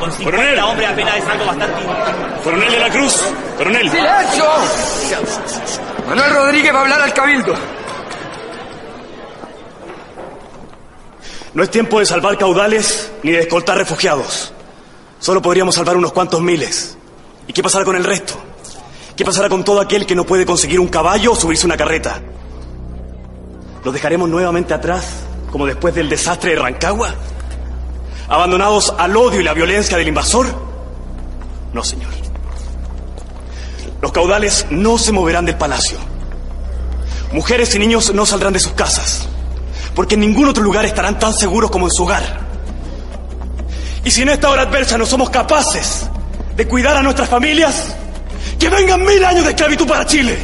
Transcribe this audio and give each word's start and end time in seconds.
con 0.00 0.10
50 0.10 0.24
Coronel. 0.24 0.58
hombres 0.58 0.88
apenas 0.88 1.16
es 1.18 1.26
algo 1.26 1.44
bastante... 1.44 1.82
Coronel 2.42 2.72
de 2.72 2.78
la 2.78 2.90
Cruz, 2.90 3.22
coronel. 3.58 3.90
¡Silencio! 3.90 4.44
Manuel 6.08 6.34
Rodríguez 6.34 6.74
va 6.74 6.78
a 6.78 6.82
hablar 6.82 7.02
al 7.02 7.12
cabildo. 7.12 7.54
No 11.52 11.62
es 11.62 11.70
tiempo 11.70 12.00
de 12.00 12.06
salvar 12.06 12.38
caudales 12.38 13.12
ni 13.22 13.32
de 13.32 13.40
escoltar 13.40 13.76
refugiados. 13.76 14.52
Solo 15.18 15.42
podríamos 15.42 15.74
salvar 15.74 15.96
unos 15.96 16.12
cuantos 16.12 16.40
miles. 16.40 16.96
¿Y 17.46 17.52
qué 17.52 17.62
pasará 17.62 17.84
con 17.84 17.96
el 17.96 18.04
resto? 18.04 18.34
¿Qué 19.16 19.24
pasará 19.24 19.48
con 19.50 19.64
todo 19.64 19.80
aquel 19.80 20.06
que 20.06 20.14
no 20.14 20.24
puede 20.24 20.46
conseguir 20.46 20.80
un 20.80 20.88
caballo 20.88 21.32
o 21.32 21.36
subirse 21.36 21.66
una 21.66 21.76
carreta? 21.76 22.20
¿Los 23.84 23.92
dejaremos 23.92 24.28
nuevamente 24.28 24.72
atrás, 24.72 25.24
como 25.50 25.66
después 25.66 25.94
del 25.94 26.08
desastre 26.08 26.50
de 26.50 26.56
Rancagua? 26.56 27.14
¿Abandonados 28.30 28.94
al 28.96 29.16
odio 29.16 29.40
y 29.40 29.42
la 29.42 29.54
violencia 29.54 29.98
del 29.98 30.06
invasor? 30.06 30.46
No, 31.72 31.82
señor. 31.82 32.12
Los 34.00 34.12
caudales 34.12 34.66
no 34.70 34.98
se 34.98 35.10
moverán 35.10 35.46
del 35.46 35.56
palacio. 35.56 35.98
Mujeres 37.32 37.74
y 37.74 37.80
niños 37.80 38.14
no 38.14 38.24
saldrán 38.24 38.52
de 38.52 38.60
sus 38.60 38.72
casas, 38.72 39.26
porque 39.96 40.14
en 40.14 40.20
ningún 40.20 40.46
otro 40.48 40.62
lugar 40.62 40.84
estarán 40.84 41.18
tan 41.18 41.34
seguros 41.34 41.72
como 41.72 41.88
en 41.88 41.92
su 41.92 42.04
hogar. 42.04 42.22
Y 44.04 44.12
si 44.12 44.22
en 44.22 44.28
esta 44.28 44.48
hora 44.48 44.62
adversa 44.62 44.96
no 44.96 45.06
somos 45.06 45.28
capaces 45.30 46.08
de 46.54 46.68
cuidar 46.68 46.96
a 46.96 47.02
nuestras 47.02 47.28
familias, 47.28 47.96
que 48.60 48.68
vengan 48.68 49.04
mil 49.04 49.24
años 49.24 49.44
de 49.44 49.50
esclavitud 49.50 49.88
para 49.88 50.06
Chile, 50.06 50.38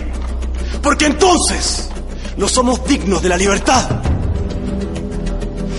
porque 0.82 1.06
entonces 1.06 1.88
no 2.36 2.48
somos 2.48 2.84
dignos 2.84 3.22
de 3.22 3.28
la 3.28 3.36
libertad. 3.36 4.15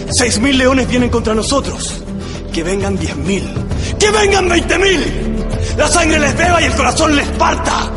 Seis 0.10 0.40
mil 0.40 0.58
leones 0.58 0.88
vienen 0.88 1.10
contra 1.10 1.34
nosotros, 1.36 2.02
que 2.54 2.64
vengan 2.64 2.98
diez 2.98 3.16
mil, 3.18 3.44
que 4.00 4.10
vengan 4.10 4.48
veinte 4.48 4.78
mil. 4.78 5.46
La 5.78 5.88
sangre 5.88 6.18
les 6.18 6.36
beba 6.38 6.62
y 6.62 6.66
el 6.66 6.74
corazón 6.74 7.16
les 7.16 7.28
parta. 7.30 7.92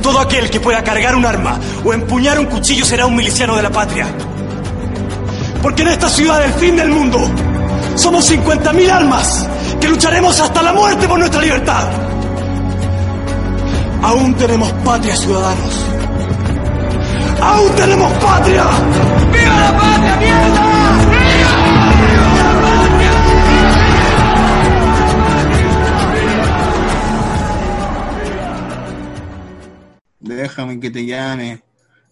Todo 0.00 0.20
aquel 0.20 0.48
que 0.48 0.60
pueda 0.60 0.82
cargar 0.82 1.16
un 1.16 1.26
arma 1.26 1.58
o 1.84 1.92
empuñar 1.92 2.38
un 2.38 2.46
cuchillo 2.46 2.84
será 2.84 3.06
un 3.06 3.16
miliciano 3.16 3.56
de 3.56 3.62
la 3.62 3.70
patria. 3.70 4.06
Porque 5.60 5.82
en 5.82 5.88
esta 5.88 6.08
ciudad 6.08 6.40
del 6.40 6.52
fin 6.54 6.76
del 6.76 6.90
mundo 6.90 7.18
somos 7.96 8.30
50.000 8.30 8.90
almas 8.90 9.46
que 9.80 9.88
lucharemos 9.88 10.38
hasta 10.40 10.62
la 10.62 10.72
muerte 10.72 11.08
por 11.08 11.18
nuestra 11.18 11.40
libertad. 11.40 11.88
Aún 14.02 14.34
tenemos 14.34 14.72
patria, 14.84 15.16
ciudadanos. 15.16 15.86
Aún 17.40 17.70
tenemos 17.72 18.12
patria. 18.14 18.64
¡Viva 19.32 19.60
la 19.60 19.76
patria, 19.78 20.16
mierda! 20.16 21.72
Déjame 30.20 30.78
que 30.78 30.90
te 30.90 31.04
llame, 31.04 31.62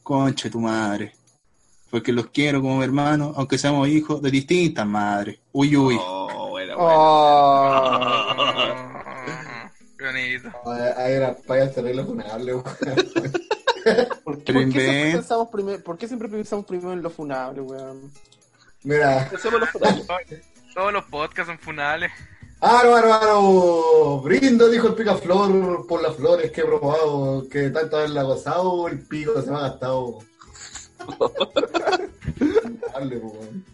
concha 0.03 0.51
tu 0.51 0.61
madre. 0.61 1.13
Porque 1.91 2.13
los 2.13 2.27
quiero 2.29 2.61
como 2.61 2.83
hermanos, 2.83 3.33
aunque 3.37 3.59
seamos 3.59 3.89
hijos 3.89 4.23
de 4.23 4.31
distintas 4.31 4.87
madres. 4.87 5.39
Uy, 5.53 5.77
uy. 5.77 5.97
Oh, 6.01 6.49
bueno, 6.51 6.75
Oh. 6.79 7.99
Qué 9.99 10.05
bonito. 10.07 10.51
Ahí 10.97 11.13
era 11.15 11.37
para 11.37 11.71
terrible 11.71 12.05
funable, 12.05 12.55
weón. 12.55 12.65
¿Por 14.25 14.39
qué, 14.39 14.53
Pero 14.53 14.61
por 14.63 14.73
qué 14.73 14.81
siempre 14.81 15.13
pensamos 15.13 15.49
primero, 15.49 15.83
¿Por 15.83 15.99
qué 15.99 16.07
siempre 16.09 16.29
pensamos 16.29 16.67
primero 16.67 16.93
en 16.93 17.03
lo 17.03 17.11
funable, 17.11 17.61
weón? 17.61 18.11
Mira. 18.83 19.31
Los. 19.33 19.43
Todos 20.75 20.93
los 20.93 21.05
podcasts 21.05 21.49
son 21.49 21.59
funales. 21.59 22.13
Aro, 22.61 22.95
aro, 22.95 23.13
aro. 23.15 24.21
Brindo, 24.21 24.69
dijo 24.69 24.89
el 24.89 24.95
picaflor, 24.95 25.87
por 25.87 26.03
las 26.03 26.15
flores 26.17 26.51
que 26.53 26.61
he 26.61 26.65
probado, 26.65 27.49
que 27.49 27.71
tanto 27.71 27.97
haberla 27.97 28.23
gozado, 28.23 28.87
el 28.89 29.01
pico 29.01 29.41
se 29.43 29.51
me 29.51 29.57
ha 29.57 29.61
gastado. 29.63 30.19
Dale, 32.95 33.17
weón. 33.17 33.65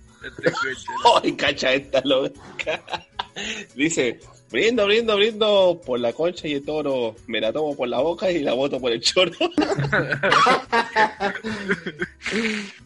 ¡Ay, 1.23 1.33
cacha 1.37 1.73
esta 1.73 2.01
loca! 2.05 2.83
Dice, 3.75 4.21
brindo, 4.51 4.87
brindo, 4.87 5.17
brindo 5.17 5.81
por 5.85 5.99
la 6.01 6.13
concha 6.13 6.47
y 6.49 6.55
el 6.55 6.65
toro. 6.65 7.15
Me 7.27 7.41
la 7.41 7.53
tomo 7.53 7.77
por 7.77 7.89
la 7.89 8.01
boca 8.01 8.31
y 8.31 8.41
la 8.41 8.55
boto 8.55 8.81
por 8.81 8.93
el 8.93 9.01
choro. 9.01 9.33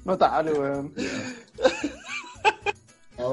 Notable, 0.04 0.52
weón. 0.52 0.92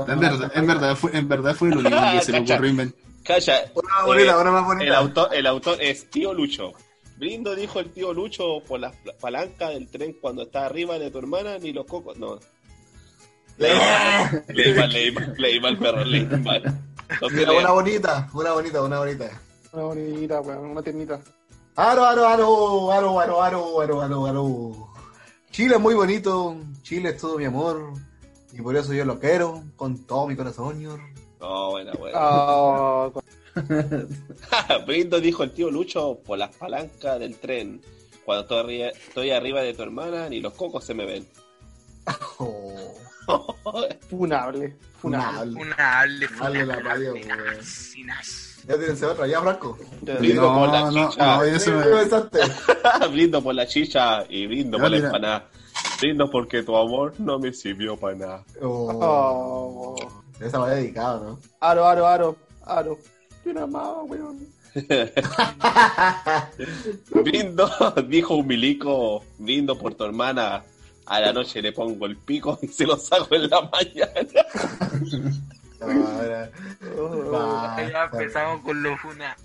En 0.08 0.20
verdad, 0.20 0.52
en 0.56 0.68
verdad 0.68 0.96
fue, 0.96 1.18
en 1.18 1.28
verdad 1.30 1.56
fue 1.56 1.70
lo 1.70 1.80
único 1.80 1.96
que 2.12 2.22
se 2.22 2.32
Cacha. 2.34 2.54
ocurrió 2.56 2.72
inventar. 2.72 3.00
Calla. 3.24 3.72
Una 3.74 4.06
bonita, 4.06 4.38
una 4.40 4.52
más 4.52 4.66
bonita. 4.66 4.86
El 4.86 4.96
autor, 4.96 5.30
el 5.34 5.48
autor 5.48 5.78
es 5.82 6.10
Tío 6.10 6.34
Lucho. 6.34 6.74
Brindo, 7.18 7.56
dijo 7.56 7.80
el 7.80 7.90
tío 7.92 8.14
Lucho, 8.14 8.60
por 8.68 8.80
las 8.80 8.96
pla- 8.98 9.14
palancas 9.20 9.72
del 9.72 9.88
tren 9.90 10.14
cuando 10.22 10.44
está 10.44 10.66
arriba 10.68 11.00
de 11.00 11.10
tu 11.10 11.18
hermana, 11.20 11.58
ni 11.58 11.74
los 11.74 11.86
cocos. 11.86 12.16
No. 12.18 12.40
Leí 13.58 13.74
mal, 13.76 14.44
leí 14.54 14.74
mal, 14.76 14.90
leí 14.94 15.12
mal, 15.12 15.34
leí 15.38 15.60
mal, 15.60 15.78
perro, 15.80 16.06
leí 16.06 16.26
mal. 16.26 16.62
Mira, 17.32 17.52
una 17.52 17.72
bonita, 17.72 18.30
una 18.34 18.54
bonita, 18.54 18.82
una 18.82 19.00
bonita. 19.00 19.42
Una 19.74 19.84
bonita, 19.84 20.42
weón, 20.42 20.72
una 20.72 20.82
tiernita. 20.82 21.22
Aro, 21.76 22.06
aro, 22.06 22.28
aro, 22.28 22.92
aro, 22.92 23.20
aro, 23.20 23.42
aro, 23.42 23.82
aro, 23.82 24.02
aro, 24.02 24.26
aro. 24.26 24.94
Chile 25.52 25.76
es 25.76 25.82
muy 25.82 25.94
bonito, 25.94 26.58
Chile 26.82 27.10
es 27.10 27.18
todo 27.18 27.38
mi 27.38 27.46
amor, 27.46 27.94
y 28.54 28.62
por 28.62 28.76
eso 28.76 28.94
yo 28.94 29.06
lo 29.06 29.20
quiero, 29.20 29.64
con 29.76 30.06
todo 30.06 30.28
mi 30.28 30.36
corazón, 30.36 30.76
señor. 30.76 31.00
No, 31.40 31.72
buena, 31.72 31.94
buena. 31.94 32.20
Oh, 32.20 33.14
Brindo, 34.86 35.20
dijo 35.20 35.44
el 35.44 35.52
tío 35.52 35.72
Lucho, 35.72 36.20
por 36.26 36.38
las 36.38 36.56
palancas 36.56 37.20
del 37.20 37.38
tren. 37.38 37.82
Cuando 38.26 38.44
estoy 38.44 38.60
arriba, 38.60 38.88
estoy 38.90 39.32
arriba 39.32 39.62
de 39.62 39.74
tu 39.74 39.84
hermana, 39.84 40.30
ni 40.30 40.42
los 40.42 40.54
cocos 40.54 40.84
se 40.84 40.94
me 40.94 41.06
ven. 41.06 41.28
funable, 44.10 44.76
funable. 45.02 45.60
Funable. 45.60 46.28
Funable, 46.28 47.26
la. 47.26 47.64
Sinas. 47.64 48.44
Ya 48.68 48.78
tienes 48.78 49.02
otra, 49.04 49.28
ya, 49.28 49.42
Franco. 49.42 49.78
Brindo 50.02 50.54
por 50.54 50.70
la 50.70 50.80
No, 50.82 50.92
no, 50.92 51.10
chicha. 51.10 51.26
no, 51.38 51.44
eso 51.44 51.72
me- 51.72 53.08
brindo 53.12 53.42
por 53.42 53.56
la 53.56 53.66
chicha 53.68 54.24
y 54.30 54.46
brindo 54.48 54.78
Ya, 54.78 54.82
por 54.84 54.92
la 54.92 54.98
mira. 54.98 55.08
empanada. 55.08 55.50
Brindo 56.02 56.30
porque 56.30 56.64
tu 56.64 56.76
amor 56.76 57.14
no 57.20 57.40
me 57.40 57.54
sirvió 57.54 57.96
para 57.98 58.16
nada. 58.16 58.44
Oh, 58.62 58.92
Oh. 59.02 59.96
Esa 60.40 60.60
va 60.60 60.70
dedicada, 60.72 61.20
¿no? 61.22 61.40
Aro, 61.62 61.86
aro, 61.88 62.06
aro, 62.08 62.36
aro. 62.66 62.98
Tiene 63.44 63.62
amado, 63.62 64.04
weón. 64.04 64.46
Brindo, 67.24 67.70
dijo 68.08 68.36
un 68.36 68.48
milico, 68.48 69.24
brindo 69.40 69.78
por 69.78 69.96
tu 69.96 70.04
hermana. 70.04 70.64
A 71.10 71.20
la 71.22 71.32
noche 71.34 71.62
le 71.62 71.72
pongo 71.72 72.06
el 72.06 72.18
pico 72.18 72.60
y 72.62 72.68
se 72.68 72.86
lo 72.86 72.98
saco 72.98 73.34
en 73.36 73.50
la 73.50 73.62
mañana. 73.62 74.46
Ahora, 75.80 76.50
Oh, 77.00 77.76
Ya 77.78 78.06
empezamos 78.12 78.62
con 78.62 78.82
lo 78.82 78.98
funable. 78.98 79.36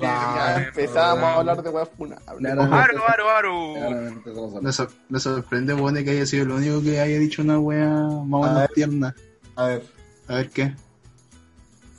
ya 0.00 0.54
weón. 0.56 0.62
empezamos 0.68 1.22
a 1.24 1.34
hablar 1.34 1.62
de 1.62 1.68
weas 1.70 1.88
funables. 1.96 2.50
Aro, 2.52 3.06
aro, 3.06 3.30
aro. 3.30 4.60
Me, 4.62 4.72
sor- 4.72 4.90
me 5.10 5.20
sorprende, 5.20 5.74
bueno, 5.74 6.02
que 6.02 6.10
haya 6.10 6.24
sido 6.26 6.46
lo 6.46 6.56
único 6.56 6.82
que 6.82 6.98
haya 6.98 7.18
dicho 7.18 7.42
una 7.42 7.58
wea 7.58 7.88
más 7.90 8.40
o 8.40 8.44
A 8.44 8.46
menos 8.46 8.60
ver. 8.60 8.70
tierna. 8.74 9.14
A 9.56 9.66
ver, 9.66 9.82
A 10.28 10.34
ver 10.36 10.50
qué. 10.50 10.74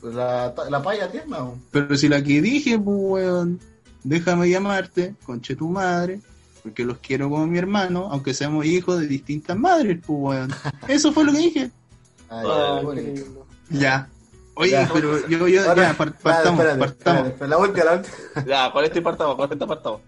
la, 0.02 0.54
la 0.70 0.82
paya 0.82 1.12
tierna. 1.12 1.38
Pero 1.72 1.96
si 1.96 2.10
la 2.10 2.24
que 2.24 2.42
dije, 2.42 2.80
pues, 2.80 2.98
weón, 3.00 3.60
déjame 4.04 4.50
llamarte, 4.50 5.14
conche 5.24 5.56
tu 5.56 5.70
madre, 5.70 6.20
porque 6.64 6.84
los 6.86 6.98
quiero 7.00 7.30
como 7.30 7.46
mi 7.46 7.58
hermano, 7.60 8.08
aunque 8.10 8.34
seamos 8.34 8.66
hijos 8.66 9.00
de 9.00 9.08
distintas 9.08 9.58
madres, 9.58 10.00
pues, 10.06 10.18
weón. 10.20 10.54
Eso 10.88 11.12
fue 11.12 11.26
lo 11.26 11.32
que 11.34 11.38
dije. 11.38 11.72
Ay, 12.30 12.46
Oh, 12.48 12.82
bonito. 12.84 13.46
Ya. 13.70 14.08
Oye, 14.56 14.72
Ya. 14.72 14.90
pero 14.94 15.28
yo, 15.28 15.48
yo, 15.48 15.68
Ahora, 15.70 15.92
ya, 15.92 15.98
partamos, 15.98 16.60
espérate, 16.60 16.80
partamos. 16.80 17.28
espérate, 17.28 17.48
La 17.48 17.58
última, 17.58 17.84
la 17.86 17.94
última. 17.94 18.16
Ya, 18.48 18.72
con 18.72 18.84
este 18.86 19.00
apartado, 19.00 19.36
con 19.38 19.52
este 19.52 19.64
apartado. 19.64 20.02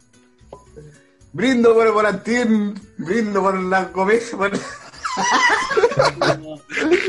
Brindo 1.33 1.74
por 1.74 1.85
el 1.88 1.91
volantín, 1.94 2.80
brindo 2.97 3.41
por 3.41 3.59
la 3.59 3.91
comida. 3.91 4.19
Por... 4.38 4.51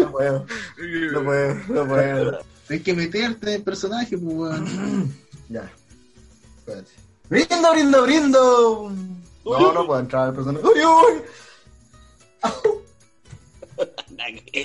no 0.00 0.12
puedo, 0.12 0.46
no 1.12 1.22
puedo, 1.24 1.54
no 1.68 1.86
puedo. 1.86 2.38
Hay 2.68 2.80
que 2.80 2.94
meterte 2.94 3.50
en 3.50 3.54
el 3.56 3.62
personaje, 3.62 4.18
pues, 4.18 4.34
weón. 4.36 5.14
Ya. 5.48 5.70
Espérate. 6.58 6.90
Brindo, 7.28 7.72
brindo, 7.72 8.02
brindo. 8.02 8.92
No, 9.46 9.72
no 9.72 9.86
puedo 9.86 10.00
entrar 10.00 10.28
al 10.28 10.34
personaje. 10.34 10.66
¡Uy, 10.66 10.80
uy! 10.84 11.22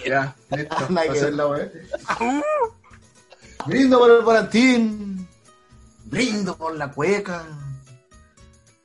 Ya, 0.06 0.36
listo. 0.56 1.31
La. 1.31 1.69
Brindo 3.66 4.00
por 4.00 4.12
el 4.12 4.22
volantín. 4.22 5.28
Brindo 6.06 6.57
por 6.57 6.75
la 6.75 6.92
cueca. 6.92 7.44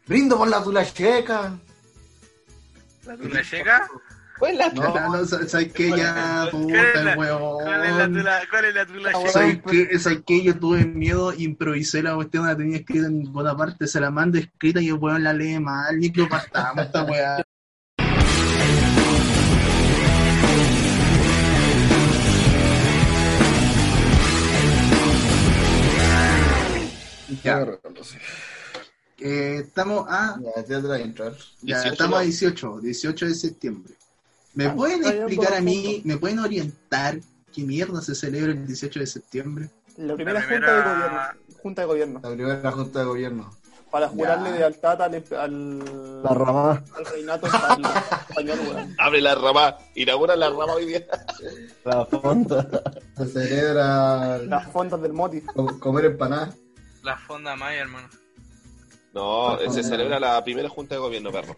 Brindo 0.06 0.36
por 0.36 0.48
la 0.48 0.62
tula 0.62 0.84
checa. 0.84 1.56
¿La 3.04 3.16
tula 3.16 3.42
checa? 3.42 3.88
¿Cuál 4.38 4.52
es 4.52 4.58
la 4.58 4.68
No. 4.70 5.10
No, 5.16 5.24
sa- 5.24 5.48
¿sabes 5.48 5.72
qué? 5.72 5.90
Ya, 5.96 6.48
¿Cuál 6.50 6.70
es 6.74 6.86
puta, 6.92 7.14
weón. 7.16 7.64
¿Cuál 7.64 7.84
es 7.84 7.96
la 7.96 8.06
tula? 8.06 8.40
¿Cuál 8.50 8.64
es 8.66 8.74
la 8.74 8.86
tula? 8.86 9.12
¿Sabes 9.30 9.58
qué? 9.66 9.98
¿Sabes 9.98 10.22
qué? 10.26 10.42
Yo 10.42 10.58
tuve 10.58 10.84
miedo, 10.84 11.32
improvisé 11.32 12.02
la 12.02 12.14
cuestión, 12.14 12.46
la 12.46 12.56
tenía 12.56 12.78
escrita 12.78 13.06
en 13.06 13.32
buena 13.32 13.56
parte, 13.56 13.86
se 13.86 14.00
la 14.00 14.10
mando 14.10 14.38
escrita 14.38 14.80
y 14.80 14.88
el 14.88 14.94
weón 14.94 15.24
la 15.24 15.32
lee 15.32 15.58
mal, 15.58 16.02
y 16.02 16.12
que 16.12 16.26
partamos 16.26 16.84
esta 16.86 17.02
weá. 17.04 17.42
Ya, 27.42 27.66
eh, 29.18 29.62
estamos 29.64 30.06
a, 30.08 30.38
Ya, 30.40 30.62
ya 30.62 30.80
ya 30.80 31.82
18 31.82 31.92
estamos 31.92 32.18
a 32.18 32.20
no. 32.20 32.24
18, 32.24 32.80
18 32.80 33.26
de 33.26 33.34
septiembre. 33.34 33.95
¿Me 34.56 34.66
Ah, 34.66 34.74
pueden 34.74 35.04
explicar 35.06 35.52
a 35.54 35.60
mí, 35.60 36.00
me 36.04 36.16
pueden 36.16 36.38
orientar 36.38 37.18
qué 37.54 37.62
mierda 37.62 38.00
se 38.00 38.14
celebra 38.14 38.52
el 38.52 38.66
18 38.66 39.00
de 39.00 39.06
septiembre? 39.06 39.70
La 39.98 40.14
primera, 40.14 40.40
La 40.40 40.46
junta 40.46 40.72
de 40.72 40.82
gobierno. 40.82 41.20
Junta 41.62 41.82
de 41.82 41.86
gobierno. 41.86 42.20
La 42.22 42.30
primera 42.30 42.72
junta 42.72 42.98
de 43.00 43.04
gobierno. 43.04 43.50
Para 43.90 44.08
jurarle 44.08 44.50
Ya. 44.50 44.56
lealtad 44.56 45.00
al, 45.02 45.24
al, 45.38 46.22
La 46.22 46.30
ramada. 46.34 46.84
al 46.96 47.04
reinato 47.06 47.46
español, 47.46 47.92
español, 48.28 48.58
weón. 48.66 48.96
Abre 48.98 49.20
la 49.20 49.34
rama, 49.34 49.76
inaugura 49.94 50.36
la 50.36 50.48
rama 50.48 50.72
hoy 50.74 50.86
día. 50.86 51.06
La 51.84 52.04
fonda. 52.06 52.66
Se 53.16 53.26
celebra 53.26 54.38
Las 54.38 54.72
fondas 54.72 55.00
del 55.02 55.12
Moti. 55.12 55.40
com- 55.42 55.78
comer 55.78 56.06
empanadas. 56.06 56.56
La 57.02 57.16
fonda 57.18 57.54
Maya, 57.56 57.82
hermano. 57.82 58.08
No, 59.14 59.58
se 59.70 59.82
celebra 59.82 60.18
la 60.18 60.42
primera 60.42 60.68
junta 60.68 60.94
de 60.96 61.00
gobierno, 61.00 61.30
perro. 61.30 61.56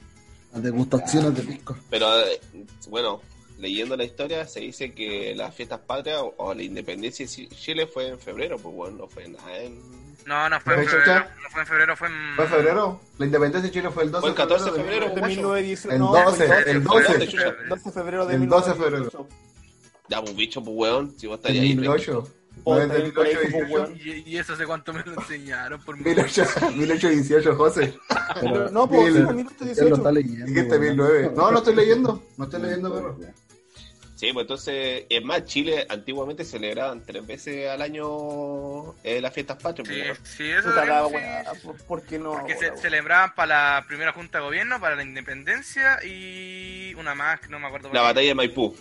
Las 0.53 0.63
degustaciones 0.63 1.35
de 1.37 1.43
pisco. 1.43 1.77
Pero 1.91 2.21
eh, 2.21 2.41
bueno, 2.89 3.21
leyendo 3.59 3.97
la 3.97 4.05
historia 4.05 4.47
se 4.47 4.61
dice 4.61 4.93
que 4.95 5.35
las 5.37 5.55
fiestas 5.55 5.81
patrias 5.81 6.19
o, 6.21 6.35
o 6.39 6.55
la 6.55 6.63
independencia 6.63 7.27
de 7.27 7.31
Chi- 7.33 7.49
Chile 7.49 7.87
fue 7.87 8.09
en 8.09 8.19
febrero, 8.19 8.57
pues 8.59 8.75
bueno, 8.75 8.97
no 8.99 9.09
fue 9.09 9.29
nada 9.29 9.59
en... 9.59 9.79
No, 10.27 10.49
no 10.49 10.61
fue 10.61 10.75
en 10.75 10.81
¿Fecha, 10.81 10.91
febrero. 10.93 11.25
No 11.43 11.51
fue 11.51 11.61
en 11.63 11.67
febrero, 11.67 11.97
fue 11.97 12.09
en. 12.09 12.15
¿Fue 12.37 12.45
en 12.45 12.51
febrero? 12.51 13.01
La 13.19 13.25
independencia 13.27 13.63
de 13.69 13.71
Chile 13.75 13.91
fue 13.91 14.03
el 14.05 14.11
12 14.11 14.21
Fue 14.21 14.31
el 14.31 14.37
14 14.37 14.65
de 14.65 14.77
febrero, 14.77 15.05
De 15.07 15.21
guacho. 15.21 15.27
1918. 15.37 15.91
El 15.91 15.99
no, 16.01 16.13
12, 16.13 16.47
fue 16.47 16.71
el 16.71 16.83
Fue 16.83 17.03
12. 17.03 17.29
chucha. 17.29 17.53
12 17.69 17.85
de 17.85 17.93
febrero 17.93 18.27
de 18.27 18.35
El 18.35 18.49
12 18.49 18.69
de 18.71 18.75
1918. 18.79 19.29
Ya, 20.11 20.21
pues 20.23 20.37
bicho, 20.37 20.63
pues 20.63 20.77
weón, 20.77 21.15
si 21.19 21.27
vos 21.27 21.37
estarías 21.37 21.63
ahí. 21.63 21.75
1008. 21.77 22.29
De 22.65 22.83
el 22.97 23.03
1818. 23.05 23.69
pues, 23.69 24.07
¿Y, 24.27 24.37
eso 24.37 24.53
hace 24.55 24.67
cuánto 24.67 24.93
me 24.93 25.03
lo 25.05 25.13
enseñaron 25.21 25.81
por 25.83 25.97
18- 25.99 26.75
1818, 26.77 27.57
José. 27.57 27.99
Pero 28.41 28.71
no, 28.71 28.89
pues, 28.89 29.13
sí, 29.13 29.19
Él 29.19 29.23
lo 29.25 29.33
1818. 29.33 29.95
está 29.97 30.13
leyendo. 30.13 30.45
Weón. 30.45 30.81
1009. 30.81 31.33
No, 31.35 31.51
no 31.51 31.59
estoy 31.59 31.75
leyendo. 31.75 32.23
No 32.37 32.45
estoy 32.45 32.63
leyendo, 32.63 32.95
perro. 32.95 33.19
Sí, 34.17 34.33
pues 34.33 34.43
entonces, 34.45 35.05
es 35.09 35.25
más, 35.25 35.45
Chile 35.45 35.87
antiguamente 35.89 36.45
celebraban 36.45 37.05
tres 37.07 37.25
veces 37.25 37.69
al 37.69 37.81
año 37.83 38.95
eh, 39.05 39.21
las 39.21 39.33
fiestas 39.33 39.63
patrias. 39.63 39.89
Sí, 39.89 40.03
pues, 40.09 40.19
sí, 40.37 40.51
eso 40.51 40.71
la 40.71 41.07
sí. 41.07 41.15
weá, 41.15 41.45
¿por- 41.63 41.77
¿por 41.85 42.03
qué 42.03 42.19
no? 42.19 42.33
Porque 42.33 42.57
se 42.57 42.77
celebraban 42.79 43.33
para 43.37 43.77
la 43.77 43.87
primera 43.87 44.13
junta 44.13 44.39
de 44.39 44.45
gobierno, 44.45 44.81
para 44.81 44.97
la 44.97 45.05
independencia 45.05 46.05
y 46.05 46.95
una 46.95 47.15
más, 47.15 47.39
que 47.39 47.47
no 47.49 47.61
me 47.61 47.69
acuerdo. 47.69 47.93
La 47.93 48.03
batalla 48.03 48.27
de 48.27 48.35
Maipú, 48.35 48.65
Ujú. 48.67 48.77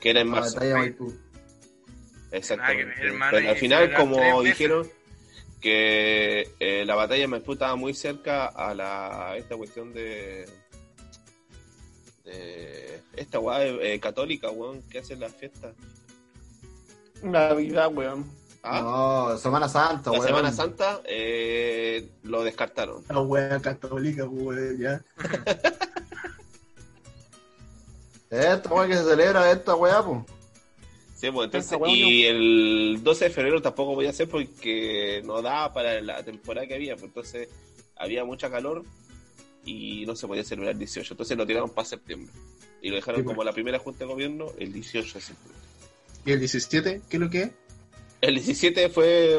que 0.00 0.10
era 0.10 0.20
en 0.20 0.28
La 0.30 0.36
marzo. 0.36 0.54
batalla 0.54 0.76
Maipú. 0.78 1.12
Exactamente. 2.32 2.94
Hermano, 3.00 3.30
Pero 3.36 3.50
al 3.50 3.56
final, 3.56 3.94
como 3.94 4.42
dijeron, 4.42 4.88
que 5.60 6.50
eh, 6.58 6.84
la 6.84 6.94
batalla 6.96 7.20
de 7.20 7.28
Maipú 7.28 7.52
estaba 7.52 7.76
muy 7.76 7.94
cerca 7.94 8.46
a 8.46 8.74
la 8.74 9.28
a 9.30 9.36
esta 9.36 9.56
cuestión 9.56 9.92
de, 9.92 10.48
de 12.24 13.00
esta 13.16 13.38
weá 13.38 13.64
eh, 13.64 14.00
católica, 14.00 14.50
weón, 14.50 14.82
que 14.90 14.98
hacen 14.98 15.20
las 15.20 15.32
fiestas. 15.34 15.74
Navidad, 17.22 17.90
weón. 17.92 18.24
Ah, 18.64 18.80
No, 18.80 19.38
Semana 19.38 19.68
Santa, 19.68 20.10
la 20.10 20.18
weón. 20.18 20.26
Semana 20.26 20.52
Santa 20.52 21.00
eh, 21.04 22.08
lo 22.22 22.42
descartaron. 22.42 23.04
La 23.08 23.20
wea 23.20 23.60
católica, 23.60 24.24
weón, 24.24 24.78
ya. 24.78 25.00
Esta 28.30 28.72
weá 28.72 28.86
que 28.88 28.96
se 28.96 29.04
celebra, 29.04 29.50
esta 29.50 29.74
weá, 29.74 30.02
pues. 30.02 30.20
Sí, 31.22 31.30
pues 31.30 31.44
entonces, 31.44 31.78
y 31.86 32.24
el 32.24 32.98
12 33.00 33.26
de 33.26 33.30
febrero 33.30 33.62
tampoco 33.62 33.94
voy 33.94 34.06
a 34.06 34.10
hacer 34.10 34.28
porque 34.28 35.22
no 35.24 35.40
daba 35.40 35.72
para 35.72 36.00
la 36.00 36.20
temporada 36.24 36.66
que 36.66 36.74
había, 36.74 36.96
pues 36.96 37.04
entonces 37.04 37.48
había 37.94 38.24
mucha 38.24 38.50
calor 38.50 38.82
y 39.64 40.04
no 40.04 40.16
se 40.16 40.26
podía 40.26 40.42
celebrar 40.42 40.72
el 40.72 40.80
18, 40.80 41.14
entonces 41.14 41.38
lo 41.38 41.46
tiraron 41.46 41.70
para 41.70 41.86
septiembre 41.86 42.32
y 42.80 42.88
lo 42.88 42.96
dejaron 42.96 43.20
Sí, 43.20 43.22
pues. 43.22 43.36
como 43.36 43.44
la 43.44 43.52
primera 43.52 43.78
junta 43.78 44.00
de 44.00 44.06
gobierno 44.06 44.46
el 44.58 44.72
18 44.72 45.14
de 45.14 45.20
septiembre. 45.20 45.60
¿Y 46.26 46.32
el 46.32 46.40
17? 46.40 47.02
¿Qué 47.08 47.16
es 47.16 47.20
lo 47.20 47.30
que 47.30 47.42
es? 47.42 47.50
El 48.20 48.34
17 48.34 48.88
fue 48.88 49.36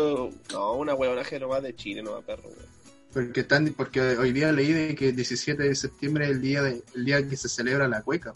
no, 0.54 0.74
una 0.76 0.96
huevonaje 0.96 1.38
nomás 1.38 1.64
de 1.64 1.76
Chile, 1.76 2.02
no 2.02 2.22
perro, 2.22 2.48
weón. 2.48 2.66
Porque, 3.12 3.42
están, 3.42 3.74
porque 3.76 4.00
hoy 4.00 4.32
día 4.32 4.54
leí 4.54 4.72
de 4.72 4.96
que 4.96 5.10
el 5.10 5.18
17 5.18 5.62
de 5.62 5.76
septiembre 5.76 6.24
es 6.24 6.32
el 6.32 6.42
día, 6.42 6.62
de, 6.62 6.82
el 6.96 7.04
día 7.04 7.28
que 7.28 7.36
se 7.36 7.50
celebra 7.50 7.90
la 7.90 8.04
cueca. 8.04 8.34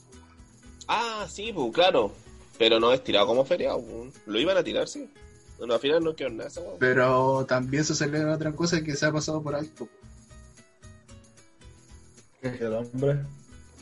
Ah, 0.89 1.25
sí, 1.29 1.53
pues 1.53 1.73
claro, 1.73 2.13
pero 2.57 2.79
no 2.79 2.91
es 2.93 3.03
tirado 3.03 3.27
como 3.27 3.45
feriado, 3.45 3.77
weón. 3.77 4.11
lo 4.25 4.39
iban 4.39 4.57
a 4.57 4.63
tirar, 4.63 4.87
sí. 4.87 5.09
Bueno, 5.57 5.73
al 5.73 5.79
final 5.79 6.03
no 6.03 6.15
quedó 6.15 6.29
nada 6.29 6.49
weón. 6.57 6.75
Pero 6.79 7.45
también 7.47 7.83
se 7.83 7.95
celebra 7.95 8.35
otra 8.35 8.51
cosa 8.51 8.81
que 8.83 8.95
se 8.95 9.05
ha 9.05 9.11
pasado 9.11 9.41
por 9.41 9.55
alto. 9.55 9.87
El 12.41 12.73
hombre. 12.73 13.19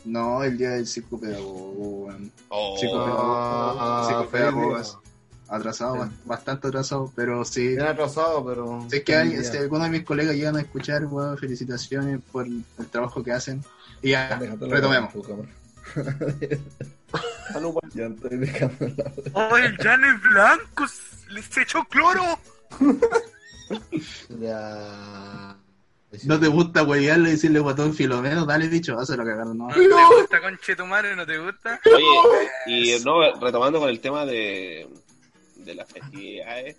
No, 0.06 0.44
el 0.44 0.58
día 0.58 0.70
del 0.72 0.88
psicopedagogo, 0.88 2.06
weón. 2.06 2.32
Oh, 2.50 2.78
Psicopedagogo, 2.78 4.78
Ah. 4.78 5.02
Atrasado, 5.48 6.06
Sí. 6.06 6.12
bastante 6.26 6.68
atrasado, 6.70 7.12
pero 7.16 7.46
sí. 7.46 7.68
Bien 7.70 7.82
atrasado, 7.84 8.44
pero. 8.44 8.84
Si 8.90 8.98
es 8.98 9.04
que 9.04 9.16
hay, 9.16 9.44
si 9.44 9.56
algunos 9.58 9.92
de 9.92 9.98
mis 9.98 10.04
colegas 10.04 10.36
llegan 10.36 10.56
a 10.56 10.62
escuchar, 10.62 11.06
weón, 11.06 11.38
felicitaciones 11.38 12.20
por 12.32 12.48
el 12.48 12.64
trabajo 12.90 13.24
que 13.24 13.32
hacen. 13.32 13.64
Y 14.02 14.12
ya, 14.12 14.38
Déjate 14.40 14.66
retomemos. 14.68 15.14
Ya 17.94 18.06
estoy 18.08 18.38
dejando 18.38 18.88
la. 18.98 19.12
¡Oh, 19.34 19.58
el 19.58 19.78
Jan 19.78 20.04
es 20.04 20.22
blanco! 20.22 20.86
¡Les 21.30 21.58
echó 21.58 21.84
cloro! 21.86 22.40
Ya. 24.40 25.58
¿No 26.24 26.40
te 26.40 26.48
gusta 26.48 26.84
huevearle 26.84 27.30
y 27.30 27.32
decirle 27.34 27.60
guatón 27.60 27.94
filomeno? 27.94 28.46
Dale, 28.46 28.70
dicho, 28.70 28.98
hazlo 28.98 29.18
cagar, 29.18 29.48
no. 29.48 29.68
¿No 29.68 29.74
te 29.74 29.88
gusta, 30.16 30.42
conche 30.42 30.76
tu 30.76 30.86
madre? 30.86 31.16
¿No 31.16 31.26
te 31.26 31.38
gusta? 31.38 31.80
Oye, 31.86 32.48
y 32.68 33.04
no, 33.04 33.22
retomando 33.40 33.80
con 33.80 33.90
el 33.90 34.00
tema 34.00 34.26
de, 34.26 34.88
de 35.58 35.76
las 35.76 35.92
festividades, 35.92 36.78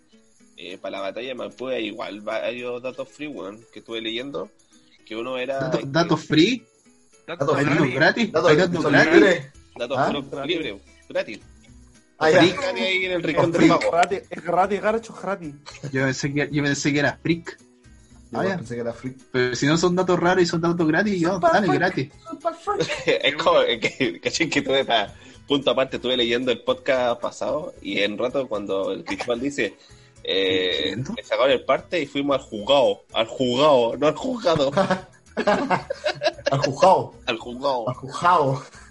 eh, 0.57 0.79
para 0.79 0.93
la 0.99 1.01
batalla 1.03 1.29
de 1.29 1.35
Maipú 1.35 1.69
hay 1.69 1.89
igual 1.89 2.21
varios 2.23 2.83
datos 2.83 3.09
free, 3.11 3.27
weón, 3.27 3.61
que 3.73 3.81
estuve 3.81 4.01
leyendo, 4.01 4.49
que 5.05 5.17
uno 5.17 5.37
era... 5.37 5.59
Datos, 5.59 5.81
que- 5.81 5.87
datos 5.89 6.25
free, 6.25 6.65
Datos 7.27 7.49
Datos 7.49 7.67
gratis, 7.93 8.33
Datos 8.33 8.57
gratis. 8.57 9.43
Datos 9.79 9.97
¿Ah? 9.99 10.13
puros 10.13 10.47
libres, 10.47 10.81
gratis. 11.09 11.41
Ah, 12.19 12.31
ya. 12.31 12.41
Ahí 12.41 13.05
en 13.05 13.13
el 13.13 13.23
rincón 13.23 13.53
del 13.53 13.61
Free. 13.63 13.69
mago. 13.69 13.91
Gratis, 13.91 14.23
es 14.31 14.43
gratis, 14.43 14.81
garcho, 14.81 15.15
es 15.15 15.23
gratis. 15.23 15.55
Yo 15.93 16.03
pensé 16.05 16.33
que, 16.33 16.49
yo 16.51 16.63
pensé 16.63 16.93
que 16.93 16.99
era 16.99 17.19
freak. 17.23 17.59
Yo 18.33 18.41
Ah, 18.41 18.47
ya. 18.47 18.57
pensé 18.57 18.75
que 18.75 18.81
era 18.81 18.93
free. 18.95 19.17
Pero 19.31 19.55
si 19.55 19.67
no 19.67 19.77
son 19.77 19.95
datos 19.97 20.19
raros 20.19 20.43
y 20.43 20.47
son 20.47 20.61
datos 20.63 20.87
gratis, 20.87 21.21
yo, 21.21 21.39
dale, 21.39 21.69
gratis. 21.73 22.11
es 23.07 23.35
como 23.37 23.61
que, 23.81 24.19
caché 24.23 24.49
que 24.49 24.63
tuve 24.63 24.85
para 24.85 25.13
punto 25.47 25.71
aparte, 25.71 25.97
estuve 25.97 26.17
leyendo 26.17 26.51
el 26.51 26.63
podcast 26.63 27.21
pasado 27.21 27.75
y 27.83 28.01
en 28.01 28.17
rato 28.19 28.49
cuando 28.49 28.93
el 28.93 29.05
Cristóbal 29.05 29.41
dice... 29.41 29.77
Eh, 30.29 30.97
sacaron 31.23 31.53
el 31.53 31.65
parte 31.65 32.01
y 32.03 32.07
fuimos 32.07 32.37
al 32.41 32.43
juzgado, 32.43 33.05
al 33.13 33.27
juzgado, 33.29 33.97
no 33.97 34.09
al 34.09 34.17
juzgado, 34.17 34.73
Al 36.51 36.59
juzgado. 36.59 37.15
al 37.27 37.39
juzgado. 37.39 37.89
Al 37.89 37.95
juzgado. 37.95 38.55
Ya, 38.55 38.59
pues, 38.59 38.86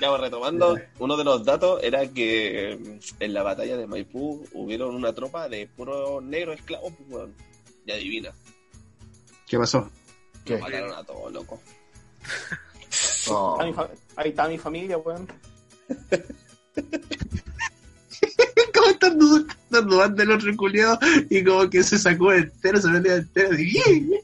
ya, 0.00 0.16
retomando, 0.16 0.78
uno 0.98 1.16
de 1.16 1.24
los 1.24 1.44
datos 1.44 1.82
era 1.82 2.06
que 2.06 2.78
mm, 2.80 3.22
en 3.22 3.34
la 3.34 3.42
batalla 3.42 3.76
de 3.76 3.86
Maipú 3.86 4.44
hubieron 4.52 4.94
una 4.94 5.14
tropa 5.14 5.48
de 5.48 5.66
puros 5.66 6.22
negros 6.22 6.58
esclavos, 6.58 6.92
pues, 6.96 7.10
weón. 7.10 7.34
Y 7.86 7.92
adivina, 7.92 8.32
¿Qué 9.46 9.58
pasó? 9.58 9.90
¿Qué? 10.44 10.58
mataron 10.58 10.92
a 10.92 11.02
todos, 11.02 11.32
loco. 11.32 11.60
Ahí 14.16 14.30
está 14.30 14.48
mi 14.48 14.58
familia, 14.58 14.96
weón. 14.98 15.26
¿Cómo 18.74 18.86
están 18.88 19.18
dudando 19.18 20.22
el 20.22 20.30
otro 20.30 20.56
culiado? 20.56 20.98
Y 21.28 21.42
como 21.44 21.68
que 21.68 21.82
se 21.82 21.98
sacó 21.98 22.32
entero, 22.32 22.80
se 22.80 22.88
metió 22.88 23.16
entero. 23.16 23.58
Y... 23.58 24.20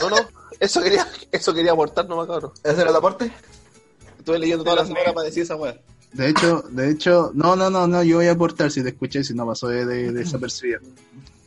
No, 0.00 0.10
no, 0.10 0.16
eso 0.60 0.82
quería, 0.82 1.06
eso 1.32 1.54
quería 1.54 1.72
aportar 1.72 2.08
nomás, 2.08 2.26
cabrón. 2.26 2.52
¿Ese 2.64 2.80
era 2.80 2.90
el 2.90 2.96
aporte? 2.96 3.30
Estuve 4.18 4.38
leyendo 4.38 4.64
toda 4.64 4.76
la 4.76 4.86
semana 4.86 5.12
para 5.12 5.26
decir 5.26 5.42
esa 5.44 5.56
weá. 5.56 5.78
De 6.12 6.28
hecho, 6.30 6.62
de 6.70 6.90
hecho, 6.90 7.30
no, 7.34 7.54
no, 7.56 7.68
no, 7.70 7.86
no, 7.86 8.02
yo 8.02 8.16
voy 8.16 8.26
a 8.26 8.32
aportar 8.32 8.70
si 8.70 8.82
te 8.82 8.88
escuché, 8.90 9.22
si 9.24 9.34
no 9.34 9.46
pasó 9.46 9.68
de, 9.68 9.84
de, 9.84 10.12
desapercibido. 10.12 10.80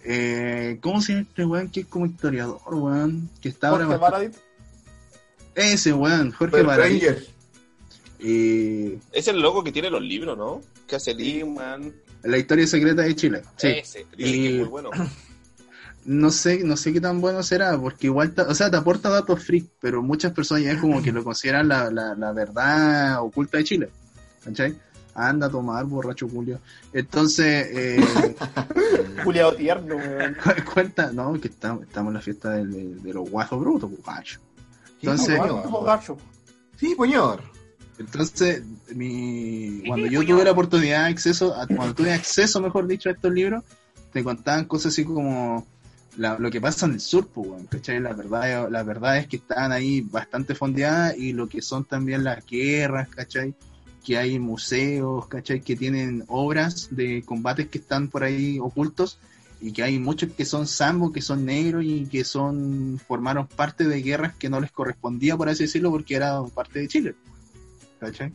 Eh, 0.04 0.78
¿Cómo 0.82 1.02
se 1.02 1.14
llama 1.14 1.26
este 1.30 1.46
weón 1.46 1.70
que 1.70 1.80
es 1.82 1.86
como 1.88 2.06
historiador, 2.06 2.60
weón? 2.74 3.30
Que 3.42 3.50
está 3.50 3.70
ahora. 3.70 3.86
Jorge 3.86 4.00
bastante- 4.00 4.28
Baradit. 4.30 4.38
Ese 5.56 5.94
weón, 5.94 6.32
Jorge 6.32 6.62
Baradit. 6.64 7.04
Ranger. 7.04 7.28
Y 8.20 9.00
Es 9.12 9.28
el 9.28 9.40
loco 9.40 9.64
que 9.64 9.72
tiene 9.72 9.90
los 9.90 10.02
libros, 10.02 10.38
¿no? 10.38 10.62
Que 10.88 10.96
hace 10.98 11.12
Sí, 11.12 11.18
libros. 11.18 11.56
man. 11.56 11.94
la 12.24 12.38
historia 12.38 12.68
secreta 12.68 13.02
de 13.02 13.16
Chile. 13.16 13.42
Sí. 13.58 13.68
Ese. 13.68 14.06
Y- 14.18 14.46
es 14.48 14.54
muy 14.60 14.68
bueno. 14.70 14.90
No 16.06 16.32
sé, 16.32 16.64
no 16.64 16.76
sé 16.78 16.92
qué 16.94 17.00
tan 17.00 17.22
bueno 17.22 17.44
será, 17.44 17.78
porque 17.80 18.08
igual, 18.08 18.34
o 18.48 18.56
sea, 18.56 18.72
te 18.72 18.78
aporta 18.78 19.10
datos 19.10 19.44
freak, 19.44 19.66
pero 19.80 20.02
muchas 20.02 20.32
personas 20.34 20.64
ya 20.64 20.80
como 20.80 21.02
que 21.02 21.12
lo 21.12 21.24
consideran 21.24 21.68
la, 21.68 21.92
la, 21.92 22.16
la 22.16 22.32
verdad 22.32 23.22
oculta 23.22 23.58
de 23.60 23.64
Chile. 23.64 23.90
¿Cachai? 24.44 24.76
Anda 25.14 25.48
a 25.48 25.50
tomar, 25.50 25.86
borracho 25.86 26.28
Julio. 26.28 26.60
Entonces, 26.94 27.68
eh, 27.72 28.36
Juliado 29.24 29.54
tierno, 29.56 29.96
cuenta, 30.74 31.12
no, 31.12 31.40
que 31.40 31.50
estamos, 31.50 31.84
estamos 31.84 32.10
en 32.10 32.14
la 32.16 32.22
fiesta 32.22 32.50
de, 32.52 32.66
de- 32.66 32.96
de 32.96 33.14
los 33.14 33.30
guasos 33.30 33.60
brutos, 33.60 33.90
pues, 33.92 34.06
macho. 34.08 34.40
Entonces, 35.02 35.28
Señor. 35.28 35.64
Como 35.64 35.84
gacho. 35.84 36.18
Sí, 36.78 36.96
señor. 37.00 37.42
entonces, 38.00 38.64
mi, 38.96 39.84
cuando 39.86 40.08
yo 40.08 40.26
tuve 40.26 40.44
la 40.44 40.52
oportunidad 40.52 41.04
de 41.06 41.12
acceso, 41.12 41.54
a- 41.56 41.68
cuando 41.68 41.94
tuve 41.94 42.12
acceso, 42.14 42.60
mejor 42.62 42.88
dicho, 42.88 43.10
a 43.10 43.12
estos 43.12 43.32
libros, 43.32 43.64
te 44.12 44.24
contaban 44.24 44.66
cosas 44.66 44.94
así 44.94 45.04
como 45.06 45.66
la- 46.18 46.38
lo 46.38 46.52
que 46.52 46.62
pasa 46.62 46.86
en 46.86 46.94
el 46.94 47.00
sur, 47.00 47.28
pues, 47.28 47.48
weón, 47.48 47.66
¿cachai? 47.68 48.00
La 48.00 48.14
verdad, 48.14 48.70
la 48.70 48.84
verdad 48.84 49.18
es 49.18 49.28
que 49.28 49.38
están 49.38 49.72
ahí 49.72 50.02
bastante 50.02 50.56
fondeadas 50.56 51.18
y 51.18 51.34
lo 51.34 51.48
que 51.48 51.62
son 51.62 51.86
también 51.86 52.24
las 52.24 52.46
guerras, 52.46 53.10
¿cachai? 53.10 53.54
Que 54.04 54.18
hay 54.18 54.40
museos, 54.40 55.28
¿cachai? 55.28 55.62
Que 55.62 55.76
tienen 55.76 56.24
obras 56.28 56.90
de 56.92 57.24
combates 57.24 57.68
que 57.70 57.78
están 57.78 58.10
por 58.10 58.24
ahí 58.24 58.60
ocultos 58.60 59.20
y 59.62 59.72
que 59.72 59.84
hay 59.84 60.00
muchos 60.00 60.32
que 60.34 60.44
son 60.44 60.68
sambo, 60.68 61.12
que 61.12 61.22
son 61.22 61.46
negros 61.46 61.84
y 61.86 62.08
que 62.08 62.24
son 62.24 63.00
formaron 63.08 63.48
parte 63.48 63.84
de 63.86 64.02
guerras 64.02 64.36
que 64.36 64.50
no 64.50 64.60
les 64.60 64.72
correspondía, 64.72 65.38
por 65.38 65.50
así 65.50 65.64
decirlo, 65.64 65.92
porque 65.92 66.16
era 66.16 66.42
parte 66.44 66.80
de 66.80 66.88
Chile. 66.88 67.16
¿Cachai? 68.00 68.32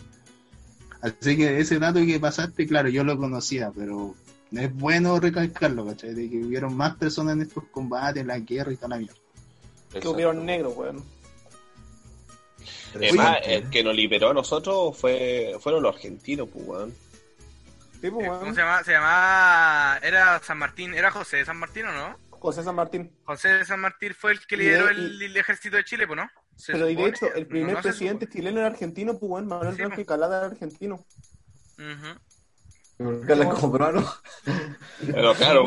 Así 1.02 1.36
que 1.36 1.58
ese 1.60 1.78
dato 1.78 2.00
que 2.06 2.18
pasaste, 2.20 2.66
claro, 2.66 2.88
yo 2.88 3.04
lo 3.04 3.18
conocía, 3.18 3.70
pero 3.74 4.14
es 4.52 4.74
bueno 4.74 5.18
recalcarlo, 5.20 5.86
¿cachai? 5.86 6.14
De 6.14 6.28
que 6.30 6.36
hubieron 6.38 6.76
más 6.76 6.96
personas 6.96 7.34
en 7.34 7.42
estos 7.42 7.64
combates, 7.70 8.20
en 8.22 8.28
la 8.28 8.38
guerra 8.38 8.72
y 8.72 8.76
toda 8.76 8.88
la 8.88 8.96
mierda. 8.98 9.14
Que 10.00 10.06
hubieron 10.08 10.44
negros, 10.44 10.74
weón. 10.76 11.04
Además, 12.94 13.38
el 13.44 13.68
que 13.70 13.84
nos 13.84 13.94
liberó 13.94 14.30
a 14.30 14.34
nosotros 14.34 14.96
fue, 14.96 15.56
fueron 15.60 15.82
los 15.82 15.94
argentinos, 15.94 16.48
pues, 16.52 16.64
weón. 16.66 16.94
Sí, 18.00 18.10
pues, 18.10 18.26
Eh, 18.26 18.28
¿Cómo 18.28 18.40
weón. 18.40 18.54
se 18.54 18.60
llama? 18.60 18.84
Se 18.84 18.92
llamaba. 18.92 19.98
Era 20.02 20.40
San 20.42 20.58
Martín. 20.58 20.94
¿Era 20.94 21.10
José 21.10 21.38
de 21.38 21.44
San 21.44 21.58
Martín 21.58 21.86
o 21.86 21.92
no? 21.92 22.16
José 22.30 22.62
San 22.62 22.74
Martín. 22.74 23.10
José 23.24 23.48
de 23.48 23.64
San 23.64 23.80
Martín 23.80 24.14
fue 24.14 24.32
el 24.32 24.46
que 24.46 24.54
Y 24.54 24.58
lideró 24.58 24.86
de- 24.86 24.92
el, 24.92 25.22
el 25.22 25.36
ejército 25.36 25.76
de 25.76 25.84
Chile, 25.84 26.06
pues, 26.06 26.16
¿no? 26.18 26.30
Se 26.56 26.72
Pero 26.72 26.88
y 26.88 26.94
de 26.94 27.02
supone. 27.02 27.08
hecho, 27.28 27.34
el 27.38 27.46
primer 27.46 27.72
No, 27.72 27.78
no 27.78 27.82
presidente 27.82 28.28
chileno 28.28 28.58
era 28.60 28.68
argentino, 28.68 29.18
pues, 29.18 29.30
weón. 29.30 29.46
Manuel 29.46 29.70
Sí, 29.72 29.76
Blanco 29.78 29.94
pues. 29.96 30.04
y 30.04 30.08
Calada 30.08 30.38
era 30.38 30.46
argentino. 30.46 31.04
supone. 31.76 31.92
Ujú. 31.94 32.20
Que 32.98 33.32
hablan 33.32 33.50
como 33.50 33.72
peruano. 33.72 34.06
Pero 35.04 35.34
claro. 35.34 35.66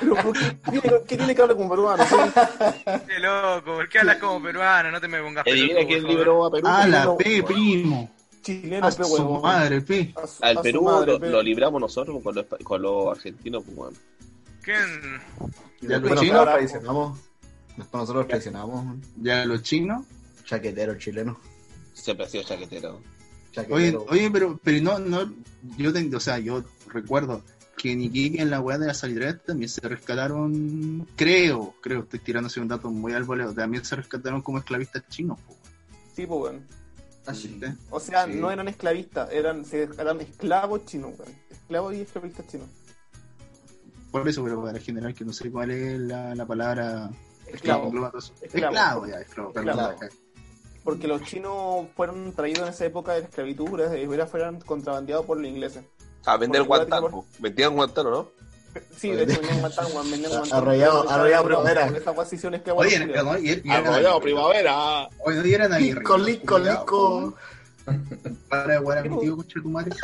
Pero, 0.00 0.14
¿por 0.14 0.32
qué, 0.38 0.56
tiene, 0.70 1.02
¿qué 1.08 1.16
tiene 1.16 1.34
que 1.34 1.42
hablar 1.42 1.56
como 1.56 1.70
peruano? 1.70 2.04
Qué 3.06 3.18
loco, 3.18 3.74
¿por 3.74 3.88
qué 3.88 3.98
hablas 3.98 4.18
como 4.18 4.40
peruano? 4.40 4.92
No 4.92 5.00
te 5.00 5.08
me 5.08 5.20
pongas 5.20 5.44
Adivina 5.44 5.74
pelotudo, 5.74 5.88
quién 5.88 6.04
liberó 6.06 6.44
a 6.46 6.50
Perú. 6.52 6.66
Ah, 6.70 6.86
la 6.86 7.16
P, 7.16 7.42
primo. 7.42 8.08
Chileno, 8.42 8.86
A 8.86 8.92
su 8.92 9.40
madre, 9.40 9.80
P. 9.80 10.14
A 10.14 10.46
a 10.46 10.50
Al 10.50 10.60
Perú 10.60 10.82
madre, 10.82 11.18
lo, 11.18 11.42
libramos 11.42 11.80
nosotros 11.80 12.22
con 12.22 12.36
los, 12.36 12.46
con 12.62 12.80
los 12.80 13.08
argentinos, 13.08 13.64
pues, 13.64 13.76
weón. 13.76 13.94
¿Quién? 14.62 15.20
Ya 15.80 15.98
los 15.98 16.02
nosotros 16.02 16.20
chinos, 16.20 16.44
traicionamos. 16.44 17.18
Nosotros 17.92 18.28
traicionamos. 18.28 18.96
ya 19.16 19.44
los 19.44 19.62
chinos. 19.62 20.04
Chaquetero 20.44 20.96
chileno. 20.96 21.38
Siempre 21.92 22.26
ha 22.26 22.28
sido 22.28 22.44
chaquetero. 22.44 23.00
Oye, 23.70 23.96
oye, 24.08 24.30
pero, 24.30 24.58
pero 24.62 24.80
no, 24.82 24.98
no, 24.98 25.32
yo 25.76 25.92
tengo, 25.92 26.16
o 26.18 26.20
sea, 26.20 26.38
yo 26.38 26.62
recuerdo 26.88 27.42
que 27.76 27.92
en 27.92 28.02
Iquique 28.02 28.40
en 28.42 28.50
la 28.50 28.60
weá 28.60 28.78
de 28.78 28.86
la 28.88 28.94
salidez 28.94 29.42
también 29.44 29.68
se 29.68 29.80
rescataron, 29.80 31.06
creo, 31.16 31.74
creo, 31.80 32.00
estoy 32.00 32.18
tirándose 32.20 32.60
un 32.60 32.68
dato 32.68 32.90
muy 32.90 33.12
al 33.12 33.24
voleo, 33.24 33.52
también 33.54 33.84
se 33.84 33.96
rescataron 33.96 34.42
como 34.42 34.58
esclavistas 34.58 35.06
chinos, 35.08 35.38
po, 35.40 35.56
Sí, 36.14 36.26
pues, 36.26 36.40
weón. 36.40 36.66
Ah, 37.26 37.34
sí. 37.34 37.60
O 37.90 38.00
sea, 38.00 38.24
Sí. 38.26 38.32
no 38.34 38.50
eran 38.50 38.68
esclavistas, 38.68 39.30
eran, 39.32 39.64
se- 39.64 39.88
eran 39.98 40.20
esclavos 40.20 40.84
chinos, 40.86 41.12
weón. 41.18 41.32
Esclavos 41.50 41.94
y 41.94 42.00
esclavistas 42.00 42.46
chinos. 42.48 42.68
Por 44.10 44.26
eso, 44.28 44.42
pero 44.42 44.62
para 44.62 44.78
general 44.80 45.14
que 45.14 45.24
no 45.24 45.32
sé 45.32 45.50
cuál 45.50 45.70
es 45.70 45.98
la, 46.00 46.34
la 46.34 46.46
palabra 46.46 47.10
Esclavo. 47.46 47.86
Esclavo. 47.86 48.18
Esclavo, 48.42 49.06
ya, 49.06 49.20
esclavo, 49.20 49.52
perdón. 49.52 49.94
Porque 50.84 51.06
los 51.08 51.22
chinos 51.24 51.86
fueron 51.96 52.32
traídos 52.32 52.62
en 52.66 52.68
esa 52.74 52.84
época 52.86 53.12
de 53.14 53.20
la 53.22 53.26
esclavitud, 53.28 53.68
era- 53.80 54.26
fueron 54.26 54.60
contrabandeados 54.60 55.26
por 55.26 55.38
los 55.38 55.46
ingleses. 55.46 55.84
Sea, 56.24 56.36
vender 56.36 56.62
Porque 56.66 56.68
Guantánamo. 56.84 57.26
Vendían 57.38 57.74
Guantánamo, 57.74 58.16
¿no? 58.16 58.28
Sí, 58.96 59.10
de 59.10 59.22
hecho, 59.24 59.40
venían 59.40 59.60
Guantánamo, 59.60 59.94
weón, 59.94 60.10
venían 60.10 60.30
Guantánamo. 60.38 60.62
Arrollado- 60.70 61.08
arrollado 61.10 61.44
primavera. 61.44 61.92
Oye, 62.74 63.70
Arrollado 63.70 64.20
primavera. 64.20 65.08
Oye, 65.18 65.48
y 65.48 65.54
eran 65.54 65.72
aguerridos, 65.72 65.98
Lico, 66.02 66.18
lico, 66.18 66.58
lico. 66.58 67.34
Para 68.48 68.66
de 68.66 68.98
a 68.98 69.02
mi 69.02 69.18
tío, 69.20 69.36
concha 69.36 69.60
tu 69.62 69.68
madre. 69.70 69.90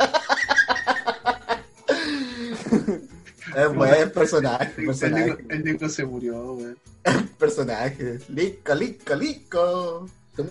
Es 3.55 3.73
buen 3.73 4.11
personaje, 4.11 4.73
El 4.77 4.85
personaje, 4.87 5.25
Nico- 5.25 5.39
el 5.49 5.63
Nico 5.63 5.89
se 5.89 6.05
murió, 6.05 6.53
weón. 6.53 6.77
personaje. 7.39 8.19
Lico, 8.29 8.73
lico, 8.75 9.15
lico. 9.15 10.07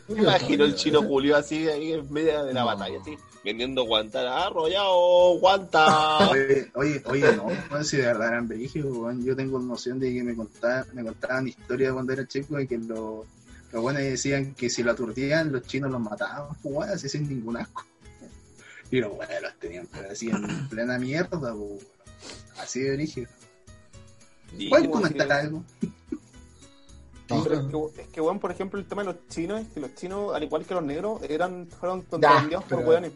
Me 0.08 0.22
imagino 0.22 0.64
el 0.64 0.74
chino 0.74 1.02
Julio 1.02 1.36
así, 1.36 1.68
ahí 1.68 1.92
en 1.92 2.12
medio 2.12 2.44
de 2.44 2.54
la 2.54 2.64
batalla, 2.64 2.98
así, 3.00 3.16
vendiendo 3.44 3.84
Guantánamo. 3.84 4.36
Arrollado, 4.36 5.38
guanta. 5.38 6.30
Oye, 6.30 6.70
oye, 6.74 7.02
oye, 7.06 7.36
no, 7.36 7.84
si 7.84 7.98
de 7.98 8.06
verdad 8.06 8.28
eran 8.28 8.48
brígidos. 8.48 9.14
Yo 9.22 9.36
tengo 9.36 9.58
noción 9.58 9.98
de 10.00 10.12
que 10.14 10.22
me 10.24 10.34
contaban, 10.34 10.86
me 10.94 11.02
contaban 11.04 11.48
historias 11.48 11.92
cuando 11.92 12.12
era 12.12 12.26
chico 12.26 12.56
de 12.56 12.66
que 12.66 12.78
los, 12.78 13.26
buenos 13.72 14.02
decían 14.02 14.54
que 14.54 14.70
si 14.70 14.82
lo 14.82 14.92
aturdían, 14.92 15.52
los 15.52 15.62
chinos 15.62 15.90
los 15.90 16.00
mataban, 16.00 16.48
pues, 16.62 16.88
así 16.90 17.08
sin 17.08 17.28
ningún 17.28 17.56
asco. 17.58 17.84
Y 18.90 19.00
los 19.00 19.14
buenos 19.14 19.42
los 19.42 19.54
tenían 19.58 19.88
pero 19.92 20.10
así 20.10 20.30
en 20.30 20.68
plena 20.68 20.98
mierda, 20.98 21.52
pues, 21.54 21.86
así 22.58 22.80
de 22.80 22.94
brígido. 22.96 23.28
Y- 24.56 24.68
¿Pueden 24.70 24.86
como 24.90 25.02
comentar 25.02 25.50
si- 25.50 25.88
Pero 27.26 27.54
es 27.54 27.92
que, 27.94 28.02
es 28.02 28.08
que, 28.08 28.20
weón, 28.20 28.38
por 28.38 28.50
ejemplo, 28.50 28.78
el 28.78 28.86
tema 28.86 29.02
de 29.02 29.06
los 29.12 29.28
chinos 29.28 29.60
es 29.62 29.68
que 29.68 29.80
los 29.80 29.94
chinos, 29.94 30.34
al 30.34 30.42
igual 30.42 30.64
que 30.64 30.74
los 30.74 30.82
negros, 30.82 31.22
eran 31.28 31.66
fueron 31.68 32.02
contrabandeados 32.02 32.64
por 32.66 32.78
weones. 32.80 33.12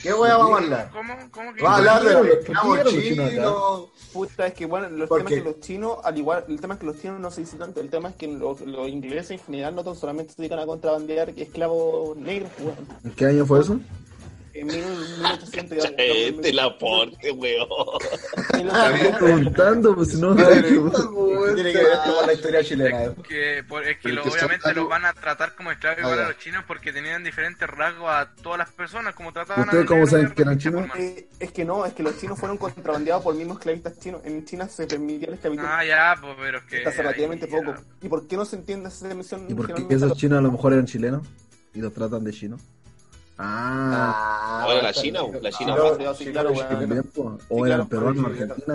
¿Qué 0.00 0.12
voy 0.12 0.28
a 0.30 0.36
vamos 0.36 0.60
a 0.60 0.62
hablar? 0.62 0.90
¿Cómo? 0.92 1.14
¿Cómo 1.32 1.54
que? 1.54 1.62
Vamos 1.62 1.74
a 1.74 1.78
hablar 1.78 2.04
de 2.04 2.14
¿Por 2.14 2.26
los 2.26 2.36
esclavos 2.38 2.88
chinos. 2.88 3.88
Puta, 4.12 4.46
es 4.46 4.54
que 4.54 4.64
bueno, 4.66 4.88
los 4.90 5.08
¿Por 5.08 5.18
temas 5.18 5.30
qué? 5.32 5.38
que 5.38 5.44
los 5.44 5.60
chinos, 5.60 5.98
al 6.04 6.16
igual, 6.18 6.44
el 6.48 6.60
tema 6.60 6.74
es 6.74 6.80
que 6.80 6.86
los 6.86 7.00
chinos 7.00 7.18
no 7.20 7.30
se 7.32 7.40
dice 7.40 7.56
tanto, 7.56 7.80
el 7.80 7.90
tema 7.90 8.10
es 8.10 8.14
que 8.14 8.28
los, 8.28 8.60
los 8.60 8.88
ingleses 8.88 9.32
en 9.32 9.38
general 9.40 9.74
no 9.74 9.82
tan 9.82 9.96
solamente 9.96 10.34
se 10.34 10.40
dedican 10.42 10.60
a 10.60 10.66
contrabandear 10.66 11.30
esclavos 11.30 12.16
negros, 12.16 12.52
weón. 12.60 12.76
¿En 13.04 13.10
qué 13.10 13.26
año 13.26 13.44
fue 13.44 13.60
eso? 13.60 13.80
En 14.54 14.66
mil- 14.68 14.84
1800 15.20 15.76
y 15.76 15.80
algo, 15.80 15.96
Este 15.98 16.48
el 16.50 16.58
aporte, 16.60 17.32
weón. 17.32 17.66
Estoy 18.94 19.12
preguntando, 19.18 19.94
pues 19.94 20.10
si 20.10 20.20
no. 20.20 20.34
¿Qué 20.36 20.44
tiene 21.54 21.72
que 21.72 21.78
ver 21.78 21.98
con 22.04 22.26
la 22.26 22.32
historia 22.32 22.62
chilena? 22.64 23.14
Que, 23.28 23.64
por- 23.68 23.84
es 23.86 23.98
que 23.98 24.08
lo- 24.10 24.22
que 24.22 24.30
son 24.30 24.38
obviamente 24.38 24.68
algo- 24.68 24.80
los 24.82 24.90
van 24.90 25.04
a 25.04 25.12
tratar 25.12 25.54
como 25.54 25.70
esclavos 25.72 25.98
igual 26.00 26.18
Ah, 26.18 26.22
a 26.22 26.24
ya. 26.24 26.28
los 26.32 26.38
chinos 26.38 26.64
porque 26.66 26.92
tenían 26.92 27.22
diferentes 27.24 27.68
rasgos 27.68 28.08
a 28.10 28.30
todas 28.42 28.58
las 28.58 28.70
personas, 28.70 29.14
como 29.14 29.32
trataban 29.32 29.64
¿Ustedes 29.64 29.84
a 29.84 29.86
cómo 29.88 30.06
saben 30.06 30.30
que 30.30 30.42
eran 30.42 30.58
chinos? 30.58 30.86
Eh, 30.96 31.28
es 31.40 31.52
que 31.52 31.64
no, 31.64 31.84
es 31.86 31.92
que 31.92 32.02
los 32.02 32.18
chinos 32.18 32.38
fueron 32.38 32.56
contrabandeados 32.58 33.22
por 33.22 33.34
mismos 33.34 33.58
esclavistas 33.58 33.98
chinos. 33.98 34.20
En 34.24 34.44
China 34.44 34.68
se 34.68 34.86
permitía 34.86 35.28
la 35.28 35.34
esclavitud 35.34 35.64
Ah, 35.66 35.84
ya, 35.84 36.14
pues, 36.20 36.34
pero 36.38 36.58
es 36.58 36.64
que... 36.64 36.76
hasta 36.78 36.90
hace 36.90 37.02
relativamente 37.02 37.44
ahí, 37.46 37.50
poco. 37.50 37.72
ya. 37.74 37.80
¿Y 38.02 38.08
por 38.08 38.26
qué 38.26 38.36
no 38.36 38.44
se 38.44 38.56
entiende 38.56 38.88
esa 38.88 39.10
emisión? 39.10 39.46
¿Y 39.48 39.54
por 39.54 39.72
qué 39.72 39.94
a 39.94 39.96
esos 39.96 40.16
chinos 40.16 40.38
a 40.38 40.42
lo 40.42 40.52
mejor 40.52 40.72
eran 40.72 40.86
chilenos? 40.86 41.22
Y 41.74 41.80
los 41.80 41.92
tratan 41.92 42.22
de 42.24 42.32
chinos. 42.32 42.60
Ah, 43.38 44.60
Ahora 44.64 44.82
la 44.82 44.92
China, 44.92 45.20
la 45.40 45.50
China 45.50 45.74
o 45.74 45.96
peruanos, 45.96 46.18
sí, 46.18 46.28
argentinas. 46.28 47.04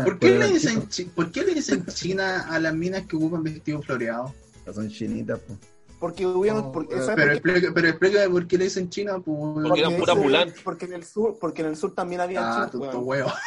¿Por 0.04 0.20
qué, 0.20 0.30
le 0.38 0.48
dicen, 0.48 0.90
¿Por 1.16 1.32
qué 1.32 1.44
le 1.44 1.54
dicen 1.54 1.86
China 1.86 2.48
a 2.50 2.60
las 2.60 2.74
minas 2.74 3.06
que 3.06 3.16
ocupan 3.16 3.44
vestidos 3.44 3.86
floreados? 3.86 4.32
Son 4.74 4.90
chinitas, 4.90 5.40
po. 5.40 5.54
Porque 6.00 6.26
hubieron, 6.28 6.66
Oh, 6.66 6.72
porque, 6.72 6.96
weón. 6.96 7.06
¿sabes 7.08 7.24
Pero 7.24 7.32
explica, 7.34 7.72
pero 7.74 7.88
explica 7.88 8.30
por 8.30 8.46
qué 8.48 8.58
le 8.58 8.64
dicen 8.66 8.90
China, 8.90 9.14
pues. 9.20 9.38
Porque 9.68 9.80
eran 9.80 9.96
pura 9.96 10.14
ese- 10.14 10.22
Mulan. 10.22 10.54
Porque 10.64 10.86
en 10.86 10.94
el 10.94 11.04
sur, 11.06 11.38
porque 11.40 11.62
en 11.62 11.68
el 11.70 11.78
sur 11.78 11.96
también 11.96 12.22
había 12.22 12.42
Ah, 12.64 12.70
chinos, 12.72 12.96
huevo. 12.96 13.32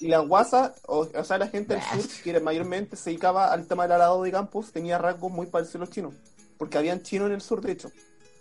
Y 0.00 0.08
la 0.08 0.20
guasa, 0.20 0.74
o, 0.86 1.06
o 1.14 1.24
sea, 1.24 1.36
la 1.36 1.48
gente 1.48 1.74
del 1.74 1.82
sur, 1.82 2.10
que 2.24 2.40
mayormente 2.40 2.96
se 2.96 3.10
dedicaba 3.10 3.52
al 3.52 3.66
tema 3.66 3.82
del 3.82 3.92
arado 3.92 4.22
de 4.22 4.30
campos, 4.32 4.72
tenía 4.72 4.96
rasgos 4.96 5.30
muy 5.30 5.46
parecidos 5.46 5.74
a 5.74 5.78
los 5.80 5.90
chinos. 5.90 6.14
Porque 6.56 6.78
habían 6.78 7.02
chinos 7.02 7.26
en 7.28 7.34
el 7.34 7.42
sur, 7.42 7.60
de 7.60 7.72
hecho. 7.72 7.90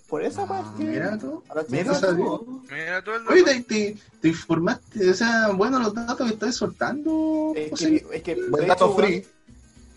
Por 0.09 0.23
eso, 0.23 0.45
pues, 0.47 0.59
Ah, 0.63 0.73
que... 0.77 0.83
Mira 0.85 1.17
tú. 1.19 1.43
Mira 1.69 1.99
tú. 2.01 2.61
Mira 2.71 3.03
todo 3.03 3.15
el 3.15 3.27
Oye, 3.27 3.43
te, 3.43 3.61
te, 3.61 3.97
te 4.21 4.27
informaste, 4.29 5.09
o 5.09 5.13
sea, 5.13 5.49
bueno, 5.49 5.77
los 5.79 5.93
datos 5.93 6.27
que 6.27 6.33
estás 6.33 6.55
soltando. 6.55 7.53
Es 7.55 7.79
que, 7.79 8.05
es 8.13 8.23
que, 8.23 8.35
Buen 8.49 8.67
dato 8.67 8.85
hecho, 8.87 8.95
free. 8.95 9.11
weón, 9.19 9.25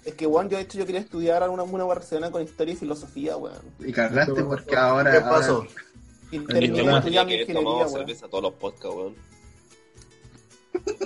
es 0.04 0.14
que, 0.14 0.26
weón, 0.26 0.48
yo 0.50 0.56
de 0.58 0.64
hecho 0.64 0.78
yo 0.78 0.84
quería 0.84 1.00
estudiar 1.00 1.48
una, 1.48 1.62
una 1.62 1.84
relacionada 1.94 2.30
con 2.30 2.42
historia 2.42 2.74
y 2.74 2.76
filosofía, 2.76 3.36
weón. 3.38 3.56
Y 3.78 3.90
cagaste 3.92 4.44
porque 4.44 4.76
ahora. 4.76 5.10
¿Qué 5.12 5.16
ahora- 5.18 5.30
pasó? 5.30 5.66
Y 6.30 6.38
terminé 6.40 6.96
estudiando 6.96 7.32
ingeniería, 7.34 7.88
cerveza 7.88 8.28
todos 8.28 8.42
los 8.44 8.52
podcasts, 8.54 8.94
weón. 8.96 9.14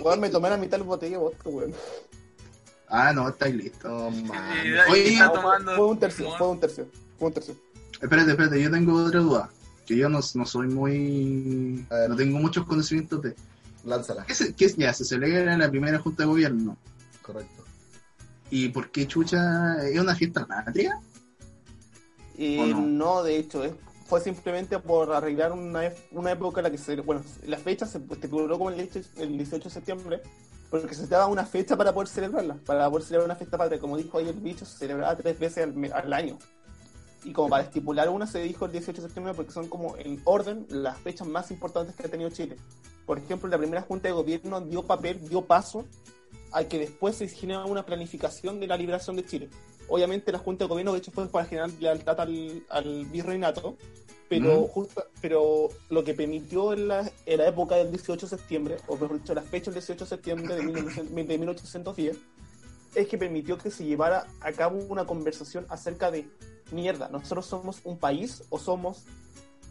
Weón, 0.02 0.20
me 0.20 0.30
tomé 0.30 0.50
la 0.50 0.56
mitad 0.56 0.72
de 0.72 0.78
la 0.78 0.84
botella 0.84 1.12
de 1.18 1.22
vodka, 1.22 1.48
weón. 1.48 1.72
Ah, 2.88 3.12
no, 3.12 3.28
estáis 3.28 3.54
listo. 3.54 3.88
No, 3.88 4.08
Y 4.10 4.22
man. 4.22 4.42
Oye, 4.90 5.12
está 5.14 5.32
tomando. 5.32 5.76
fue 5.76 5.86
un 5.86 5.98
tercio, 5.98 6.30
fue 6.38 6.48
un 6.48 6.60
tercio, 6.60 6.86
fue 7.18 7.28
un 7.28 7.34
tercio. 7.34 7.56
Espérate, 8.00 8.30
espérate, 8.30 8.62
yo 8.62 8.70
tengo 8.70 8.94
otra 9.04 9.20
duda. 9.20 9.50
Que 9.86 9.96
yo 9.96 10.08
no, 10.08 10.20
no 10.34 10.46
soy 10.46 10.68
muy. 10.68 11.86
No 12.08 12.16
tengo 12.16 12.38
muchos 12.38 12.66
conocimientos 12.66 13.22
de. 13.22 13.34
Lánzala. 13.84 14.24
¿Qué, 14.26 14.34
se, 14.34 14.52
qué- 14.54 14.74
ya 14.76 14.92
se 14.92 15.04
celebra 15.04 15.52
en 15.52 15.60
la 15.60 15.70
primera 15.70 15.98
junta 15.98 16.24
de 16.24 16.28
gobierno? 16.28 16.76
Correcto. 17.22 17.64
¿Y 18.50 18.68
por 18.70 18.90
qué 18.90 19.06
chucha 19.06 19.76
es 19.86 19.98
una 20.00 20.14
fiesta 20.14 20.44
patria? 20.46 20.98
Y 22.36 22.58
¿O 22.58 22.66
no? 22.66 22.80
no? 22.82 23.22
de 23.22 23.38
hecho, 23.38 23.64
es, 23.64 23.72
fue 24.06 24.20
simplemente 24.20 24.78
por 24.78 25.12
arreglar 25.12 25.52
una, 25.52 25.90
una 26.10 26.32
época 26.32 26.60
en 26.60 26.64
la 26.64 26.70
que 26.70 26.78
se. 26.78 26.96
Bueno, 27.00 27.22
la 27.46 27.58
fecha 27.58 27.86
se 27.86 27.98
estipuló 27.98 28.58
como 28.58 28.70
el 28.70 28.76
18, 28.76 29.08
el 29.18 29.38
18 29.38 29.64
de 29.68 29.70
septiembre, 29.70 30.22
porque 30.70 30.94
se 30.94 31.06
daba 31.06 31.26
una 31.26 31.46
fecha 31.46 31.76
para 31.76 31.94
poder 31.94 32.08
celebrarla, 32.08 32.56
para 32.66 32.90
poder 32.90 33.04
celebrar 33.06 33.26
una 33.26 33.36
fiesta 33.36 33.56
patria. 33.56 33.80
Como 33.80 33.96
dijo 33.96 34.18
ahí 34.18 34.28
el 34.28 34.34
bicho, 34.40 34.64
se 34.66 34.78
celebraba 34.78 35.16
tres 35.16 35.38
veces 35.38 35.68
al 35.94 36.12
año. 36.12 36.38
Y 37.26 37.32
como 37.32 37.48
para 37.48 37.64
estipular 37.64 38.08
una, 38.08 38.26
se 38.26 38.40
dijo 38.40 38.66
el 38.66 38.72
18 38.72 39.02
de 39.02 39.08
septiembre 39.08 39.34
porque 39.34 39.50
son 39.50 39.68
como 39.68 39.96
en 39.96 40.20
orden 40.24 40.64
las 40.70 40.96
fechas 40.98 41.26
más 41.26 41.50
importantes 41.50 41.96
que 41.96 42.06
ha 42.06 42.10
tenido 42.10 42.30
Chile. 42.30 42.56
Por 43.04 43.18
ejemplo, 43.18 43.48
la 43.48 43.58
primera 43.58 43.82
junta 43.82 44.06
de 44.08 44.12
gobierno 44.14 44.60
dio 44.60 44.84
papel, 44.84 45.28
dio 45.28 45.42
paso 45.44 45.84
a 46.52 46.62
que 46.64 46.78
después 46.78 47.16
se 47.16 47.26
genera 47.28 47.64
una 47.64 47.84
planificación 47.84 48.60
de 48.60 48.68
la 48.68 48.76
liberación 48.76 49.16
de 49.16 49.26
Chile. 49.26 49.50
Obviamente 49.88 50.32
la 50.32 50.38
Junta 50.38 50.64
de 50.64 50.68
Gobierno 50.68 50.92
de 50.92 50.98
hecho 50.98 51.10
fue 51.12 51.28
para 51.28 51.44
generar 51.46 51.70
lealtad 51.80 52.20
al, 52.20 52.64
al 52.70 53.04
virreinato, 53.06 53.76
pero, 54.28 54.62
Mm. 54.62 54.68
justo, 54.68 55.04
pero 55.20 55.68
lo 55.90 56.02
que 56.02 56.14
permitió 56.14 56.72
en 56.72 56.88
la, 56.88 57.10
en 57.26 57.38
la 57.38 57.48
época 57.48 57.76
del 57.76 57.90
18 57.90 58.26
de 58.26 58.30
septiembre, 58.36 58.76
o 58.88 58.96
mejor 58.96 59.20
dicho, 59.20 59.34
la 59.34 59.42
fecha 59.42 59.70
del 59.70 59.74
18 59.74 60.04
de 60.04 60.08
septiembre 60.08 60.54
de, 60.56 60.62
1900 60.62 61.14
de 61.28 61.38
1810, 61.38 62.16
es 62.96 63.08
que 63.08 63.18
permitió 63.18 63.58
que 63.58 63.70
se 63.70 63.84
llevara 63.84 64.26
a 64.40 64.52
cabo 64.52 64.78
una 64.88 65.04
conversación 65.04 65.66
acerca 65.68 66.10
de, 66.10 66.28
mierda, 66.72 67.08
nosotros 67.08 67.46
somos 67.46 67.80
un 67.84 67.96
país 67.98 68.42
o 68.50 68.58
somos 68.58 69.04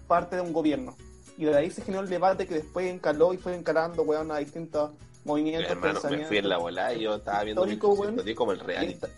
parte 0.08 0.36
de 0.38 0.41
un 0.41 0.53
gobierno. 0.53 0.96
Y 1.38 1.44
de 1.46 1.58
ahí 1.58 1.70
se 1.70 1.82
generó 1.82 2.03
el 2.03 2.10
debate 2.10 2.48
que 2.48 2.53
después 2.55 2.89
encaló 2.89 3.34
y 3.34 3.38
fue 3.38 3.53
encalando, 3.55 4.03
weón, 4.03 4.32
a 4.32 4.38
distintos 4.38 4.91
movimientos, 5.25 5.70
Hermano, 5.72 5.88
me 5.88 5.94
pensamientos. 5.94 6.27
fui 6.29 6.38
en 6.38 6.50
la 6.50 6.58
volada 6.58 6.94
y 6.94 7.01
yo 7.01 7.15
estaba 7.15 7.44
viendo. 7.44 7.65
1810 7.65 8.38
como 8.38 8.51
el 8.53 8.60
Y 8.60 8.62
real. 8.63 8.86
esta- 8.86 9.10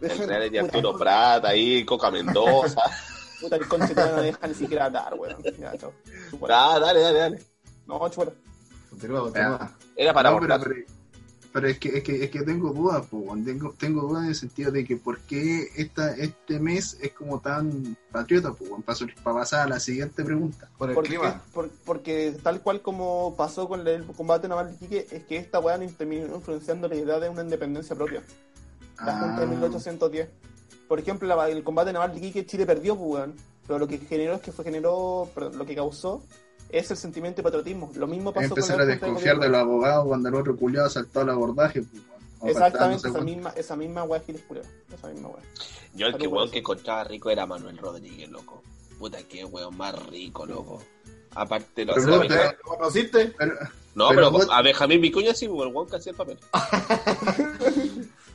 El 0.00 0.18
real 0.28 0.42
de 0.42 0.60
Puta, 0.60 0.76
Arturo 0.76 0.98
Prat, 0.98 1.44
ahí, 1.46 1.84
Coca 1.84 2.10
Mendoza. 2.10 2.82
Puta, 3.40 3.56
el 3.56 3.66
conche 3.66 3.94
no 3.94 4.20
deja 4.22 4.46
ni 4.46 4.54
siquiera 4.54 4.88
dar, 4.90 5.14
weón. 5.14 5.42
Ya, 5.58 5.76
chao. 5.76 5.92
Ah, 6.48 6.78
dale, 6.78 7.00
dale, 7.00 7.18
dale. 7.18 7.42
No, 7.86 8.08
chúpala. 8.08 8.32
Continúa, 8.90 9.20
continúa. 9.22 9.76
Era 9.96 10.12
para 10.12 10.30
No, 10.30 10.36
pero, 11.52 11.68
es, 11.68 11.78
que, 11.78 11.88
es, 11.98 12.02
que, 12.02 12.24
es 12.24 12.30
que 12.30 12.42
tengo 12.42 12.72
dudas, 12.72 13.04
tengo, 13.44 13.74
tengo 13.78 14.02
dudas 14.08 14.22
en 14.24 14.28
el 14.30 14.34
sentido 14.34 14.70
de 14.72 14.84
que 14.84 14.96
por 14.96 15.20
qué 15.20 15.68
esta, 15.76 16.14
este 16.16 16.58
mes 16.58 16.96
es 17.00 17.12
como 17.12 17.40
tan 17.40 17.96
patriota, 18.10 18.52
pues, 18.52 18.70
para, 18.84 18.98
para 19.22 19.36
pasar 19.40 19.66
a 19.66 19.68
la 19.68 19.80
siguiente 19.80 20.24
pregunta. 20.24 20.68
Por 20.78 20.88
el 20.90 20.94
Porque, 20.94 21.08
clima. 21.10 21.42
por- 21.52 21.68
porque 21.84 22.34
tal 22.42 22.60
cual 22.62 22.80
como 22.80 23.34
pasó 23.36 23.68
con 23.68 23.86
el 23.86 24.04
combate 24.06 24.48
naval 24.48 24.68
de 24.70 24.74
Iquique, 24.76 25.06
es 25.10 25.24
que 25.24 25.36
esta 25.36 25.60
weá 25.60 25.78
terminó 25.96 26.34
influenciando 26.36 26.88
la 26.88 26.96
idea 26.96 27.20
de 27.20 27.28
una 27.28 27.42
independencia 27.42 27.94
propia. 27.94 28.22
La 29.04 29.18
Junta 29.18 29.40
de 29.40 29.46
Ah. 29.46 29.50
1810. 29.50 30.28
Por 30.88 30.98
ejemplo, 31.00 31.26
la- 31.28 31.48
el 31.48 31.62
combate 31.64 31.92
naval 31.92 32.12
de 32.12 32.18
Iquique, 32.18 32.46
Chile 32.46 32.66
perdió, 32.66 32.96
pues. 32.96 33.28
Pero 33.66 33.78
lo 33.78 33.86
que 33.86 33.98
generó 33.98 34.34
es 34.34 34.40
que 34.40 34.52
fue 34.52 34.64
generó, 34.64 35.28
perdón, 35.34 35.56
lo 35.58 35.64
que 35.66 35.74
causó 35.74 36.22
es 36.72 36.90
el 36.90 36.96
sentimiento 36.96 37.36
de 37.36 37.42
patriotismo. 37.44 37.92
Lo 37.94 38.06
mismo 38.06 38.32
pasó 38.32 38.48
Empezar 38.48 38.76
con 38.76 38.80
a 38.82 38.84
de 38.86 38.92
desconfiar 38.92 39.38
de 39.38 39.48
los 39.48 39.60
abogados 39.60 40.06
cuando 40.06 40.28
el 40.28 40.34
otro 40.34 40.56
culiado 40.56 40.88
saltó 40.90 41.20
al 41.20 41.30
abordaje. 41.30 41.82
Pues, 41.82 42.02
weón. 42.40 42.50
Exactamente, 42.50 43.08
esa 43.08 43.12
weón. 43.12 43.24
misma, 43.24 43.50
esa 43.56 43.76
misma 43.76 44.02
weá 44.04 44.20
Giles 44.26 44.42
Culeo. 44.42 44.62
Esa 44.92 45.08
misma 45.08 45.28
weá. 45.28 45.42
Yo 45.94 46.06
el 46.08 46.16
que 46.16 46.26
weón 46.26 46.50
que 46.50 46.58
encontraba 46.58 47.04
rico 47.04 47.30
era 47.30 47.46
Manuel 47.46 47.78
Rodríguez, 47.78 48.28
loco. 48.30 48.62
Puta, 48.98 49.18
qué 49.28 49.44
weón 49.44 49.76
más 49.76 49.94
rico, 50.06 50.46
loco. 50.46 50.82
Aparte, 51.34 51.84
lo 51.84 51.94
Pero 51.94 52.22
¿Lo 52.24 52.54
conociste? 52.64 53.32
Pero, 53.38 53.54
No, 53.94 54.08
pero 54.08 54.20
pero, 54.20 54.30
vos- 54.30 54.48
a 54.50 54.62
Benjamín 54.62 55.00
Vicuña 55.00 55.34
sí, 55.34 55.44
el 55.46 55.50
weón 55.52 55.86
que 55.88 55.96
hacía 55.96 56.10
el 56.12 56.16
papel. 56.16 56.38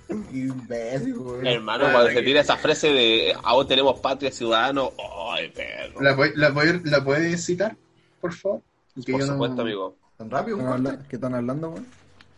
Qué 0.07 0.37
imbécil, 0.37 1.15
güey. 1.15 1.47
Hermano, 1.53 1.85
Ah, 1.87 1.91
cuando 1.91 2.07
de 2.09 2.13
se 2.13 2.19
que- 2.21 2.25
tira 2.25 2.41
esa 2.41 2.55
frase 2.57 2.87
de 2.89 3.35
aún 3.43 3.67
tenemos 3.67 3.99
patria 3.99 4.31
ciudadano, 4.31 4.91
ay, 5.31 5.49
perro. 5.49 6.01
¿la, 6.01 6.15
voy- 6.15 6.31
la, 6.35 6.49
voy- 6.49 6.81
¿La 6.85 7.03
puedes 7.03 7.45
citar, 7.45 7.75
por 8.21 8.33
favor? 8.33 8.61
Que 9.03 9.11
Por 9.11 9.21
yo 9.21 9.27
no- 9.27 9.33
supuesto, 9.33 9.61
amigo. 9.61 9.95
¿Tan 10.17 10.29
rápido? 10.31 10.57
¿Qué 11.09 11.15
están 11.17 11.35
hablando, 11.35 11.69
weón? 11.69 11.85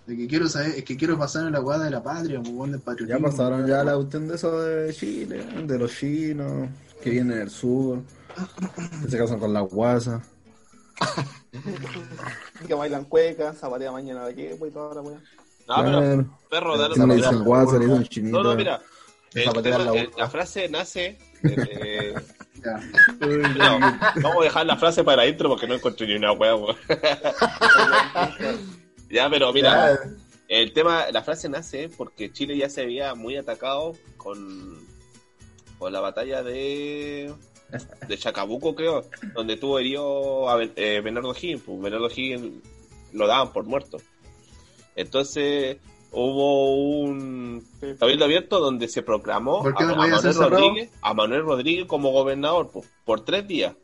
De 0.05 0.17
que 0.17 0.27
quiero 0.27 0.47
saber, 0.49 0.71
es 0.75 0.83
que 0.83 0.97
quiero 0.97 1.17
pasar 1.17 1.45
en 1.45 1.53
la 1.53 1.59
guada 1.59 1.85
de 1.85 1.91
la 1.91 2.01
patria, 2.03 2.39
pues, 2.41 2.51
weón, 2.53 2.71
del 2.71 2.79
Ya 2.81 2.85
patriotismo. 2.85 3.29
pasaron 3.29 3.67
ya 3.67 3.83
la 3.83 3.95
cuestión 3.95 4.27
de 4.27 4.35
eso 4.35 4.59
de 4.61 4.93
Chile, 4.93 5.43
de 5.65 5.77
los 5.79 5.91
chinos, 5.95 6.67
que 7.01 7.09
vienen 7.11 7.37
del 7.37 7.49
sur, 7.49 8.01
que 9.03 9.09
se 9.09 9.17
casan 9.17 9.39
con 9.39 9.53
la 9.53 9.61
guasa. 9.61 10.21
Que 12.67 12.73
bailan 12.73 13.05
cuecas, 13.05 13.57
zapatea 13.57 13.91
mañana 13.91 14.25
de 14.25 14.35
qué, 14.35 14.53
wey, 14.59 14.69
toda 14.71 14.95
la 14.95 15.01
weá. 15.01 15.17
No, 15.67 15.75
pero, 15.83 16.37
perro, 16.49 16.77
dale 16.77 16.95
no 16.97 17.07
le 17.07 17.15
mira. 17.15 17.29
dicen 17.29 17.43
guasa, 17.45 17.77
le 17.79 17.85
dicen 17.85 18.03
chinito. 18.05 18.37
No, 18.43 18.49
no, 18.49 18.55
mira. 18.55 18.81
El 19.33 19.65
el- 19.95 20.11
la 20.17 20.29
frase 20.29 20.67
nace. 20.69 21.17
eh, 21.43 22.13
Ya. 22.13 22.21
no, 23.57 23.79
vamos 24.21 24.41
a 24.41 24.43
dejar 24.43 24.65
la 24.65 24.77
frase 24.77 25.03
para 25.03 25.25
intro 25.27 25.49
porque 25.49 25.67
no 25.67 25.75
encontré 25.75 26.07
ni 26.07 26.15
una 26.15 26.31
hueá. 26.33 26.55
Ya, 29.09 29.27
pero 29.29 29.51
mira, 29.51 29.93
Ya, 29.93 29.99
el 30.49 30.71
tema, 30.71 31.05
la 31.11 31.23
frase 31.23 31.49
nace 31.49 31.89
porque 31.89 32.31
Chile 32.31 32.55
ya 32.57 32.69
se 32.69 32.81
había 32.81 33.15
muy 33.15 33.37
atacado 33.37 33.93
con, 34.17 34.77
con 35.79 35.91
la 35.93 35.99
batalla 35.99 36.43
de 36.43 37.33
de 38.07 38.17
Chacabuco, 38.17 38.73
creo, 38.75 39.05
donde 39.33 39.55
tuvo 39.57 39.79
herido 39.79 40.49
a 40.49 40.55
Ben- 40.57 40.73
eh, 40.75 41.01
Bernardo 41.03 41.33
Higgins. 41.35 41.61
Pues 41.63 41.79
Bernardo 41.81 42.07
Higgins 42.15 42.63
lo 43.13 43.27
daban 43.27 43.51
por 43.53 43.65
muerto. 43.65 43.97
Entonces 44.95 45.77
hubo 46.11 46.71
un 47.03 47.63
cabildo 47.99 48.25
abierto 48.25 48.59
donde 48.59 48.87
se 48.87 49.03
proclamó 49.03 49.61
¿Por 49.61 49.75
qué 49.75 49.83
a, 49.83 49.87
no 49.87 49.93
a 49.93 50.07
Manuel? 50.07 50.33
Rodríguez, 50.35 50.89
a 51.01 51.13
Manuel 51.13 51.43
Rodríguez 51.43 51.85
como 51.87 52.11
gobernador 52.11 52.69
pues, 52.73 52.87
por 53.05 53.21
tres 53.25 53.47
días. 53.47 53.75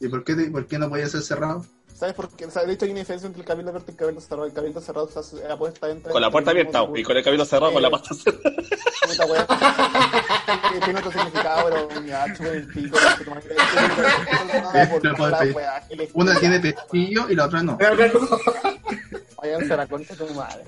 ¿Y 0.00 0.08
por 0.08 0.24
qué, 0.24 0.34
te- 0.34 0.50
por 0.50 0.66
qué 0.66 0.78
no 0.78 0.88
podía 0.88 1.08
ser 1.08 1.22
cerrado? 1.22 1.64
¿Sabes 1.94 2.14
por 2.14 2.28
qué? 2.30 2.46
O 2.46 2.50
sea, 2.52 2.64
de 2.64 2.72
hecho 2.74 2.84
hay 2.84 2.92
una 2.92 3.00
diferencia 3.00 3.26
entre 3.26 3.40
el 3.42 3.46
cabildo 3.48 3.70
abierto 3.70 3.90
y 3.90 3.94
el 3.94 3.96
cabildo 3.98 4.20
cerrado. 4.20 4.46
El 4.46 4.52
cabildo 4.52 4.80
cerrado 4.80 5.08
se 5.10 5.18
hace 5.18 5.48
la 5.48 5.56
puesta 5.58 5.90
entre... 5.90 6.12
Con 6.12 6.22
la 6.22 6.30
puerta 6.30 6.52
abierta 6.52 6.86
y 6.94 7.02
con 7.02 7.16
el 7.16 7.24
cabildo 7.24 7.44
cerrado, 7.44 7.72
con 7.72 7.82
la 7.82 7.90
puerta 7.90 8.14
cerrada. 8.14 8.54
Puta 9.08 9.26
weá. 9.26 9.46
Que 10.72 10.78
Tiene 10.84 10.98
otro 11.00 11.10
significado, 11.10 11.68
pero 11.88 12.06
ya, 12.06 12.32
chupen 12.36 12.54
el 12.54 12.68
pico. 12.68 12.96
no 13.02 13.16
sé 13.16 13.24
cómo 13.24 13.36
es 13.38 13.44
que- 13.46 13.54
Pero 15.02 15.16
puede 15.16 15.30
La 15.32 15.38
pedir. 15.40 15.54
weá, 15.56 15.80
Giles 15.88 16.10
Una 16.14 16.38
tiene 16.38 16.60
pestillo 16.60 17.28
y 17.30 17.34
la 17.34 17.46
otra 17.46 17.62
no. 17.64 17.76
Váyanse 19.40 19.72
a 19.72 19.76
la 19.76 19.86
concha 19.86 20.14
de 20.16 20.26
tu 20.26 20.34
madre. 20.34 20.64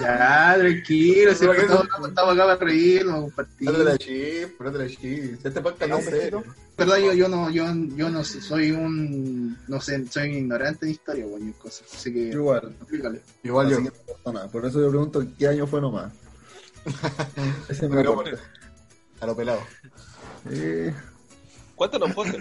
Ya, 0.00 0.56
tranquilo, 0.58 1.34
si 1.34 1.44
estamos, 1.44 1.56
que- 1.56 2.08
estamos 2.08 2.34
acá 2.34 2.44
para 2.44 2.56
reírnos, 2.56 3.20
compartir. 3.24 3.66
Ponete 3.66 3.84
la 3.84 3.98
chip, 3.98 4.56
ponete 4.58 4.78
la 4.78 4.88
chip. 4.88 5.46
Este 5.46 5.60
podcast 5.60 5.90
no 5.90 5.96
¿Un 5.98 6.02
sé. 6.04 6.30
verdad 6.76 6.96
yo, 6.98 7.12
yo 7.12 7.28
no 7.28 7.50
yo, 7.50 7.64
yo 7.96 8.08
no 8.08 8.24
sé, 8.24 8.40
soy 8.40 8.70
un 8.70 9.58
no 9.68 9.80
sé 9.80 10.06
soy 10.06 10.36
ignorante 10.36 10.86
de 10.86 10.92
historia 10.92 11.26
cualquier 11.26 11.54
cosa 11.54 11.84
así 11.92 12.12
que 12.12 12.28
Igual, 12.28 12.74
explícale 12.80 13.20
Igual 13.42 13.70
yo. 13.70 13.92
persona. 14.06 14.46
Por 14.48 14.64
eso 14.64 14.80
yo 14.80 14.88
pregunto 14.88 15.22
qué 15.38 15.48
año 15.48 15.66
fue 15.66 15.80
nomás. 15.80 16.12
Ese 17.68 17.88
Pero 17.88 18.12
aporte. 18.12 18.36
A 19.20 19.26
lo 19.26 19.36
pelado. 19.36 19.60
Eh, 20.50 20.94
Cuéntanos, 21.74 22.14
José. 22.14 22.38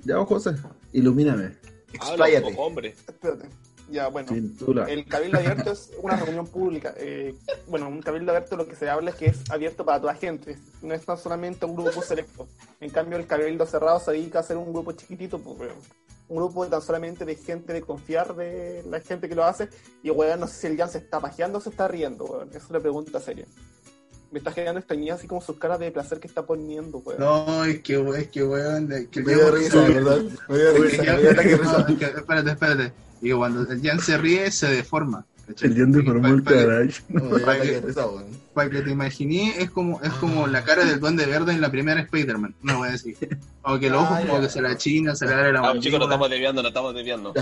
ya, 0.00 0.16
José, 0.24 0.50
ilumíname. 0.92 1.56
Un 1.94 2.42
poco, 2.42 2.62
hombre. 2.62 2.94
Espérate. 3.06 3.48
Ya, 3.92 4.08
bueno. 4.08 4.28
Cintura. 4.28 4.86
El 4.88 5.04
cabildo 5.04 5.38
abierto 5.38 5.72
es 5.72 5.90
una 6.00 6.16
reunión 6.16 6.46
pública. 6.46 6.94
Eh, 6.96 7.34
bueno, 7.68 7.88
un 7.88 8.00
cabildo 8.00 8.32
abierto 8.32 8.56
lo 8.56 8.66
que 8.66 8.74
se 8.74 8.88
habla 8.88 9.10
es 9.10 9.16
que 9.16 9.26
es 9.26 9.50
abierto 9.50 9.84
para 9.84 10.00
toda 10.00 10.14
gente. 10.14 10.56
No 10.80 10.94
es 10.94 11.04
tan 11.04 11.18
solamente 11.18 11.66
un 11.66 11.76
grupo 11.76 12.00
selecto. 12.02 12.48
En 12.80 12.88
cambio, 12.90 13.18
el 13.18 13.26
cabildo 13.26 13.66
cerrado 13.66 14.00
se 14.00 14.12
dedica 14.12 14.38
a 14.38 14.42
ser 14.42 14.56
un 14.56 14.72
grupo 14.72 14.92
chiquitito, 14.92 15.38
pues, 15.38 15.58
weón. 15.60 15.76
un 16.28 16.36
grupo 16.38 16.66
tan 16.66 16.80
solamente 16.80 17.26
de 17.26 17.36
gente 17.36 17.74
de 17.74 17.82
confiar 17.82 18.34
de 18.34 18.82
la 18.88 19.00
gente 19.00 19.28
que 19.28 19.34
lo 19.34 19.44
hace. 19.44 19.68
Y 20.02 20.08
weón, 20.10 20.40
no 20.40 20.46
sé 20.48 20.54
si 20.54 20.66
el 20.68 20.78
Jan 20.78 20.88
se 20.88 20.98
está 20.98 21.20
pajeando 21.20 21.58
o 21.58 21.60
se 21.60 21.68
está 21.68 21.86
riendo, 21.86 22.24
weón. 22.24 22.48
Esa 22.48 22.58
es 22.58 22.70
la 22.70 22.80
pregunta 22.80 23.20
seria. 23.20 23.46
Me 24.30 24.38
está 24.38 24.50
generando 24.50 24.78
extrañidad 24.78 25.18
así 25.18 25.26
como 25.26 25.42
sus 25.42 25.58
caras 25.58 25.78
de 25.78 25.90
placer 25.90 26.18
que 26.18 26.28
está 26.28 26.46
poniendo, 26.46 26.96
weón. 26.98 27.20
No, 27.20 27.66
es 27.66 27.82
que, 27.82 28.02
es 28.16 28.28
que, 28.28 28.42
weón, 28.42 28.88
que 29.10 29.20
Me 29.20 29.34
dio 29.34 29.50
risa, 29.50 29.86
verdad. 29.86 30.22
Me 30.48 30.56
dio 30.56 30.72
risa, 30.72 31.02
me 31.02 31.20
dio 31.20 31.58
risa. 31.58 31.86
espérate, 32.16 32.50
espérate. 32.52 33.11
Y 33.22 33.28
que 33.28 33.34
cuando 33.34 33.62
el 33.70 33.80
Jan 33.80 34.00
se 34.00 34.18
ríe, 34.18 34.50
se 34.50 34.66
deforma. 34.68 35.24
¿cachai? 35.46 35.70
El 35.70 35.76
Jan 35.76 35.92
deformó 35.92 36.28
el 36.28 36.42
Para- 36.42 36.82
para- 38.54 38.70
que 38.70 38.82
te 38.82 38.90
imaginé, 38.90 39.54
es 39.58 39.70
como, 39.70 40.00
es 40.02 40.12
como 40.14 40.46
la 40.46 40.62
cara 40.64 40.84
del 40.84 41.00
duende 41.00 41.24
verde 41.26 41.52
en 41.52 41.60
la 41.60 41.70
primera 41.70 42.00
Spider-Man. 42.00 42.54
No 42.62 42.78
voy 42.78 42.88
a 42.88 42.92
decir. 42.92 43.16
O 43.62 43.78
que 43.78 43.88
los 43.88 44.02
ojos 44.02 44.18
Ah, 44.20 44.26
como 44.28 44.40
que 44.42 44.48
se 44.48 44.60
la 44.60 44.76
china, 44.76 45.14
se 45.14 45.26
le 45.26 45.32
abre 45.34 45.52
la 45.52 45.60
Ah, 45.60 45.72
chicos, 45.78 45.98
nos 45.98 46.08
estamos 46.08 46.28
desviando, 46.30 46.62
nos 46.62 46.70
estamos 46.70 46.94
desviando. 46.94 47.32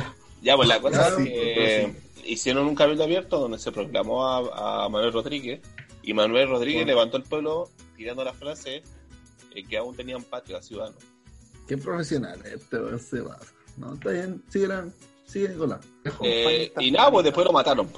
Ya, 0.42 0.56
pues 0.56 0.68
la 0.68 0.80
cosa 0.80 1.08
es 1.08 1.14
sí, 1.16 1.24
que 1.24 1.94
hicieron 2.26 2.66
un 2.66 2.74
cabildo 2.74 3.04
abierto 3.04 3.38
donde 3.40 3.58
se 3.58 3.72
proclamó 3.72 4.26
a, 4.26 4.84
a 4.84 4.88
Manuel 4.88 5.12
Rodríguez 5.12 5.60
y 6.02 6.14
Manuel 6.14 6.48
Rodríguez 6.48 6.86
levantó 6.86 7.16
el 7.16 7.24
pueblo 7.24 7.70
tirando 7.96 8.24
la 8.24 8.32
frase 8.32 8.82
eh, 9.54 9.64
que 9.68 9.76
aún 9.76 9.94
tenían 9.96 10.22
patria 10.22 10.62
ciudadano. 10.62 10.96
Qué 11.66 11.76
profesional 11.76 12.40
este, 12.44 12.78
se 12.98 13.20
va. 13.20 13.38
No, 13.76 13.94
está 13.94 14.10
bien. 14.10 14.42
Sigue, 14.48 14.68
la, 14.68 14.86
sigue 15.30 15.48
Nicolás. 15.48 15.80
Eh, 16.22 16.72
y 16.80 16.90
nada, 16.90 17.10
pues 17.10 17.24
después 17.24 17.46
lo 17.46 17.52
mataron. 17.52 17.88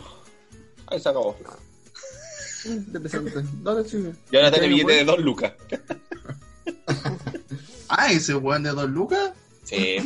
Ahí 0.86 1.00
se 1.00 1.08
acabó. 1.08 1.36
Interesante. 2.64 3.42
Dale, 3.62 3.88
sigue. 3.88 4.12
Y 4.30 4.36
ahora 4.36 4.50
tiene 4.50 4.68
¿Qué 4.68 4.74
año 4.74 4.86
billete 4.86 4.92
de 4.92 5.04
dos 5.04 5.18
lucas. 5.18 5.52
Ah, 7.94 8.10
ese 8.10 8.34
weón 8.34 8.62
de 8.62 8.70
dos 8.70 8.88
lucas. 8.88 9.32
Sí, 9.64 9.98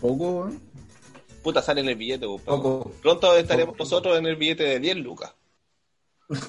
Poco, 0.00 0.30
weón. 0.40 0.60
puta, 1.40 1.62
sale 1.62 1.80
en 1.80 1.88
el 1.90 1.94
billete. 1.94 2.26
po. 2.26 2.38
Poco. 2.40 2.90
Pronto 3.00 3.36
estaremos 3.36 3.78
nosotros 3.78 4.18
en 4.18 4.26
el 4.26 4.34
billete 4.34 4.64
de 4.64 4.80
10 4.80 4.96
lucas. 4.96 5.32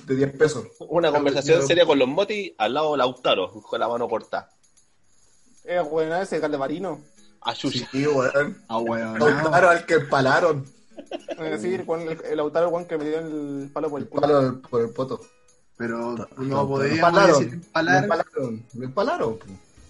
De 0.07 0.15
10 0.15 0.35
pesos. 0.35 0.65
Una 0.79 1.11
conversación 1.11 1.67
seria 1.67 1.85
con 1.85 1.99
los 1.99 2.07
motis 2.07 2.53
al 2.57 2.73
lado 2.73 2.93
de 2.93 2.97
Lautaro, 2.97 3.61
con 3.61 3.79
la 3.79 3.87
mano 3.87 4.09
cortada. 4.09 4.49
Eh, 5.65 5.81
weón, 5.81 6.11
ese 6.19 6.41
Caldemarino. 6.41 6.99
A 7.41 7.53
Chucha. 7.53 7.87
Sí, 7.91 8.05
weón. 8.07 8.57
Ah, 8.67 8.79
weón. 8.79 9.19
Lautaro 9.19 9.69
al 9.69 9.85
que 9.85 9.95
empalaron. 9.95 10.65
Es 11.29 11.37
decir, 11.61 11.85
el, 11.87 12.01
el, 12.09 12.21
el 12.25 12.37
Lautaro, 12.37 12.69
weón, 12.69 12.85
que 12.85 12.97
me 12.97 13.05
dio 13.05 13.19
el 13.19 13.69
palo 13.73 13.89
por 13.89 14.01
el 14.01 14.09
culo. 14.09 14.21
Palo 14.21 14.61
por 14.61 14.81
el 14.81 14.89
poto. 14.89 15.21
Pero 15.77 16.15
no 16.37 16.67
podíamos 16.67 16.97
empalaron. 16.97 17.39
decir 17.39 17.53
empalar. 17.53 18.03
empalaron. 18.03 18.65
Lo 18.73 18.85
empalaron. 18.85 19.39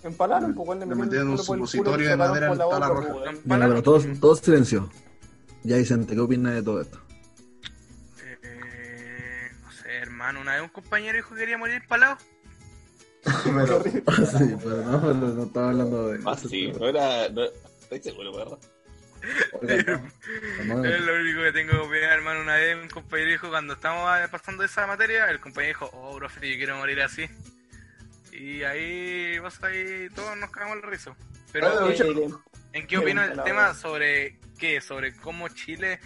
Empalaron, 0.03 0.53
pues, 0.53 0.67
weón, 0.67 0.79
le 0.81 0.95
metieron 0.95 1.27
el 1.27 1.33
un 1.33 1.39
el 1.39 1.45
supositorio 1.45 2.09
de 2.09 2.17
madera 2.17 2.51
en 2.51 2.57
la 2.57 2.87
roja. 2.89 3.31
Mira, 3.45 3.67
pero 3.67 3.83
todos, 3.83 4.05
todos 4.19 4.39
silencio. 4.39 4.89
Ya 5.63 5.77
Vicente, 5.77 6.13
¿qué 6.13 6.21
opinas 6.21 6.53
de 6.53 6.61
todo 6.63 6.81
esto? 6.81 6.99
Eh, 8.43 9.49
no 9.63 9.71
sé, 9.71 9.95
hermano, 9.97 10.41
una 10.41 10.53
vez 10.53 10.61
un 10.61 10.69
compañero 10.69 11.15
dijo 11.15 11.33
que 11.33 11.39
quería 11.41 11.57
morir 11.57 11.81
palado. 11.87 12.17
Pero- 13.43 13.83
sí, 14.25 14.55
pero 14.63 14.77
no, 14.83 15.01
pero 15.01 15.13
no 15.13 15.43
estaba 15.43 15.69
hablando 15.69 16.07
de. 16.09 16.19
Ah, 16.25 16.37
sí, 16.37 16.71
no 16.79 16.87
era. 16.87 17.29
No, 17.29 17.43
estoy 17.43 18.01
seguro, 18.01 18.35
¿verdad? 18.35 18.57
Es 19.67 21.01
lo 21.01 21.15
único 21.15 21.41
que 21.41 21.51
tengo 21.51 21.71
que 21.71 21.77
opinar, 21.77 22.13
hermano. 22.13 22.41
Una 22.41 22.55
vez 22.55 22.77
un 22.81 22.87
compañero 22.89 23.31
dijo, 23.31 23.49
cuando 23.49 23.73
estábamos 23.73 24.29
pasando 24.29 24.63
esa 24.63 24.85
materia, 24.87 25.29
el 25.29 25.39
compañero 25.39 25.79
dijo, 25.79 25.89
oh, 25.93 26.15
profe, 26.17 26.49
yo 26.49 26.55
quiero 26.57 26.77
morir 26.77 27.01
así. 27.01 27.27
Y 28.31 28.63
ahí, 28.63 29.39
vos 29.39 29.61
ahí, 29.63 30.07
todos 30.15 30.37
nos 30.37 30.51
cagamos 30.51 30.77
el 30.77 30.83
rizo. 30.83 31.15
Pero, 31.51 31.67
¿en 32.73 32.85
qué 32.87 32.97
opinas 32.97 33.29
del 33.29 33.43
tema 33.43 33.73
sobre 33.73 34.39
qué? 34.59 34.79
¿Sobre 34.81 35.15
cómo 35.15 35.49
Chile 35.49 35.99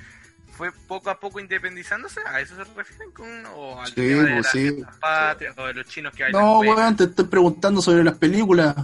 fue 0.62 0.72
poco 0.88 1.10
a 1.10 1.20
poco 1.20 1.40
independizándose? 1.40 2.20
¿A 2.24 2.40
eso 2.40 2.56
se 2.56 2.64
refieren 2.76 3.10
con 3.14 3.28
o 3.56 3.82
al 3.82 3.88
Sí, 3.88 3.96
tema 3.96 4.22
de 4.22 4.34
pues, 4.34 4.44
las 4.44 4.52
sí. 4.52 4.84
patrias 5.00 5.58
o 5.58 5.66
de 5.66 5.74
los 5.74 5.88
chinos 5.88 6.14
que 6.14 6.22
bailan 6.22 6.40
No, 6.40 6.60
weón, 6.60 6.96
te 6.96 7.06
estoy 7.06 7.26
preguntando 7.26 7.82
sobre 7.82 8.04
las 8.04 8.14
películas. 8.20 8.76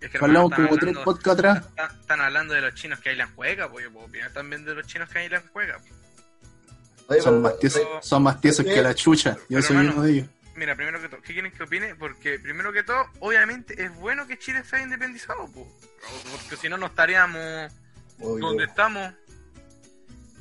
Es 0.00 0.08
que, 0.10 0.16
hermano, 0.16 0.24
Hablamos 0.46 0.52
están 0.52 0.66
como 0.68 0.78
tres 0.78 0.88
hablando- 0.96 1.04
podcasts 1.04 1.38
atrás. 1.38 1.66
están- 1.66 2.00
Están 2.00 2.20
hablando 2.22 2.54
de 2.54 2.60
los 2.62 2.74
chinos 2.76 2.98
que 3.00 3.10
bailan 3.10 3.34
cueca, 3.34 3.68
pues 3.70 3.84
yo 3.84 3.92
puedo 3.92 4.06
opinar 4.06 4.32
también 4.32 4.64
de 4.64 4.74
los 4.74 4.86
chinos 4.86 5.06
que 5.10 5.18
bailan 5.18 5.42
cueca. 5.52 5.78
Oye, 7.08 7.20
Son 7.20 7.42
más 7.42 7.58
tiesos, 7.58 7.82
son 8.00 8.22
más 8.22 8.40
tiesos 8.40 8.64
que 8.64 8.80
la 8.80 8.94
chucha. 8.94 9.34
Yo 9.34 9.44
Pero, 9.48 9.62
soy 9.62 9.76
hermano, 9.76 9.96
uno 9.96 10.02
de 10.04 10.12
ellos. 10.12 10.28
Mira, 10.56 10.74
primero 10.76 10.98
que 11.02 11.08
todo, 11.10 11.20
¿qué 11.20 11.34
quieren 11.34 11.52
que 11.52 11.62
opine? 11.62 11.94
Porque 11.94 12.38
primero 12.38 12.72
que 12.72 12.82
todo, 12.84 13.04
obviamente 13.20 13.82
es 13.82 13.94
bueno 13.96 14.26
que 14.26 14.38
Chile 14.38 14.60
esté 14.60 14.80
independizado, 14.82 15.46
po. 15.52 15.70
porque 16.32 16.56
si 16.56 16.70
no, 16.70 16.78
no 16.78 16.86
estaríamos 16.86 17.70
donde 18.18 18.64
estamos. 18.64 19.12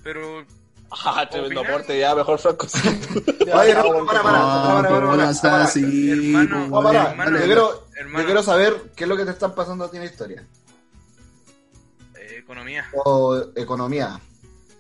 Pero 0.02 0.45
Ah, 0.89 1.28
tremendo 1.30 1.62
aporte, 1.62 2.00
ya 2.00 2.15
mejor 2.15 2.39
Franco. 2.39 2.67
Ya, 3.45 3.58
Oye, 3.58 3.73
no, 3.73 4.06
para, 4.06 4.21
para, 4.23 4.23
para, 4.23 4.89
para, 4.89 5.41
para, 5.41 5.69
Hermano, 5.73 6.67
No, 6.67 6.82
para, 6.84 7.10
hermano, 7.12 7.38
yo 7.39 7.45
quiero, 7.45 7.88
hermano. 7.95 8.19
yo 8.19 8.26
quiero 8.26 8.43
saber 8.43 8.91
qué 8.95 9.04
es 9.04 9.08
lo 9.10 9.17
que 9.17 9.26
te 9.26 9.32
están 9.32 9.54
pasando 9.54 9.86
a 9.86 9.91
ti 9.91 9.97
en 9.97 10.04
la 10.04 10.10
historia. 10.10 10.43
eh, 12.15 12.38
economía. 12.39 12.86
O 13.06 13.38
economía. 13.56 14.19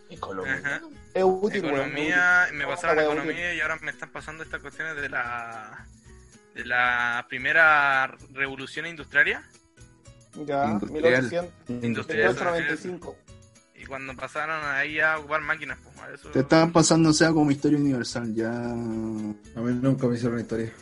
Ajá. 0.09 0.81
Es 1.13 1.23
útil. 1.25 1.65
Economía, 1.65 2.47
me 2.53 2.65
pasaron 2.65 2.97
weón, 2.97 3.17
economía 3.17 3.53
y 3.53 3.59
ahora 3.59 3.77
me 3.81 3.91
están 3.91 4.09
pasando 4.11 4.43
estas 4.43 4.61
cuestiones 4.61 4.95
de 5.01 5.09
la 5.09 5.85
de 6.55 6.65
la 6.65 7.25
primera 7.29 8.07
revolución 8.33 8.87
industrial 8.87 9.43
Ya, 10.45 10.65
Industrial. 10.65 11.21
1800, 11.23 11.83
industrial 11.83 12.29
1895. 12.33 13.15
Y 13.77 13.85
cuando 13.85 14.15
pasaron 14.15 14.59
ahí 14.65 14.99
a 14.99 15.19
ocupar 15.19 15.41
máquinas 15.41 15.77
pues 15.83 15.97
a 15.99 16.13
eso 16.13 16.29
Te 16.29 16.39
estaban 16.39 16.71
pasando, 16.71 17.09
o 17.09 17.13
sea, 17.13 17.31
como 17.31 17.51
historia 17.51 17.77
universal. 17.77 18.33
Ya. 18.33 18.51
A 18.51 18.73
mí 18.75 19.79
nunca 19.81 20.07
me 20.07 20.15
hicieron 20.15 20.39
historia. 20.39 20.73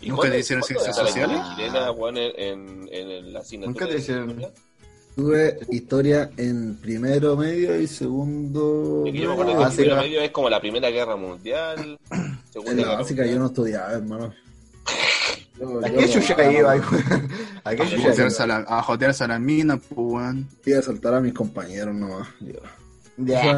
¿Y 0.00 0.08
¿Nunca 0.08 0.30
te 0.30 0.38
hicieron 0.38 0.64
ciencias 0.64 0.96
sociales? 0.96 1.38
en, 1.58 2.18
en, 2.36 2.88
en 2.90 3.32
la 3.32 3.40
asignatura? 3.40 3.86
Nunca 3.86 3.88
te 3.88 4.00
hicieron-? 4.00 4.52
Tuve 5.14 5.58
historia 5.70 6.30
en 6.38 6.76
primero 6.76 7.36
medio 7.36 7.78
y 7.78 7.86
segundo. 7.86 9.04
Es 9.06 9.12
que 9.12 9.18
yo 9.18 9.28
me 9.28 9.34
acuerdo 9.34 9.52
que 9.52 9.58
básica. 9.58 9.82
primero 9.82 10.02
medio 10.02 10.20
es 10.22 10.30
como 10.30 10.48
la 10.48 10.60
Primera 10.60 10.90
Guerra 10.90 11.16
Mundial. 11.16 11.98
En 12.10 12.38
Segunda 12.50 12.72
la 12.72 12.82
Guerra 12.82 12.98
básica 12.98 13.26
yo 13.26 13.38
no 13.38 13.46
estudiaba, 13.46 13.92
hermano. 13.92 14.32
Yo- 15.62 15.78
¿A 15.84 15.88
yo 15.88 15.96
qué 15.98 16.06
no- 16.06 16.12
chucha 16.12 16.52
iba? 16.52 16.72
¿A 16.72 16.80
qué 17.76 17.82
A 17.82 17.88
chucha 17.88 18.08
jotearse 18.10 18.44
iba? 18.44 18.56
a, 18.56 18.60
la- 18.60 18.78
a 18.78 18.82
jotearse 18.82 19.24
a 19.24 19.28
las 19.28 19.40
minas, 19.40 19.78
pues, 19.88 19.98
weón. 20.12 20.48
Iba 20.66 20.78
a 20.78 20.82
saltar 20.82 21.14
a 21.14 21.20
mis 21.20 21.32
compañeros 21.32 21.94
nomás. 21.94 22.28
Ya. 23.16 23.56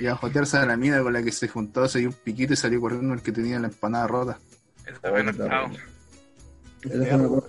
Y 0.00 0.06
a 0.06 0.16
jotearse 0.16 0.56
a 0.56 0.66
la 0.66 0.76
mina 0.76 1.00
con 1.02 1.12
la 1.12 1.22
que 1.22 1.30
se 1.30 1.46
juntó, 1.48 1.86
se 1.88 2.00
dio 2.00 2.08
un 2.08 2.14
piquito 2.14 2.52
y 2.52 2.56
salió 2.56 2.80
corriendo 2.80 3.14
el 3.14 3.22
que 3.22 3.30
tenía 3.32 3.58
la 3.60 3.68
empanada 3.68 4.06
rota. 4.08 4.38
eso 4.84 4.98
no 5.04 5.10
fue 5.10 5.22
mi 5.22 5.30
acuerdo. 7.24 7.46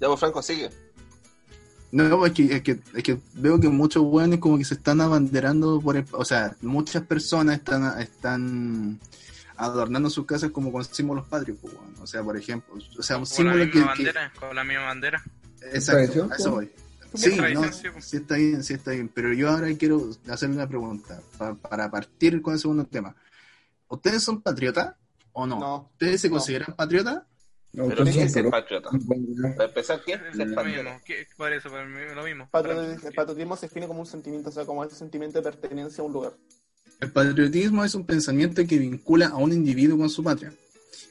Ya, 0.00 0.08
pues 0.08 0.20
Franco, 0.20 0.42
sigue. 0.42 0.70
No, 1.92 2.26
es 2.26 2.32
que, 2.32 2.56
es 2.56 2.62
que, 2.62 2.78
es 2.94 3.02
que 3.02 3.18
veo 3.34 3.60
que 3.60 3.68
muchos 3.68 4.02
weones 4.04 4.40
como 4.40 4.58
que 4.58 4.64
se 4.64 4.74
están 4.74 5.00
abanderando 5.00 5.80
por 5.80 5.96
el- 5.96 6.04
o 6.12 6.24
sea, 6.24 6.56
muchas 6.62 7.02
personas 7.04 7.58
están, 7.58 7.98
están 8.00 8.98
adornando 9.56 10.10
sus 10.10 10.26
casas 10.26 10.50
como 10.50 10.70
con 10.72 10.84
símbolos 10.84 11.26
patrios, 11.28 11.58
pues, 11.60 11.74
weón. 11.74 11.94
O 12.00 12.06
sea, 12.06 12.22
por 12.22 12.36
ejemplo, 12.36 12.74
o 12.74 13.02
sea, 13.02 13.16
un 13.18 13.24
Con 13.24 13.30
la 13.46 13.54
símbolo 13.54 13.56
misma 13.64 13.72
que, 13.72 13.78
que- 13.78 13.84
bandera, 13.84 14.32
con 14.38 14.56
la 14.56 14.64
misma 14.64 14.84
bandera. 14.84 15.22
exacto, 15.72 16.28
a 16.30 16.36
eso 16.36 16.54
pues. 16.54 16.68
voy. 16.68 16.70
Sí, 17.14 17.34
no, 17.36 17.72
sí, 17.72 17.88
pues. 17.90 18.04
sí 18.04 18.16
está 18.18 18.36
bien, 18.36 18.62
sí 18.62 18.74
está 18.74 18.90
bien, 18.90 19.08
pero 19.08 19.32
yo 19.32 19.48
ahora 19.48 19.68
quiero 19.78 20.10
hacerle 20.28 20.56
una 20.56 20.68
pregunta 20.68 21.18
pa- 21.38 21.54
para 21.54 21.90
partir 21.90 22.42
con 22.42 22.52
el 22.54 22.60
segundo 22.60 22.84
tema. 22.84 23.14
¿Ustedes 23.88 24.22
son 24.22 24.42
patriotas 24.42 24.94
o 25.32 25.46
no? 25.46 25.58
No. 25.58 25.88
¿Ustedes 25.92 26.20
se 26.20 26.28
No. 26.28 26.34
consideran 26.34 26.74
patriotas? 26.76 27.22
No, 27.72 27.88
Pero 27.88 28.04
¿qué 28.04 28.22
es 28.22 28.32
ser 28.32 28.48
patriota? 28.50 28.88
Para 29.56 29.64
empezar, 29.68 30.02
¿qué 30.04 30.14
es 30.14 30.20
ser 30.36 30.48
lo 30.48 30.54
patriota? 30.54 30.82
mismo. 30.82 31.00
¿Qué- 31.06 31.26
Por 31.36 31.52
eso, 31.52 31.70
para 31.70 31.84
mí 31.86 32.00
lo 32.14 32.22
mismo. 32.24 32.48
Patriotismo, 32.50 33.08
el 33.08 33.14
patriotismo 33.14 33.56
se 33.56 33.66
define 33.66 33.86
como 33.86 34.00
un 34.00 34.06
sentimiento, 34.06 34.48
o 34.48 34.52
sea, 34.52 34.64
como 34.64 34.82
ese 34.84 34.96
sentimiento 34.96 35.38
de 35.38 35.42
pertenencia 35.50 36.02
a 36.02 36.06
un 36.06 36.12
lugar. 36.12 36.32
El 37.00 37.10
patriotismo 37.12 37.84
es 37.84 37.94
un 37.94 38.06
pensamiento 38.06 38.66
que 38.66 38.78
vincula 38.78 39.28
a 39.28 39.36
un 39.36 39.52
individuo 39.52 39.98
con 39.98 40.08
su 40.10 40.24
patria. 40.24 40.52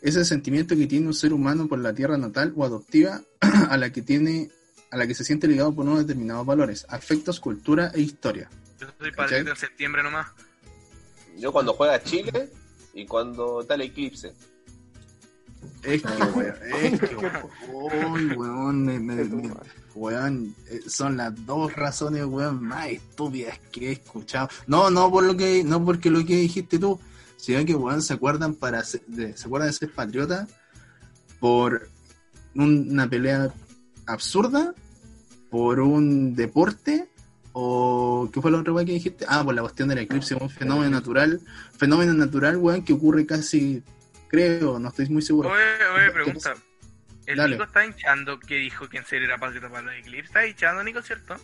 Es 0.01 0.15
el 0.15 0.25
sentimiento 0.25 0.75
que 0.75 0.87
tiene 0.87 1.07
un 1.07 1.13
ser 1.13 1.33
humano 1.33 1.67
por 1.67 1.79
la 1.79 1.93
tierra 1.93 2.17
natal 2.17 2.53
o 2.55 2.65
adoptiva 2.65 3.21
a 3.69 3.77
la 3.77 3.91
que 3.91 4.01
tiene 4.01 4.49
a 4.91 4.97
la 4.97 5.07
que 5.07 5.15
se 5.15 5.23
siente 5.25 5.47
ligado 5.47 5.73
por 5.75 5.85
unos 5.85 5.99
determinados 5.99 6.45
valores, 6.45 6.85
afectos, 6.89 7.39
cultura 7.39 7.91
e 7.93 8.01
historia. 8.01 8.49
Yo 8.79 8.87
soy 8.97 9.11
patriota 9.11 9.49
en 9.51 9.55
septiembre 9.57 10.01
nomás. 10.03 10.27
Yo 11.37 11.51
cuando 11.51 11.73
juega 11.73 12.01
Chile 12.01 12.49
y 12.93 13.05
cuando 13.05 13.61
está 13.61 13.75
el 13.75 13.81
eclipse. 13.81 14.33
Es 15.83 16.01
que, 16.01 16.07
weón, 16.23 16.55
es 16.81 16.99
que, 16.99 17.15
uy, 17.73 18.25
weón, 18.37 18.85
me- 18.85 18.99
me- 18.99 19.23
me- 19.25 19.53
weón, 19.95 20.53
eh, 20.67 20.81
son 20.87 21.17
las 21.17 21.45
dos 21.45 21.73
razones, 21.73 22.25
weón, 22.25 22.61
más 22.63 22.87
estúpidas 22.89 23.57
que 23.71 23.89
he 23.89 23.91
escuchado. 23.93 24.49
No, 24.67 24.89
no 24.91 25.09
por 25.09 25.23
lo 25.23 25.35
que, 25.37 25.63
no 25.63 25.83
porque 25.83 26.09
lo 26.11 26.23
que 26.25 26.35
dijiste 26.35 26.77
tú, 26.77 26.99
sino 27.37 27.63
que, 27.65 27.73
weón, 27.75 28.01
se 28.01 28.13
acuerdan 28.13 28.53
para 28.55 28.83
ser- 28.83 29.05
de, 29.07 29.35
se 29.37 29.45
acuerdan 29.45 29.69
de 29.69 29.73
ser 29.73 29.91
patriota 29.93 30.47
por 31.39 31.89
un- 32.55 32.87
una 32.91 33.09
pelea 33.09 33.53
absurda, 34.05 34.73
por 35.49 35.79
un 35.79 36.35
deporte 36.35 37.07
o 37.53 38.29
¿qué 38.33 38.41
fue 38.41 38.51
la 38.51 38.59
otra 38.59 38.73
weá 38.73 38.83
que 38.85 38.91
dijiste? 38.93 39.25
Ah, 39.29 39.43
por 39.43 39.55
la 39.55 39.61
cuestión 39.61 39.87
del 39.87 39.99
eclipse, 39.99 40.35
un 40.35 40.49
fenómeno 40.49 40.89
natural, 40.91 41.39
fenómeno 41.77 42.13
natural, 42.13 42.57
weón, 42.57 42.83
que 42.83 42.91
ocurre 42.93 43.25
casi, 43.25 43.81
creo, 44.27 44.77
no 44.79 44.89
estoy 44.89 45.07
muy 45.09 45.21
seguro. 45.21 45.49
Oye, 45.49 45.61
oye, 45.95 46.11
pregunta. 46.11 46.53
El 47.25 47.37
Dale. 47.37 47.51
Nico 47.55 47.63
está 47.63 47.85
hinchando 47.85 48.39
que 48.39 48.55
dijo 48.55 48.87
que 48.87 48.97
en 48.97 49.05
serio 49.05 49.25
era 49.27 49.37
para 49.37 49.51
los 49.51 49.93
Eclipse. 49.95 50.25
Está 50.27 50.45
hinchando, 50.45 50.83
Nico, 50.83 51.01
¿cierto? 51.01 51.35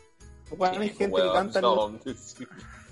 Bueno, 0.57 0.81
hay 0.81 0.89
gente 0.89 1.15
que 1.21 1.33
canta. 1.33 1.61
no. 1.61 1.97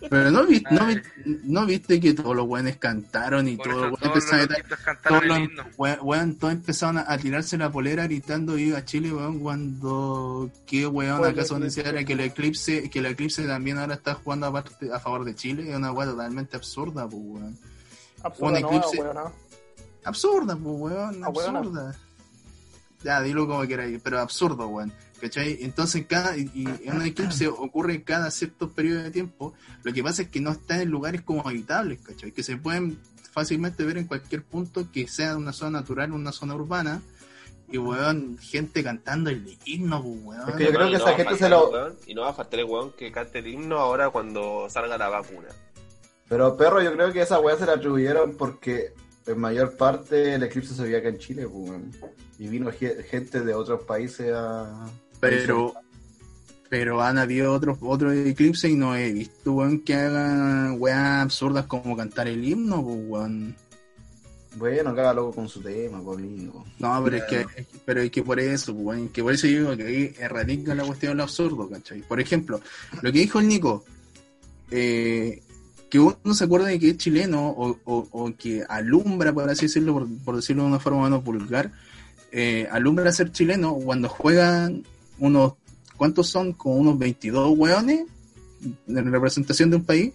Pero 0.09 0.31
no, 0.31 0.45
vi- 0.45 0.63
no, 0.71 0.79
Ay. 0.85 1.01
vi- 1.25 1.39
no 1.43 1.65
viste 1.65 1.99
que 1.99 2.13
todos 2.13 2.33
los 2.33 2.45
weones 2.47 2.77
cantaron 2.77 3.49
y 3.49 3.57
Por 3.57 3.65
todos 3.67 3.77
eso 3.81 3.89
los 3.89 3.99
todos 3.99 4.31
weones 4.31 4.31
los 4.31 4.41
empezaron 4.41 4.63
a 4.63 4.69
todos 4.69 4.79
cantaron 4.85 5.27
los 5.27 6.37
todos 6.37 6.53
empezaron 6.53 6.97
a, 6.99 7.05
a 7.11 7.17
tirarse 7.17 7.57
la 7.57 7.69
polera 7.69 8.03
gritando 8.05 8.53
viva 8.53 8.85
Chile, 8.85 9.11
weón, 9.11 9.39
cuando 9.39 10.49
qué 10.65 10.87
weón 10.87 11.25
acaso 11.25 11.59
decía 11.59 11.83
era 11.83 12.05
que 12.05 12.13
el 12.13 12.21
eclipse, 12.21 12.89
que 12.89 12.99
el 12.99 13.07
eclipse 13.07 13.45
también 13.45 13.77
ahora 13.77 13.95
está 13.95 14.13
jugando 14.13 14.45
a, 14.47 14.53
parte- 14.53 14.89
a 14.93 14.99
favor 15.01 15.25
de 15.25 15.35
Chile, 15.35 15.69
es 15.69 15.75
una 15.75 15.91
weá 15.91 16.07
totalmente 16.07 16.55
absurda, 16.55 17.03
pues 17.09 17.21
weón. 17.21 17.57
Absurda, 18.23 18.47
un 18.57 18.61
no, 18.61 18.69
eclipse- 18.69 18.99
weón, 18.99 19.15
no. 19.15 19.33
Absurda, 20.05 20.55
pues 20.55 20.75
weón, 20.79 21.23
Ah, 21.25 21.29
weón, 21.29 21.53
no. 21.53 21.59
absurda. 21.59 21.95
Ya, 23.03 23.21
dilo 23.21 23.47
como 23.47 23.65
queráis, 23.67 23.99
pero 24.03 24.19
absurdo, 24.19 24.67
weón. 24.67 24.91
¿Cachai? 25.21 25.57
Entonces, 25.61 26.05
cada, 26.07 26.37
y, 26.37 26.49
y 26.53 26.89
un 26.89 27.01
eclipse 27.05 27.47
ocurre 27.47 28.03
cada 28.03 28.31
cierto 28.31 28.69
periodo 28.69 29.03
de 29.03 29.11
tiempo. 29.11 29.53
Lo 29.83 29.91
que 29.93 30.01
pasa 30.01 30.21
es 30.23 30.29
que 30.29 30.39
no 30.39 30.51
está 30.51 30.81
en 30.81 30.89
lugares 30.89 31.21
como 31.23 31.45
habitables, 31.47 31.99
¿cachai? 32.01 32.31
Que 32.31 32.41
se 32.43 32.55
pueden 32.57 32.97
fácilmente 33.31 33.83
ver 33.83 33.97
en 33.97 34.07
cualquier 34.07 34.43
punto 34.43 34.87
que 34.91 35.07
sea 35.09 35.35
una 35.35 35.51
zona 35.53 35.79
natural, 35.81 36.13
una 36.13 36.31
zona 36.31 36.55
urbana. 36.55 37.01
Y, 37.71 37.77
weón, 37.77 38.37
gente 38.39 38.81
cantando 38.83 39.29
el 39.29 39.57
himno, 39.65 40.01
pues, 40.01 40.19
weón. 40.23 40.49
Es 40.49 40.55
que 40.55 40.63
yo 40.65 40.69
creo 40.71 40.87
Y 40.87 40.91
que 40.91 40.97
no 40.97 40.97
esa 40.97 41.05
va 41.05 41.11
a 41.11 41.15
gente 41.15 41.33
se 41.33 41.39
faltar 41.39 41.49
lo- 41.51 41.67
el 41.67 41.73
weón, 41.83 41.97
Y 42.07 42.13
no 42.15 42.21
va 42.21 42.29
a 42.29 42.33
faltar 42.33 42.59
el 42.61 42.65
weón 42.65 42.91
que 42.93 43.11
cante 43.11 43.39
el 43.39 43.47
himno 43.47 43.77
ahora 43.77 44.09
cuando 44.09 44.67
salga 44.69 44.97
la 44.97 45.09
vacuna. 45.09 45.49
Pero 46.29 46.55
perro, 46.55 46.81
yo 46.81 46.93
creo 46.93 47.11
que 47.11 47.21
esa 47.21 47.39
weá 47.39 47.57
se 47.57 47.65
la 47.65 47.73
atribuyeron 47.73 48.37
porque 48.37 48.93
en 49.27 49.37
mayor 49.39 49.75
parte 49.77 50.33
el 50.35 50.43
eclipse 50.43 50.73
se 50.73 50.83
veía 50.83 50.97
acá 50.99 51.09
en 51.09 51.17
Chile, 51.19 51.47
pues, 51.47 51.69
weón. 51.69 51.91
Y 52.37 52.47
vino 52.47 52.71
ge- 52.71 53.03
gente 53.03 53.41
de 53.41 53.53
otros 53.53 53.83
países 53.83 54.31
a. 54.33 54.89
Pero, 55.19 55.73
pero 56.69 57.01
han 57.01 57.17
habido 57.17 57.51
otros 57.53 57.77
otros 57.81 58.13
eclipses 58.15 58.71
y 58.71 58.75
no 58.75 58.95
he 58.95 59.11
visto, 59.11 59.53
weón, 59.53 59.79
que 59.81 59.93
hagan 59.95 60.75
weas 60.79 61.21
absurdas 61.23 61.65
como 61.65 61.97
cantar 61.97 62.27
el 62.27 62.43
himno, 62.43 62.83
pues, 62.83 62.97
weón. 63.07 63.55
Bueno, 64.55 64.95
cada 64.95 65.13
loco 65.13 65.35
con 65.35 65.47
su 65.47 65.61
tema, 65.61 66.01
pues, 66.01 66.17
amigo. 66.17 66.65
No, 66.79 67.03
pero 67.03 67.17
es 67.17 67.23
que, 67.25 67.45
pero 67.85 68.01
es 68.01 68.09
que 68.09 68.23
por 68.23 68.39
eso, 68.39 68.73
pues, 68.73 68.85
weón, 68.85 69.09
que 69.09 69.21
por 69.21 69.33
eso 69.33 69.45
yo 69.47 69.59
digo 69.59 69.77
que 69.77 69.83
ahí 69.83 70.13
erradica 70.17 70.73
la 70.73 70.85
cuestión 70.85 71.11
del 71.13 71.21
absurdo, 71.21 71.69
¿cachai? 71.69 72.01
Por 72.01 72.19
ejemplo, 72.19 72.59
lo 73.01 73.11
que 73.11 73.19
dijo 73.19 73.39
el 73.39 73.47
Nico, 73.47 73.83
eh, 74.71 75.41
que 75.89 75.99
uno 75.99 76.33
se 76.33 76.43
acuerda 76.43 76.67
de 76.67 76.79
que 76.79 76.89
es 76.91 76.97
chileno 76.97 77.49
o, 77.49 77.77
o- 77.85 78.33
que 78.37 78.63
alumbra, 78.69 79.33
por 79.33 79.49
así 79.49 79.65
decirlo, 79.65 79.93
por, 79.93 80.07
por 80.23 80.35
decirlo 80.35 80.63
de 80.63 80.69
una 80.69 80.79
forma 80.79 81.03
menos 81.03 81.23
vulgar, 81.23 81.71
eh, 82.31 82.67
alumbra 82.71 83.11
ser 83.11 83.31
chileno 83.31 83.73
cuando 83.73 84.07
juegan 84.07 84.83
unos, 85.17 85.53
¿cuántos 85.97 86.27
son? 86.29 86.53
Como 86.53 86.75
unos 86.75 86.97
22 86.99 87.57
weones 87.57 88.05
en 88.87 89.11
representación 89.11 89.69
de 89.71 89.77
un 89.77 89.83
país. 89.83 90.13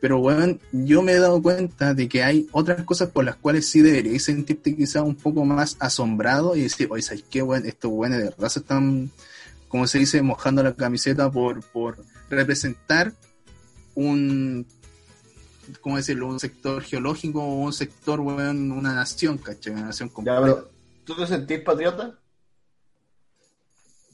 Pero, 0.00 0.18
weón, 0.18 0.58
yo 0.72 1.00
me 1.00 1.12
he 1.12 1.18
dado 1.20 1.40
cuenta 1.40 1.94
de 1.94 2.08
que 2.08 2.24
hay 2.24 2.48
otras 2.50 2.82
cosas 2.82 3.10
por 3.10 3.24
las 3.24 3.36
cuales 3.36 3.68
sí 3.68 3.82
deberíais 3.82 4.24
sentirte 4.24 4.74
quizás 4.74 5.04
un 5.04 5.14
poco 5.14 5.44
más 5.44 5.76
asombrado 5.78 6.56
y 6.56 6.62
decir, 6.62 6.88
oye, 6.90 7.02
¿sabes 7.02 7.24
qué, 7.30 7.40
weón? 7.40 7.64
Estos 7.66 7.92
weones 7.92 8.18
de 8.36 8.50
se 8.50 8.58
están, 8.58 9.12
como 9.68 9.86
se 9.86 10.00
dice, 10.00 10.20
mojando 10.20 10.60
la 10.64 10.74
camiseta 10.74 11.30
por, 11.30 11.62
por 11.62 12.04
representar 12.28 13.12
un, 13.94 14.66
¿cómo 15.80 15.96
decirlo? 15.96 16.26
Un 16.28 16.40
sector 16.40 16.82
geológico 16.82 17.42
o 17.42 17.54
un 17.60 17.72
sector, 17.72 18.20
weón, 18.20 18.72
una 18.72 18.94
nación, 18.94 19.38
¿cachai? 19.38 19.72
Una 19.72 19.82
nación 19.86 20.08
Ya, 20.08 20.14
completa. 20.14 20.40
pero, 20.42 20.70
¿tú 21.04 21.16
te 21.16 21.26
sentís 21.26 21.60
patriota? 21.60 22.18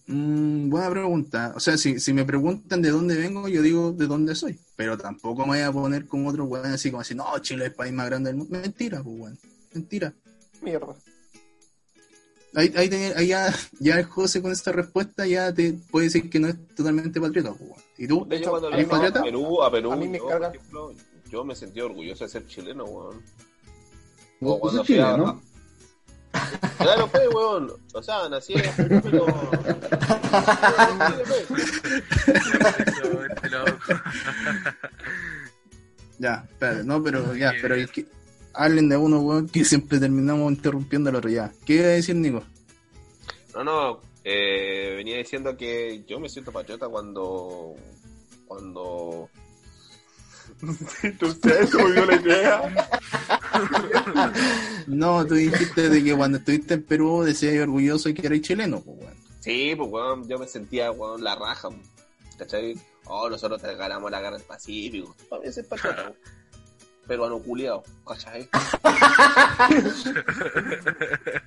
Mm, 0.07 0.71
buena 0.71 0.91
pregunta. 0.91 1.53
O 1.55 1.61
sea, 1.61 1.77
si, 1.77 2.01
si 2.01 2.13
me 2.15 2.25
preguntan 2.25 2.81
de 2.81 2.91
dónde 2.91 3.15
vengo, 3.17 3.47
yo 3.49 3.61
digo 3.63 3.93
de 3.93 4.07
dónde 4.07 4.35
soy. 4.35 4.59
Pero 4.77 4.97
tampoco 4.97 5.43
me 5.43 5.49
voy 5.59 5.61
a 5.61 5.73
poner 5.73 6.07
como 6.07 6.31
otro 6.31 6.45
weón 6.45 6.67
así 6.73 6.91
como 6.91 7.03
así, 7.03 7.15
no, 7.15 7.39
Chile 7.41 7.65
es 7.65 7.71
el 7.71 7.77
país 7.77 7.93
más 7.93 8.07
grande 8.07 8.31
del 8.31 8.39
mundo. 8.39 8.59
Mentira, 8.59 9.03
pues 9.03 9.21
weón. 9.21 9.39
Mentira. 9.75 10.13
Mierda. 10.63 10.95
Ahí, 12.55 12.73
ahí, 12.77 12.89
tenía- 12.89 13.13
ahí 13.17 13.27
ya, 13.29 13.55
ya 13.79 13.99
el 13.99 14.07
José 14.07 14.41
con 14.41 14.51
esta 14.51 14.73
respuesta 14.73 15.27
ya 15.27 15.53
te 15.53 15.75
puede 15.91 16.07
decir 16.07 16.31
que 16.31 16.41
no 16.41 16.49
es 16.49 16.57
totalmente 16.75 17.21
patriota, 17.21 17.51
pues 17.53 17.71
weón. 17.71 17.83
¿Y 17.99 18.07
tú? 18.09 18.25
De 18.27 18.37
hecho, 18.37 18.51
cuando 18.51 18.69
¿Eres 18.69 18.87
vino 18.87 18.89
a 18.97 19.01
patriota? 19.01 19.23
Perú, 19.23 19.63
a 19.63 19.71
Perú, 19.71 19.93
A 19.93 19.97
mí 19.97 20.09
me 20.09 20.19
yo, 20.19 20.27
carga. 20.29 20.49
por 20.49 20.57
ejemplo, 20.57 20.95
yo 21.29 21.45
me 21.45 21.55
sentí 21.55 21.81
orgulloso 21.81 22.25
de 22.25 22.31
ser 22.31 22.47
chileno, 22.47 22.85
weón. 22.85 23.23
¿Vos 24.41 24.57
O 24.57 24.61
cuando 24.61 24.79
sos 24.79 24.87
fui 24.87 24.99
a-? 24.99 25.37
Claro, 26.79 27.09
pues, 27.09 27.29
weón. 27.35 27.73
O 27.95 28.03
sea, 28.03 28.29
nací 28.29 28.55
en 28.55 28.71
Perú, 28.77 29.01
pero... 29.03 29.27
Loco. 33.51 33.95
Ya, 36.19 36.45
espérate, 36.49 36.85
no, 36.85 37.03
pero 37.03 37.35
ya, 37.37 37.53
pero 37.61 37.75
es 37.75 37.91
que 37.91 38.07
hablen 38.55 38.89
de 38.89 38.97
uno, 38.97 39.21
weón, 39.21 39.49
que 39.49 39.65
siempre 39.65 39.99
terminamos 39.99 40.51
interrumpiendo 40.53 41.11
otro 41.11 41.31
ya. 41.31 41.53
¿Qué 41.65 41.75
iba 41.75 41.85
a 41.85 41.89
decir, 41.89 42.17
Nico? 42.17 42.43
No, 43.55 43.65
no, 43.65 44.01
eh, 44.25 44.95
venía 44.97 45.19
diciendo 45.19 45.57
que 45.57 46.05
yo 46.07 46.21
me 46.21 46.29
siento 46.29 46.53
patriota 46.53 46.89
cuando... 46.89 47.75
Cuando... 48.47 49.29
Me 50.63 51.83
olvidó 51.83 52.07
la 52.07 52.17
idea. 52.17 52.89
No, 54.87 55.27
tú 55.27 55.35
dijiste 55.35 55.89
de 55.89 56.03
que 56.03 56.17
cuando 56.17 56.39
estuviste 56.39 56.75
en 56.75 56.83
Perú 56.83 57.23
decías 57.23 57.63
orgulloso 57.63 58.09
y 58.09 58.15
que 58.15 58.27
eres 58.27 58.41
chileno, 58.43 58.81
pues 58.81 58.99
weón. 58.99 59.15
Sí, 59.41 59.75
pues, 59.77 59.91
weón, 59.91 60.29
yo 60.29 60.39
me 60.39 60.47
sentía, 60.47 60.91
weón, 60.91 61.23
la 61.23 61.35
raja, 61.35 61.69
¿cachai? 62.37 62.75
Oh, 63.07 63.29
nosotros 63.31 63.63
te 63.63 63.75
ganamos 63.75 64.11
la 64.11 64.21
guerra 64.21 64.37
del 64.37 64.47
Pacífico. 64.47 65.15
Para 65.29 65.43
mí 65.43 65.49
es 65.49 65.59
patriota. 65.67 66.13
Peruano 67.09 67.39
culiao, 67.39 67.83
¿cachai? 68.07 68.49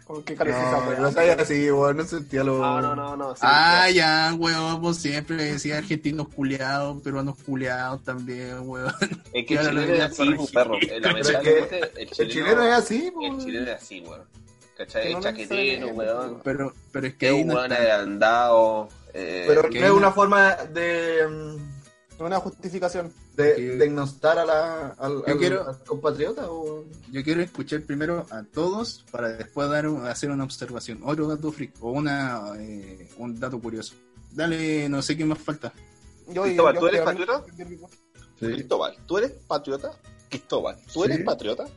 ¿Con 0.05 0.23
qué 0.23 0.35
cara 0.35 0.49
es 0.49 0.55
esa 0.57 0.95
No, 0.95 1.01
no 1.03 1.11
sabía 1.11 1.33
así, 1.33 1.71
weón, 1.71 1.97
no 1.97 2.03
sentía 2.03 2.43
lo. 2.43 2.57
No, 2.57 2.81
no, 2.81 2.95
no, 2.95 3.15
no. 3.15 3.35
sí, 3.35 3.41
Ah, 3.43 3.87
ya, 3.93 4.33
weón, 4.37 4.81
vos 4.81 4.97
siempre 4.97 5.35
decía 5.35 5.77
argentinos 5.77 6.27
culiados, 6.29 7.01
peruanos 7.01 7.35
culiados 7.45 8.03
también, 8.03 8.57
weón. 8.67 8.91
Es 9.33 9.45
que 9.45 9.53
el 9.53 9.59
chileno 9.67 9.93
es 9.93 10.01
así, 10.01 10.35
perro. 10.53 10.75
Lamentablemente, 10.99 11.79
el 11.95 12.09
El 12.17 12.29
chileno, 12.29 12.63
es 12.63 12.73
así, 12.73 13.05
el 13.05 13.13
pues. 13.13 13.45
chileno 13.45 13.71
es 13.71 13.75
así, 13.81 14.01
weón. 14.01 14.21
¿Cachai? 14.77 15.11
no 15.11 15.17
El 15.19 15.23
chaquetero, 15.23 15.85
necesariamente, 15.87 15.93
weón. 15.93 16.41
Pero, 16.43 16.73
pero 16.91 17.07
es 17.07 17.13
que 17.15 17.27
Es 17.27 17.33
un 17.33 17.47
no 17.47 17.53
weón 17.55 17.71
agrandado. 17.71 18.89
Eh, 19.13 19.43
Pero 19.47 19.63
no 19.63 19.69
es 19.69 19.75
una 19.83 19.93
una- 19.93 20.11
forma 20.11 20.55
de. 20.73 21.59
Una 22.21 22.39
justificación. 22.39 23.11
de, 23.35 23.55
Que- 23.55 23.61
de 23.77 23.85
ignostar 23.85 24.37
a 24.39 24.45
la, 24.45 24.87
al, 24.99 25.11
Yo 25.19 25.23
al- 25.27 25.37
quiero- 25.37 25.67
al 25.69 25.83
compatriota 25.83 26.51
o. 26.51 26.85
Yo 27.11 27.23
quiero 27.23 27.41
escuchar 27.41 27.81
primero 27.83 28.25
a 28.29 28.43
todos 28.43 29.05
para 29.11 29.29
después 29.29 29.69
dar 29.69 29.87
un- 29.87 30.05
hacer 30.05 30.29
una 30.31 30.43
observación, 30.43 30.99
otro 31.03 31.27
dato 31.27 31.51
freak 31.51 31.73
o 31.81 31.91
una 31.91 32.53
eh, 32.57 33.09
un 33.17 33.39
dato 33.39 33.59
curioso. 33.59 33.95
Dale, 34.31 34.87
no 34.89 35.01
sé 35.01 35.17
qué 35.17 35.25
más 35.25 35.39
falta. 35.39 35.73
Yo, 36.29 36.43
Cristóbal, 36.43 36.75
yo- 36.75 36.79
¿tú 36.81 36.87
eres 36.87 37.01
patriota? 37.01 37.43
Sí, 38.39 38.45
Cristóbal, 38.47 38.97
¿tú 39.05 39.17
eres 39.17 39.31
patriota? 39.47 39.91
Cristóbal, 40.29 40.77
¿tú 40.93 41.03
eres 41.03 41.17
Sí. 41.17 41.23
patriota? 41.23 41.67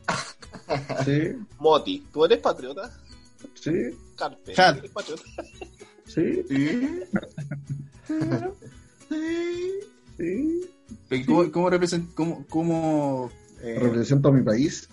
sí, 1.03 1.33
Moti, 1.59 2.07
¿tú 2.13 2.23
eres 2.25 2.39
patriota? 2.39 2.91
sí, 3.55 3.71
Carpe. 4.17 4.53
¿tú 4.53 4.61
eres 4.61 4.91
patriota? 4.91 5.23
sí, 6.07 6.43
sí. 9.09 9.79
¿Y 10.19 11.23
¿Cómo, 11.25 11.51
cómo 11.51 11.69
represent- 11.69 12.13
cómo, 12.13 12.45
cómo, 12.49 13.31
eh, 13.61 13.77
Represento 13.81 14.29
a 14.29 14.31
mi 14.31 14.41
país. 14.43 14.87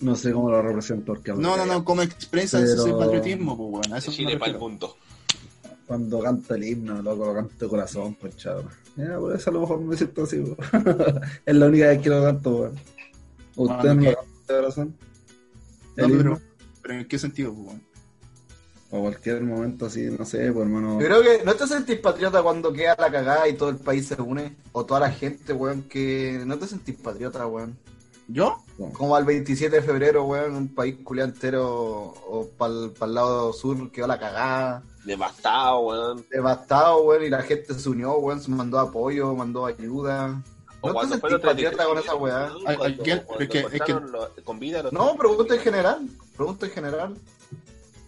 No 0.00 0.16
sé 0.16 0.32
cómo 0.32 0.50
lo 0.50 0.62
represento. 0.62 1.04
Porque 1.14 1.32
no, 1.32 1.56
no, 1.56 1.66
no, 1.66 1.84
cómo 1.84 2.02
expresas 2.02 2.62
Pero- 2.62 2.82
ese 2.86 2.94
patriotismo, 2.94 3.56
pues 3.56 3.70
bueno, 3.70 3.96
eso 3.96 4.10
Chile 4.12 4.34
me 4.34 4.38
para 4.38 4.52
el 4.52 4.58
mundo. 4.58 4.96
Cuando 5.86 6.20
canta 6.20 6.54
el 6.54 6.64
himno, 6.64 7.02
loco, 7.02 7.26
lo 7.26 7.34
canto 7.34 7.64
de 7.64 7.68
corazón, 7.68 8.14
pues 8.20 8.36
chavo. 8.36 8.64
Ya, 8.96 9.18
por 9.18 9.34
eso 9.34 9.50
a 9.50 9.52
lo 9.52 9.60
mejor 9.60 9.80
me 9.80 9.96
siento 9.96 10.24
así. 10.24 10.42
Es 11.46 11.54
la 11.54 11.66
única 11.66 11.88
vez 11.88 12.00
que 12.02 12.08
lo 12.10 12.22
canto, 12.22 12.50
weón. 12.56 12.74
¿Usted 13.56 13.76
Bueno, 13.76 13.94
no 13.94 14.00
¿qué? 14.00 14.10
lo 14.10 14.16
canta 14.16 14.52
de 14.54 14.60
corazón? 14.60 14.94
No, 15.96 16.08
pero, 16.08 16.40
pero 16.82 16.94
¿en 16.94 17.08
qué 17.08 17.18
sentido, 17.18 17.52
pues 17.52 17.64
bueno? 17.66 17.80
O 18.94 19.00
cualquier 19.00 19.40
momento 19.40 19.86
así, 19.86 20.02
no 20.02 20.26
sé, 20.26 20.52
pues 20.52 20.66
hermano. 20.66 21.00
Yo 21.00 21.06
creo 21.06 21.22
que 21.22 21.42
no 21.44 21.54
te 21.54 21.66
sentís 21.66 21.98
patriota 21.98 22.42
cuando 22.42 22.74
queda 22.74 22.94
la 22.98 23.10
cagada 23.10 23.48
y 23.48 23.54
todo 23.54 23.70
el 23.70 23.76
país 23.76 24.06
se 24.06 24.20
une. 24.20 24.54
O 24.72 24.84
toda 24.84 25.00
la 25.00 25.10
gente, 25.10 25.54
weón, 25.54 25.84
que 25.84 26.42
no 26.44 26.58
te 26.58 26.66
sentís 26.66 26.96
patriota, 26.96 27.46
weón. 27.46 27.78
¿Yo? 28.28 28.58
Como 28.92 29.16
al 29.16 29.24
27 29.24 29.76
de 29.76 29.82
febrero, 29.82 30.24
weón, 30.24 30.54
un 30.54 30.68
país 30.68 30.96
culiao 31.02 31.26
entero 31.26 31.64
o 31.64 32.46
para 32.58 32.74
el 32.74 33.14
lado 33.14 33.54
sur 33.54 33.90
quedó 33.90 34.06
la 34.06 34.18
cagada. 34.18 34.82
Devastado, 35.06 35.80
weón. 35.80 36.26
devastado, 36.30 37.02
weón, 37.02 37.24
y 37.24 37.30
la 37.30 37.40
gente 37.40 37.72
se 37.72 37.88
unió, 37.88 38.18
weón, 38.18 38.42
se 38.42 38.50
mandó 38.50 38.78
apoyo, 38.78 39.34
mandó 39.34 39.64
ayuda. 39.64 40.42
O 40.82 40.92
¿No 40.92 41.00
te 41.00 41.08
sentís 41.08 41.38
patriota 41.38 41.86
con 41.86 41.96
esa 41.96 42.14
weá? 42.14 42.50
No, 44.92 45.16
pregunta 45.16 45.54
en 45.54 45.60
general, 45.60 46.06
pregunta 46.36 46.66
en 46.66 46.72
general. 46.72 47.14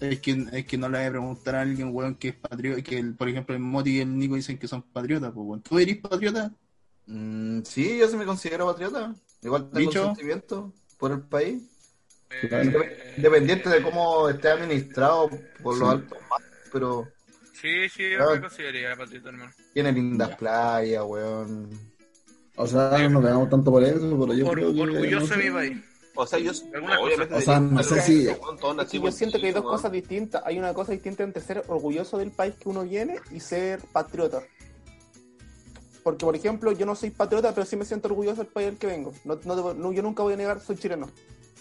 Es 0.00 0.20
que, 0.20 0.46
es 0.52 0.66
que 0.66 0.76
no 0.76 0.88
le 0.88 0.98
voy 0.98 1.06
a 1.06 1.10
preguntar 1.10 1.54
a 1.54 1.60
alguien, 1.62 1.90
weón, 1.94 2.14
que 2.16 2.28
es 2.28 2.34
patriota, 2.34 2.82
que 2.82 2.98
el- 2.98 3.14
por 3.14 3.28
ejemplo 3.28 3.54
el 3.54 3.60
Moti 3.60 3.96
y 3.96 4.00
el 4.00 4.16
Nico 4.18 4.34
dicen 4.34 4.58
que 4.58 4.68
son 4.68 4.82
patriotas, 4.82 5.32
pues, 5.32 5.46
weón. 5.46 5.62
¿Tú 5.62 5.78
eres 5.78 5.96
patriota? 5.98 6.52
Mm, 7.06 7.62
sí, 7.62 7.98
yo 7.98 8.08
sí 8.08 8.16
me 8.16 8.24
considero 8.26 8.66
patriota. 8.66 9.14
Igual 9.42 9.70
tengo 9.70 9.88
Bicho. 9.90 10.04
sentimiento 10.06 10.72
por 10.98 11.12
el 11.12 11.20
país. 11.20 11.62
Eh, 12.30 13.14
Independiente 13.16 13.68
de 13.68 13.82
cómo 13.82 14.28
esté 14.28 14.48
administrado 14.48 15.30
por 15.62 15.78
los 15.78 15.88
altos 15.88 16.18
mandos, 16.28 16.50
pero 16.72 17.08
Sí, 17.52 17.88
sí, 17.88 18.10
yo 18.10 18.30
me 18.32 18.40
consideraría 18.40 18.96
patriota, 18.96 19.28
hermano. 19.28 19.52
tiene 19.72 19.92
lindas 19.92 20.36
playas, 20.36 21.04
weón. 21.06 21.70
O 22.56 22.66
sea, 22.66 22.98
no 22.98 23.08
nos 23.10 23.22
pegamos 23.22 23.50
tanto 23.50 23.70
por 23.70 23.82
eso, 23.84 24.18
pero 24.20 24.34
yo 24.34 24.46
Or- 24.46 24.54
creo 24.58 24.74
que... 24.74 24.80
orgulloso 24.80 25.36
de 25.36 25.44
mi 25.44 25.50
país. 25.50 25.78
O 26.16 26.26
sea, 26.26 26.38
yo, 26.38 26.52
obviamente, 26.52 27.34
cosa. 27.34 27.38
O 27.38 27.40
sea, 27.40 27.60
no 27.60 27.82
sé 27.82 28.00
si- 28.02 28.24
yo 28.98 29.12
siento 29.12 29.38
que 29.40 29.46
hay 29.46 29.52
dos 29.52 29.64
cosas 29.64 29.90
distintas. 29.92 30.42
Hay 30.46 30.58
una 30.58 30.72
cosa 30.72 30.92
distinta 30.92 31.22
entre 31.24 31.42
ser 31.42 31.64
orgulloso 31.68 32.18
del 32.18 32.30
país 32.30 32.54
que 32.58 32.68
uno 32.68 32.82
viene 32.84 33.16
y 33.32 33.40
ser 33.40 33.80
patriota. 33.92 34.42
Porque, 36.02 36.24
por 36.24 36.36
ejemplo, 36.36 36.70
yo 36.72 36.84
no 36.86 36.94
soy 36.94 37.10
patriota, 37.10 37.52
pero 37.54 37.66
sí 37.66 37.76
me 37.76 37.84
siento 37.84 38.08
orgulloso 38.08 38.42
del 38.42 38.52
país 38.52 38.66
del 38.66 38.78
que 38.78 38.86
vengo. 38.86 39.12
No, 39.24 39.36
no 39.74 39.92
yo 39.92 40.02
nunca 40.02 40.22
voy 40.22 40.34
a 40.34 40.36
negar, 40.36 40.60
soy 40.60 40.76
chileno. 40.76 41.08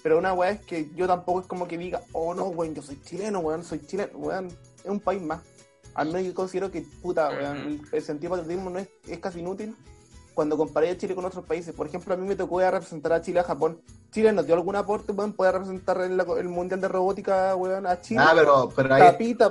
Pero 0.03 0.17
una 0.17 0.33
weá 0.33 0.51
es 0.51 0.61
que 0.65 0.89
yo 0.95 1.07
tampoco 1.07 1.39
es 1.41 1.47
como 1.47 1.65
que 1.67 1.77
diga, 1.77 2.01
oh 2.11 2.33
no, 2.33 2.47
weón, 2.47 2.75
yo 2.75 2.81
soy 2.81 2.99
chileno, 3.01 3.39
weón, 3.39 3.63
soy 3.63 3.79
chileno, 3.85 4.11
weón, 4.17 4.47
es 4.47 4.85
un 4.89 4.99
país 4.99 5.21
más. 5.21 5.41
Al 5.95 6.07
menos 6.07 6.23
yo 6.27 6.33
considero 6.33 6.69
que, 6.69 6.81
puta, 7.01 7.29
weón, 7.29 7.57
el, 7.57 7.81
el 7.91 8.01
sentido 8.03 8.35
de 8.35 8.41
patriotismo 8.41 8.69
no 8.69 8.79
es, 8.79 8.89
es 9.07 9.19
casi 9.19 9.39
inútil 9.39 9.73
cuando 10.33 10.57
comparé 10.57 10.89
a 10.91 10.97
Chile 10.97 11.15
con 11.15 11.25
otros 11.25 11.45
países. 11.45 11.73
Por 11.73 11.87
ejemplo, 11.87 12.13
a 12.13 12.17
mí 12.17 12.27
me 12.27 12.35
tocó 12.35 12.59
ir 12.61 12.67
a 12.67 12.71
representar 12.71 13.13
a 13.13 13.21
Chile 13.21 13.39
a 13.39 13.43
Japón. 13.43 13.79
Chile 14.11 14.31
nos 14.31 14.45
dio 14.45 14.55
algún 14.55 14.75
aporte, 14.75 15.11
weón, 15.11 15.33
poder 15.33 15.53
representar 15.53 16.01
en 16.01 16.17
la- 16.17 16.25
el 16.37 16.49
Mundial 16.49 16.81
de 16.81 16.87
Robótica, 16.87 17.55
weón, 17.55 17.85
a 17.87 17.99
Chile. 18.01 18.21
Ah, 18.23 18.31
pero, 18.35 18.69
pero 18.75 18.93
ahí. 18.93 19.01
Tapita, 19.01 19.49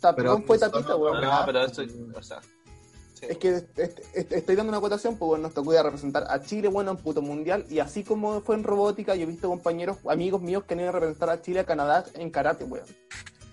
tapón 0.00 0.16
pero- 0.16 0.42
fue 0.46 0.58
tapita, 0.58 0.96
weón. 0.96 1.24
Ah, 1.24 1.42
pero 1.46 1.64
eso, 1.64 1.82
o 2.16 2.22
sea, 2.22 2.40
sí. 3.14 3.26
Es 3.28 3.38
que 3.38 3.56
est- 3.56 3.78
est- 3.78 4.00
est- 4.14 4.32
estoy 4.32 4.56
dando 4.56 4.70
una 4.70 4.78
acotación, 4.78 5.16
pues 5.16 5.28
bueno, 5.28 5.42
nos 5.44 5.54
tocó 5.54 5.72
ir 5.72 5.78
a 5.78 5.82
representar 5.82 6.24
a 6.28 6.40
Chile, 6.42 6.68
bueno, 6.68 6.92
en 6.92 6.96
puto 6.96 7.20
mundial, 7.22 7.66
y 7.68 7.78
así 7.78 8.02
como 8.02 8.40
fue 8.40 8.54
en 8.56 8.64
robótica, 8.64 9.14
yo 9.14 9.24
he 9.24 9.26
visto 9.26 9.48
compañeros, 9.48 9.98
amigos 10.08 10.40
míos 10.40 10.64
que 10.66 10.74
han 10.74 10.80
ido 10.80 10.88
a 10.88 10.92
representar 10.92 11.28
a 11.30 11.42
Chile, 11.42 11.60
a 11.60 11.64
Canadá 11.64 12.04
en 12.14 12.30
karate, 12.30 12.64
weón. 12.64 12.86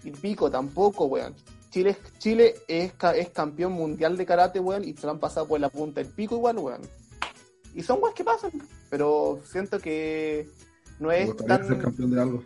Y 0.03 0.11
pico, 0.11 0.49
tampoco, 0.49 1.05
weón. 1.05 1.35
Chile, 1.69 1.91
es- 1.91 2.17
Chile 2.19 2.55
es, 2.67 2.93
ca- 2.93 3.15
es 3.15 3.29
campeón 3.29 3.73
mundial 3.73 4.17
de 4.17 4.25
karate, 4.25 4.59
weón, 4.59 4.83
y 4.85 4.95
se 4.95 5.05
lo 5.05 5.11
han 5.11 5.19
pasado 5.19 5.47
por 5.47 5.59
la 5.59 5.69
punta 5.69 6.01
del 6.01 6.11
pico 6.11 6.35
igual, 6.35 6.57
weón. 6.59 6.81
Y 7.75 7.83
son 7.83 7.99
weas 8.01 8.15
que 8.15 8.23
pasan, 8.23 8.51
pero 8.89 9.39
siento 9.45 9.79
que 9.79 10.49
no 10.99 11.11
es 11.11 11.35
tan... 11.37 11.67
ser 11.67 11.79
campeón 11.79 12.11
de 12.11 12.21
algo. 12.21 12.43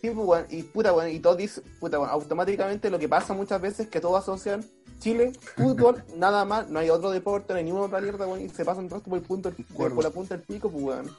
Sí, 0.00 0.10
pues, 0.10 0.26
weón, 0.26 0.46
y 0.50 0.62
puta, 0.62 0.92
weón, 0.92 1.10
y 1.10 1.18
todos 1.20 1.36
dicen, 1.36 1.64
puta, 1.80 1.98
weón, 1.98 2.10
automáticamente 2.10 2.88
lo 2.90 2.98
que 2.98 3.08
pasa 3.08 3.34
muchas 3.34 3.60
veces 3.60 3.80
es 3.80 3.88
que 3.88 4.00
todos 4.00 4.20
asocian 4.22 4.64
Chile, 5.00 5.32
fútbol, 5.56 6.02
nada 6.16 6.44
más, 6.44 6.68
no 6.70 6.78
hay 6.78 6.88
otro 6.88 7.10
deporte, 7.10 7.52
no 7.52 7.58
hay 7.58 7.64
ninguna 7.64 7.84
otra 7.86 8.00
mierda, 8.00 8.26
weón, 8.26 8.40
y 8.42 8.48
se 8.48 8.64
pasan 8.64 8.88
todos 8.88 9.02
por, 9.02 9.18
el 9.18 9.24
punto, 9.24 9.52
por, 9.76 9.94
por 9.94 10.04
la 10.04 10.10
punta 10.10 10.36
del 10.36 10.46
pico, 10.46 10.70
pues, 10.70 10.82
weón. 10.84 11.10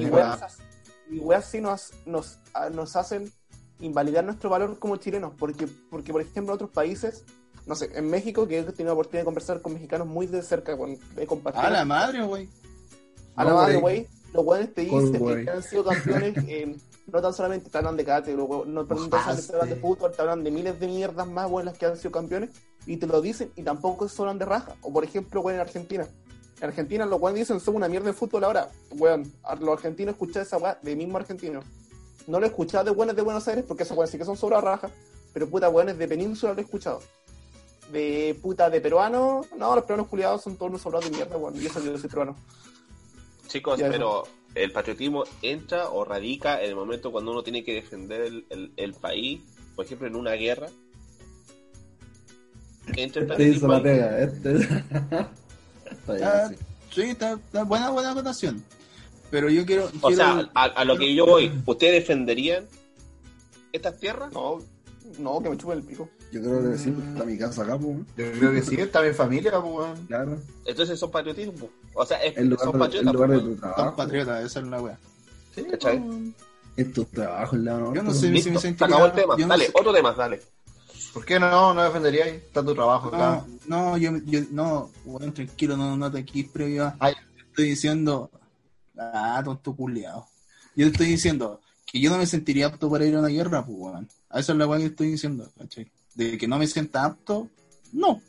Y 0.00 0.06
weas, 0.06 0.42
as- 0.42 0.58
y 1.08 1.18
weas 1.20 1.44
sí 1.48 1.60
nos, 1.60 1.92
nos, 2.04 2.38
a- 2.52 2.68
nos 2.70 2.96
hacen 2.96 3.32
invalidar 3.80 4.24
nuestro 4.24 4.48
valor 4.50 4.78
como 4.78 4.96
chilenos, 4.96 5.32
porque, 5.38 5.68
porque 5.90 6.12
por 6.12 6.20
ejemplo, 6.22 6.52
en 6.52 6.54
otros 6.56 6.70
países, 6.70 7.24
no 7.66 7.74
sé, 7.74 7.90
en 7.94 8.08
México, 8.08 8.46
que 8.46 8.58
he 8.58 8.62
tenido 8.62 8.86
la 8.86 8.92
oportunidad 8.94 9.22
de 9.22 9.26
conversar 9.26 9.60
con 9.60 9.74
mexicanos 9.74 10.06
muy 10.06 10.26
de 10.26 10.42
cerca, 10.42 10.76
de 10.76 11.26
compartir. 11.26 11.64
A 11.64 11.70
la 11.70 11.84
madre, 11.84 12.22
güey. 12.22 12.48
A 13.34 13.44
la 13.44 13.54
madre, 13.54 13.76
güey. 13.76 13.96
güey. 14.00 14.06
Los 14.32 14.44
weones 14.44 14.74
te 14.74 14.82
dicen 14.82 15.18
güey. 15.18 15.44
que 15.44 15.50
han 15.50 15.62
sido 15.62 15.84
campeones, 15.84 16.36
eh, 16.48 16.76
no 17.06 17.22
tan 17.22 17.32
solamente 17.32 17.70
te 17.70 17.78
hablan 17.78 17.96
de 17.96 18.04
karate, 18.04 18.34
no 18.34 18.84
tan 18.84 18.98
solamente 18.98 19.42
te 19.46 19.52
hablan 19.52 19.68
de 19.68 19.76
fútbol, 19.76 20.12
te 20.12 20.20
hablan 20.22 20.44
de 20.44 20.50
miles 20.50 20.78
de 20.80 20.86
mierdas 20.88 21.26
más 21.26 21.48
buenas 21.50 21.76
que 21.78 21.86
han 21.86 21.96
sido 21.96 22.10
campeones, 22.12 22.50
y 22.86 22.96
te 22.98 23.06
lo 23.06 23.20
dicen, 23.20 23.50
y 23.56 23.62
tampoco 23.62 24.08
se 24.08 24.20
hablan 24.22 24.38
de 24.38 24.44
raja. 24.44 24.74
O 24.82 24.92
por 24.92 25.04
ejemplo, 25.04 25.40
weón, 25.40 25.56
en 25.56 25.60
Argentina. 25.60 26.06
En 26.58 26.64
Argentina 26.64 27.04
los 27.04 27.20
weones 27.20 27.40
dicen, 27.40 27.60
son 27.60 27.76
una 27.76 27.88
mierda 27.88 28.08
en 28.08 28.14
fútbol 28.14 28.44
ahora. 28.44 28.70
Weón, 28.92 29.30
a- 29.42 29.54
los 29.56 29.70
argentinos 29.70 30.14
escuchan 30.14 30.42
esa 30.42 30.56
weá 30.58 30.78
de 30.82 30.96
mismo 30.96 31.18
argentino. 31.18 31.60
No 32.26 32.40
lo 32.40 32.46
he 32.46 32.48
escuchado 32.48 32.84
de 32.84 32.90
weones 32.90 33.14
de 33.16 33.22
Buenos 33.22 33.46
Aires, 33.48 33.64
porque 33.66 33.84
esos 33.84 33.96
weones 33.96 34.10
sí 34.10 34.18
que 34.18 34.24
son 34.24 34.36
sobre 34.36 34.60
raja, 34.60 34.90
pero 35.32 35.48
puta, 35.48 35.68
weones 35.68 35.96
de 35.98 36.08
Península 36.08 36.52
lo 36.52 36.58
he 36.58 36.62
escuchado. 36.62 37.00
De 37.92 38.36
puta, 38.42 38.68
de 38.68 38.80
peruano, 38.80 39.42
no, 39.56 39.74
los 39.76 39.84
peruanos 39.84 40.08
culiados 40.08 40.42
son 40.42 40.56
todos 40.56 40.70
unos 40.70 40.82
sobrados 40.82 41.08
de 41.08 41.16
mierda, 41.16 41.36
weón, 41.36 41.54
y 41.60 41.66
eso 41.66 41.80
yo 41.84 41.96
soy 41.96 42.08
peruano. 42.10 42.36
Chicos, 43.46 43.78
Ya, 43.78 43.88
pero 43.88 44.24
el 44.56 44.72
patriotismo 44.72 45.22
entra 45.40 45.90
o 45.90 46.04
radica 46.04 46.60
en 46.62 46.70
el 46.70 46.74
momento 46.74 47.12
cuando 47.12 47.30
uno 47.30 47.44
tiene 47.44 47.62
que 47.62 47.74
defender 47.74 48.22
el, 48.22 48.44
el- 48.50 48.72
el 48.76 48.94
país, 48.94 49.40
por 49.76 49.84
ejemplo, 49.84 50.08
en 50.08 50.16
una 50.16 50.32
guerra. 50.32 50.66
Entra 52.96 53.22
el 53.22 53.30
Este 53.30 53.48
hizo 53.48 53.66
patriotismo. 53.66 53.68
la 53.68 53.76
ahí. 53.76 53.82
pega, 53.82 54.18
este... 54.20 54.56
Está 55.90 56.12
bien, 56.14 56.24
Ah, 56.28 56.48
sí. 56.48 56.56
sí, 56.92 57.02
está, 57.02 57.32
está 57.34 57.62
buena, 57.64 57.90
buena 57.90 58.10
acotación. 58.12 58.62
Pero 59.30 59.48
yo 59.50 59.64
quiero. 59.66 59.86
O 60.00 60.08
quiero- 60.08 60.16
sea, 60.16 60.50
a, 60.54 60.64
a 60.64 60.84
lo 60.84 60.96
que 60.96 61.14
yo 61.14 61.26
voy, 61.26 61.52
¿ustedes 61.66 61.94
defenderían 61.94 62.66
estas 63.72 63.98
tierras? 63.98 64.32
No, 64.32 64.58
no, 65.18 65.40
que 65.42 65.50
me 65.50 65.56
chupen 65.56 65.78
el 65.78 65.84
pico. 65.84 66.08
Yo 66.32 66.40
creo 66.42 66.70
que 66.70 66.76
sí, 66.78 66.94
está 67.12 67.24
mi 67.24 67.38
casa 67.38 67.62
acá, 67.62 67.78
pues, 67.78 67.96
Yo 68.16 68.32
creo 68.32 68.52
que 68.52 68.62
sí, 68.62 68.74
está 68.76 69.00
mi 69.02 69.12
familia, 69.12 69.60
pues, 69.60 69.88
claro. 70.08 70.38
Entonces 70.64 70.98
son 70.98 71.10
patriotismo. 71.10 71.68
O 71.94 72.04
sea, 72.04 72.18
es, 72.22 72.36
En 72.36 72.50
lugar, 72.50 72.64
son 72.66 72.78
patriotas. 72.78 73.06
en 73.06 73.12
lugar 73.14 73.30
de 73.30 73.38
tu 73.40 73.56
son 73.76 73.96
patriotas, 73.96 74.44
esa 74.44 74.60
es 74.60 74.66
la 74.66 74.82
wea. 74.82 74.98
Sí, 75.54 75.64
¿Cachai? 75.64 76.02
Es 76.76 76.92
tu 76.92 77.04
trabajo, 77.06 77.56
el 77.56 77.64
lado 77.64 77.94
Yo 77.94 78.02
no 78.02 78.12
sé 78.12 78.18
pues. 78.18 78.20
si 78.20 78.26
me 78.26 78.32
Listo, 78.32 78.52
se 78.54 78.58
sentiría. 78.60 78.86
acabó 78.96 79.06
el 79.06 79.12
tema. 79.12 79.34
yo 79.38 79.46
no 79.46 79.48
dale, 79.48 79.66
sé- 79.66 79.72
otro 79.74 79.92
tema, 79.94 80.12
dale. 80.12 80.42
¿Por 81.14 81.24
qué 81.24 81.40
no? 81.40 81.72
No 81.72 81.82
defendería 81.82 82.24
ahí. 82.26 82.32
Está 82.32 82.62
tu 82.62 82.74
trabajo 82.74 83.08
acá. 83.08 83.46
No, 83.66 83.92
no, 83.92 83.96
yo, 83.96 84.10
yo 84.26 84.40
no, 84.50 84.90
bueno, 85.06 85.32
tranquilo, 85.32 85.74
no, 85.76 85.96
no 85.96 86.12
te 86.12 86.18
aquí 86.18 86.42
previo. 86.42 86.92
Ay. 86.98 87.14
Estoy 87.48 87.70
diciendo, 87.70 88.30
ah, 88.98 89.40
tonto 89.44 89.74
culiado. 89.74 90.26
Yo 90.74 90.86
te 90.86 90.92
estoy 90.92 91.06
diciendo 91.08 91.60
que 91.86 92.00
yo 92.00 92.10
no 92.10 92.18
me 92.18 92.26
sentiría 92.26 92.66
apto 92.66 92.90
para 92.90 93.06
ir 93.06 93.14
a 93.14 93.20
una 93.20 93.28
guerra, 93.28 93.64
pues, 93.64 93.78
weón. 93.78 94.08
A 94.28 94.40
eso 94.40 94.52
es 94.52 94.58
la 94.58 94.66
weá 94.66 94.80
que 94.80 94.86
estoy 94.86 95.12
diciendo, 95.12 95.50
¿cachai? 95.56 95.90
De 96.14 96.36
que 96.36 96.48
no 96.48 96.58
me 96.58 96.66
sienta 96.66 97.04
apto, 97.04 97.48
no, 97.92 98.20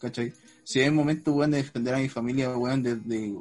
¿cachai? 0.00 0.32
Si 0.64 0.80
hay 0.80 0.88
un 0.88 0.96
momento, 0.96 1.32
weón, 1.32 1.50
de 1.50 1.58
defender 1.58 1.94
a 1.94 1.98
mi 1.98 2.08
familia, 2.08 2.56
weón, 2.56 2.82
de, 2.82 3.34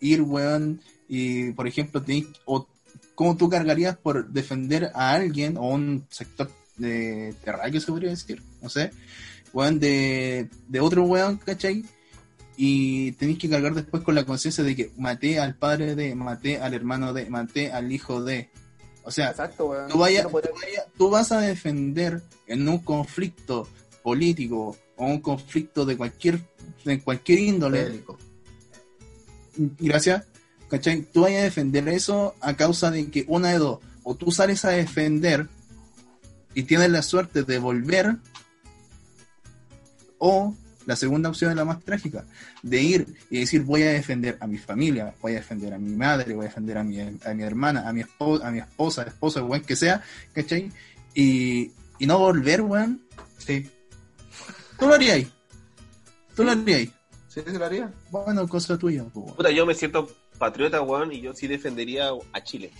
ir, 0.00 0.22
weón, 0.22 0.80
y, 1.08 1.52
por 1.52 1.66
ejemplo, 1.66 2.02
tenés, 2.02 2.26
o 2.44 2.66
cómo 3.14 3.36
tú 3.36 3.48
cargarías 3.48 3.96
por 3.96 4.28
defender 4.28 4.90
a 4.94 5.12
alguien 5.12 5.56
o 5.56 5.68
un 5.68 6.06
sector 6.10 6.50
de 6.76 7.34
terráqueo, 7.44 7.80
se 7.80 7.86
podría 7.86 8.10
decir, 8.10 8.42
no 8.62 8.68
sé, 8.68 8.90
weón, 9.52 9.80
de, 9.80 10.48
de 10.68 10.80
otro 10.80 11.04
weón, 11.04 11.38
¿cachai? 11.38 11.84
Y 12.62 13.12
tenéis 13.12 13.38
que 13.38 13.48
cargar 13.48 13.74
después 13.74 14.02
con 14.02 14.14
la 14.14 14.24
conciencia 14.26 14.62
de 14.62 14.76
que 14.76 14.92
maté 14.98 15.40
al 15.40 15.54
padre 15.54 15.94
de, 15.94 16.14
maté 16.14 16.58
al 16.60 16.74
hermano 16.74 17.14
de, 17.14 17.24
maté 17.30 17.72
al 17.72 17.90
hijo 17.90 18.22
de. 18.22 18.50
O 19.02 19.10
sea, 19.10 19.30
Exacto, 19.30 19.72
tú, 19.90 19.96
vaya- 19.98 20.24
no 20.24 20.28
tú 20.28 20.38
vaya- 20.38 20.86
tú 20.98 21.08
vas 21.08 21.32
a 21.32 21.40
defender 21.40 22.22
en 22.46 22.68
un 22.68 22.76
conflicto 22.80 23.66
político 24.02 24.76
o 24.96 25.06
un 25.06 25.20
conflicto 25.22 25.86
de 25.86 25.96
cualquier, 25.96 26.42
de 26.84 27.00
cualquier 27.00 27.38
índole, 27.38 27.84
Bélico. 27.84 28.18
gracias, 29.78 30.26
¿cachai? 30.68 31.00
Tú 31.00 31.22
vayas 31.22 31.40
a 31.40 31.44
defender 31.44 31.88
eso 31.88 32.34
a 32.42 32.54
causa 32.56 32.90
de 32.90 33.10
que 33.10 33.24
una 33.26 33.52
de 33.52 33.58
dos, 33.58 33.78
o 34.02 34.14
tú 34.16 34.30
sales 34.32 34.66
a 34.66 34.70
defender 34.70 35.48
y 36.54 36.64
tienes 36.64 36.90
la 36.90 37.00
suerte 37.00 37.42
de 37.42 37.58
volver, 37.58 38.16
o 40.18 40.54
la 40.90 40.96
segunda 40.96 41.28
opción 41.28 41.52
es 41.52 41.56
la 41.56 41.64
más 41.64 41.80
trágica, 41.84 42.24
de 42.64 42.82
ir 42.82 43.06
y 43.30 43.38
decir 43.38 43.62
voy 43.62 43.84
a 43.84 43.92
defender 43.92 44.36
a 44.40 44.48
mi 44.48 44.58
familia, 44.58 45.14
voy 45.22 45.34
a 45.34 45.36
defender 45.36 45.72
a 45.72 45.78
mi 45.78 45.94
madre, 45.94 46.34
voy 46.34 46.46
a 46.46 46.48
defender 46.48 46.78
a 46.78 46.82
mi, 46.82 46.98
a 47.00 47.32
mi 47.32 47.44
hermana, 47.44 47.88
a 47.88 47.92
mi 47.92 48.00
esposa, 48.00 48.48
a 48.48 48.50
mi 48.50 48.58
esposa, 48.58 49.02
esposa, 49.04 49.44
weón, 49.44 49.62
que 49.62 49.76
sea, 49.76 50.02
¿cachai? 50.32 50.72
Y, 51.14 51.70
y 52.00 52.06
no 52.06 52.18
volver, 52.18 52.62
weón, 52.62 53.00
Sí, 53.38 53.70
tú 54.80 54.88
lo 54.88 54.94
harías. 54.94 55.28
Tú 56.34 56.42
lo 56.42 56.50
harías. 56.50 56.88
sí, 57.28 57.40
sí 57.46 57.56
lo 57.56 57.64
haría. 57.64 57.92
Bueno, 58.10 58.48
cosa 58.48 58.76
tuya, 58.76 59.04
weón. 59.14 59.36
Puta, 59.36 59.50
yo 59.52 59.64
me 59.64 59.74
siento 59.74 60.10
patriota, 60.40 60.82
weón, 60.82 61.12
y 61.12 61.20
yo 61.20 61.32
sí 61.34 61.46
defendería 61.46 62.10
a 62.32 62.42
Chile. 62.42 62.72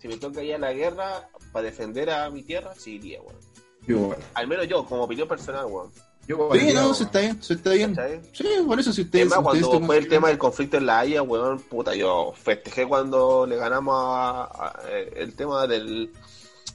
Si 0.00 0.08
me 0.08 0.16
toca 0.16 0.42
ir 0.42 0.56
a 0.56 0.58
la 0.58 0.72
guerra 0.72 1.28
para 1.52 1.66
defender 1.66 2.10
a 2.10 2.28
mi 2.28 2.42
tierra, 2.42 2.74
sí 2.76 2.96
iría, 2.96 3.22
weón. 3.22 3.38
Yo. 3.86 4.16
Al 4.34 4.48
menos 4.48 4.66
yo, 4.66 4.84
como 4.84 5.04
opinión 5.04 5.28
personal, 5.28 5.66
weón. 5.66 5.92
Yo 6.26 6.48
Sí, 6.54 6.72
no, 6.72 6.92
eso 6.92 7.04
está 7.04 7.20
bien, 7.20 7.38
eso 7.40 7.52
está 7.54 7.70
bien. 7.72 7.94
¿Cachai? 7.94 8.20
Sí, 8.32 8.44
por 8.66 8.80
eso 8.80 8.92
si 8.92 9.02
ustedes... 9.02 9.26
Es 9.26 9.30
más, 9.30 9.38
ustedes 9.40 9.66
cuando 9.66 9.86
fue 9.86 9.98
el 9.98 10.08
tema 10.08 10.28
del 10.28 10.38
conflicto 10.38 10.76
en 10.78 10.86
la 10.86 11.00
Haya, 11.00 11.20
weón, 11.22 11.60
puta, 11.60 11.94
yo 11.94 12.32
festejé 12.34 12.86
cuando 12.86 13.46
le 13.46 13.56
ganamos 13.56 13.94
a- 13.98 14.44
a- 14.44 14.80
eh, 14.88 15.12
el 15.16 15.34
tema 15.34 15.66
del, 15.66 16.10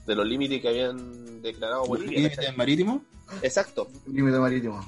de 0.06 0.16
los 0.16 0.26
límites 0.28 0.62
que 0.62 0.68
habían 0.68 1.42
declarado 1.42 1.86
Bolivia. 1.86 2.18
¿Límite 2.20 2.36
¿cachai? 2.36 2.56
marítimo? 2.56 3.04
Exacto. 3.42 3.88
Límite 4.06 4.38
marítimo. 4.38 4.88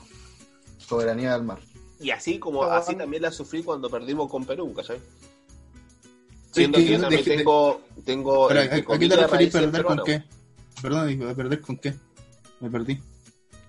Soberanía 0.77 1.33
del 1.33 1.43
mar. 1.43 1.59
Y 1.99 2.11
así 2.11 2.37
como 2.37 2.59
Pero, 2.61 2.71
así 2.73 2.95
también 2.95 3.23
la 3.23 3.31
sufrí 3.31 3.63
cuando 3.63 3.89
perdimos 3.89 4.29
con 4.29 4.45
Perú, 4.45 4.73
¿cachai? 4.73 4.99
Siendo 6.51 6.77
que 6.79 6.85
que 6.85 6.91
yo 6.91 6.97
no 6.97 7.01
también 7.03 7.23
deje- 7.23 7.37
tengo, 7.37 7.81
tengo 8.05 8.49
¿A 8.49 8.97
qué 8.99 9.07
te 9.09 9.15
referís 9.15 9.49
perder 9.51 9.83
con 9.85 10.03
qué? 10.03 10.23
Perdón, 10.81 11.35
¿perder 11.35 11.61
con 11.61 11.77
qué? 11.77 11.93
Me 12.59 12.69
perdí. 12.69 12.99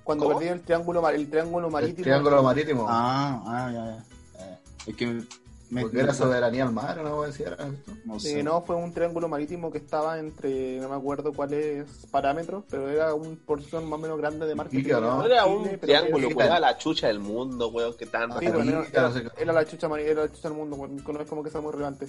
Cuando 0.05 0.25
¿Cómo? 0.27 0.39
perdí 0.39 0.51
el 0.53 0.61
triángulo, 0.63 1.01
mar- 1.03 1.15
el 1.15 1.29
triángulo 1.31 1.67
El 1.69 1.73
marítimo. 1.73 2.03
triángulo 2.03 2.43
marítimo. 2.43 2.87
Ah, 2.89 3.43
ah, 3.47 3.71
ya, 3.73 3.85
ya. 3.87 4.45
Eh, 4.45 4.59
Es 4.87 4.97
que 4.97 5.07
me, 5.07 5.23
me- 5.71 5.83
Porque 5.83 6.01
era 6.01 6.13
soberanía 6.13 6.65
al 6.65 6.73
mar, 6.73 7.01
¿no? 7.03 7.23
Decía, 7.23 7.57
no 8.05 8.17
Eh, 8.17 8.21
sé. 8.21 8.43
no, 8.43 8.61
fue 8.63 8.77
un 8.77 8.93
triángulo 8.93 9.29
marítimo 9.29 9.71
que 9.71 9.79
estaba 9.79 10.19
entre, 10.19 10.79
no 10.81 10.89
me 10.89 10.97
acuerdo 10.97 11.33
cuáles 11.33 11.87
parámetros, 12.11 12.65
pero 12.69 12.91
era 12.91 13.15
un 13.15 13.37
porción 13.37 13.89
más 13.89 13.99
o 13.99 14.03
menos 14.03 14.19
grande 14.19 14.45
de 14.47 14.55
mar 14.55 14.69
que 14.69 14.79
tenía 14.83 15.01
¿no? 15.01 15.25
Era 15.25 15.45
Chile, 15.45 15.57
un 15.57 15.63
pero 15.65 15.79
triángulo, 15.81 16.27
era- 16.27 16.37
weón, 16.37 16.47
era 16.49 16.61
la 16.61 16.77
chucha 16.79 17.07
del 17.07 17.21
mundo, 17.21 17.69
weón, 17.69 17.95
que 17.97 18.07
tan 18.07 18.39
Sí, 18.39 18.49
bueno, 18.49 18.71
era, 18.71 18.87
era- 18.93 19.03
no 19.03 19.13
sé 19.15 19.23
qué. 19.23 19.29
era 19.43 19.53
la 19.53 19.65
chucha 19.65 19.87
era 19.99 20.23
la 20.23 20.33
chucha 20.33 20.49
del 20.49 20.59
mundo, 20.59 20.77
weón, 20.77 20.97
no 20.97 21.21
es 21.21 21.29
como 21.29 21.43
que 21.43 21.51
sea 21.51 21.61
muy 21.61 21.73
relevante. 21.73 22.09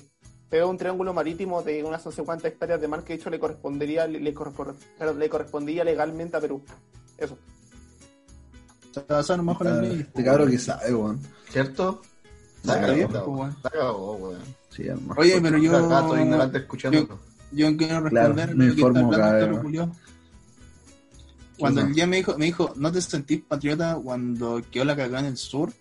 Pero 0.50 0.70
un 0.70 0.78
triángulo 0.78 1.14
marítimo 1.14 1.62
de 1.64 1.84
unas 1.84 2.06
no 2.06 2.12
sé 2.12 2.24
cuántas 2.24 2.52
hectáreas 2.52 2.82
de 2.82 2.88
mar 2.88 3.04
que 3.04 3.14
de 3.14 3.20
hecho 3.20 3.30
le 3.30 3.40
correspondería, 3.40 4.06
le, 4.08 4.20
le 4.20 4.34
correspondía 5.30 5.84
legalmente 5.84 6.38
a 6.38 6.42
Perú. 6.42 6.62
Eso. 7.18 7.38
Se 8.94 9.02
basaron 9.08 9.46
más 9.46 9.58
con 9.58 9.82
leyes. 9.82 10.02
Este 10.08 10.24
cabrón 10.24 10.52
que 10.52 10.60
sabe, 10.60 10.94
weón. 10.94 11.20
¿Cierto? 11.50 12.02
Weón. 12.66 13.56
Weón. 14.22 14.38
Sí, 14.70 14.88
hermano. 14.88 15.16
Oye, 15.20 15.40
pero 15.42 15.58
yo. 15.58 15.88
Gato 15.90 16.18
ignorante 16.18 16.58
escuchando. 16.60 17.20
Yo 17.52 17.78
quiero 17.78 18.04
Claro, 18.10 18.34
responder 18.34 18.56
me 18.56 18.66
que 18.66 18.70
está 18.72 18.80
informo 18.82 19.14
hablando 19.14 19.18
cada 19.18 19.40
este. 19.40 19.90
Cuando 21.58 21.82
el 21.82 21.94
día 21.94 22.08
me 22.08 22.18
dijo, 22.18 22.38
me 22.38 22.46
dijo, 22.46 22.74
¿no 22.76 22.92
te 22.92 23.02
sentís 23.02 23.42
patriota 23.42 23.98
cuando 24.04 24.62
quedó 24.72 24.86
la 24.86 24.96
cagada 24.96 25.20
en 25.20 25.26
el 25.28 25.38
sur? 25.38 25.72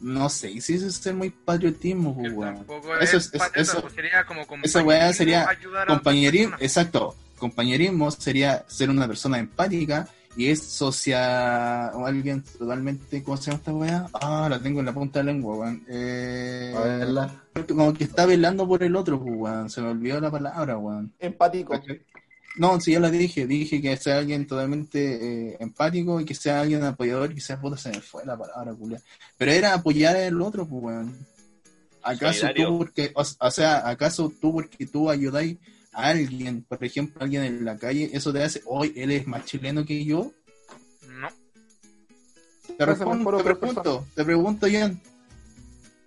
No 0.00 0.28
sé, 0.28 0.60
si 0.60 0.74
eso 0.74 0.86
es 0.86 0.96
ser 0.96 1.14
muy 1.14 1.30
patriotismo, 1.30 2.16
Que 2.20 2.30
weón. 2.30 2.66
Eso 3.00 3.16
es 3.18 3.26
es- 3.26 3.34
es- 3.34 3.38
patriota, 3.40 3.60
eso- 3.60 3.80
pues 3.82 3.92
sería 3.94 4.24
como 4.26 4.40
esa 4.62 4.82
weá 4.82 4.98
compañerismo, 5.12 5.12
sería 5.12 5.48
Compañerismo, 5.86 6.56
exacto. 6.60 7.14
Compañerismo 7.38 8.10
sería 8.10 8.64
ser 8.68 8.90
una 8.90 9.06
persona 9.06 9.38
empática 9.38 10.08
y 10.36 10.48
es 10.48 10.62
socia 10.62 11.92
o 11.94 12.06
alguien 12.06 12.42
totalmente, 12.58 13.22
¿cómo 13.22 13.36
se 13.36 13.46
llama 13.50 13.58
esta 13.58 13.72
weá? 13.72 14.06
Ah, 14.14 14.48
la 14.50 14.58
tengo 14.58 14.80
en 14.80 14.86
la 14.86 14.92
punta 14.92 15.20
de 15.20 15.24
la 15.26 15.32
lengua, 15.32 15.56
weón. 15.56 15.84
Eh, 15.88 16.74
A 16.76 16.80
verla. 16.80 17.44
como 17.68 17.92
que 17.94 18.04
está 18.04 18.26
velando 18.26 18.66
por 18.66 18.82
el 18.82 18.96
otro, 18.96 19.20
pues, 19.22 19.34
weón. 19.36 19.70
Se 19.70 19.80
me 19.80 19.88
olvidó 19.88 20.20
la 20.20 20.30
palabra, 20.30 20.76
weón. 20.76 21.12
Empático. 21.20 21.80
No, 22.56 22.80
sí, 22.80 22.92
ya 22.92 23.00
la 23.00 23.10
dije. 23.10 23.46
Dije 23.46 23.80
que 23.80 23.96
sea 23.96 24.18
alguien 24.18 24.46
totalmente 24.46 25.50
eh, 25.52 25.56
empático 25.60 26.20
y 26.20 26.24
que 26.24 26.34
sea 26.34 26.60
alguien 26.60 26.82
apoyador 26.84 27.30
y 27.32 27.34
que 27.36 27.40
sea 27.40 27.60
puta, 27.60 27.76
se 27.76 27.90
me 27.90 28.00
fue 28.00 28.24
la 28.24 28.36
palabra, 28.36 28.74
culia. 28.74 29.00
Pero 29.38 29.52
era 29.52 29.74
apoyar 29.74 30.16
al 30.16 30.40
otro, 30.40 30.66
pues, 30.66 30.82
weón. 30.82 31.16
¿Acaso 32.02 32.40
Solidario. 32.40 32.68
tú 32.68 32.78
porque, 32.78 33.12
o, 33.14 33.22
o 33.22 33.50
sea, 33.50 33.88
acaso 33.88 34.32
tú 34.40 34.52
porque 34.52 34.86
tú 34.86 35.08
ayudáis 35.08 35.56
a 35.94 36.08
alguien, 36.08 36.62
por 36.68 36.82
ejemplo, 36.84 37.22
alguien 37.22 37.42
en 37.44 37.64
la 37.64 37.78
calle, 37.78 38.10
eso 38.12 38.32
te 38.32 38.42
hace, 38.42 38.62
hoy 38.66 38.92
él 38.96 39.10
es 39.12 39.26
más 39.26 39.44
chileno 39.44 39.84
que 39.84 40.04
yo? 40.04 40.32
No. 41.08 41.28
Te, 42.76 42.84
respondo, 42.86 43.36
te 43.36 43.44
pregunto, 43.44 44.06
te 44.14 44.24
pregunto, 44.24 44.66
Ian. 44.66 45.00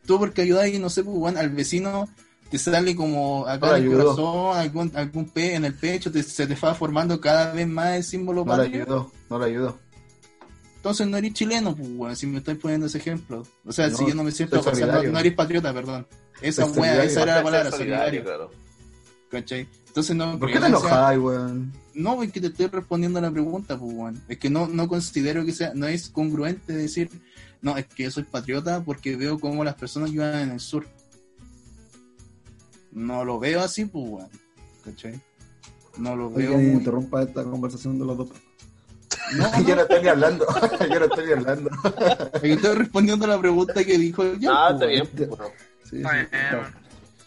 Tú 0.05 0.17
porque 0.19 0.41
ayudáis, 0.41 0.79
no 0.79 0.89
sé, 0.89 1.03
pues, 1.03 1.15
weón, 1.17 1.37
al 1.37 1.49
vecino 1.49 2.07
te 2.49 2.57
sale 2.57 2.95
como 2.95 3.45
acá 3.45 3.67
No 3.67 3.73
le 3.73 3.77
en 3.79 3.83
el 3.83 3.89
ayudó. 3.91 4.03
corazón, 4.15 4.57
algún, 4.57 4.91
algún 4.95 5.29
pe 5.29 5.55
en 5.55 5.65
el 5.65 5.73
pecho, 5.73 6.11
te- 6.11 6.23
se 6.23 6.47
te 6.47 6.55
va 6.55 6.73
formando 6.73 7.19
cada 7.19 7.51
vez 7.53 7.67
más 7.67 7.97
el 7.97 8.03
símbolo 8.03 8.45
No 8.45 8.57
le 8.57 8.63
ayudó, 8.63 9.11
no 9.29 9.39
le 9.39 9.45
ayudó. 9.45 9.77
Entonces 10.77 11.07
no 11.07 11.17
eres 11.17 11.33
chileno, 11.33 11.75
pues, 11.75 12.19
si 12.19 12.27
me 12.27 12.37
estoy 12.37 12.55
poniendo 12.55 12.85
ese 12.87 12.99
ejemplo. 12.99 13.45
O 13.65 13.71
sea, 13.73 13.89
No, 13.89 13.97
si 13.97 14.07
yo 14.07 14.15
no 14.15 14.23
me 14.23 14.31
siento, 14.31 14.61
soy 14.63 14.71
o 14.73 14.75
sea, 14.75 15.01
no, 15.03 15.19
eres 15.19 15.33
patriota, 15.33 15.73
perdón. 15.73 16.07
Esa 16.41 16.65
wea, 16.65 17.03
esa 17.03 17.23
era 17.23 17.35
la 17.37 17.43
palabra, 17.43 17.71
solidario, 17.71 18.23
claro. 18.23 18.51
¿Cachai? 19.29 19.67
Entonces 19.87 20.15
no, 20.15 20.37
¿Por 20.37 20.49
qué 20.49 20.55
yo 20.55 20.61
te 20.61 20.67
enojas, 20.67 21.17
weón? 21.17 21.73
No, 21.93 22.21
es 22.21 22.31
que 22.31 22.39
te 22.39 22.47
estoy 22.47 22.67
respondiendo 22.67 23.17
a 23.19 23.23
la 23.23 23.31
pregunta, 23.31 23.77
pues, 23.77 23.91
weón. 23.93 24.21
Es 24.27 24.37
que 24.37 24.49
no, 24.49 24.67
no 24.67 24.87
considero 24.87 25.43
que 25.45 25.51
sea, 25.53 25.71
no 25.73 25.87
es 25.87 26.09
congruente 26.09 26.73
decir, 26.73 27.09
no, 27.61 27.75
es 27.77 27.87
que 27.87 28.03
yo 28.03 28.11
soy 28.11 28.23
patriota 28.23 28.83
porque 28.83 29.15
veo 29.15 29.39
cómo 29.39 29.63
las 29.63 29.75
personas 29.75 30.11
viven 30.11 30.33
en 30.35 30.51
el 30.51 30.59
sur. 30.59 30.87
No 32.91 33.25
lo 33.25 33.39
veo 33.39 33.61
así, 33.61 33.85
pues, 33.85 34.05
weón. 34.07 34.29
¿Cachai? 34.85 35.19
No 35.97 36.15
lo 36.15 36.29
veo 36.29 36.53
muy... 36.53 36.65
interrumpa 36.71 37.23
esta 37.23 37.43
conversación 37.43 37.97
de 37.99 38.05
los 38.05 38.17
dos. 38.17 38.29
No, 39.35 39.63
Yo 39.67 39.75
no, 39.75 39.81
estoy 39.81 40.01
ni 40.03 40.07
hablando. 40.07 40.45
Yo 40.93 40.99
no 40.99 41.05
estoy 41.05 41.25
ni 41.25 41.31
hablando. 41.33 41.69
es 42.33 42.41
que 42.41 42.53
estoy 42.53 42.75
respondiendo 42.75 43.25
a 43.25 43.29
la 43.29 43.39
pregunta 43.39 43.83
que 43.83 43.97
dijo 43.97 44.23
Jan, 44.39 44.51
Ah, 44.51 44.75
pues, 44.77 45.01
está 45.01 45.03
weón. 45.03 45.09
bien. 45.15 45.29
bueno. 45.29 45.45
Sí, 45.83 45.97
sí. 45.97 46.01
Claro. 46.01 46.63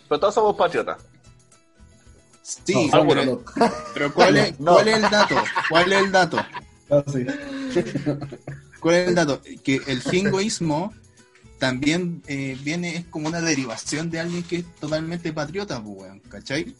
Pero 0.09 0.20
todos 0.20 0.34
somos 0.34 0.57
patriotas. 0.57 0.96
Sí, 2.64 2.74
No, 2.74 2.90
pero, 2.90 3.01
algunos 3.01 3.26
no. 3.26 3.40
pero 3.94 4.14
¿cuál, 4.14 4.36
es. 4.36 4.55
¿cuál 4.57 4.88
es 4.88 4.96
el 4.96 5.03
dato? 5.03 5.36
¿Cuál 5.68 5.92
es 5.92 6.03
el 6.03 6.12
dato? 6.12 6.46
Sí. 7.12 7.26
¿Cuál 8.80 8.94
es 8.96 9.09
el 9.09 9.14
dato? 9.14 9.40
Que 9.62 9.80
el 9.86 10.01
jingoísmo 10.01 10.92
también 11.59 12.22
eh, 12.26 12.59
viene, 12.64 12.96
es 12.96 13.05
como 13.05 13.28
una 13.28 13.40
derivación 13.40 14.11
de 14.11 14.18
alguien 14.20 14.42
que 14.42 14.57
es 14.57 14.64
totalmente 14.80 15.32
patriota, 15.32 15.82
pues, 15.82 16.11
¿cachai? 16.28 16.74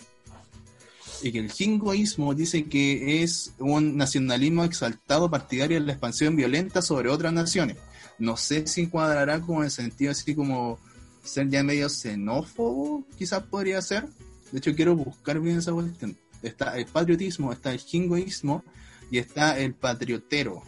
Y 1.23 1.33
que 1.33 1.39
el 1.39 1.53
jingoísmo 1.53 2.35
dice 2.35 2.65
que 2.65 3.23
es 3.23 3.53
un 3.59 3.97
nacionalismo 3.99 4.65
exaltado 4.65 5.31
partidario 5.31 5.79
de 5.79 5.87
la 5.87 5.93
expansión 5.93 6.35
violenta 6.35 6.81
sobre 6.81 7.11
otras 7.11 7.33
naciones. 7.33 7.77
No 8.19 8.37
sé 8.39 8.67
si 8.67 8.87
cuadrará 8.87 9.41
como 9.41 9.61
en 9.61 9.67
el 9.67 9.71
sentido 9.71 10.13
así 10.13 10.35
como 10.35 10.79
ser 11.23 11.51
ya 11.51 11.63
medio 11.63 11.89
xenófobo, 11.91 13.05
quizás 13.19 13.43
podría 13.43 13.83
ser. 13.83 14.07
De 14.53 14.59
hecho, 14.59 14.75
quiero 14.75 14.97
buscar 14.97 15.41
bien 15.41 15.59
esa 15.59 15.73
cuestión. 15.73 16.17
Está 16.43 16.77
el 16.79 16.87
patriotismo, 16.87 17.53
está 17.53 17.73
el 17.73 17.79
jingoísmo 17.79 18.65
y 19.11 19.19
está 19.19 19.59
el 19.59 19.75
patriotero, 19.75 20.63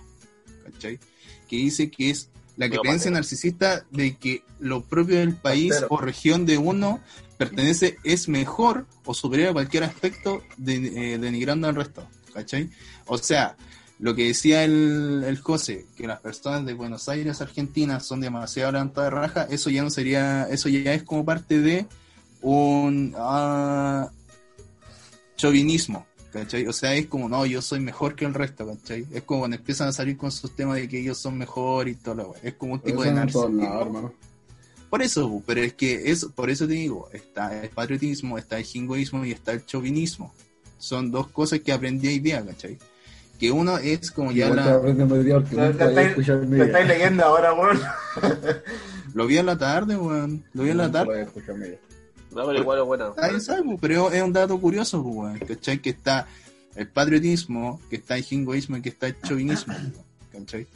¿cachai? 0.64 0.98
Que 1.48 1.56
dice 1.56 1.90
que 1.90 2.10
es 2.10 2.28
la 2.56 2.66
creencia 2.82 3.10
narcisista 3.10 3.84
de 3.90 4.16
que 4.16 4.42
lo 4.60 4.82
propio 4.84 5.18
del 5.18 5.34
país 5.34 5.72
o 5.88 5.96
región 5.98 6.44
de 6.46 6.58
uno 6.58 7.00
pertenece, 7.38 7.98
es 8.04 8.28
mejor 8.28 8.86
o 9.04 9.14
superior 9.14 9.48
a 9.48 9.52
cualquier 9.54 9.84
aspecto 9.84 10.42
de- 10.58 11.14
eh, 11.14 11.18
denigrando 11.18 11.66
al 11.68 11.74
resto, 11.74 12.06
¿cachai? 12.34 12.70
O 13.06 13.18
sea, 13.18 13.56
lo 13.98 14.14
que 14.14 14.26
decía 14.28 14.64
el, 14.64 15.24
el 15.26 15.38
José, 15.38 15.86
que 15.96 16.06
las 16.06 16.20
personas 16.20 16.64
de 16.66 16.74
Buenos 16.74 17.08
Aires, 17.08 17.40
Argentina, 17.40 17.98
son 18.00 18.20
demasiado 18.20 18.70
levantadas 18.72 19.10
de 19.12 19.16
raja, 19.18 19.42
eso 19.50 19.70
ya 19.70 19.82
no 19.82 19.90
sería, 19.90 20.44
eso 20.50 20.68
ya 20.68 20.92
es 20.92 21.02
como 21.02 21.24
parte 21.24 21.60
de 21.60 21.86
un 22.42 23.14
ah, 23.16 24.10
chauvinismo, 25.36 26.06
¿cachai? 26.32 26.66
O 26.66 26.72
sea, 26.72 26.94
es 26.94 27.06
como, 27.06 27.28
no, 27.28 27.46
yo 27.46 27.62
soy 27.62 27.80
mejor 27.80 28.14
que 28.14 28.24
el 28.24 28.34
resto, 28.34 28.66
¿cachai? 28.66 29.06
Es 29.12 29.22
como 29.22 29.40
cuando 29.40 29.56
empiezan 29.56 29.88
a 29.88 29.92
salir 29.92 30.16
con 30.16 30.30
sus 30.30 30.54
temas 30.54 30.76
de 30.76 30.88
que 30.88 31.00
ellos 31.00 31.18
son 31.18 31.38
mejor 31.38 31.88
y 31.88 31.94
todo 31.94 32.14
lo 32.14 32.34
Es 32.42 32.54
como 32.54 32.74
un 32.74 32.80
tipo 32.80 33.02
eso 33.02 33.10
de 33.10 33.16
narcisismo. 33.16 34.12
Por 34.90 35.00
eso, 35.02 35.42
pero 35.46 35.62
es 35.62 35.72
que 35.72 36.10
es, 36.10 36.26
por 36.26 36.50
eso 36.50 36.66
te 36.66 36.74
digo, 36.74 37.08
está 37.12 37.62
el 37.62 37.70
patriotismo, 37.70 38.36
está 38.36 38.58
el 38.58 38.64
jingoísmo 38.64 39.24
y 39.24 39.32
está 39.32 39.52
el 39.52 39.64
chauvinismo. 39.64 40.34
Son 40.78 41.10
dos 41.10 41.28
cosas 41.28 41.60
que 41.60 41.72
aprendí 41.72 42.08
hoy 42.08 42.18
día, 42.18 42.44
¿cachai? 42.44 42.76
Que 43.38 43.50
uno 43.50 43.78
es 43.78 44.10
como 44.10 44.32
ya 44.32 44.50
la, 44.56 44.78
Te- 45.78 46.64
estáis- 46.66 46.86
leyendo 46.86 47.24
ahora, 47.24 47.54
weón. 47.54 47.80
lo 49.14 49.26
vi 49.26 49.38
en 49.38 49.46
la 49.46 49.56
tarde, 49.56 49.96
weón, 49.96 50.44
lo 50.52 50.62
vi 50.62 50.70
en 50.70 50.76
la 50.76 50.92
tarde. 50.92 51.26
No, 52.34 52.46
pero 52.46 52.58
igual 52.60 52.78
es 52.78 52.84
buena. 52.84 53.12
Ahí 53.18 53.40
sabe, 53.40 53.62
pero 53.80 54.10
es 54.10 54.22
un 54.22 54.32
dato 54.32 54.58
curioso, 54.60 55.02
pues, 55.02 55.14
weón, 55.16 55.38
¿cachai? 55.40 55.78
Que 55.80 55.90
está 55.90 56.26
el 56.74 56.88
patriotismo, 56.88 57.80
que 57.90 57.96
está 57.96 58.16
el 58.16 58.22
jingoísmo 58.24 58.76
y 58.78 58.82
que 58.82 58.88
está 58.88 59.08
el 59.08 59.20
chauvinismo, 59.20 59.74
¿cachai? 60.32 60.66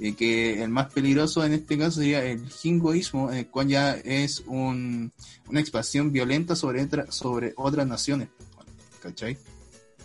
Y 0.00 0.14
que 0.14 0.60
el 0.62 0.70
más 0.70 0.92
peligroso 0.92 1.44
en 1.44 1.52
este 1.52 1.78
caso 1.78 2.00
sería 2.00 2.24
el 2.24 2.48
jingoísmo, 2.48 3.30
en 3.30 3.38
el 3.38 3.46
cual 3.46 3.68
ya 3.68 3.92
es 3.94 4.40
un, 4.46 5.12
una 5.48 5.60
expansión 5.60 6.10
violenta 6.10 6.56
sobre, 6.56 6.82
otra- 6.82 7.10
sobre 7.12 7.52
otras 7.56 7.86
naciones, 7.86 8.28
¿cachai? 9.00 9.34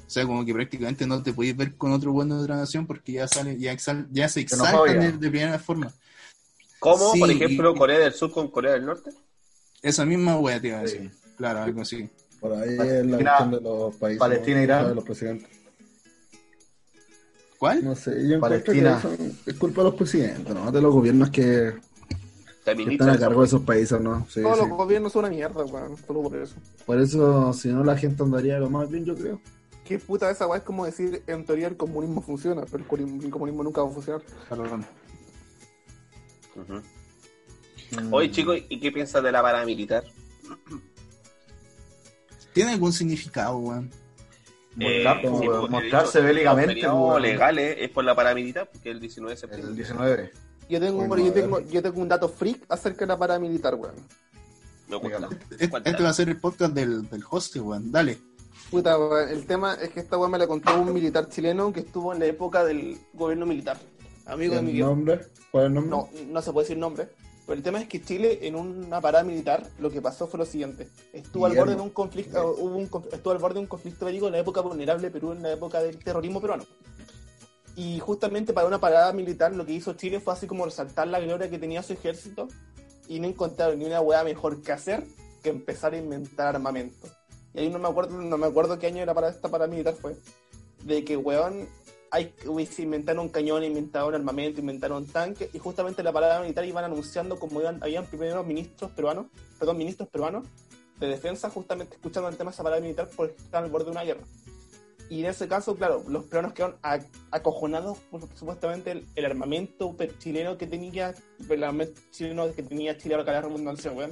O 0.06 0.12
sea, 0.12 0.26
como 0.26 0.46
que 0.46 0.54
prácticamente 0.54 1.06
no 1.08 1.22
te 1.24 1.34
puedes 1.34 1.56
ver 1.58 1.76
con 1.76 1.92
otro 1.92 2.12
bueno 2.12 2.38
de 2.38 2.44
otra 2.44 2.56
nación 2.56 2.86
porque 2.86 3.14
ya 3.14 3.28
sale, 3.28 3.58
ya, 3.60 3.72
exal- 3.74 4.08
ya 4.12 4.30
se 4.30 4.42
exaltan 4.42 4.72
Xenofobia. 4.74 5.00
de, 5.12 5.18
de 5.18 5.30
primera 5.30 5.58
forma. 5.60 5.92
¿Cómo, 6.80 7.12
Sí, 7.14 7.20
por 7.20 7.32
ejemplo, 7.32 7.74
y- 7.74 7.78
Corea 7.78 8.00
del 8.00 8.14
Sur 8.14 8.32
con 8.32 8.50
Corea 8.50 8.74
del 8.74 8.86
Norte? 8.86 9.12
Esa 9.82 10.06
misma 10.06 10.38
wea 10.40 10.60
te 10.60 10.68
iba 10.70 10.80
a 10.82 10.88
Sí. 10.88 10.98
decir. 10.98 11.12
Claro, 11.38 11.60
algo 11.64 11.82
así. 11.82 12.10
Por 12.40 12.54
ahí 12.54 12.70
es 12.78 13.06
la 13.06 13.18
cuestión 13.18 13.52
de 13.52 13.62
los 13.62 13.96
países. 13.96 14.20
Palestina. 14.20 14.62
Irán. 14.64 14.88
De 14.90 14.96
los 14.96 15.04
presidentes. 15.04 15.50
¿Cuál? 17.58 17.84
No 17.84 17.96
sé, 17.96 18.28
yo 18.28 18.40
Palestina. 18.40 18.96
que 18.96 19.02
son- 19.18 19.38
es 19.46 19.54
culpa 19.56 19.82
de 19.82 19.90
los 19.90 19.96
presidentes, 19.96 20.54
¿no? 20.56 20.72
De 20.72 20.82
los 20.82 20.94
gobiernos 20.94 21.30
que, 21.30 21.74
están 22.66 23.10
a 23.10 23.18
cargo 23.20 23.42
de 23.42 23.48
esos 23.48 23.62
países, 23.64 24.00
¿no? 24.00 24.26
Sí, 24.30 24.42
Todos 24.42 24.60
sí. 24.60 24.68
los 24.68 24.78
gobiernos 24.78 25.12
son 25.12 25.26
una 25.26 25.30
mierda, 25.34 25.66
weón. 25.66 25.98
Solo 26.08 26.22
por 26.24 26.36
eso. 26.38 26.56
Por 26.86 27.00
eso, 27.02 27.52
si 27.54 27.68
no, 27.70 27.84
la 27.84 27.98
gente 27.98 28.24
andaría 28.24 28.60
lo 28.60 28.70
más 28.70 28.90
bien, 28.90 29.06
yo 29.06 29.16
creo. 29.16 29.42
que 29.86 29.98
puta 29.98 30.30
esa 30.30 30.46
weá 30.46 30.60
es 30.60 30.64
como 30.64 30.86
decir, 30.86 31.24
en 31.26 31.44
teoría 31.48 31.66
el 31.68 31.76
comunismo 31.76 32.22
funciona, 32.22 32.62
pero 32.70 32.78
el 32.84 32.88
comunismo, 33.32 33.64
nunca 33.64 33.82
va 33.82 33.90
a 33.90 33.92
funcionar. 33.92 34.22
Perdón. 34.48 34.86
Ujú. 36.56 36.74
Mm. 36.76 36.84
Oye, 38.12 38.32
chicos, 38.32 38.58
¿y 38.70 38.80
qué 38.80 38.92
piensas 38.92 39.24
de 39.24 39.32
la 39.32 39.42
paramilitar? 39.42 40.04
¿Tiene 42.54 42.72
algún 42.74 42.94
significado, 42.94 43.58
weón? 43.58 43.90
Mostrar, 44.76 45.18
Eh, 45.18 45.22
sí, 45.22 45.28
weón, 45.48 45.60
pues, 45.62 45.72
mostrarse 45.72 46.22
bélicamente, 46.22 46.74
pues, 46.76 46.86
weón. 46.94 47.22
legales 47.22 47.78
es 47.80 47.90
por 47.90 48.04
la 48.04 48.16
paramilitar, 48.16 48.70
porque 48.72 48.92
el 48.92 49.00
19 49.00 49.30
de 49.30 49.34
El 49.36 49.40
septiembre. 49.40 49.76
19. 49.76 50.32
Yo 50.70 50.80
tengo, 50.80 51.08
Bueno, 51.08 51.24
yo, 51.26 51.32
a 51.32 51.34
ver. 51.34 51.44
tengo, 51.44 51.60
yo 51.62 51.82
tengo 51.82 52.02
un 52.02 52.08
dato 52.08 52.30
freak 52.30 52.66
acerca 52.70 53.00
de 53.02 53.08
la 53.08 53.18
paramilitar, 53.18 53.76
weón. 53.76 53.96
Dígalo. 54.88 55.30
Este, 55.60 55.66
este 55.86 56.04
va 56.04 56.10
a 56.10 56.14
ser 56.14 56.30
el 56.30 56.38
podcast 56.38 56.74
del, 56.74 57.08
del 57.10 57.24
hoste, 57.30 57.60
weón. 57.60 57.92
Dale. 57.92 58.18
Puta, 58.70 58.98
weón, 58.98 59.30
el 59.30 59.46
tema 59.46 59.76
es 59.76 59.90
que 59.90 60.00
esta 60.00 60.18
weá 60.18 60.30
me 60.30 60.38
la 60.38 60.48
contó 60.48 60.80
un 60.80 60.94
militar 60.94 61.28
chileno 61.30 61.72
que 61.74 61.82
estuvo 61.82 62.14
en 62.14 62.20
la 62.20 62.26
época 62.26 62.64
del 62.64 62.98
gobierno 63.14 63.46
militar. 63.46 63.78
Amigo 64.26 64.54
de 64.54 64.60
¿El 64.60 64.66
Miguel. 64.66 64.86
nombre? 64.86 65.22
¿Cuál 65.52 65.64
es 65.64 65.68
el 65.70 65.74
nombre? 65.74 65.90
No, 65.92 66.10
no 66.34 66.42
se 66.42 66.52
puede 66.54 66.66
decir 66.66 66.78
nombre. 66.78 67.10
Pero 67.50 67.58
el 67.58 67.64
tema 67.64 67.82
es 67.82 67.88
que 67.88 68.00
Chile, 68.00 68.42
en 68.44 68.56
una 68.56 69.02
parada 69.02 69.24
militar, 69.24 69.66
lo 69.80 69.90
que 69.90 70.04
pasó 70.04 70.28
fue 70.28 70.38
lo 70.38 70.46
siguiente. 70.46 70.88
Estuvo 71.12 71.48
al 71.48 71.56
borde 71.56 71.74
de 71.74 71.82
un 71.82 71.90
conflicto, 71.90 72.56
hubo 72.56 72.76
un, 72.76 72.84
estuvo 73.12 73.34
al 73.34 73.40
borde 73.40 73.56
de 73.56 73.62
un 73.62 73.66
conflicto 73.66 74.06
bélico 74.06 74.28
en 74.28 74.34
la 74.34 74.38
época 74.38 74.62
vulnerable 74.62 75.08
de 75.08 75.10
Perú, 75.10 75.32
en 75.32 75.42
la 75.42 75.54
época 75.54 75.82
del 75.82 75.98
terrorismo 75.98 76.40
peruano. 76.40 76.64
Y 77.76 77.98
justamente 77.98 78.54
para 78.54 78.68
una 78.68 78.80
parada 78.80 79.12
militar, 79.14 79.52
lo 79.56 79.66
que 79.66 79.74
hizo 79.74 79.94
Chile 79.94 80.20
fue 80.20 80.34
así 80.34 80.46
como 80.46 80.64
resaltar 80.64 81.08
la 81.08 81.20
gloria 81.20 81.50
que 81.50 81.58
tenía 81.58 81.82
su 81.82 81.94
ejército 81.94 82.50
y 83.08 83.20
no 83.20 83.28
encontraron 83.28 83.80
ni 83.80 83.86
una 83.86 84.00
hueá 84.00 84.24
mejor 84.24 84.62
que 84.62 84.72
hacer 84.72 85.04
que 85.42 85.50
empezar 85.50 85.96
a 85.96 85.98
inventar 85.98 86.56
armamento. 86.56 87.08
Y 87.56 87.62
ahí 87.62 87.70
no 87.72 87.80
me 87.80 87.88
acuerdo, 87.88 88.22
no 88.22 88.38
me 88.38 88.46
acuerdo 88.46 88.78
qué 88.78 88.86
año 88.86 89.02
era 89.02 89.16
para 89.16 89.28
esta 89.28 89.50
parada 89.50 89.72
militar 89.72 89.96
fue. 89.96 90.16
De 90.84 91.04
que, 91.04 91.18
weón, 91.18 91.68
hay, 92.12 92.34
se 92.66 92.82
inventaron 92.82 93.26
un 93.26 93.30
cañón, 93.30 93.64
inventaron 93.64 94.16
armamento, 94.16 94.60
inventaron 94.60 95.06
tanques, 95.06 95.50
y 95.54 95.60
justamente 95.60 96.02
en 96.02 96.06
la 96.06 96.14
parada 96.14 96.42
militar 96.42 96.66
iban 96.66 96.84
anunciando 96.84 97.40
como 97.40 97.62
iban, 97.62 97.82
habían 97.84 98.06
primeros 98.06 98.46
ministros 98.46 98.92
peruanos, 98.92 99.28
perdón, 99.58 99.78
ministros 99.78 100.10
peruanos 100.10 100.48
de 101.00 101.08
defensa, 101.08 101.50
justamente 101.50 101.96
escuchando 101.96 102.30
el 102.30 102.36
tema 102.36 102.52
de 102.52 102.56
esa 102.56 102.64
parada 102.64 102.82
militar 102.82 103.10
porque 103.16 103.36
estaban 103.38 103.66
al 103.66 103.72
borde 103.72 103.86
de 103.86 103.92
una 103.92 104.04
guerra. 104.04 104.24
Y 105.10 105.22
en 105.22 105.26
ese 105.32 105.48
caso, 105.48 105.76
claro, 105.76 106.04
los 106.08 106.26
peruanos 106.26 106.54
quedaron 106.54 106.78
a- 106.84 107.00
acojonados 107.32 107.98
por 108.12 108.22
supuestamente 108.36 108.92
el, 108.92 109.08
el 109.16 109.26
armamento 109.26 109.96
chileno 110.20 110.58
que 110.58 110.68
tenía, 110.68 111.16
el 111.50 111.64
armamento 111.64 112.00
chileno 112.12 112.54
que 112.54 112.62
tenía 112.62 112.96
Chile, 112.98 113.18
que 113.26 113.32
la 113.32 113.42
redundancia, 113.42 113.92
weón. 113.92 114.12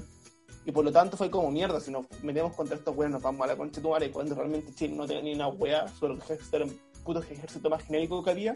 Y 0.65 0.71
por 0.71 0.83
lo 0.83 0.91
tanto 0.91 1.15
fue 1.15 1.29
como 1.29 1.51
mierda, 1.51 1.79
si 1.79 1.91
nos 1.91 2.05
metemos 2.23 2.55
contra 2.55 2.75
estos 2.75 2.95
weones 2.95 3.13
nos 3.13 3.21
vamos 3.21 3.41
a 3.43 3.47
la 3.47 3.55
concha 3.55 3.75
de 3.75 3.83
tu 3.83 3.89
madre, 3.89 4.11
cuando 4.11 4.33
realmente 4.35 4.73
Chile 4.73 4.95
no 4.95 5.05
tenía 5.05 5.21
ni 5.21 5.35
una 5.35 5.47
wea, 5.49 5.87
solo 5.87 6.15
el 6.15 6.19
ejército 6.19 6.65
puto 7.07 7.21
ejército 7.21 7.69
más 7.69 7.83
genérico 7.83 8.23
que 8.23 8.29
había. 8.29 8.53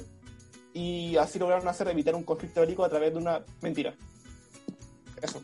Y 0.74 1.18
así 1.18 1.40
lograron 1.40 1.68
hacer 1.68 1.88
evitar 1.88 2.14
un 2.16 2.24
conflicto 2.24 2.62
bélico 2.62 2.84
a 2.86 2.90
través 2.90 3.12
de 3.14 3.18
una 3.18 3.44
mentira. 3.62 3.96
Eso. 5.22 5.42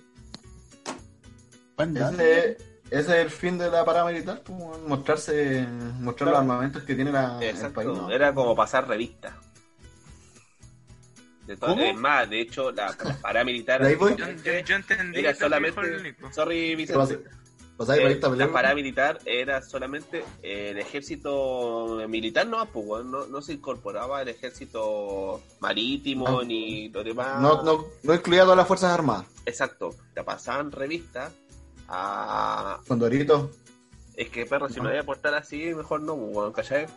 Ese, 1.78 2.58
ese 2.89 2.99
es 2.99 3.10
el 3.10 3.30
fin 3.30 3.58
de 3.58 3.70
la 3.70 3.86
parada 3.86 4.05
militar, 4.12 4.41
mostrarse, 4.88 5.68
mostrar 5.99 6.32
los 6.32 6.39
armamentos 6.39 6.84
que 6.84 6.95
tiene 6.95 7.12
la, 7.12 7.38
el 7.39 7.49
Exacto, 7.49 7.76
país. 7.76 7.89
¿no? 7.89 8.10
era 8.10 8.34
como 8.34 8.55
pasar 8.55 8.88
revista. 8.88 9.38
De 11.45 11.55
todo, 11.55 11.72
¿Cómo? 11.72 11.84
es 11.84 11.95
más, 11.95 12.30
de 12.30 12.41
hecho, 12.41 12.72
la, 12.72 12.95
la 13.03 13.18
paramilitar. 13.22 13.82
De 13.82 13.89
ahí 13.89 13.95
voy. 13.95 14.16
Yo, 14.18 14.26
yo, 14.43 14.60
yo 14.66 14.76
entendí 14.76 15.20
Era 15.20 15.30
el 15.30 15.36
solamente. 15.38 15.80
Sorry, 16.32 16.76
¿Qué 16.76 16.93
Vicente. 17.78 18.16
Pasáis 18.22 18.42
Eh, 18.42 18.46
la 18.46 18.52
paramilitar 18.52 19.20
era 19.26 19.62
solamente 19.62 20.24
el 20.42 20.78
ejército 20.80 22.00
militar, 22.08 22.48
no, 22.48 22.66
pues, 22.72 23.06
no, 23.06 23.28
no 23.28 23.42
se 23.42 23.54
incorporaba 23.54 24.22
el 24.22 24.30
ejército 24.30 25.42
marítimo 25.60 26.28
No. 26.28 26.44
ni 26.44 26.90
lo 26.90 27.04
demás. 27.04 27.42
no, 27.42 27.62
no, 27.64 27.86
no 28.04 28.14
incluía 28.14 28.42
todas 28.44 28.58
las 28.58 28.68
fuerzas 28.68 28.92
armadas. 28.92 29.26
Exacto, 29.46 29.96
te 30.14 30.24
pasaban 30.24 30.72
revistas 30.72 31.32
a. 31.88 32.80
Condorito. 32.88 33.52
Es 34.16 34.30
que, 34.30 34.46
perro, 34.48 34.68
si 34.68 34.82
me 34.82 34.90
voy 34.90 34.98
a 34.98 35.04
portar 35.04 35.36
así, 35.36 35.74
mejor 35.76 36.02
no, 36.02 36.16
pues, 36.18 36.36
weón, 36.36 36.52
¿cachai? 36.54 36.88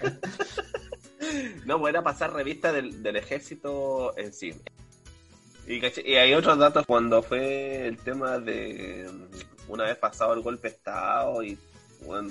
no, 1.66 1.78
pues 1.78 1.90
era 1.92 2.02
pasar 2.02 2.32
revistas 2.32 2.72
del, 2.74 3.02
del 3.02 3.16
ejército 3.16 4.16
en 4.16 4.32
sí. 4.32 4.54
Y, 5.66 5.80
y 6.10 6.14
hay 6.16 6.34
otros 6.34 6.58
datos 6.58 6.84
cuando 6.86 7.22
fue 7.22 7.86
el 7.86 7.96
tema 7.98 8.38
de 8.38 9.08
mm, 9.10 9.72
una 9.72 9.84
vez 9.84 9.96
pasado 9.96 10.34
el 10.34 10.40
golpe 10.40 10.68
de 10.68 10.74
Estado 10.74 11.42
y 11.42 11.56
bueno, 12.04 12.30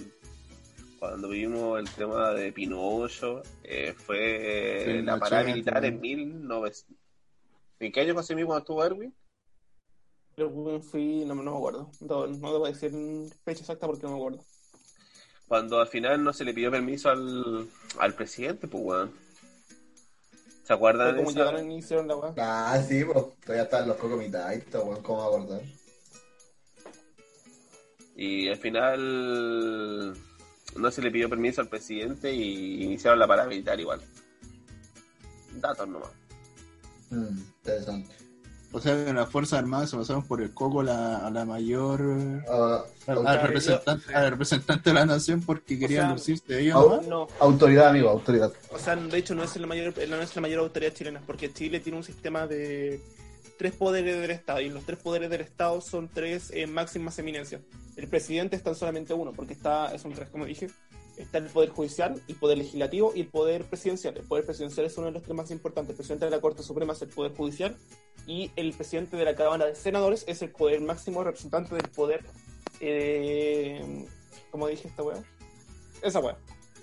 cuando 0.99 1.29
vimos 1.29 1.79
el 1.79 1.89
tema 1.89 2.31
de 2.31 2.51
Pinocho, 2.51 3.41
eh, 3.63 3.93
fue 3.97 5.01
la 5.03 5.17
parada 5.17 5.43
militar 5.43 5.83
en 5.83 5.95
también. 5.95 6.29
1900. 6.29 6.97
¿En 7.79 7.91
qué 7.91 8.01
año 8.01 8.13
fue 8.13 8.21
así 8.21 8.35
mismo 8.35 8.49
cuando 8.49 8.59
estuvo 8.59 8.83
Erwin? 8.83 9.15
Pero 10.35 10.49
weón, 10.49 10.83
fui, 10.83 11.25
no, 11.25 11.33
no 11.33 11.51
me 11.51 11.57
acuerdo. 11.57 11.89
No, 12.01 12.27
no 12.27 12.53
debo 12.53 12.67
decir 12.67 12.91
fecha 13.43 13.61
exacta 13.61 13.87
porque 13.87 14.03
no 14.03 14.11
me 14.11 14.17
acuerdo. 14.17 14.45
Cuando 15.47 15.79
al 15.79 15.87
final 15.87 16.23
no 16.23 16.33
se 16.33 16.45
le 16.45 16.53
pidió 16.53 16.69
permiso 16.69 17.09
al, 17.09 17.67
al 17.97 18.13
presidente, 18.13 18.67
pues 18.67 18.83
weón. 18.83 19.11
¿Se 20.71 20.75
acuerdan 20.75 21.09
Fue 21.09 21.17
de 21.17 21.23
como 21.25 21.37
llegaron 21.37 21.69
y 21.69 21.77
hicieron 21.79 22.07
la 22.07 22.15
weá. 22.15 22.33
Ah, 22.37 22.81
sí, 22.81 23.03
pues 23.03 23.25
todavía 23.41 23.63
están 23.63 23.89
los 23.89 23.97
cocomidaitos, 23.97 24.81
weón, 24.81 25.03
¿cómo 25.03 25.17
va 25.19 25.25
a 25.25 25.27
acordar? 25.27 25.61
Y 28.15 28.47
al 28.47 28.55
final 28.55 30.13
no 30.77 30.91
se 30.91 31.01
le 31.01 31.11
pidió 31.11 31.29
permiso 31.29 31.59
al 31.59 31.67
presidente 31.67 32.31
y 32.31 32.85
iniciaron 32.85 33.19
la 33.19 33.27
parada 33.27 33.49
militar 33.49 33.77
igual. 33.81 33.99
Datos 35.59 35.89
nomás. 35.89 36.11
Mm, 37.09 37.37
interesante. 37.57 38.15
O 38.73 38.79
sea, 38.79 39.05
que 39.05 39.13
las 39.13 39.29
Fuerzas 39.29 39.59
Armadas 39.59 39.89
se 39.89 39.97
pasaron 39.97 40.23
por 40.23 40.41
el 40.41 40.51
coco 40.53 40.81
la, 40.81 41.25
a 41.25 41.29
la 41.29 41.43
mayor. 41.43 42.01
Ah, 42.49 42.83
al, 43.07 43.41
representante, 43.41 44.15
al 44.15 44.31
representante 44.31 44.89
de 44.89 44.93
la 44.93 45.05
nación 45.05 45.41
porque 45.41 45.77
querían 45.77 46.05
sea, 46.05 46.13
lucirse 46.13 46.61
ellos 46.61 46.75
au-. 46.75 47.01
No, 47.07 47.27
autoridad, 47.39 47.89
amigo, 47.89 48.09
autoridad. 48.09 48.51
o 48.71 48.79
sea, 48.79 48.95
de 48.95 49.17
hecho 49.17 49.35
no 49.35 49.43
es 49.43 49.55
la 49.57 49.67
mayor, 49.67 49.93
no 50.07 50.21
es 50.21 50.35
la 50.35 50.41
mayor 50.41 50.59
autoridad 50.59 50.93
chilena, 50.93 51.21
porque 51.25 51.51
Chile 51.53 51.81
tiene 51.81 51.97
un 51.97 52.03
sistema 52.03 52.47
de 52.47 53.01
tres 53.57 53.73
poderes 53.73 54.19
del 54.19 54.31
Estado, 54.31 54.61
y 54.61 54.69
los 54.69 54.83
tres 54.85 54.99
poderes 54.99 55.29
del 55.29 55.41
Estado 55.41 55.81
son 55.81 56.07
tres 56.07 56.49
eh, 56.51 56.65
máximas 56.65 57.19
eminencias. 57.19 57.61
El 57.95 58.07
presidente 58.07 58.55
está 58.55 58.69
en 58.69 58.75
solamente 58.75 59.13
uno, 59.13 59.33
porque 59.33 59.53
está, 59.53 59.97
son 59.99 60.13
tres, 60.13 60.29
como 60.29 60.45
dije. 60.45 60.67
Está 61.17 61.37
el 61.37 61.45
poder 61.45 61.69
judicial, 61.69 62.21
el 62.27 62.35
poder 62.35 62.57
legislativo 62.57 63.11
y 63.15 63.21
el 63.21 63.27
poder 63.27 63.65
presidencial. 63.65 64.17
El 64.17 64.23
poder 64.23 64.45
presidencial 64.45 64.85
es 64.85 64.97
uno 64.97 65.07
de 65.07 65.13
los 65.13 65.23
tres 65.23 65.35
más 65.35 65.51
importantes. 65.51 65.91
El 65.91 65.97
presidente 65.97 66.25
de 66.25 66.31
la 66.31 66.41
Corte 66.41 66.63
Suprema 66.63 66.93
es 66.93 67.01
el 67.01 67.09
poder 67.09 67.35
judicial 67.35 67.75
y 68.25 68.51
el 68.55 68.73
presidente 68.73 69.17
de 69.17 69.25
la 69.25 69.35
Cámara 69.35 69.65
de 69.65 69.75
Senadores 69.75 70.23
es 70.27 70.41
el 70.41 70.51
poder 70.51 70.81
máximo 70.81 71.23
representante 71.23 71.75
del 71.75 71.89
poder. 71.89 72.25
Eh, 72.79 74.07
¿Cómo 74.51 74.67
dije 74.67 74.87
esta 74.87 75.03
weá? 75.03 75.23
Esa 76.01 76.19
weá. 76.19 76.37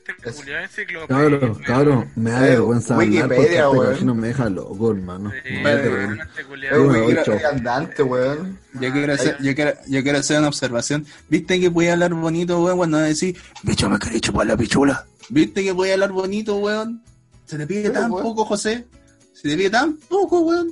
Este 0.08 0.32
culiao 0.32 0.62
enciclopedia, 0.62 1.06
Cabrón, 1.06 1.54
cabrón, 1.66 2.10
me 2.16 2.30
da 2.30 2.46
Eh, 2.46 2.50
vergüenza 2.50 2.94
hablar 2.94 3.08
porque 3.08 3.18
Wikipedia, 3.20 3.64
este 3.66 3.76
cochino 3.92 4.14
me 4.14 4.28
deja 4.28 4.48
loco, 4.48 4.90
hermano. 4.90 5.30
Sí, 5.44 5.62
No, 5.62 5.68
este 5.68 6.78
un 6.78 7.18
ocho. 7.18 7.32
andante, 7.52 8.02
weón. 8.02 8.58
Yo 8.80 8.92
quiero, 8.92 9.12
hacer, 9.12 9.36
yo, 9.40 9.54
quiero, 9.54 9.72
yo 9.86 10.02
quiero 10.02 10.18
hacer 10.18 10.38
una 10.38 10.48
observación. 10.48 11.06
¿Viste 11.28 11.60
que 11.60 11.70
podía 11.70 11.92
hablar 11.92 12.14
bonito, 12.14 12.62
weón, 12.62 12.78
cuando 12.78 12.98
decís, 12.98 13.36
bicho, 13.62 13.88
me 13.90 13.98
queréis 13.98 14.22
chupar 14.22 14.46
la 14.46 14.56
pichula? 14.56 15.06
¿Viste 15.28 15.62
que 15.62 15.74
podía 15.74 15.92
hablar 15.94 16.12
bonito, 16.12 16.56
weón? 16.56 17.02
Se 17.44 17.58
te 17.58 17.66
pide 17.66 17.90
tan 17.90 18.10
weón. 18.10 18.22
poco, 18.24 18.44
José. 18.46 18.86
Se 19.34 19.48
te 19.50 19.56
pide 19.56 19.70
tan 19.70 19.96
poco, 19.96 20.40
weón. 20.40 20.70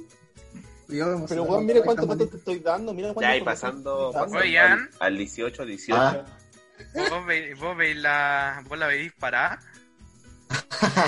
Pero 0.89 1.43
weón, 1.43 1.67
mira 1.67 1.83
cuánto 1.83 2.07
pato 2.07 2.27
te 2.27 2.37
estoy 2.37 2.61
dando, 2.61 2.95
mira 2.95 3.13
cuánto 3.13 3.29
Ya, 3.29 3.37
y 3.37 3.43
pasando, 3.43 4.11
pasando 4.15 4.39
al, 4.39 4.89
al 5.01 5.17
18, 5.19 5.65
18. 5.67 6.01
Ah. 6.01 6.25
¿Vos 7.11 7.27
veis, 7.27 7.59
vos 7.59 7.77
la, 7.97 8.63
vos 8.69 8.79
la 8.79 8.87
veis 8.87 9.13
parada? 9.13 9.59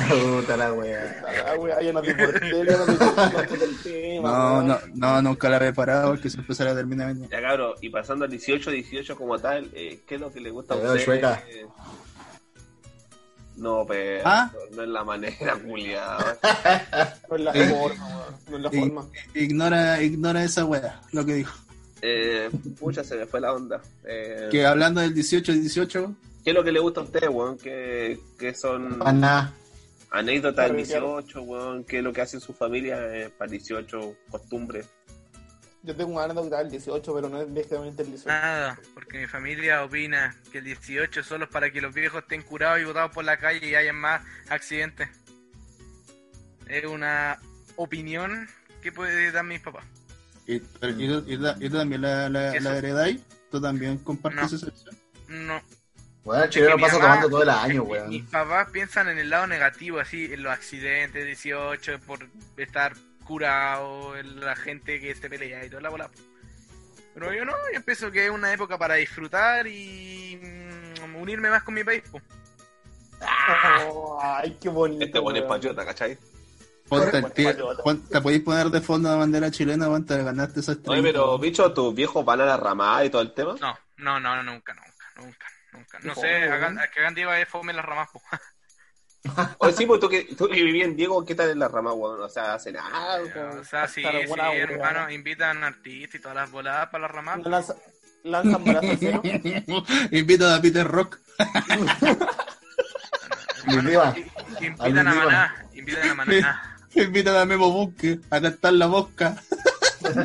Puta 0.09 0.57
la 0.57 0.73
weá. 0.73 1.23
Ah, 1.47 1.55
weá, 1.59 1.81
ya 1.81 1.93
no 1.93 2.03
te 2.03 2.11
importa, 2.11 2.41
ya 2.41 2.77
no 2.77 2.87
te 2.87 3.65
el 3.65 3.83
tema, 3.83 4.31
No, 4.31 4.63
no, 4.63 4.79
no, 4.95 5.23
nunca 5.23 5.49
la 5.49 5.57
había 5.57 5.73
parado 5.73 6.11
porque 6.11 6.31
se 6.31 6.39
empezó 6.39 6.69
a 6.69 6.75
terminar. 6.75 7.15
Ya 7.31 7.41
cabrón, 7.41 7.75
y 7.81 7.89
pasando 7.91 8.25
al 8.25 8.31
18, 8.31 8.71
18 8.71 9.17
como 9.17 9.39
tal, 9.39 9.71
eh, 9.75 10.01
¿qué 10.07 10.17
es 10.17 10.21
lo 10.21 10.33
que 10.33 10.41
le 10.41 10.51
gusta 10.51 10.75
a 10.75 10.77
usted? 10.79 11.23
Eh, 11.49 11.67
No, 13.57 13.85
pero 13.87 14.23
¿Ah? 14.25 14.51
no 14.73 14.83
es 14.83 14.89
la 14.89 15.05
manera, 15.05 15.55
culiada. 15.57 16.39
No 17.29 17.37
es 17.37 17.43
la 17.43 17.53
forma, 17.71 18.07
weón, 18.07 18.35
no 18.51 18.57
es 18.57 18.63
la 18.63 18.71
forma. 18.71 19.07
Ignora, 19.35 20.03
ignora 20.03 20.45
esa 20.45 20.65
weá, 20.65 21.01
lo 21.13 21.25
que 21.25 21.35
dijo. 21.35 21.57
Eh, 22.03 22.49
pucha, 22.79 23.03
se 23.05 23.17
me 23.17 23.27
fue 23.27 23.41
la 23.41 23.53
onda. 23.53 23.81
Eh, 24.05 24.49
Que 24.51 24.65
hablando 24.67 25.01
del 25.01 25.15
18 25.15 25.53
y 25.53 25.59
18, 25.61 26.15
¿Qué 26.45 26.51
es 26.51 26.57
lo 26.57 26.65
que 26.65 26.73
le 26.73 26.81
gusta 26.81 27.01
a 27.01 27.05
usted, 27.05 27.29
weón? 27.29 27.59
¿Qué, 27.59 28.19
qué 28.39 28.55
son 28.55 28.99
nada. 29.01 29.53
anécdotas 30.11 30.73
del 30.73 30.85
Claro, 30.87 31.01
claro. 31.01 31.17
18, 31.23 31.43
weón? 31.43 31.85
¿Qué 31.85 31.99
es 31.99 32.05
lo 32.05 32.13
que 32.13 32.21
hace 32.23 32.41
su 32.41 32.55
familia 32.55 32.99
eh, 33.15 33.31
para 33.37 33.47
el 33.47 33.59
18? 33.59 34.17
Costumbres. 34.31 34.89
Yo 35.83 35.95
tengo 35.95 36.13
una 36.13 36.25
anécdota 36.25 36.59
del 36.59 36.71
18, 36.71 37.15
pero 37.15 37.29
no 37.29 37.41
es 37.41 37.49
directamente 37.49 38.03
el 38.03 38.09
18. 38.09 38.29
Nada, 38.29 38.79
porque 38.95 39.19
mi 39.19 39.27
familia 39.27 39.85
opina 39.85 40.37
que 40.51 40.59
el 40.59 40.65
18 40.65 41.23
solo 41.23 41.45
es 41.45 41.51
para 41.51 41.71
que 41.71 41.81
los 41.81 41.95
viejos 41.95 42.23
estén 42.23 42.43
curados 42.43 42.81
y 42.81 42.85
botados 42.85 43.13
por 43.13 43.25
la 43.25 43.37
calle 43.37 43.67
y 43.69 43.75
hayan 43.75 43.97
más 43.97 44.23
accidentes. 44.49 45.09
Es 46.67 46.85
una 46.85 47.39
opinión 47.77 48.49
que 48.83 48.93
puede 48.93 49.31
dar 49.33 49.45
mis 49.45 49.61
papás. 49.61 49.85
¿Y, 50.49 50.59
pero- 50.81 50.93
y 50.99 51.07
tú- 51.07 51.25
y 51.61 51.69
también 51.71 52.03
la, 52.03 52.29
la, 52.29 52.57
Eso. 52.57 52.69
la 52.71 52.79
heredáis? 52.79 53.21
¿Tú 53.51 53.61
también 53.61 53.99
compartes 53.99 54.51
No. 54.51 54.57
esa 54.57 54.67
opción? 54.69 54.97
No. 55.29 55.63
Weón, 56.25 56.43
el 56.43 56.51
chileno 56.51 56.77
pasa 56.79 56.95
mamá- 56.99 57.05
tomando 57.15 57.29
todo 57.31 57.43
el 57.45 57.49
año, 57.51 57.85
mi- 57.85 57.91
weón. 57.91 58.09
Mis 58.09 58.25
papás 58.25 58.69
piensan 58.71 59.09
en 59.09 59.19
el 59.19 59.31
lado 59.31 59.47
negativo, 59.47 60.01
así, 60.01 60.25
en 60.33 60.43
los 60.43 60.53
accidentes, 60.53 61.25
18, 61.25 62.01
por 62.01 62.27
estar 62.57 62.95
curado, 63.25 64.17
en 64.17 64.41
la 64.41 64.57
gente 64.57 65.01
que 65.01 65.15
se 65.15 65.29
pelea 65.31 65.65
y 65.65 65.69
toda 65.71 65.83
la 65.83 65.91
bola. 65.91 66.11
Pero 67.15 67.33
yo 67.35 67.45
no, 67.45 67.53
yo 67.75 67.83
pienso 67.83 68.11
que 68.11 68.25
es 68.27 68.31
una 68.31 68.53
época 68.53 68.79
para 68.79 68.95
disfrutar 68.95 69.67
y 69.67 70.41
mm, 71.03 71.15
unirme 71.17 71.51
más 71.51 71.63
con 71.63 71.75
mi 71.75 71.85
país. 71.85 72.03
po. 72.11 72.21
Oh, 73.91 74.19
ay, 74.23 74.57
qué 74.61 74.69
bonito. 74.69 75.05
Este 75.05 75.19
buen 75.19 75.37
es 75.37 75.43
weón. 75.43 75.55
patriota, 75.55 75.85
¿cachai? 75.85 76.17
Ponte 76.89 77.23
tío- 77.35 77.55
¿Te 78.11 78.21
podéis 78.21 78.43
poner 78.43 78.69
de 78.71 78.81
fondo 78.81 79.09
la 79.11 79.17
bandera 79.17 79.51
chilena, 79.51 79.89
weón? 79.89 80.07
Te 80.07 80.23
ganaste 80.23 80.61
esa 80.61 80.73
Oye, 80.73 80.81
estrella. 80.81 81.03
pero, 81.03 81.39
bicho, 81.39 81.73
¿tus 81.73 81.95
viejos 81.95 82.25
van 82.25 82.41
a 82.41 82.47
la 82.47 82.57
ramada 82.57 83.05
y 83.05 83.11
todo 83.11 83.23
el 83.23 83.33
tema? 83.35 83.55
No, 83.61 83.77
no, 83.99 84.19
no, 84.21 84.43
nunca, 84.43 84.75
nunca, 84.75 84.87
nunca, 85.17 85.47
nunca. 85.73 85.99
No 86.03 86.15
sé, 86.15 86.45
hagan, 86.45 86.79
que 86.93 87.01
hagan 87.01 87.15
Diego 87.15 87.33
es 87.33 87.49
fome 87.49 87.73
las 87.73 87.85
ramas, 87.85 88.09
po. 88.11 88.23
Oye, 89.59 89.73
sí, 89.73 89.85
pues 89.85 90.01
tú 90.01 90.09
que, 90.09 90.23
tú 90.37 90.49
que 90.49 90.63
vivías 90.63 90.89
en 90.89 90.97
Diego, 90.97 91.25
¿qué 91.25 91.35
tal 91.35 91.51
en 91.51 91.59
la 91.59 91.69
rama, 91.69 91.93
weón? 91.93 92.23
O 92.23 92.29
sea, 92.29 92.55
hacen 92.55 92.77
algo. 92.77 93.61
O 93.61 93.65
sea, 93.65 93.87
sí, 93.89 94.03
sí, 94.03 94.27
buena, 94.29 94.53
hermano, 94.55 95.11
invitan 95.11 95.63
artistas 95.65 96.15
y 96.15 96.23
todas 96.23 96.37
las 96.37 96.51
voladas 96.51 96.89
para 96.89 97.03
las 97.03 97.11
ramas. 97.11 97.39
¿No 97.41 97.51
lanza- 97.51 97.77
¿Lanzan 98.25 98.65
brazos 98.65 98.91
al 98.91 98.99
cielo? 98.99 99.23
Invita 100.13 100.55
a 100.55 100.61
Peter 100.63 100.87
Rock. 100.87 101.19
Invitan 103.67 103.89
a 103.89 104.81
Al 104.85 104.97
Iván. 104.97 105.17
Maná, 105.27 105.67
invitan 105.75 106.09
a 106.11 106.15
Maná. 106.15 106.68
Invita 106.95 107.41
a 107.41 107.45
Memo 107.45 107.71
Bunke 107.71 108.21
a 108.31 108.41
cantar 108.41 108.73
la 108.75 108.89
mosca. 108.89 109.37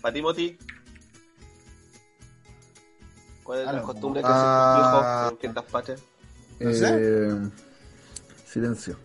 ¿Para 0.00 0.14
ti, 0.14 0.22
Moti? 0.22 0.56
¿Cuál 3.42 3.60
es 3.60 3.64
la 3.64 3.70
Aló. 3.72 3.82
costumbre 3.82 4.20
que 4.22 4.28
Ah. 4.30 5.28
tus 5.30 5.40
viejos 5.40 5.56
en? 5.88 5.96
No 6.60 6.72
sé. 6.74 6.86
Eh, 6.90 7.50
silencio. 8.46 8.96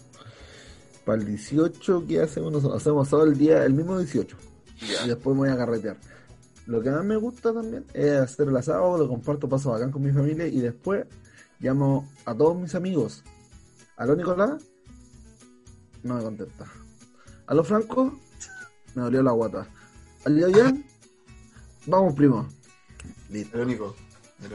Para 1.06 1.20
el 1.20 1.26
18, 1.28 2.06
¿qué 2.08 2.22
hacemos 2.22 2.52
nosotros? 2.52 2.82
Hacemos 2.82 3.10
todo 3.10 3.24
el 3.24 3.38
día, 3.38 3.64
el 3.64 3.74
mismo 3.74 3.98
18. 3.98 4.38
Ya. 4.82 5.06
Y 5.06 5.10
después 5.10 5.34
me 5.36 5.42
voy 5.44 5.50
a 5.50 5.58
carretear. 5.58 5.98
Lo 6.66 6.82
que 6.82 6.90
más 6.92 7.04
me 7.04 7.16
gusta 7.18 7.54
también 7.54 7.86
es 7.94 8.12
hacer 8.20 8.48
el 8.48 8.56
asado, 8.56 8.98
lo 8.98 9.08
comparto, 9.08 9.50
paso 9.50 9.72
bacán 9.72 9.92
con 9.92 10.02
mi 10.02 10.12
familia 10.12 10.48
y 10.48 10.60
después 10.60 11.06
llamo 11.60 12.08
a 12.26 12.34
todos 12.34 12.56
mis 12.58 12.74
amigos. 12.76 13.24
¿A 13.98 14.06
lo 14.06 14.16
Nicolás? 14.16 14.64
No 16.04 16.16
me 16.16 16.24
contesta. 16.24 16.66
¿A 17.48 17.54
los 17.54 17.68
Franco? 17.68 18.20
Me 18.96 19.04
dolió 19.04 19.24
la 19.24 19.32
guata. 19.32 19.68
¿Al 20.26 20.40
Yayan? 20.40 20.84
Vamos, 21.86 22.14
primo. 22.16 22.48
Listo. 23.30 23.58
El 23.58 23.68
único. 23.68 23.96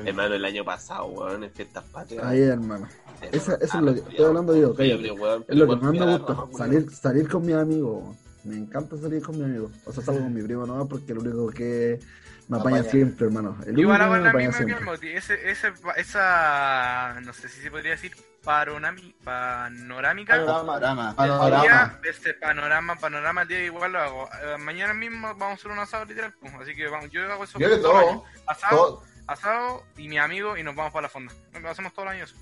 Hermano, 0.05 0.35
el 0.35 0.45
año 0.45 0.65
pasado, 0.65 1.07
weón, 1.07 1.45
en 1.45 1.51
fiestas 1.51 1.85
patrias. 1.85 2.25
Ahí, 2.25 2.43
hermano. 2.43 2.87
Hermano, 3.21 3.33
Esa, 3.33 3.55
eso 3.55 3.79
es 3.79 3.83
lo 3.85 3.95
que 3.95 4.01
estoy 4.01 4.25
hablando 4.25 4.57
yo, 4.57 4.75
cállate. 4.75 5.11
Weón, 5.13 5.45
Es 5.49 5.57
lo 5.57 5.67
que 5.67 5.77
más 5.77 5.93
me 5.93 6.19
gusta, 6.19 6.37
salir, 6.57 6.91
salir 6.91 7.29
con 7.29 7.47
mis 7.47 7.55
amigos. 7.55 8.17
Me 8.45 8.57
encanta 8.57 8.97
salir 8.99 9.23
con 9.23 9.37
mis 9.37 9.45
amigos. 9.45 9.73
O 9.87 9.93
sea, 9.93 10.03
salgo 10.03 10.21
con 10.21 10.35
mi 10.35 10.43
primo 10.43 10.67
nomás 10.67 10.87
porque 10.89 11.13
el 11.13 11.19
único 11.19 11.49
que 11.49 12.01
me 12.49 12.59
apaña 12.59 12.79
apaña. 12.79 12.91
siempre, 12.91 13.27
hermano. 13.27 13.57
El 13.63 13.75
único 13.75 13.81
Igual 13.81 13.99
que 14.01 14.07
me 14.07 14.21
la 14.21 14.31
apaña 14.31 14.49
misma 14.49 14.65
que 14.67 14.73
el 14.73 14.79
siempre. 14.79 15.17
Ese, 15.17 15.51
ese, 15.51 15.73
esa, 15.97 17.21
no 17.23 17.33
sé 17.33 17.49
si 17.49 17.63
se 17.63 17.71
podría 17.71 17.93
decir 17.93 18.13
paronami, 18.49 19.15
panorámica. 19.23 20.33
Panorama. 20.47 20.65
Panorama. 20.73 21.11
El 21.11 21.17
Panorama. 21.17 21.63
día, 21.63 22.01
este 22.11 22.33
panorama, 22.33 22.97
panorama, 22.97 23.43
el 23.43 23.49
día 23.49 23.63
igual 23.65 23.93
lo 23.93 23.99
hago. 24.01 24.29
Eh, 24.43 24.57
mañana 24.57 24.95
mismo 24.95 25.29
vamos 25.35 25.51
a 25.51 25.53
hacer 25.57 25.71
un 25.71 25.79
asado 25.79 26.07
literal, 26.07 26.33
pues, 26.41 26.55
así 26.55 26.75
que 26.75 26.89
vamos, 26.89 27.11
yo 27.11 27.31
hago 27.31 27.45
eso 27.45 27.59
Yo 27.59 27.69
todo 27.69 27.77
el 27.77 27.83
todo. 27.83 28.25
Asado, 28.47 28.77
todo- 28.77 29.03
asado 29.27 29.85
y 29.99 30.09
mi 30.09 30.17
amigo 30.17 30.57
y 30.57 30.63
nos 30.63 30.75
vamos 30.75 30.95
para 30.95 31.03
la 31.03 31.09
fonda. 31.11 31.31
Lo 31.61 31.69
hacemos 31.69 31.93
todo 31.93 32.07
el 32.07 32.13
año 32.13 32.25
eso. 32.25 32.37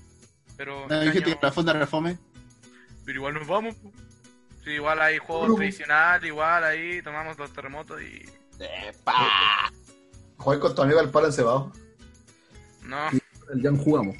Pero, 0.55 0.87
¿No 0.87 0.95
este 0.95 1.05
dijiste 1.11 1.35
que 1.37 1.45
la 1.45 1.51
fonda 1.51 1.73
refome? 1.73 2.17
pero 3.05 3.17
igual 3.17 3.33
nos 3.33 3.45
vamos. 3.47 3.75
pues. 3.75 3.93
Sí, 4.63 4.69
igual 4.71 5.01
hay 5.01 5.17
juegos 5.17 5.55
tradicionales, 5.57 6.25
igual 6.29 6.63
ahí 6.63 7.01
tomamos 7.01 7.37
los 7.37 7.51
terremotos 7.51 8.01
y 8.01 8.25
Eh, 8.61 8.93
pa. 9.03 9.69
Jugar 10.37 10.59
con 10.59 10.73
tu 10.73 10.81
amigo 10.83 11.01
al 11.01 11.09
palo 11.11 11.25
encebado. 11.25 11.73
no. 12.83 13.09
El 13.53 13.61
Jan 13.61 13.75
jugamos. 13.77 14.15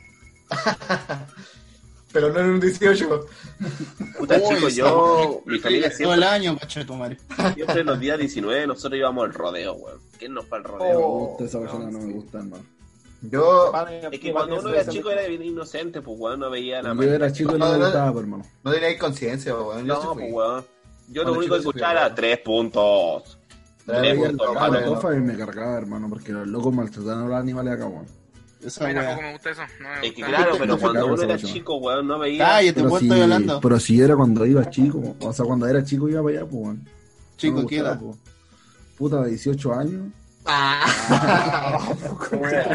Pero 2.20 2.34
no 2.34 2.40
en 2.40 2.50
un 2.50 2.60
18. 2.60 3.26
Puta, 4.18 4.36
Uy, 4.38 4.42
chicos, 4.56 4.64
esa 4.64 4.70
yo, 4.78 5.42
mi 5.46 5.60
familia 5.60 5.90
Todo 5.92 6.14
el 6.14 6.20
siempre, 6.20 6.26
año, 6.26 6.58
cacho 6.58 6.80
de 6.80 6.86
tu 6.86 6.94
madre. 6.96 7.18
siempre 7.54 7.84
los 7.84 8.00
días 8.00 8.18
19 8.18 8.68
nosotros 8.68 8.98
íbamos 8.98 9.26
al 9.26 9.34
rodeo, 9.34 9.74
weón. 9.74 10.00
¿Quién 10.18 10.34
nos 10.34 10.46
fue 10.46 10.58
al 10.58 10.64
rodeo? 10.64 10.94
No 10.94 11.00
me 11.00 11.06
Oh, 11.06 11.10
gusta 11.28 11.44
esa 11.46 11.60
persona, 11.60 11.92
no 11.92 12.00
me 12.00 12.14
gusta, 12.14 12.38
hermano. 12.40 12.64
Yo 13.22 13.72
Es 14.12 14.20
que 14.20 14.32
cuando 14.32 14.60
uno 14.60 14.70
era 14.70 14.86
chico 14.88 15.10
era 15.12 15.28
bien 15.28 15.44
inocente, 15.44 16.02
pues 16.02 16.18
weón, 16.20 16.40
no 16.40 16.50
veía 16.50 16.82
nada 16.82 16.96
Cuando 16.96 17.04
yo 17.04 17.10
más. 17.10 17.16
era 17.20 17.32
chico 17.32 17.52
no 17.54 17.58
No, 17.60 17.72
me 17.72 17.78
no. 17.78 17.84
gustaba, 17.86 18.12
pues, 18.14 18.24
hermano. 18.24 18.46
no 18.64 18.72
tenía 18.72 18.98
conciencia, 19.00 19.56
weón. 19.56 19.86
Yo 19.86 19.96
sí 20.02 20.08
No, 20.08 20.14
pues 20.14 20.34
weón. 20.34 20.66
Yo 21.10 21.24
lo 21.24 21.32
único 21.34 21.54
que 21.56 21.60
chico 21.60 21.70
escuchaba 21.70 21.92
era 21.92 22.02
weón. 22.06 22.16
tres 22.16 22.40
puntos. 22.40 23.38
Tres 23.86 24.16
puntos, 24.16 24.48
hermano. 24.48 24.72
la 24.74 24.80
hermano. 24.80 24.94
tofa 24.96 25.16
y 25.16 25.20
me 25.20 25.38
cargaba, 25.38 25.78
hermano, 25.78 26.10
porque 26.10 26.32
los 26.32 26.48
locos 26.48 26.74
maltrataban 26.74 27.26
a 27.26 27.28
los 27.28 27.38
animales 27.38 27.74
acá, 27.74 27.86
weón. 27.88 28.06
Esa 28.68 28.86
A 28.86 28.88
mí 28.90 28.94
tampoco 28.94 29.22
me 29.22 29.32
gusta 29.34 29.50
eso. 29.52 29.62
No 29.82 29.90
me 29.90 29.96
Es 30.08 30.14
que 30.14 30.22
gusta. 30.22 30.28
claro, 30.38 30.52
pero 30.60 30.66
No, 30.76 30.78
cuando 30.80 31.00
no, 31.00 31.06
uno 31.08 31.16
no, 31.16 31.24
era 31.24 31.34
no. 31.38 31.40
chico, 31.48 31.76
weón, 31.78 32.08
no 32.08 32.20
veía. 32.20 32.46
Cállate, 32.46 32.74
Pero 32.74 32.88
weón, 32.90 33.00
si, 33.00 33.06
estoy 33.08 33.22
hablando. 33.22 33.60
pero 33.62 33.80
si 33.80 34.02
era 34.02 34.16
cuando 34.16 34.46
iba 34.46 34.70
chico, 34.70 35.16
o 35.20 35.34
sea, 35.34 35.46
cuando 35.46 35.68
era 35.68 35.84
chico 35.84 36.10
iba 36.10 36.22
para 36.22 36.36
allá, 36.38 36.46
pues, 36.50 36.62
weón. 36.64 36.90
Chico, 37.38 37.62
No 37.62 37.68
¿qué 37.68 37.78
edad? 37.80 38.00
pues. 38.00 38.18
Puta, 38.98 39.22
de 39.24 39.30
18 39.30 39.74
años. 39.74 40.08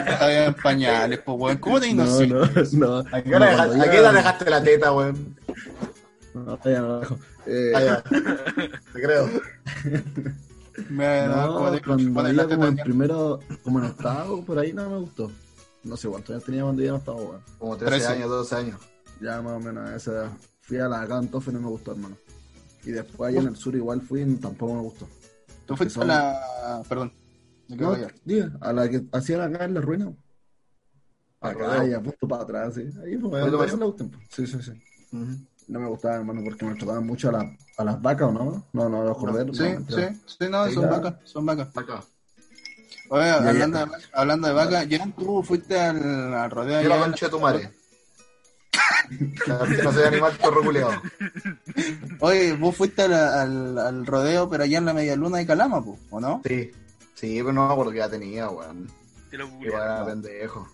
Estaba 0.06 0.32
en 0.32 0.54
pañales, 0.54 1.18
pues, 1.24 1.38
weón. 1.38 1.56
¿Cómo 1.58 1.80
te 1.80 1.92
No, 1.92 2.04
inocente? 2.22 2.34
no, 2.78 3.02
no. 3.02 3.08
¿A 3.12 3.22
qué 3.22 3.34
hora 3.34 3.66
No, 3.66 4.12
dejaste 4.12 4.50
la 4.50 4.62
teta, 4.62 4.92
weón? 4.92 5.36
No, 6.34 6.58
ya 6.64 6.80
no 6.80 6.88
la 6.88 6.98
dejo. 7.00 7.18
Eh, 7.46 7.72
Ah, 7.74 7.80
ya. 7.82 8.02
Te 8.92 9.02
creo. 9.02 9.28
Me 10.88 11.26
no, 11.26 11.58
cuando 11.84 12.30
iba 12.32 12.48
como 12.48 12.66
en 12.66 12.76
primero, 12.78 13.40
como 13.62 13.78
en 13.80 13.84
octavo, 13.86 14.42
por 14.44 14.58
ahí 14.58 14.72
no 14.72 14.88
me 14.88 14.96
gustó. 14.98 15.30
No 15.84 15.96
sé 15.96 16.08
cuántos 16.08 16.30
años 16.30 16.44
tenía 16.44 16.62
cuando 16.62 16.82
iba 16.82 16.90
en 16.90 16.96
octavo, 16.96 17.18
weón. 17.22 17.42
Como 17.58 17.76
13 17.76 17.90
Trece. 17.96 18.06
años, 18.12 18.30
12 18.30 18.54
años. 18.56 18.80
Ya 19.20 19.42
más 19.42 19.52
o 19.54 19.60
menos 19.60 19.88
a 19.88 19.96
esa 19.96 20.10
edad. 20.12 20.30
Fui 20.60 20.78
a 20.78 20.88
la 20.88 21.06
Cantofe 21.06 21.50
y 21.50 21.54
no 21.54 21.60
me 21.60 21.68
gustó, 21.68 21.92
hermano. 21.92 22.16
Y 22.84 22.90
después 22.92 23.28
allá 23.30 23.40
en 23.40 23.48
el 23.48 23.56
sur 23.56 23.74
igual 23.74 24.00
fui 24.00 24.22
y 24.22 24.34
tampoco 24.36 24.74
me 24.74 24.80
gustó. 24.80 25.08
Tú 25.66 25.76
fuiste 25.76 26.00
a 26.00 26.04
la. 26.04 26.82
Perdón. 26.88 27.12
Me 27.68 27.76
No, 27.76 27.96
diga, 28.24 28.52
a 28.60 28.72
la 28.72 28.88
que 28.88 29.04
hacían 29.12 29.40
acá 29.54 29.64
en 29.64 29.74
la 29.74 29.80
ruina. 29.80 30.12
Al 31.40 31.50
Acá, 31.52 31.66
rodeo. 31.78 31.88
y 31.88 31.92
a 31.94 32.00
punto 32.02 32.28
para 32.28 32.42
atrás, 32.42 32.74
sí. 32.74 32.82
Ahí 33.02 33.16
no 33.16 33.34
¿Ahí 33.34 33.50
lo 33.50 33.58
me 33.58 33.66
me 33.76 33.84
gustan. 33.86 34.10
Sí, 34.30 34.46
sí, 34.46 34.58
sí. 34.62 34.72
No 35.68 35.80
me 35.80 35.88
gustaba, 35.88 36.16
hermano, 36.16 36.42
porque 36.44 36.64
me 36.64 36.74
trataban 36.74 37.06
mucho 37.06 37.28
a, 37.28 37.32
la, 37.32 37.56
a 37.78 37.84
las 37.84 38.02
vacas, 38.02 38.28
¿o 38.28 38.32
no? 38.32 38.66
No, 38.72 38.88
no, 38.88 39.02
a 39.02 39.04
los 39.06 39.16
corderos. 39.18 39.56
Sí, 39.56 39.64
no, 39.64 39.80
sí, 39.88 40.02
sí, 40.26 40.46
no, 40.50 40.66
Sí, 40.66 40.74
son 40.74 40.82
ya. 40.84 40.90
vacas, 40.90 41.14
son 41.24 41.46
vacas. 41.46 41.76
Acá. 41.76 42.02
Oye, 43.12 43.28
hablando. 43.28 43.78
De, 43.78 43.92
hablando 44.14 44.48
de 44.48 44.54
vacas, 44.54 44.88
ya 44.88 45.06
tú 45.14 45.42
fuiste 45.42 45.78
al, 45.78 46.32
al 46.32 46.50
rodeo 46.50 46.80
Yo 46.80 46.88
la 46.88 46.98
concha 46.98 47.26
de 47.26 47.30
tu 47.30 47.40
madre. 47.40 47.70
No 49.46 49.92
soy 49.92 50.04
animal 50.04 50.32
perro 50.40 50.62
culiado. 50.62 50.92
Oye, 52.20 52.54
vos 52.54 52.74
fuiste 52.74 53.02
al, 53.02 53.12
al, 53.12 53.78
al 53.78 54.06
rodeo, 54.06 54.48
pero 54.48 54.64
allá 54.64 54.78
en 54.78 54.86
la 54.86 54.94
media 54.94 55.14
luna 55.14 55.36
de 55.36 55.46
Calama, 55.46 55.84
po, 55.84 55.98
¿o 56.08 56.20
no? 56.20 56.40
Sí. 56.46 56.70
Sí, 57.14 57.34
pero 57.36 57.52
no 57.52 57.66
me 57.66 57.72
acuerdo 57.74 57.92
que 57.92 57.98
ya 57.98 58.08
tenía, 58.08 58.48
weón. 58.48 58.90
Te 59.30 59.36
lo 59.36 59.46
Igual 59.60 59.82
era 59.82 60.06
pendejo. 60.06 60.66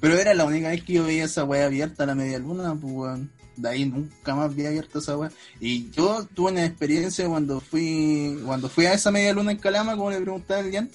Pero 0.00 0.14
era 0.14 0.32
la 0.32 0.46
única 0.46 0.68
vez 0.68 0.82
que 0.82 0.94
yo 0.94 1.04
veía 1.04 1.24
esa 1.24 1.44
wea 1.44 1.66
abierta, 1.66 2.06
la 2.06 2.14
media 2.14 2.38
luna, 2.38 2.74
pues 2.74 2.90
weón. 2.90 3.30
De 3.56 3.68
ahí 3.68 3.84
nunca 3.84 4.34
más 4.34 4.54
vi 4.54 4.64
abierta 4.64 5.00
esa 5.00 5.18
wea. 5.18 5.30
Y 5.60 5.90
yo 5.90 6.26
tuve 6.34 6.52
una 6.52 6.64
experiencia 6.64 7.28
cuando 7.28 7.60
fui 7.60 8.40
cuando 8.46 8.70
fui 8.70 8.86
a 8.86 8.94
esa 8.94 9.10
media 9.10 9.34
luna 9.34 9.52
en 9.52 9.58
Calama, 9.58 9.94
como 9.94 10.10
le 10.10 10.22
preguntaba 10.22 10.60
el 10.60 10.72
Jan. 10.72 10.90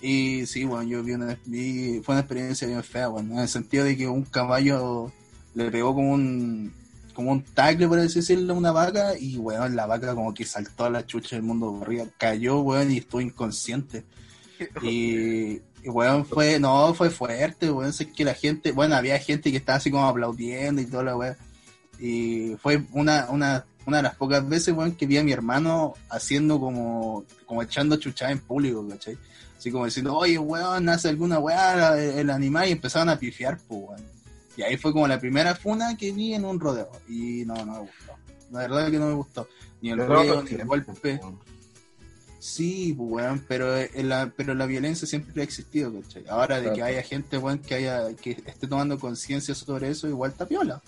Y 0.00 0.46
sí, 0.46 0.64
weón, 0.64 0.88
yo 0.88 1.02
vi 1.02 1.12
una, 1.12 1.38
vi, 1.44 2.00
fue 2.02 2.14
una 2.14 2.20
experiencia 2.20 2.66
bien 2.66 2.82
fea, 2.82 3.08
weón. 3.08 3.32
En 3.32 3.38
el 3.38 3.48
sentido 3.48 3.84
de 3.84 3.96
que 3.96 4.08
un 4.08 4.24
caballo 4.24 5.12
le 5.54 5.70
pegó 5.70 5.94
como 5.94 6.12
un 6.12 6.72
como 7.12 7.32
un 7.32 7.42
tackle, 7.42 7.88
por 7.88 7.98
así 7.98 8.20
decirlo, 8.20 8.54
a 8.54 8.56
una 8.56 8.72
vaca. 8.72 9.18
Y 9.18 9.36
weón, 9.36 9.76
la 9.76 9.86
vaca 9.86 10.14
como 10.14 10.32
que 10.32 10.46
saltó 10.46 10.86
a 10.86 10.90
la 10.90 11.06
chucha 11.06 11.36
del 11.36 11.44
mundo 11.44 11.70
por 11.72 11.82
arriba. 11.82 12.06
Cayó, 12.16 12.60
weón, 12.60 12.90
y 12.90 12.98
estuvo 12.98 13.20
inconsciente. 13.20 14.04
Y, 14.82 15.62
y, 15.82 15.88
weón, 15.88 16.26
fue, 16.26 16.60
no, 16.60 16.92
fue 16.92 17.08
fuerte, 17.08 17.70
weón, 17.70 17.94
sé 17.94 18.10
que 18.12 18.24
la 18.24 18.34
gente, 18.34 18.72
bueno, 18.72 18.94
había 18.94 19.18
gente 19.18 19.50
que 19.50 19.56
estaba 19.56 19.78
así 19.78 19.90
como 19.90 20.06
aplaudiendo 20.06 20.82
y 20.82 20.86
toda 20.86 21.02
la 21.02 21.16
weón. 21.16 21.36
Y 21.98 22.56
fue 22.56 22.82
una, 22.92 23.26
una, 23.30 23.64
una 23.86 23.96
de 23.98 24.02
las 24.02 24.16
pocas 24.16 24.46
veces, 24.46 24.74
weón, 24.74 24.92
que 24.92 25.06
vi 25.06 25.16
a 25.16 25.24
mi 25.24 25.32
hermano 25.32 25.94
haciendo 26.10 26.60
como, 26.60 27.24
como 27.46 27.62
echando 27.62 27.96
chuchada 27.96 28.32
en 28.32 28.40
público, 28.40 28.86
¿cachai? 28.86 29.16
Así 29.60 29.70
como 29.70 29.84
diciendo, 29.84 30.16
oye, 30.16 30.38
weón, 30.38 30.88
hace 30.88 31.10
alguna 31.10 31.38
weá 31.38 31.94
el, 32.02 32.30
animal 32.30 32.66
y 32.66 32.72
empezaban 32.72 33.10
a 33.10 33.18
pifiar, 33.18 33.58
pues, 33.68 33.82
weón. 33.88 34.02
Y 34.56 34.62
ahí 34.62 34.78
fue 34.78 34.90
como 34.90 35.06
la 35.06 35.20
primera 35.20 35.54
funa 35.54 35.98
que 35.98 36.12
vi 36.12 36.32
en 36.32 36.46
un 36.46 36.58
rodeo. 36.58 36.90
Y 37.06 37.44
no, 37.44 37.54
no 37.66 37.72
me 37.74 37.78
gustó. 37.80 38.12
La 38.52 38.60
verdad 38.60 38.90
que 38.90 38.98
no 38.98 39.08
me 39.08 39.12
gustó. 39.12 39.46
Ni 39.82 39.90
el 39.90 40.00
otros 40.00 40.44
ni 40.50 40.52
el 40.52 40.64
golpe. 40.64 41.20
weón. 41.22 41.38
Sí, 42.38 42.94
pues, 42.96 43.10
weón, 43.10 43.44
pero, 43.46 43.76
eh, 43.76 43.90
la, 44.02 44.32
pero 44.34 44.54
la 44.54 44.64
violencia 44.64 45.06
siempre 45.06 45.42
ha 45.42 45.44
existido, 45.44 45.92
¿cachai? 45.92 46.24
Ahora 46.30 46.58
de 46.58 46.72
que 46.72 46.82
haya 46.82 47.02
gente, 47.02 47.36
weón, 47.36 47.58
que, 47.58 47.74
haya, 47.74 48.16
que 48.16 48.30
esté 48.30 48.66
tomando 48.66 48.98
conciencia 48.98 49.54
sobre 49.54 49.90
eso, 49.90 50.08
igual 50.08 50.30
está 50.30 50.46
piola. 50.46 50.80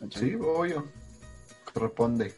¿Cachai? 0.00 0.30
Sí, 0.30 0.34
obvio. 0.36 0.88
Corresponde. 1.74 2.34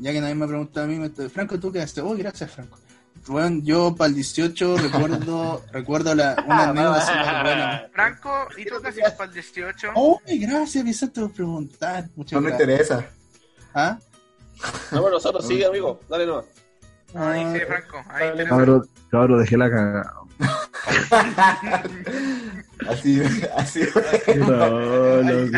Ya 0.00 0.10
que 0.12 0.20
nadie 0.20 0.34
me 0.34 0.44
ha 0.44 0.48
preguntado 0.48 0.86
a 0.86 0.88
mí, 0.88 0.96
me 0.96 1.06
estoy- 1.06 1.28
Franco, 1.28 1.60
¿tú 1.60 1.70
qué 1.70 1.82
haces? 1.82 2.02
Oh, 2.02 2.16
gracias, 2.16 2.50
Franco. 2.50 2.80
Bueno, 3.28 3.60
yo 3.62 3.94
para 3.94 4.08
el 4.08 4.14
18 4.14 4.76
recuerdo, 4.78 5.62
recuerdo 5.72 6.14
la, 6.14 6.36
una 6.46 6.70
anécdota 6.70 7.00
súper 7.00 7.42
buena. 7.42 7.88
Franco, 7.92 8.48
¿y 8.56 8.64
tú 8.64 8.74
qué 8.80 8.88
haces 8.88 9.12
para 9.12 9.28
el 9.28 9.34
18? 9.34 9.88
Oh, 9.94 10.20
gracias, 10.26 10.84
Vicente, 10.84 11.20
por 11.20 11.32
preguntar. 11.32 12.08
Muchas 12.14 12.32
No 12.32 12.40
me 12.40 12.50
interesa. 12.52 13.04
¿Ah? 13.74 13.98
No, 14.92 15.02
bueno, 15.02 15.16
nosotros 15.16 15.46
sigue, 15.46 15.66
amigo. 15.66 16.00
Dale 16.08 16.26
nomás. 16.26 16.44
Ahí 17.14 17.44
Ah, 17.44 17.52
sí, 17.54 17.60
Franco, 17.66 18.04
ahí 18.10 18.46
Cabro, 18.46 18.82
cabro, 19.10 19.38
dejé 19.38 19.56
la 19.56 19.70
cagada. 19.70 20.14
Así, 22.88 23.20
así. 23.56 23.80
No, 24.36 25.22
no, 25.22 25.30
ahí, 25.30 25.50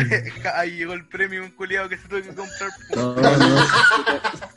ahí 0.55 0.71
llegó 0.77 0.93
el 0.93 1.05
premio, 1.05 1.43
un 1.43 1.51
culiado 1.51 1.89
que 1.89 1.97
se 1.97 2.07
tuvo 2.07 2.21
que 2.21 2.29
comprar. 2.29 2.69
no, 2.95 3.15
no. 3.37 3.65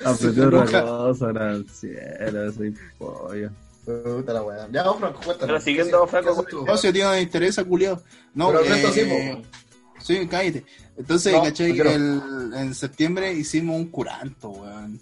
Aprendí 0.11 0.41
otra 0.41 0.83
cosa, 0.83 1.27
gracias, 1.33 2.55
soy 2.55 2.75
pollo. 2.99 3.51
Puta 3.85 4.33
la 4.33 4.43
weá. 4.45 4.69
Ya, 4.71 4.85
Franco, 4.85 5.21
cuéntanos. 5.25 5.39
Pero 5.41 5.61
siguiendo, 5.61 6.07
Franco. 6.07 6.47
No, 6.67 6.77
si 6.77 6.87
a 6.87 6.93
ti 6.93 7.01
no 7.01 7.11
te 7.11 7.21
interesa, 7.23 7.65
culiao. 7.65 8.01
No, 8.33 8.47
Pero 8.49 8.61
el 8.61 8.69
resto 8.69 8.89
eh, 8.89 8.93
sí, 8.93 9.41
po. 9.41 9.43
sí, 10.05 10.29
cállate. 10.29 10.65
Entonces, 10.97 11.33
No, 11.33 11.43
¿cachai? 11.43 11.73
no. 11.73 11.85
El- 11.91 12.53
en 12.55 12.75
septiembre 12.77 13.33
hicimos 13.33 13.75
un 13.77 13.91
curanto, 13.91 14.51
weón. 14.51 15.01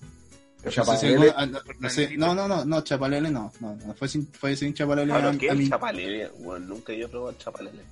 No, 0.64 0.70
Chapalele. 0.70 1.34
no, 1.48 1.60
no 1.78 1.88
sé, 1.90 2.16
no, 2.18 2.34
no, 2.34 2.46
no, 2.46 2.64
no, 2.64 2.80
Chapalele 2.82 3.30
no, 3.30 3.50
no, 3.60 3.76
no, 3.76 3.94
fue 3.94 4.08
sin, 4.08 4.26
fue 4.32 4.54
sin 4.56 4.74
Chapalele. 4.74 5.10
Bueno, 5.12 5.28
a- 5.30 5.38
¿qué 5.38 5.50
a 5.50 5.54
es 5.54 5.68
chapalele? 5.68 6.28
Bueno, 6.40 6.66
nunca 6.66 6.92
yo 6.92 7.06
he 7.06 7.08
probado 7.08 7.30
el 7.30 7.38
chapalele. 7.38 7.82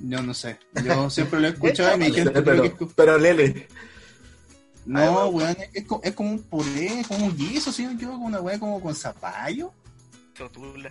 Yo 0.00 0.22
no 0.22 0.32
sé, 0.32 0.58
yo 0.84 1.10
siempre 1.10 1.38
lo 1.40 1.48
he 1.48 1.50
escuchado 1.52 1.94
y 1.94 1.98
me 1.98 2.04
Sí, 2.06 2.10
dijeron 2.12 2.32
que 2.34 2.42
pero, 2.42 2.62
que 2.78 2.86
pero 2.96 3.18
Lele. 3.18 3.68
No, 4.86 5.28
weón, 5.28 5.56
es, 5.72 5.84
es 6.02 6.14
como 6.14 6.30
un 6.30 6.42
puré, 6.42 7.00
es 7.00 7.06
como 7.06 7.26
un 7.26 7.36
guiso, 7.36 7.70
si 7.70 7.82
no 7.84 7.90
me 7.90 7.94
equivoco, 7.96 8.18
una 8.24 8.40
weá 8.40 8.58
como 8.58 8.80
con 8.80 8.94
zapallo. 8.94 9.72
Totula. 10.36 10.90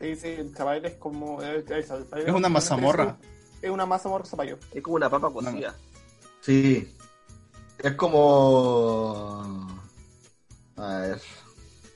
Sí, 0.00 0.14
sí, 0.16 0.28
el 0.28 0.54
chaval 0.54 0.84
es 0.86 0.94
como. 0.94 1.42
Es, 1.42 1.68
es- 1.70 1.90
Es 2.24 2.32
una 2.32 2.48
mazamorra. 2.48 3.18
Es 3.60 3.68
una 3.68 3.84
mazamorra 3.84 4.24
zapallo. 4.24 4.58
Es 4.72 4.80
como 4.80 4.96
una 4.96 5.10
papa 5.10 5.30
cocida. 5.30 5.74
Sí. 6.40 6.88
Es 7.82 7.92
como. 7.94 9.77
A 10.78 10.98
ver. 11.00 11.20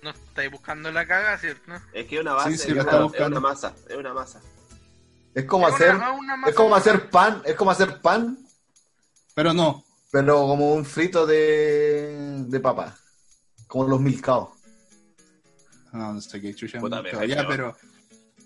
No 0.02 0.10
estáis 0.10 0.50
buscando 0.50 0.90
la 0.90 1.06
caga, 1.06 1.38
¿cierto? 1.38 1.72
Es 1.92 2.06
que 2.08 2.16
es 2.16 2.20
una 2.22 2.32
base, 2.34 2.50
Sí, 2.52 2.58
sí, 2.58 2.68
es, 2.70 2.74
lo 2.76 2.82
una, 2.82 2.82
está 2.90 2.96
es 2.96 3.02
buscando. 3.04 3.38
una 3.38 3.48
masa, 3.48 3.74
es 3.88 3.96
una 3.96 4.12
masa. 4.12 4.40
Es 5.34 5.44
como 5.44 5.68
Es 5.68 5.74
hacer. 5.74 5.94
una- 5.94 6.10
una 6.12 6.48
Es 6.48 6.54
como 6.54 6.74
hacer 6.74 7.08
pan. 7.10 7.42
Es 7.44 7.54
como 7.54 7.70
hacer 7.70 8.00
pan, 8.00 8.38
Pero 9.34 9.54
no, 9.54 9.84
pero 10.10 10.40
como 10.46 10.74
un 10.74 10.84
frito 10.84 11.24
de. 11.26 12.44
de 12.48 12.60
papa. 12.60 12.96
Como 13.66 13.88
los 13.88 14.00
milcaos. 14.00 14.50
no, 15.92 16.12
no 16.14 16.20
sé 16.20 16.40
qué 16.40 16.54
chucha. 16.54 16.78
Puta, 16.80 17.00
me 17.02 17.10
ya, 17.28 17.46
pero, 17.46 17.76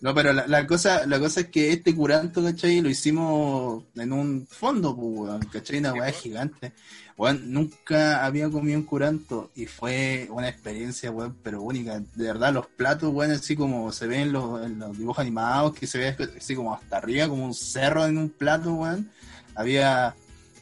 no, 0.01 0.15
pero 0.15 0.33
la, 0.33 0.47
la 0.47 0.67
cosa, 0.67 1.07
la 1.07 1.19
cosa 1.19 1.41
es 1.41 1.47
que 1.49 1.73
este 1.73 1.95
curanto, 1.95 2.43
¿cachai? 2.43 2.81
Lo 2.81 2.89
hicimos 2.91 3.85
en 3.95 4.13
un 4.13 4.47
fondo, 4.47 4.95
pues, 4.95 5.47
¿cachai? 5.51 5.79
Una 5.79 5.95
weá 5.95 6.13
gigante. 6.13 6.73
Weón, 7.17 7.51
nunca 7.51 8.27
había 8.27 8.51
comido 8.51 8.79
un 8.79 8.85
curanto 8.85 9.51
y 9.55 9.65
fue 9.65 10.29
una 10.31 10.51
experiencia, 10.51 11.11
weón, 11.11 11.37
pero 11.43 11.63
única. 11.63 12.01
De 12.15 12.27
verdad, 12.27 12.53
los 12.53 12.67
platos, 12.67 13.13
weón, 13.13 13.31
así 13.33 13.57
como 13.57 13.91
se 13.91 14.07
ven 14.07 14.21
en 14.21 14.33
los, 14.33 14.65
en 14.67 14.79
los 14.79 14.99
dibujos 14.99 15.21
animados, 15.21 15.75
que 15.75 15.87
se 15.87 15.99
ve 15.99 16.17
así 16.37 16.55
como 16.55 16.75
hasta 16.75 16.99
arriba, 16.99 17.29
como 17.29 17.47
un 17.47 17.55
cerro 17.55 18.07
en 18.07 18.19
un 18.19 18.29
plato, 18.29 18.75
weón. 18.75 19.11
Había 19.55 20.15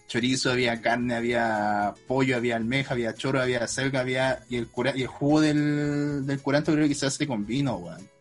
chorizo, 0.07 0.53
había 0.53 0.81
carne, 0.81 1.17
había 1.17 1.93
pollo, 2.07 2.37
había 2.37 2.55
almeja, 2.55 2.95
había 2.95 3.15
choro, 3.15 3.41
había 3.43 3.67
selga, 3.67 4.01
había. 4.01 4.45
Y 4.49 4.57
el, 4.57 4.69
cura, 4.69 4.93
y 4.95 5.03
el 5.03 5.09
jugo 5.09 5.41
del, 5.41 6.25
del 6.25 6.41
curanto 6.41 6.73
creo 6.73 6.87
que 6.87 6.95
se 6.95 7.07
hace 7.07 7.27
con 7.27 7.45
vino, 7.45 7.77
weón. 7.79 8.14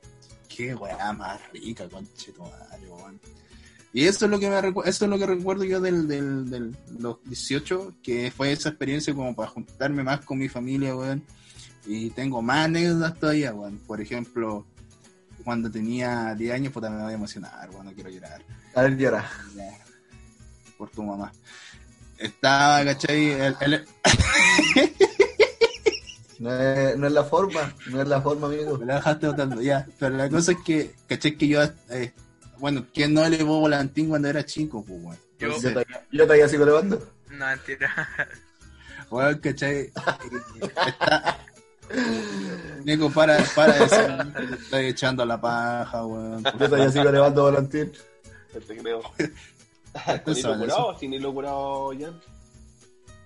Qué 0.55 0.75
weá 0.75 1.13
más 1.13 1.39
rica, 1.51 1.87
conchetumario, 1.89 2.95
weón. 2.95 3.19
Y 3.93 4.05
eso 4.05 4.25
es 4.25 4.31
lo 4.31 4.39
que 4.39 4.49
me 4.49 4.57
eso 4.89 5.05
es 5.05 5.09
lo 5.09 5.17
que 5.19 5.25
recuerdo 5.27 5.63
yo 5.63 5.79
del, 5.79 6.07
del, 6.07 6.49
del 6.49 6.75
los 6.99 7.17
18, 7.25 7.95
que 8.01 8.31
fue 8.35 8.51
esa 8.51 8.69
experiencia 8.69 9.13
como 9.13 9.35
para 9.35 9.49
juntarme 9.49 10.03
más 10.03 10.21
con 10.21 10.39
mi 10.39 10.49
familia, 10.49 10.95
weón. 10.95 11.23
Y 11.85 12.09
tengo 12.11 12.41
más 12.41 12.65
anécdotas 12.65 13.19
todavía, 13.19 13.53
weón. 13.53 13.77
Por 13.85 14.01
ejemplo, 14.01 14.65
cuando 15.43 15.69
tenía 15.69 16.33
10 16.35 16.53
años, 16.53 16.73
puta, 16.73 16.89
me 16.89 17.03
voy 17.03 17.11
a 17.11 17.15
emocionar, 17.15 17.69
weón, 17.69 17.85
no 17.85 17.93
quiero 17.93 18.09
llorar. 18.09 18.41
A 18.75 18.81
ver, 18.83 18.97
llora. 18.97 19.29
Por 20.77 20.89
tu 20.89 21.03
mamá. 21.03 21.31
Estaba, 22.17 22.83
¿cachai? 22.85 23.31
El- 23.31 23.55
el- 23.61 23.85
No 26.43 26.53
es, 26.53 26.97
no 26.97 27.07
es 27.07 27.13
la 27.13 27.23
forma. 27.23 27.73
No 27.89 28.01
es 28.01 28.07
la 28.09 28.21
forma, 28.21 28.47
amigo. 28.47 28.77
Me 28.77 28.85
la 28.85 28.95
dejaste 28.95 29.27
botando, 29.27 29.61
ya. 29.61 29.87
Pero 29.97 30.17
la 30.17 30.29
cosa 30.29 30.51
es 30.51 30.57
que, 30.65 30.93
¿cachai? 31.07 31.37
Que 31.37 31.47
yo, 31.47 31.63
eh, 31.89 32.11
bueno, 32.57 32.85
¿quién 32.93 33.13
no 33.13 33.23
elevó 33.23 33.61
volantín 33.61 34.09
cuando 34.09 34.27
era 34.27 34.45
chico, 34.45 34.83
pues, 34.83 35.01
weón? 35.01 35.17
Yo, 35.39 35.47
Yo 35.61 35.69
todavía, 35.69 36.05
yo 36.11 36.23
todavía 36.23 36.49
sigo 36.49 36.65
levando. 36.65 37.01
no, 37.29 37.45
mentira. 37.45 38.09
Weón, 39.09 39.37
¿cachai? 39.39 39.91
Está... 40.59 41.39
Nico, 42.83 43.09
para, 43.09 43.37
para 43.55 43.73
de 43.73 43.79
decir, 43.79 44.33
te 44.49 44.55
estoy 44.63 44.85
echando 44.87 45.25
la 45.25 45.39
paja, 45.39 46.05
weón. 46.05 46.43
Yo 46.43 46.51
todavía 46.51 46.91
sigo 46.91 47.09
levando 47.09 47.43
volantín. 47.43 47.93
Te 48.51 48.77
creo. 48.77 49.01
¿Con 50.25 50.37
hilo? 50.37 50.97
¿Sin 50.99 51.13
hilo 51.13 51.33
curado, 51.33 51.91
Jan? 51.97 52.19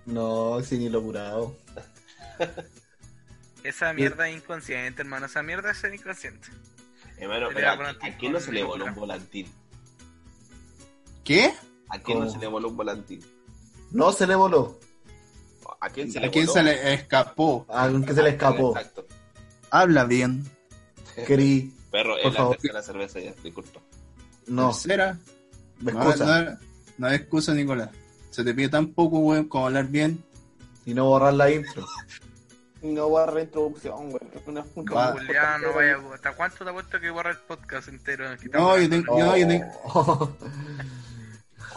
No, 0.05 0.61
sin 0.61 0.83
hilo 0.83 1.01
curado. 1.01 1.55
Esa 3.67 3.93
mierda 3.93 4.29
es 4.29 4.37
inconsciente, 4.37 5.01
hermano. 5.01 5.25
Esa 5.25 5.43
mierda 5.43 5.71
es 5.71 5.77
ser 5.77 5.93
inconsciente. 5.93 6.47
Hermano, 7.17 7.49
pero 7.53 7.69
¿a, 7.69 7.89
a 7.89 8.17
quién 8.17 8.31
no 8.31 8.39
se 8.39 8.51
le 8.51 8.63
voló 8.63 8.85
un 8.85 8.93
volantín? 8.95 9.47
¿Qué? 11.23 11.53
¿A 11.89 11.99
quién 11.99 12.19
no 12.19 12.29
se 12.29 12.37
le 12.37 12.47
voló 12.47 12.69
un 12.69 12.77
volantín? 12.77 13.21
No 13.91 14.11
se 14.11 14.27
le 14.27 14.35
voló. 14.35 14.79
¿A 15.81 15.89
quién 15.89 16.11
se 16.11 16.19
¿A 16.19 16.21
le 16.23 16.31
quién 16.31 16.45
voló? 16.45 16.53
se 16.53 16.63
le 16.63 16.93
escapó? 16.93 17.65
Aunque 17.69 18.13
se 18.13 18.23
le 18.23 18.29
escapó. 18.29 18.75
Exacto. 18.77 19.05
Habla 19.71 20.05
bien. 20.05 20.43
Querí. 21.27 21.73
Perro, 21.91 22.15
Por 22.21 22.31
es 22.31 22.39
la 22.39 22.49
tercera 22.51 22.81
cerveza 22.83 23.19
ya, 23.19 23.33
disculpa. 23.43 23.79
No, 24.47 24.69
Tercera. 24.71 25.17
me 25.79 25.91
No, 25.91 26.03
excusa. 26.03 26.41
no, 26.43 26.57
no 26.97 27.07
hay 27.07 27.15
excusa, 27.15 27.53
Nicolás. 27.53 27.89
Se 28.29 28.43
te 28.43 28.53
pide 28.53 28.69
tan 28.69 28.87
poco, 28.93 29.19
weón, 29.19 29.47
como 29.49 29.67
hablar 29.67 29.87
bien. 29.87 30.23
Y 30.85 30.93
no 30.93 31.05
borrar 31.05 31.33
la 31.33 31.51
intro. 31.51 31.85
Y 32.81 32.87
no 32.87 33.07
güey. 34.11 34.21
Una 34.45 34.61
Va. 34.61 34.67
Julián, 35.13 35.61
no 35.61 35.67
importante. 35.67 35.67
vaya. 35.75 35.97
¿Hasta 36.13 36.31
cuánto 36.33 36.63
te 36.63 36.69
apuesto 36.69 36.99
que 36.99 37.09
borra 37.09 37.31
el 37.31 37.37
podcast 37.37 37.87
entero? 37.87 38.25
No, 38.53 38.77
yo 38.77 38.89
tengo, 38.89 39.17
yo, 39.19 39.37
yo 39.37 39.47
tengo, 39.47 39.65
Oh. 39.85 40.31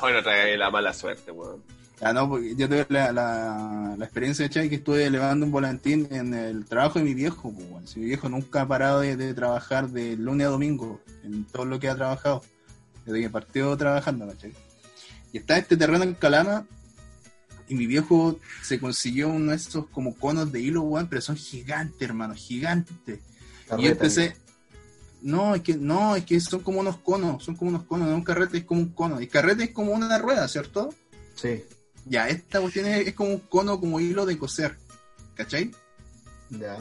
Bueno, 0.00 0.22
trae 0.22 0.56
la 0.56 0.70
mala 0.70 0.92
suerte, 0.94 1.30
weón. 1.30 1.62
Ah, 2.02 2.14
no, 2.14 2.28
porque 2.28 2.54
yo 2.56 2.66
tuve 2.66 2.86
la, 2.88 3.12
la, 3.12 3.94
la 3.98 4.04
experiencia 4.04 4.48
de 4.48 4.68
que 4.70 4.76
estuve 4.76 5.04
elevando 5.04 5.44
un 5.44 5.52
volantín 5.52 6.08
en 6.10 6.32
el 6.32 6.64
trabajo 6.64 6.98
de 6.98 7.04
mi 7.04 7.12
viejo. 7.14 7.52
Pues, 7.52 7.66
weón. 7.70 7.86
Si 7.86 8.00
mi 8.00 8.06
viejo 8.06 8.28
nunca 8.28 8.62
ha 8.62 8.68
parado 8.68 9.00
de, 9.00 9.16
de 9.16 9.34
trabajar 9.34 9.88
de 9.88 10.16
lunes 10.16 10.46
a 10.46 10.50
domingo 10.50 11.00
en 11.24 11.44
todo 11.44 11.66
lo 11.66 11.78
que 11.78 11.88
ha 11.88 11.94
trabajado, 11.96 12.42
desde 13.04 13.20
que 13.20 13.30
partió 13.30 13.76
trabajando, 13.76 14.26
¿cachai? 14.28 14.54
Y 15.32 15.38
está 15.38 15.58
este 15.58 15.76
terreno 15.76 16.04
en 16.04 16.14
Calama 16.14 16.64
y 17.70 17.76
mi 17.76 17.86
viejo 17.86 18.40
se 18.62 18.80
consiguió 18.80 19.28
uno 19.28 19.52
de 19.52 19.56
estos 19.56 19.86
como 19.86 20.16
conos 20.16 20.50
de 20.50 20.60
hilo, 20.60 20.82
weón, 20.82 21.06
pero 21.08 21.22
son 21.22 21.36
gigantes, 21.36 22.02
hermano, 22.02 22.34
gigantes. 22.34 23.20
Y 23.78 23.82
yo 23.82 23.90
empecé. 23.90 24.36
No, 25.22 25.54
es 25.54 25.62
que 25.62 25.76
no, 25.76 26.16
es 26.16 26.24
que 26.24 26.40
son 26.40 26.60
como 26.62 26.80
unos 26.80 26.96
conos, 26.96 27.44
son 27.44 27.54
como 27.54 27.70
unos 27.70 27.84
conos, 27.84 28.08
no 28.08 28.16
un 28.16 28.24
carrete 28.24 28.58
es 28.58 28.64
como 28.64 28.80
un 28.80 28.88
cono. 28.88 29.20
Y 29.20 29.28
carrete 29.28 29.64
es 29.64 29.70
como 29.70 29.92
una 29.92 30.18
rueda, 30.18 30.48
¿cierto? 30.48 30.92
Sí, 31.36 31.62
Ya, 32.06 32.28
esta 32.28 32.60
cuestión 32.60 32.86
es, 32.86 33.06
es 33.06 33.14
como 33.14 33.30
un 33.30 33.38
cono, 33.38 33.78
como 33.78 34.00
hilo 34.00 34.26
de 34.26 34.36
coser. 34.36 34.76
¿Cachai? 35.36 35.70
ya. 36.50 36.76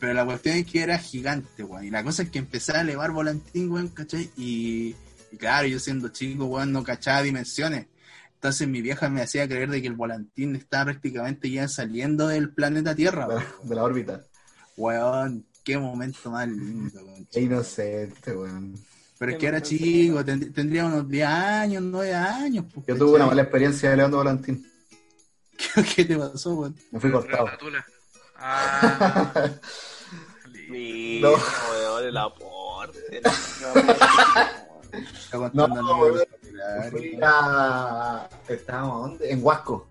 Pero 0.00 0.12
la 0.12 0.24
cuestión 0.24 0.56
es 0.56 0.66
que 0.66 0.82
era 0.82 0.98
gigante, 0.98 1.62
weón. 1.62 1.84
Y 1.84 1.90
la 1.90 2.02
cosa 2.02 2.24
es 2.24 2.30
que 2.30 2.40
empecé 2.40 2.72
a 2.72 2.80
elevar 2.80 3.12
volantín, 3.12 3.70
weón, 3.70 3.88
¿cachai? 3.88 4.28
Y, 4.36 4.96
Y 5.30 5.36
claro, 5.36 5.68
yo 5.68 5.78
siendo 5.78 6.08
chico, 6.08 6.46
weón, 6.46 6.72
no 6.72 6.82
cachaba 6.82 7.22
dimensiones. 7.22 7.86
Entonces 8.44 8.68
mi 8.68 8.82
vieja 8.82 9.08
me 9.08 9.22
hacía 9.22 9.48
creer 9.48 9.70
de 9.70 9.80
que 9.80 9.88
el 9.88 9.94
volantín 9.94 10.54
estaba 10.54 10.84
prácticamente 10.84 11.50
ya 11.50 11.66
saliendo 11.66 12.28
del 12.28 12.52
planeta 12.52 12.94
Tierra. 12.94 13.26
De 13.26 13.36
la, 13.36 13.46
de 13.62 13.74
la 13.74 13.82
órbita. 13.82 14.26
Weón, 14.76 15.46
qué 15.64 15.78
momento 15.78 16.30
más 16.30 16.46
lindo, 16.46 17.02
weón. 17.02 17.26
Qué 17.32 17.40
inocente, 17.40 18.36
weón. 18.36 18.74
Pero 19.18 19.32
es 19.32 19.38
que 19.38 19.46
era 19.46 19.62
chico, 19.62 20.22
tend- 20.22 20.52
tendría 20.52 20.84
unos 20.84 21.08
10 21.08 21.26
años, 21.26 21.82
9 21.84 22.12
años. 22.14 22.66
pues, 22.74 22.84
Yo 22.86 22.98
tuve 22.98 23.16
una 23.16 23.28
mala 23.28 23.40
experiencia 23.40 23.88
de 23.88 23.96
Leandro 23.96 24.18
Valentín. 24.18 24.70
¿Qué 25.96 26.04
te 26.04 26.14
pasó, 26.18 26.52
weón? 26.54 26.76
Me 26.90 27.00
fui 27.00 27.10
cortado. 27.10 27.46
Ah, 28.36 29.32
No. 30.68 31.30
weón, 31.30 32.04
el 32.08 32.16
aporte. 32.18 32.98
Está 33.16 34.68
contando 35.38 35.80
No, 35.80 35.98
weón. 36.00 36.18
Familiares, 36.64 36.90
Fui 36.90 37.18
a... 37.22 38.28
¿Estábamos 38.48 39.00
dónde? 39.10 39.30
En 39.30 39.44
Huasco. 39.44 39.86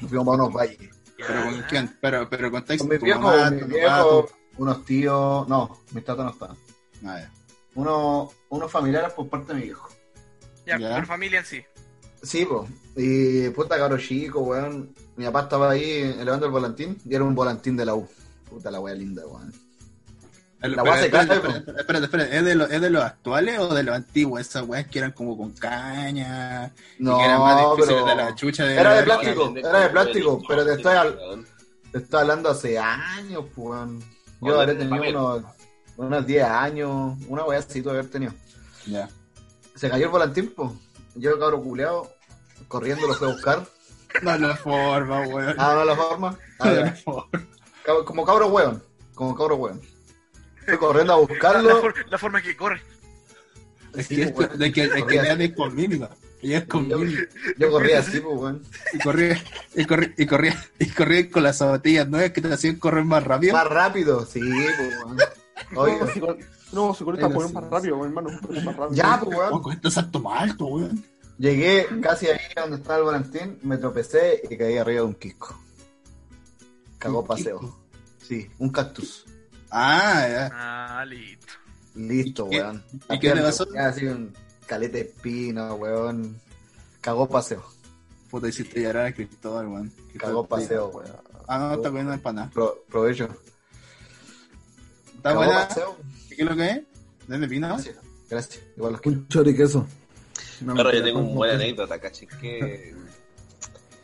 Nos 0.00 0.08
fuimos 0.10 0.26
para 0.26 0.42
unos 0.42 0.54
valles. 0.54 0.78
Pero 1.16 1.42
con 1.44 1.62
quién, 1.68 1.98
pero, 2.00 2.28
pero 2.30 2.50
contexto, 2.50 2.88
Con 2.88 2.96
mi 2.98 3.04
viejo, 3.04 3.20
mamá, 3.20 3.50
mi 3.50 3.62
viejo, 3.62 3.86
papá, 3.86 4.02
tu- 4.56 4.62
unos 4.62 4.84
tíos... 4.84 5.48
No, 5.48 5.78
mis 5.92 6.04
tatas 6.04 6.24
no 6.24 6.30
estaban. 6.30 6.56
Ah, 7.04 7.18
ya. 7.18 7.30
Unos, 7.74 8.32
unos 8.48 8.70
familiares 8.72 9.12
por 9.12 9.28
parte 9.28 9.52
de 9.52 9.58
mi 9.60 9.64
viejo. 9.66 9.88
ya, 10.66 10.78
Ya. 10.78 10.94
pero 10.94 11.06
familia 11.06 11.40
en 11.40 11.44
sí. 11.46 11.62
Sí, 12.22 12.44
pues. 12.46 12.68
Y 12.96 13.48
puta 13.50 13.78
caro 13.78 13.96
chico, 13.98 14.40
weón. 14.40 14.94
Mi 15.16 15.24
papá 15.26 15.42
estaba 15.42 15.70
ahí 15.70 16.14
elevando 16.18 16.46
el 16.46 16.52
volantín 16.52 16.98
y 17.04 17.14
era 17.14 17.24
un 17.24 17.34
volantín 17.34 17.76
de 17.76 17.84
la 17.86 17.94
U. 17.94 18.08
Puta 18.48 18.70
la 18.70 18.80
wea 18.80 18.94
linda, 18.94 19.26
weón. 19.26 19.52
El- 20.62 20.76
La 20.76 20.82
se 20.82 21.06
espérate, 21.06 21.10
cae, 21.28 21.36
espérate, 21.38 21.80
espérate, 21.80 22.04
espérate, 22.04 22.36
¿Es 22.38 22.44
de, 22.44 22.54
lo- 22.54 22.66
¿es 22.66 22.80
de 22.80 22.90
los 22.90 23.02
actuales 23.02 23.58
o 23.58 23.74
de 23.74 23.82
los 23.82 23.94
antiguos? 23.94 24.40
Esas 24.40 24.62
weas 24.68 24.86
que 24.86 24.98
eran 24.98 25.12
como 25.12 25.36
con 25.36 25.52
caña. 25.52 26.70
No, 26.98 27.18
que 27.18 27.24
eran 27.24 27.40
más 27.40 27.56
difíciles 27.60 27.88
pero- 27.88 28.06
de 28.06 28.14
la 28.16 28.34
chucha 28.34 28.64
de 28.64 28.74
Era 28.76 28.94
de 28.94 29.02
plástico, 29.04 29.54
era 29.56 29.80
de 29.80 29.88
plástico, 29.88 30.42
pero 30.46 30.64
te 30.66 30.72
estoy, 30.74 30.96
al- 30.96 31.18
te 31.92 31.98
estoy 31.98 32.20
hablando 32.20 32.50
hace 32.50 32.78
años, 32.78 33.44
pues, 33.54 33.68
weón. 33.68 34.04
Yo 34.42 34.60
habré 34.60 34.74
tenido 34.74 35.02
unos, 35.18 35.44
unos 35.96 36.26
10 36.26 36.44
años, 36.44 37.16
una 37.28 37.44
wea 37.44 37.58
así 37.58 37.82
tuve 37.82 37.92
que 37.92 37.98
haber 37.98 38.10
tenido. 38.10 38.32
Ya. 38.86 39.08
Se 39.74 39.88
cayó 39.90 40.06
el 40.06 40.10
volantín, 40.10 40.52
pues. 40.54 40.70
Yo, 41.14 41.38
cabro 41.38 41.62
culeado, 41.62 42.10
corriendo 42.68 43.06
lo 43.06 43.14
fui 43.14 43.28
a 43.28 43.32
buscar. 43.32 43.66
No 44.22 44.36
la 44.38 44.56
forma, 44.56 45.20
weón. 45.28 45.54
Ah, 45.58 45.72
no 45.74 45.84
la 45.84 45.94
forma. 45.96 46.38
Ah, 46.58 46.68
No 46.68 46.74
la 46.80 46.92
forma. 46.92 47.28
Cab- 47.84 48.04
Como 48.04 48.24
cabro 48.26 48.48
weón. 48.48 48.82
Como 49.14 49.34
cabro 49.36 49.56
weón. 49.56 49.80
Fui 50.66 50.76
corriendo 50.78 51.12
a 51.14 51.16
La, 51.16 51.22
buscarlo. 51.26 51.80
for- 51.80 51.94
la 52.10 52.18
forma 52.18 52.42
que 52.42 52.56
corre. 52.56 52.82
Es 53.94 54.06
Sí, 54.06 54.16
que 54.16 54.22
esto, 54.22 54.40
weón. 54.40 54.58
de 54.58 54.72
que, 54.72 54.82
es 54.84 55.04
que 55.04 55.20
así. 55.20 55.42
es 55.42 55.52
con 55.54 55.74
mímica. 55.74 56.10
Ya 56.42 56.58
es 56.58 56.64
con 56.66 56.88
Yo, 56.88 56.98
yo 57.58 57.70
corría 57.70 57.98
así, 57.98 58.20
pues, 58.20 58.38
weón. 58.38 58.62
Y 58.94 58.98
corría, 58.98 59.42
y 59.74 59.84
corría, 59.84 60.14
y 60.16 60.26
corría, 60.26 60.64
y 60.78 60.86
corría 60.88 61.30
con 61.30 61.42
las 61.42 61.58
zapatillas 61.58 62.08
nuevas 62.08 62.30
que 62.30 62.40
te 62.40 62.52
hacían 62.52 62.76
correr 62.76 63.04
más 63.04 63.22
rápido. 63.24 63.52
Más 63.52 63.66
rápido, 63.66 64.24
sí, 64.24 64.40
pues, 64.40 64.96
weón. 65.04 65.16
No, 65.72 65.86
no, 66.72 66.94
Bueno, 67.04 67.30
ponen 67.30 67.48
sí, 67.48 67.54
más 67.54 67.64
rápido, 67.70 67.96
weón, 67.96 68.08
hermano. 68.16 68.30
más 68.64 68.76
rápido. 68.76 68.92
ya, 68.92 69.20
pues, 69.22 69.36
weón. 69.36 69.62
Con 69.62 69.72
este 69.72 69.90
salto 69.90 70.20
más 70.20 70.42
alto, 70.42 70.66
weón. 70.66 71.04
Llegué 71.38 71.86
casi 72.02 72.26
ahí 72.28 72.38
donde 72.54 72.76
estaba 72.76 72.98
el 72.98 73.04
volantín, 73.04 73.58
me 73.62 73.76
tropecé 73.78 74.40
y 74.48 74.56
caí 74.56 74.76
arriba 74.78 75.00
de 75.00 75.06
un 75.06 75.14
quisco. 75.14 75.58
Cagó 76.98 77.20
¿Un 77.22 77.26
paseo. 77.26 77.78
Sí, 78.22 78.48
un 78.58 78.70
cactus. 78.70 79.24
Ah, 79.70 80.26
ya. 80.28 80.50
Ah, 80.52 81.04
listo. 81.04 81.46
Listo, 81.94 82.48
¿Y 82.50 82.58
weón. 82.58 82.84
y 83.10 83.18
qué 83.18 83.32
te 83.32 83.42
pasó? 83.42 83.66
Ya, 83.74 83.88
Así 83.88 84.06
un 84.06 84.32
calete 84.66 84.98
de 84.98 85.10
espino, 85.10 85.74
weón. 85.74 86.40
Cagó 87.00 87.28
paseo. 87.28 87.64
Puta, 88.30 88.48
hiciste 88.48 88.80
llorar 88.82 89.06
a 89.06 89.12
Cristóbal, 89.12 89.66
weón. 89.68 89.92
Cagó 90.18 90.46
paseo, 90.46 90.88
weón. 90.88 91.10
Ah, 91.48 91.58
no, 91.58 91.74
está 91.74 91.88
comiendo 91.88 92.12
empanada. 92.12 92.50
Pro- 92.50 92.84
provecho. 92.88 93.24
¿Está 95.16 95.30
Cagó 95.30 95.44
buena? 95.44 95.68
paseo. 95.68 95.96
¿Qué 96.28 96.34
es 96.42 96.48
lo 96.48 96.56
que 96.56 96.70
es? 96.70 96.80
¿De 97.28 97.48
pino? 97.48 97.68
Gracias. 97.68 97.96
Gracias. 98.28 98.62
Igual 98.76 98.92
los 98.92 99.00
quiero. 99.00 99.18
Un 99.18 99.28
choriqueso. 99.28 99.86
No, 100.62 100.74
Pero 100.74 100.92
yo 100.92 101.02
tengo 101.02 101.20
una 101.20 101.34
buena 101.34 101.54
no. 101.54 101.60
anécdota, 101.60 101.98
caché 102.00 102.26
que. 102.26 102.94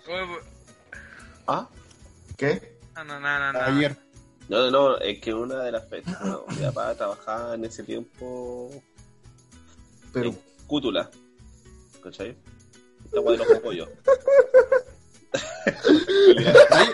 ¿Ah? 1.46 1.68
¿Qué? 2.36 2.76
No, 2.94 3.04
no, 3.04 3.20
no, 3.20 3.38
no, 3.38 3.52
no. 3.52 3.60
Ayer. 3.60 3.96
No, 4.48 4.58
no, 4.58 4.70
no, 4.70 4.98
es 4.98 5.20
que 5.20 5.34
una 5.34 5.62
de 5.62 5.72
las 5.72 5.88
fechas, 5.88 6.18
bueno, 6.20 6.44
mi 6.48 6.64
papá 6.66 6.94
trabajaba 6.94 7.54
en 7.54 7.64
ese 7.64 7.82
tiempo 7.82 8.70
Pero. 10.12 10.30
en 10.30 10.38
Cútula. 10.66 11.10
¿Cachai? 12.02 12.36
Esta 13.04 13.20
guay 13.20 13.36
de 13.36 13.44
los 13.44 13.58
pollos. 13.58 13.88
¿Está, 16.36 16.86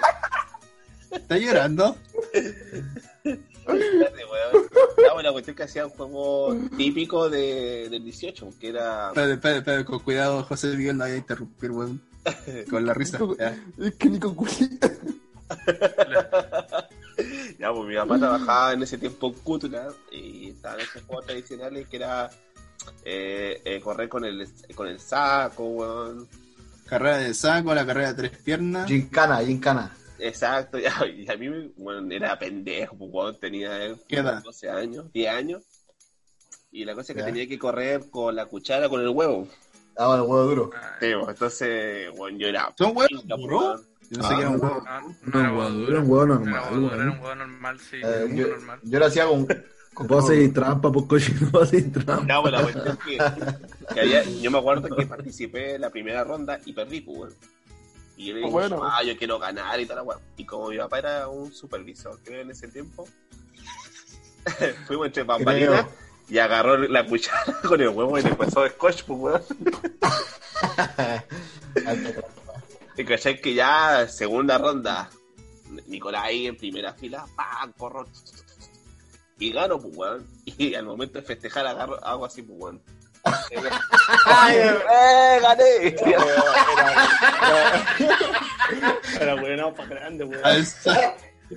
está 1.11 1.39
llorando? 1.39 1.97
Espérate, 2.33 4.25
weón. 4.25 4.69
Ya, 4.99 5.13
bueno, 5.13 5.29
la 5.29 5.33
cuestión 5.33 5.57
que 5.57 5.63
hacía 5.63 5.87
un 5.87 5.93
juego 5.93 6.57
típico 6.77 7.29
de, 7.29 7.89
del 7.91 8.03
18, 8.03 8.49
que 8.59 8.69
era. 8.69 9.09
Espérate, 9.09 9.35
espérate, 9.35 9.59
espérate, 9.59 9.85
con 9.85 9.99
cuidado, 10.01 10.43
José 10.45 10.69
Miguel, 10.77 10.97
no 10.97 11.05
vaya 11.05 11.15
a 11.15 11.19
interrumpir, 11.19 11.71
weón. 11.71 12.03
Con 12.71 12.87
la 12.87 12.95
risa. 12.95 13.19
Es 13.79 13.95
que 13.97 14.09
ni 14.09 14.19
con 14.19 14.35
culita. 14.35 14.91
Ya, 17.63 17.73
pues 17.73 17.87
mi 17.87 17.95
papá 17.95 18.19
trabajaba 18.19 18.73
en 18.73 18.83
ese 18.83 18.99
tiempo 18.99 19.29
en 19.29 19.35
Cútula 19.35 19.87
y 20.11 20.51
estaban 20.51 20.81
esos 20.81 21.01
juegos 21.05 21.27
tradicionales 21.27 21.87
que 21.87 21.97
era 21.97 22.29
eh, 23.05 23.63
eh, 23.65 23.81
correr 23.81 24.09
con 24.09 24.25
el, 24.25 24.49
con 24.75 24.89
el 24.89 24.99
saco, 24.99 25.65
weón. 25.67 26.29
Carrera 26.87 27.19
de 27.19 27.33
saco, 27.33 27.73
la 27.73 27.87
carrera 27.87 28.15
de 28.15 28.29
tres 28.29 28.43
piernas. 28.43 28.89
Gincana, 28.89 29.39
gincana. 29.45 29.97
Exacto, 30.19 30.77
ya, 30.81 30.93
y 31.07 31.31
a 31.31 31.37
mí, 31.37 31.73
bueno, 31.77 32.13
era 32.13 32.37
pendejo, 32.37 32.99
pues, 32.99 33.11
weón, 33.13 33.39
tenía 33.39 33.87
eh, 33.87 33.97
¿Qué 34.09 34.17
edad? 34.17 34.43
12 34.43 34.69
años, 34.69 35.13
10 35.13 35.33
años. 35.33 35.63
Y 36.73 36.85
la 36.85 36.95
cosa 36.97 37.13
es 37.13 37.17
que 37.17 37.21
Ya. 37.21 37.27
tenía 37.27 37.47
que 37.47 37.61
correr 37.61 38.11
con 38.11 38.35
la 38.35 38.47
cuchara, 38.47 38.89
con 38.89 39.01
el 39.03 39.09
huevo. 39.11 39.47
Daba 39.95 40.17
el 40.17 40.23
huevo 40.23 40.43
duro. 40.47 40.71
Ah, 40.75 40.97
Sí, 40.99 41.13
pues, 41.15 41.29
entonces, 41.29 42.11
bueno, 42.17 42.39
yo 42.39 42.49
era... 42.49 42.75
¿Son 42.77 42.89
huevos 42.97 43.23
pinga, 43.23 43.37
duros? 43.37 43.83
Yo 44.11 44.19
no 44.19 44.29
sé 44.29 44.35
qué 44.35 44.41
era 44.41 44.51
un 44.51 44.61
huevo. 44.63 44.83
No, 44.85 45.01
No, 45.01 45.17
no 45.33 45.41
era 45.41 45.53
weón, 45.53 45.77
huevo 45.77 45.91
era 45.91 46.01
un 46.01 46.11
huevo 46.11 46.27
No 46.27 46.35
normal, 46.39 47.01
era 47.01 47.11
un 47.11 47.21
huevo 47.21 47.35
normal, 47.35 47.81
sí. 47.81 47.97
Eh, 48.03 48.27
muy 48.29 48.39
yo, 48.39 48.49
normal. 48.49 48.79
yo 48.83 48.99
lo 48.99 49.07
hacía 49.07 49.27
con. 49.27 49.47
con 49.95 50.07
Vos 50.09 50.25
hacéis 50.25 50.53
trampa, 50.53 50.93
pues 50.93 51.07
vos 51.53 51.63
hacéis 51.63 51.93
trampa. 51.93 52.25
No, 52.25 52.43
pues 52.43 52.53
la 52.53 52.63
cuestión 52.63 52.89
es 52.89 52.97
que, 52.99 53.95
que 53.95 54.01
había- 54.01 54.25
yo 54.25 54.51
me 54.51 54.59
acuerdo 54.59 54.95
que 54.97 55.07
participé 55.07 55.75
en 55.77 55.81
la 55.81 55.91
primera 55.91 56.25
ronda 56.25 56.61
y 56.65 56.73
perdí, 56.73 57.01
pues, 57.01 57.19
weón. 57.19 57.35
Y 58.17 58.27
yo 58.27 58.33
le 58.35 58.39
digo, 58.41 58.51
Bueno. 58.53 58.81
ah, 58.85 59.03
yo 59.03 59.17
quiero 59.17 59.39
ganar 59.39 59.81
y 59.81 59.87
tal, 59.87 59.97
la 59.97 60.03
weón. 60.03 60.21
Y 60.37 60.45
como 60.45 60.69
mi 60.69 60.77
papá 60.79 60.99
era 60.99 61.29
un 61.29 61.53
supervisor, 61.53 62.19
creo, 62.23 62.43
en 62.43 62.51
ese 62.51 62.69
tiempo, 62.69 63.09
fuimos 64.87 65.07
entre 65.07 65.23
bambalinas 65.23 65.87
y 66.29 66.39
agarró 66.39 66.77
la 66.77 67.05
cuchara 67.07 67.43
con 67.67 67.81
el 67.81 67.89
huevo 67.89 68.19
y 68.19 68.23
le 68.23 68.29
empezó 68.31 68.63
de 68.63 68.71
scotch, 68.71 69.05
pues, 69.05 69.19
weón. 69.19 69.43
Y 72.97 73.05
cachai 73.05 73.41
que 73.41 73.55
ya, 73.55 74.07
segunda 74.09 74.59
ronda, 74.59 75.09
Nicolás 75.87 76.25
ahí 76.25 76.47
en 76.47 76.57
primera 76.57 76.93
fila, 76.95 77.27
¡pam! 77.37 77.73
corro. 77.77 78.07
Y 79.39 79.53
gano, 79.53 79.79
pues, 79.81 79.97
weón. 79.97 80.27
Y 80.45 80.75
al 80.75 80.85
momento 80.87 81.19
de 81.19 81.25
festejar, 81.25 81.67
agarro, 81.67 82.05
hago 82.05 82.27
así, 82.27 82.43
pues, 82.43 82.59
weón. 82.61 82.83
¡Eh, 83.51 85.39
gané! 85.41 85.97
Era 89.21 89.35
bueno, 89.41 89.75
para 89.75 89.89
grande, 89.89 90.25
weón. 90.25 90.43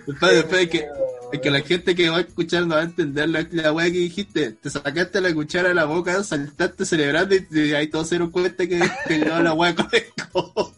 Después, 0.05 0.35
después 0.35 0.61
es 0.63 0.69
que, 0.69 0.87
es 1.31 1.39
que 1.39 1.49
la 1.49 1.61
gente 1.61 1.95
que 1.95 2.09
va 2.09 2.17
a 2.17 2.21
escuchar 2.21 2.67
no 2.67 2.75
va 2.75 2.81
a 2.81 2.85
entender 2.85 3.29
la, 3.29 3.47
la 3.51 3.71
weá 3.71 3.85
que 3.85 3.99
dijiste. 3.99 4.51
Te 4.51 4.69
sacaste 4.69 5.21
la 5.21 5.33
cuchara 5.33 5.69
de 5.69 5.75
la 5.75 5.85
boca, 5.85 6.21
saltaste 6.23 6.85
celebrando 6.85 7.35
y, 7.35 7.47
y 7.51 7.73
ahí 7.73 7.87
todos 7.87 8.09
se 8.09 8.15
dieron 8.15 8.31
cuenta 8.31 8.67
que 8.67 8.81
te 9.07 9.19
llevaba 9.19 9.41
la 9.41 9.53
weá 9.53 9.73
con 9.73 9.87
el 9.91 10.05
codo. 10.31 10.73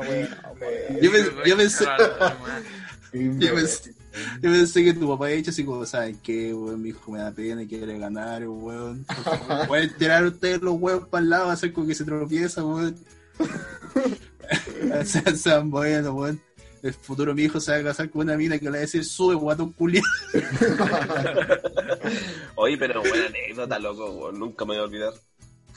Weón. 0.00 0.28
Yo, 1.00 1.10
pens- 1.12 1.44
yo 1.46 1.56
pensé, 1.56 1.84
Yo 3.12 3.54
pensé, 3.54 3.94
yo 4.40 4.50
pensé 4.50 4.84
que 4.84 4.94
tu 4.94 5.06
papá 5.08 5.24
había 5.26 5.36
dicho 5.36 5.50
así 5.50 5.64
como, 5.64 5.84
¿saben 5.84 6.18
qué, 6.22 6.54
weón? 6.54 6.80
Mi 6.80 6.88
hijo 6.90 7.12
me 7.12 7.18
da 7.18 7.30
pena 7.30 7.62
y 7.62 7.66
quiere 7.68 7.98
ganar, 7.98 8.46
weón. 8.48 9.04
Pueden 9.68 9.94
tirar 9.96 10.24
ustedes 10.24 10.62
los 10.62 10.74
huevos 10.80 11.08
para 11.08 11.22
el 11.22 11.30
lado, 11.30 11.50
hacer 11.50 11.72
como 11.74 11.86
que 11.86 11.94
se 11.94 12.04
tropieza, 12.04 12.64
weón. 12.64 12.96
Sean, 15.04 15.36
sean 15.36 15.70
buenos, 15.70 16.12
weón. 16.14 16.40
El 16.82 16.94
futuro 16.94 17.32
mi 17.34 17.42
hijo 17.44 17.60
se 17.60 17.70
va 17.70 17.78
a 17.78 17.82
casar 17.84 18.10
con 18.10 18.22
una 18.22 18.36
mina 18.36 18.58
que 18.58 18.64
le 18.64 18.70
va 18.72 18.76
a 18.78 18.80
decir, 18.80 19.04
sube, 19.04 19.34
guatón 19.36 19.72
culiado. 19.72 20.06
Oye, 22.56 22.76
pero 22.76 23.00
buena 23.00 23.26
anécdota, 23.26 23.78
loco, 23.78 24.10
weón. 24.10 24.38
Nunca 24.38 24.64
me 24.64 24.74
voy 24.74 24.78
a 24.78 24.84
olvidar. 24.84 25.12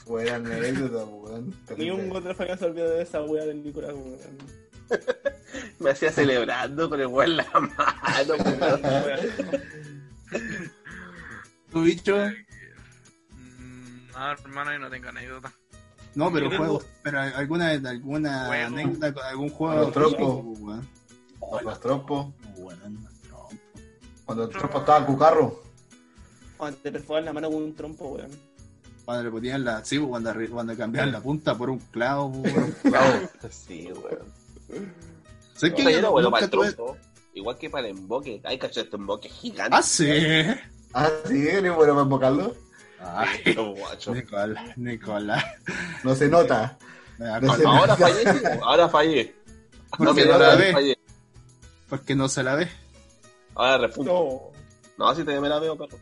Buena 0.06 0.36
anécdota, 0.36 1.04
weón. 1.04 1.54
Ni 1.76 1.90
un 1.90 2.10
otra 2.14 2.34
familia 2.34 2.56
se 2.56 2.64
olvidó 2.66 2.90
de 2.90 3.02
esa 3.02 3.22
weá 3.22 3.44
del 3.44 3.62
Nicolás, 3.62 3.92
weón. 3.94 4.18
Me 5.80 5.90
hacía 5.90 6.12
celebrando 6.12 6.88
con 6.88 7.00
el 7.00 7.06
weón 7.08 7.32
en 7.32 7.36
la 7.38 7.50
mano, 7.60 8.34
weón. 9.04 9.20
Tu 11.70 11.82
bicho, 11.82 12.16
Mm, 13.58 14.06
No, 14.12 14.30
hermano, 14.32 14.72
yo 14.72 14.78
no 14.78 14.90
tengo 14.90 15.08
anécdota. 15.08 15.52
No, 16.14 16.32
pero 16.32 16.44
Yo 16.46 16.50
tengo- 16.50 16.64
juego, 16.64 16.82
pero 17.02 17.20
alguna 17.20 17.70
alguna 17.70 18.46
Juego. 18.46 18.66
anécdota 18.66 19.12
con 19.12 19.24
algún 19.24 19.48
juego 19.50 19.76
los 19.82 19.92
trompos. 19.92 20.36
típico, 20.44 20.64
weón. 20.64 20.88
Los 21.64 21.80
trompos. 21.80 22.26
Cuando 24.24 24.44
el 24.44 24.50
trompo 24.50 24.78
estaba 24.78 25.04
cucarro. 25.06 25.62
Cuando 26.56 26.78
te 26.78 26.90
perforan 26.90 27.24
la 27.26 27.32
mano 27.34 27.50
con 27.50 27.62
un 27.62 27.74
trompo, 27.74 28.08
weón. 28.08 28.30
Cuando 29.06 29.22
le 29.22 29.30
ponían 29.30 29.64
la, 29.64 29.84
sí, 29.84 30.00
pues, 30.00 30.10
cuando, 30.10 30.34
cuando 30.50 30.76
cambiaban 30.76 31.12
la 31.12 31.20
punta 31.20 31.56
por 31.56 31.70
un 31.70 31.78
clavo, 31.78 32.26
weón. 32.26 32.74
Sí, 33.50 33.88
weón. 33.92 34.92
¿Sabes 35.54 35.76
Yo 35.76 35.88
era 35.88 36.08
bueno 36.08 36.28
para 36.28 36.44
el 36.44 36.50
trompo. 36.50 36.96
Igual 37.32 37.56
que 37.56 37.70
para 37.70 37.86
el 37.86 37.96
emboque. 37.96 38.40
Hay 38.42 38.58
cachado 38.58 38.84
este 38.84 38.96
emboque 38.96 39.28
gigante. 39.28 39.76
Ah, 39.78 39.82
sí. 39.82 40.10
Ah, 40.92 41.08
sí, 41.28 41.46
¿eres 41.46 41.72
bueno 41.72 41.92
para 41.92 42.02
invocarlo? 42.02 42.56
Ay, 42.98 43.54
Los 43.54 43.78
guachos. 43.78 44.16
Nicolás, 44.16 44.76
Nicolás. 44.76 45.44
No 46.02 46.14
se 46.16 46.28
nota. 46.28 46.76
No. 47.18 47.52
Ahora 47.70 47.96
fallé, 47.96 48.32
sí, 48.32 48.38
ahora 48.60 48.88
fallé. 48.88 49.36
Porque 49.96 50.26
no 50.26 50.36
la 50.36 50.56
ve. 50.56 50.72
fallé. 50.72 50.98
Porque 51.88 52.14
no 52.16 52.28
se 52.28 52.42
la 52.42 52.56
ve. 52.56 52.68
Ahora 53.54 53.78
refunto. 53.78 54.52
No, 54.98 55.06
No, 55.06 55.14
si 55.14 55.22
te 55.22 55.40
me 55.40 55.48
la 55.48 55.60
veo, 55.60 55.78
perro. 55.78 55.96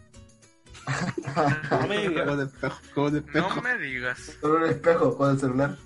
No 1.71 1.87
me 1.89 2.09
digas. 2.09 2.25
Como 2.27 2.37
de 2.37 2.45
espejo, 2.47 2.79
como 2.95 3.11
de 3.11 3.19
espejo. 3.21 3.49
No 3.57 3.63
me 3.63 3.79
digas. 3.79 4.19
Solo 4.41 4.57
un 4.65 4.71
espejo 4.71 5.17
con 5.17 5.31
el 5.31 5.41
celular. 5.41 5.79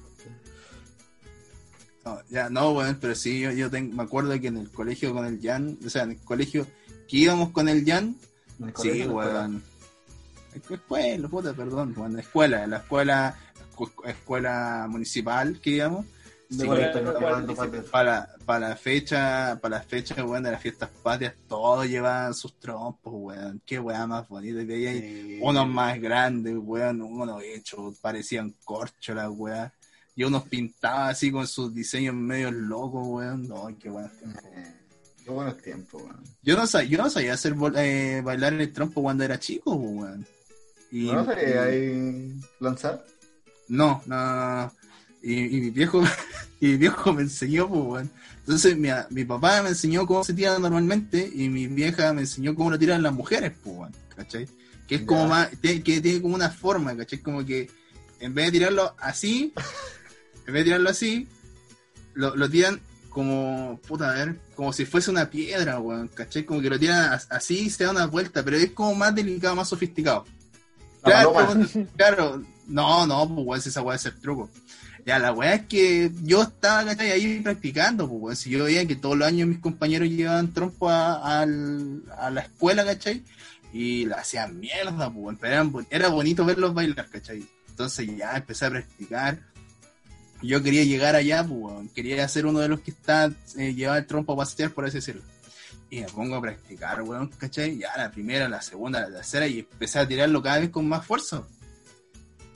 No, 2.04 2.18
ya, 2.30 2.48
no, 2.48 2.70
weón, 2.72 2.96
pero 3.00 3.14
sí, 3.14 3.40
yo, 3.40 3.50
yo 3.52 3.70
tengo, 3.70 3.94
me 3.94 4.02
acuerdo 4.02 4.38
que 4.40 4.46
en 4.48 4.56
el 4.56 4.70
colegio 4.70 5.12
con 5.12 5.26
el 5.26 5.40
Jan, 5.42 5.78
o 5.84 5.90
sea, 5.90 6.04
en 6.04 6.12
el 6.12 6.18
colegio 6.18 6.66
que 7.08 7.16
íbamos 7.18 7.50
con 7.50 7.68
el 7.68 7.84
Jan, 7.84 8.16
En 8.58 8.64
el 8.68 8.70
sí, 8.70 8.74
colegio, 8.74 8.92
en 8.92 8.98
la 8.98 9.04
escuela. 9.22 9.38
weón. 9.40 9.62
Escuela, 10.54 11.28
puta, 11.28 11.52
perdón, 11.54 11.94
weón, 11.96 12.14
la 12.14 12.20
escuela, 12.20 12.66
la 12.66 12.78
escuela, 12.78 13.36
escu- 13.76 14.08
escuela 14.08 14.86
municipal 14.88 15.60
que 15.60 15.70
íbamos, 15.70 16.06
Sí, 16.50 16.66
weón. 16.66 17.54
para, 17.90 18.28
para 18.46 18.68
la 18.70 18.76
fecha, 18.76 19.58
para 19.60 19.78
la 19.78 19.82
fecha, 19.82 20.24
weón, 20.24 20.42
de 20.42 20.52
las 20.52 20.62
fiestas 20.62 20.88
patrias, 21.02 21.34
todos 21.46 21.86
llevaban 21.86 22.32
sus 22.34 22.58
trompos, 22.58 23.12
weón, 23.14 23.60
qué 23.66 23.78
weón 23.78 24.08
más 24.08 24.26
bonito, 24.28 24.60
y 24.62 24.86
ahí 24.86 25.00
Sí. 25.00 25.38
unos 25.42 25.68
más 25.68 26.00
grandes, 26.00 26.54
weón, 26.58 27.02
unos 27.02 27.42
hechos, 27.42 27.98
parecían 28.00 28.54
corcho 28.64 29.14
las 29.14 29.28
weas. 29.30 29.72
Y 30.16 30.24
unos 30.24 30.44
pintaban 30.48 31.10
así 31.10 31.30
con 31.30 31.46
sus 31.46 31.72
diseños 31.72 32.12
medio 32.14 32.50
locos, 32.50 33.06
weón. 33.06 33.46
No, 33.46 33.68
qué 33.78 33.88
bueno. 33.88 34.10
Eh, 34.54 34.74
Qué 35.24 35.30
buenos 35.30 35.58
tiempos, 35.58 36.02
weón. 36.02 36.24
Yo 36.42 36.56
no 36.56 36.66
sabía, 36.66 36.88
yo 36.88 36.98
no 36.98 37.10
sabía 37.10 37.34
hacer 37.34 37.54
eh, 37.76 38.22
bailar 38.24 38.54
el 38.54 38.72
trompo 38.72 39.02
cuando 39.02 39.22
era 39.22 39.38
chico, 39.38 39.74
weón. 39.74 40.26
Y, 40.90 41.12
¿No 41.12 41.24
sabía 41.24 41.64
ahí 41.64 42.32
lanzar? 42.60 43.04
no, 43.68 44.02
no, 44.06 44.16
no, 44.16 44.62
no. 44.64 44.72
Y, 45.30 45.56
y 45.56 45.60
mi 45.60 45.70
viejo, 45.70 46.02
y 46.60 46.66
mi 46.68 46.76
viejo 46.76 47.12
me 47.12 47.22
enseñó, 47.22 47.68
pues, 47.68 47.80
weón. 47.84 48.10
Entonces 48.40 48.76
mi, 48.78 48.88
mi 49.10 49.24
papá 49.24 49.62
me 49.62 49.68
enseñó 49.70 50.06
cómo 50.06 50.24
se 50.24 50.32
tira 50.32 50.58
normalmente 50.58 51.30
y 51.34 51.48
mi 51.50 51.66
vieja 51.66 52.12
me 52.14 52.22
enseñó 52.22 52.54
cómo 52.54 52.70
lo 52.70 52.78
tiran 52.78 53.02
las 53.02 53.12
mujeres, 53.12 53.52
pues, 53.62 53.76
weón. 53.76 53.92
¿Cachai? 54.16 54.48
Que 54.86 54.94
es 54.96 55.02
como 55.02 55.28
más, 55.28 55.48
que 55.60 55.80
tiene 55.80 56.22
como 56.22 56.34
una 56.34 56.48
forma, 56.50 56.96
¿cachai? 56.96 57.18
Como 57.18 57.44
que 57.44 57.68
en 58.20 58.32
vez 58.34 58.46
de 58.46 58.52
tirarlo 58.52 58.94
así, 58.98 59.52
en 60.46 60.52
vez 60.54 60.60
de 60.62 60.64
tirarlo 60.64 60.88
así, 60.90 61.28
lo, 62.14 62.34
lo 62.34 62.48
tiran 62.48 62.80
como, 63.10 63.78
puta, 63.86 64.10
a 64.10 64.14
ver, 64.14 64.36
como 64.56 64.72
si 64.72 64.86
fuese 64.86 65.10
una 65.10 65.28
piedra, 65.28 65.78
weón, 65.78 66.08
¿cachai? 66.08 66.44
Como 66.44 66.60
que 66.62 66.70
lo 66.70 66.78
tiran 66.78 67.12
as- 67.12 67.26
así 67.30 67.66
y 67.66 67.70
se 67.70 67.84
da 67.84 67.90
una 67.90 68.06
vuelta, 68.06 68.42
pero 68.42 68.56
es 68.56 68.70
como 68.70 68.94
más 68.94 69.14
delicado, 69.14 69.54
más 69.56 69.68
sofisticado. 69.68 70.24
La 71.04 71.22
Claro, 71.22 71.32
claro, 71.96 72.42
no, 72.66 73.06
no, 73.06 73.28
pues 73.28 73.46
weón, 73.46 73.62
esa 73.66 73.82
weá 73.82 73.96
es 73.96 74.06
el 74.06 74.14
truco. 74.18 74.50
Ya, 75.06 75.18
la 75.18 75.32
weá 75.32 75.54
es 75.54 75.66
que 75.66 76.10
yo 76.22 76.42
estaba, 76.42 76.84
¿cachai? 76.84 77.12
Ahí 77.12 77.40
practicando, 77.40 78.08
pues 78.08 78.40
si 78.40 78.50
yo 78.50 78.64
veía 78.64 78.86
que 78.86 78.96
todos 78.96 79.16
los 79.16 79.26
años 79.26 79.48
mis 79.48 79.58
compañeros 79.58 80.08
llevaban 80.08 80.52
trompo 80.52 80.88
a, 80.90 81.46
la 81.46 82.40
escuela, 82.40 82.84
¿cachai? 82.84 83.22
Y 83.72 84.06
la 84.06 84.16
hacían 84.16 84.58
mierda, 84.58 85.10
pues 85.10 85.36
pero 85.40 85.84
era 85.90 86.08
bonito 86.08 86.44
verlos 86.44 86.74
bailar, 86.74 87.08
¿cachai? 87.08 87.46
Entonces 87.68 88.08
ya 88.16 88.36
empecé 88.36 88.66
a 88.66 88.70
practicar. 88.70 89.38
Yo 90.42 90.62
quería 90.62 90.84
llegar 90.84 91.16
allá, 91.16 91.44
pues 91.44 91.90
quería 91.94 92.26
ser 92.28 92.46
uno 92.46 92.60
de 92.60 92.68
los 92.68 92.80
que 92.80 92.90
está, 92.90 93.30
eh, 93.56 93.74
llevaba 93.74 93.98
el 93.98 94.06
trompo 94.06 94.32
a 94.34 94.36
pasear, 94.36 94.70
por 94.70 94.84
así 94.84 94.96
decirlo. 94.96 95.22
Y 95.90 96.00
me 96.00 96.06
pongo 96.08 96.36
a 96.36 96.40
practicar, 96.40 97.02
weón, 97.02 97.28
¿cachai? 97.28 97.78
Ya 97.78 97.96
la 97.96 98.10
primera, 98.10 98.48
la 98.48 98.60
segunda, 98.60 99.00
la 99.00 99.16
tercera, 99.16 99.46
y 99.46 99.60
empecé 99.60 99.98
a 99.98 100.06
tirarlo 100.06 100.42
cada 100.42 100.58
vez 100.58 100.70
con 100.70 100.88
más 100.88 101.06
fuerza. 101.06 101.42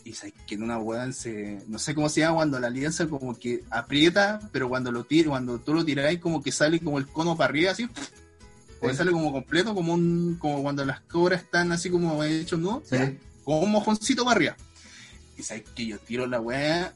Y 0.04 0.14
sabes 0.14 0.34
que 0.46 0.56
en 0.56 0.64
una 0.64 0.78
weón 0.78 1.12
se. 1.12 1.62
No 1.68 1.78
sé 1.78 1.94
cómo 1.94 2.08
se 2.08 2.20
llama 2.20 2.36
cuando 2.36 2.58
la 2.58 2.66
alianza 2.66 3.06
como 3.06 3.38
que 3.38 3.62
aprieta, 3.70 4.40
pero 4.52 4.68
cuando 4.68 4.90
lo 4.90 5.04
tira, 5.04 5.28
cuando 5.30 5.58
tú 5.60 5.74
lo 5.74 5.84
tiráis, 5.84 6.18
como 6.18 6.42
que 6.42 6.50
sale 6.50 6.80
como 6.80 6.98
el 6.98 7.06
cono 7.06 7.36
para 7.36 7.50
arriba, 7.50 7.70
así. 7.72 7.88
O 8.80 8.90
Sí. 8.90 8.96
sale 8.96 9.12
como 9.12 9.30
completo, 9.32 9.74
como 9.74 9.94
un. 9.94 10.36
como 10.40 10.60
cuando 10.62 10.84
las 10.84 11.00
cobras 11.02 11.42
están 11.42 11.70
así 11.70 11.88
como 11.88 12.22
hechos 12.24 12.58
nudos, 12.58 12.82
Sí. 12.90 12.96
como 13.44 13.60
un 13.60 13.70
mojoncito 13.70 14.24
para 14.24 14.36
arriba. 14.36 14.56
Y 15.38 15.42
sabes 15.44 15.62
que 15.74 15.86
yo 15.86 15.98
tiro 16.00 16.26
la 16.26 16.40
weá 16.40 16.92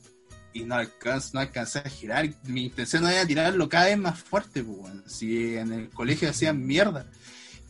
y 0.52 0.64
no 0.64 0.74
alcanzo, 0.74 1.30
no 1.34 1.40
alcancé 1.40 1.78
a 1.78 1.88
girar. 1.88 2.28
Mi 2.42 2.64
intención 2.64 3.06
era 3.06 3.24
tirarlo 3.24 3.68
cada 3.68 3.84
vez 3.86 3.98
más 3.98 4.18
fuerte, 4.18 4.64
pues, 4.64 4.78
weón. 4.80 5.04
Si 5.06 5.54
en 5.56 5.72
el 5.72 5.90
colegio 5.90 6.28
hacían 6.28 6.66
mierda, 6.66 7.06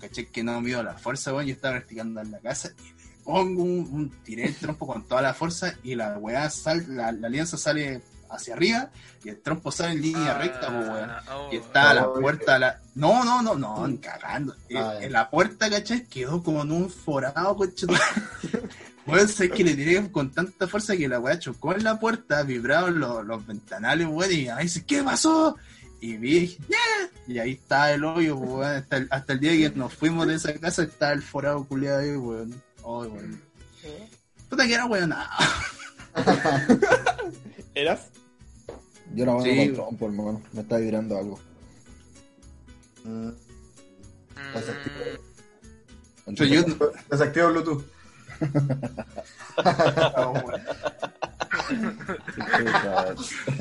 caché 0.00 0.26
que 0.28 0.42
no 0.42 0.58
me 0.62 0.68
dio 0.68 0.82
la 0.82 0.94
fuerza, 0.96 1.34
weón. 1.34 1.46
Yo 1.46 1.52
estaba 1.52 1.74
practicando 1.76 2.22
en 2.22 2.30
la 2.30 2.38
casa 2.38 2.70
y 2.78 2.95
pongo 3.26 3.62
un, 3.64 3.80
un- 3.92 4.10
tiré 4.24 4.44
el 4.46 4.54
trompo 4.56 4.86
con 4.86 5.04
toda 5.06 5.20
la 5.20 5.34
fuerza 5.34 5.74
y 5.82 5.94
la 5.96 6.16
weá 6.16 6.48
sal, 6.48 6.84
la, 6.96 7.12
la 7.12 7.26
alianza 7.26 7.58
sale 7.58 8.00
hacia 8.30 8.54
arriba 8.54 8.90
y 9.24 9.28
el 9.28 9.40
trompo 9.42 9.70
sale 9.70 9.92
en 9.92 10.02
línea 10.02 10.38
recta, 10.38 10.68
pues, 10.68 10.88
weón. 10.88 11.10
Ah, 11.10 11.22
oh. 11.36 11.48
Y 11.52 11.56
está 11.56 11.92
la 11.94 12.08
Oh, 12.08 12.20
puerta, 12.20 12.58
la... 12.58 12.80
no, 12.94 13.22
no, 13.24 13.42
no, 13.42 13.54
no, 13.56 13.86
ni 13.88 13.98
cagando. 13.98 14.54
Eh, 14.68 14.76
Ah, 14.78 14.94
ya. 14.98 15.04
en 15.06 15.12
la 15.12 15.28
puerta, 15.28 15.68
¿cachai? 15.68 16.04
Quedó 16.06 16.42
como 16.42 16.62
en 16.62 16.72
un 16.72 16.88
forado, 16.90 17.54
coche. 17.56 17.86
Weón, 19.06 19.28
sé 19.28 19.48
que 19.50 19.62
le 19.62 19.74
tiré 19.74 20.10
con 20.10 20.32
tanta 20.32 20.66
fuerza 20.66 20.96
que 20.96 21.06
la 21.08 21.20
weá 21.20 21.38
chocó 21.38 21.72
en 21.74 21.84
la 21.84 22.00
puerta, 22.00 22.42
vibraron 22.42 22.98
los, 22.98 23.24
los 23.24 23.46
ventanales, 23.46 24.08
weón, 24.08 24.32
y 24.32 24.48
ahí 24.48 24.64
dice, 24.64 24.84
¿qué 24.84 25.02
pasó? 25.04 25.56
Y 26.00 26.16
vi, 26.16 26.58
"Yeah". 26.68 27.10
y 27.28 27.38
ahí 27.38 27.52
está 27.52 27.92
el 27.92 28.04
hoyo, 28.04 28.36
pues, 28.36 28.50
weón, 28.50 28.64
hasta 28.76 28.96
el, 28.96 29.08
hasta 29.10 29.32
el 29.34 29.40
día 29.40 29.52
que 29.70 29.78
nos 29.78 29.94
fuimos 29.94 30.26
de 30.26 30.34
esa 30.34 30.52
casa 30.54 30.82
está 30.82 31.12
el 31.12 31.22
forado 31.22 31.64
culiado 31.66 32.00
ahí, 32.00 32.16
weón. 32.16 32.60
Ay, 32.86 33.08
weón. 33.08 33.42
Puta 34.48 34.66
que 34.66 34.74
era 34.74 34.86
weón, 34.86 35.08
nada. 35.10 35.28
¿Eras? 37.74 38.10
Yo 39.14 39.24
era 39.24 39.32
bueno 39.32 39.44
Sí. 39.44 39.56
con 39.56 39.66
el 39.66 39.74
trompo, 39.74 40.06
hermano. 40.06 40.42
Me 40.52 40.60
está 40.60 40.76
vibrando 40.76 41.18
algo. 41.18 41.40
Mm. 43.04 43.30
Pero 46.26 46.44
yo, 46.44 46.62
Desactiva 47.10 47.48
Bluetooth. 47.48 47.84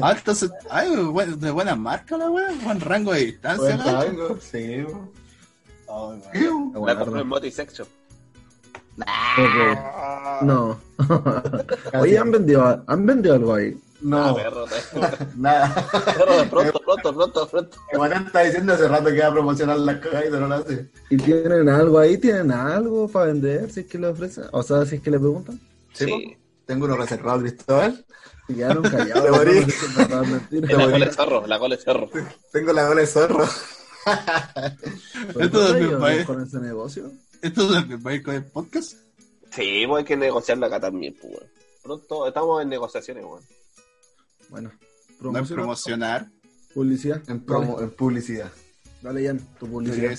ah, 0.02 0.14
entonces, 0.18 0.52
ay, 0.70 0.90
de 1.38 1.52
buena 1.52 1.76
marca 1.76 2.18
la 2.18 2.30
weón, 2.30 2.64
buen 2.64 2.80
rango 2.82 3.14
de 3.14 3.26
distancia, 3.26 3.78
Buen 3.78 3.86
rango, 3.86 4.40
Sí, 4.40 4.84
weón. 5.88 6.22
La 6.86 7.00
compré 7.00 7.22
en 7.22 7.28
Moto 7.28 7.46
y 7.46 7.52
Sex 7.52 7.82
No. 10.42 10.80
Oye, 12.00 12.18
¿han 12.18 12.32
vendido, 12.32 12.84
¿han 12.88 13.06
vendido 13.06 13.36
algo 13.36 13.54
ahí? 13.56 13.78
No, 14.02 14.24
Ah, 14.24 14.36
perro, 14.36 14.66
perro. 14.66 15.08
nada. 15.36 15.74
Perro, 15.92 16.50
pronto, 16.50 16.80
pronto, 16.80 17.14
pronto, 17.16 17.48
pronto. 17.48 17.78
Está 18.28 18.42
diciendo 18.42 18.74
hace 18.74 18.88
rato 18.88 19.06
que 19.06 19.16
iba 19.16 19.28
a 19.28 19.34
promocionar 19.34 19.80
las 19.80 19.98
cagas 20.00 20.26
y 20.28 20.32
no 20.32 20.48
lo 20.48 20.56
hace. 20.56 20.90
¿Y 21.10 21.18
tienen 21.18 21.70
algo 21.70 21.98
ahí? 22.00 22.18
¿Tienen 22.18 22.52
algo 22.52 23.08
para 23.08 23.28
vender? 23.28 23.72
Si 23.72 23.82
es 23.82 23.86
que 23.88 23.98
le 23.98 24.08
ofrecen. 24.08 24.46
O 24.52 24.62
sea, 24.64 24.86
si 24.86 24.96
es 24.98 25.02
que 25.02 25.12
le 25.12 25.20
preguntan. 25.20 25.60
Sí, 25.94 26.06
Sí. 26.06 26.38
Tengo 26.66 26.86
uno 26.86 26.98
reservado, 26.98 27.40
Cristóbal. 27.42 28.06
Y 28.48 28.56
quedaron 28.56 28.84
callados. 28.84 29.46
La 30.52 30.86
cola 30.86 31.06
de 31.06 31.12
zorro, 31.12 31.48
la 31.48 31.60
cola 31.60 31.76
de 31.76 31.82
zorro. 31.82 32.10
Tengo 32.52 32.74
la 32.74 32.88
cola 32.88 33.02
de 33.02 33.08
zorro. 33.08 33.46
¿Pero 34.06 34.76
Esto 35.26 35.34
¿cuándo 35.34 35.68
también 35.68 35.88
ellos 35.90 36.04
va, 36.04 36.14
eh. 36.14 36.26
con 36.26 36.44
ese 36.44 36.60
negocio? 36.60 37.12
¿Esto 37.42 37.62
es 37.64 37.70
lo 37.82 37.88
que 37.88 37.96
va 37.98 38.12
a 38.12 38.14
ir 38.16 38.24
con 38.24 38.36
el 38.36 38.44
podcast? 38.46 38.94
Sí, 39.52 39.84
pues 39.88 40.00
hay 40.00 40.06
que 40.06 40.18
negociarlo 40.18 40.66
acá 40.66 40.80
también, 40.80 41.16
pues, 41.20 41.34
weón. 41.34 41.50
Pronto, 41.84 42.28
estamos 42.28 42.62
en 42.62 42.70
negociaciones, 42.70 43.24
weón. 43.24 43.42
Bueno, 44.50 44.72
No 44.72 45.32
promoción, 45.32 45.56
promocionar. 45.58 46.28
publicidad. 46.74 47.22
En, 47.30 47.40
promo, 47.42 47.80
en 47.82 47.90
publicidad. 47.92 48.52
Dale, 49.02 49.26
Jan, 49.26 49.40
tu 49.60 49.68
publicidad. 49.68 50.18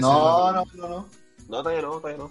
No, 0.00 0.52
no, 0.52 0.64
no, 0.74 0.88
no. 0.88 1.08
No, 1.48 1.62
todavía 1.62 1.82
no, 1.82 1.92
todavía 1.98 2.18
no. 2.18 2.30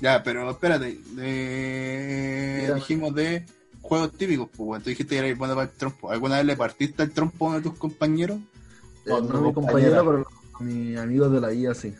Ya, 0.00 0.22
pero 0.22 0.50
espérate. 0.50 0.98
Mira. 1.14 2.74
Dijimos 2.74 3.14
de 3.14 3.44
juegos 3.82 4.12
típicos, 4.12 4.48
pues, 4.56 4.60
weón. 4.68 4.82
Tú 4.82 4.90
dijiste 4.90 5.16
que 5.20 5.26
eras 5.26 5.38
bueno 5.38 5.54
para 5.54 5.70
el 5.70 5.76
trompo. 5.76 6.10
¿Alguna 6.10 6.36
vez 6.36 6.46
le 6.46 6.56
partiste 6.56 7.02
el 7.02 7.10
trompo 7.12 7.46
a 7.46 7.48
uno 7.50 7.56
de 7.58 7.62
tus 7.68 7.78
compañeros? 7.78 8.38
Eh, 9.06 9.10
no 9.10 9.20
mi 9.20 9.52
compañera. 9.52 9.52
compañero, 9.98 10.04
pero 10.04 10.26
a 10.54 10.62
mis 10.62 10.98
amigos 10.98 11.32
de 11.32 11.40
la 11.40 11.52
IA 11.52 11.74
sí. 11.74 11.92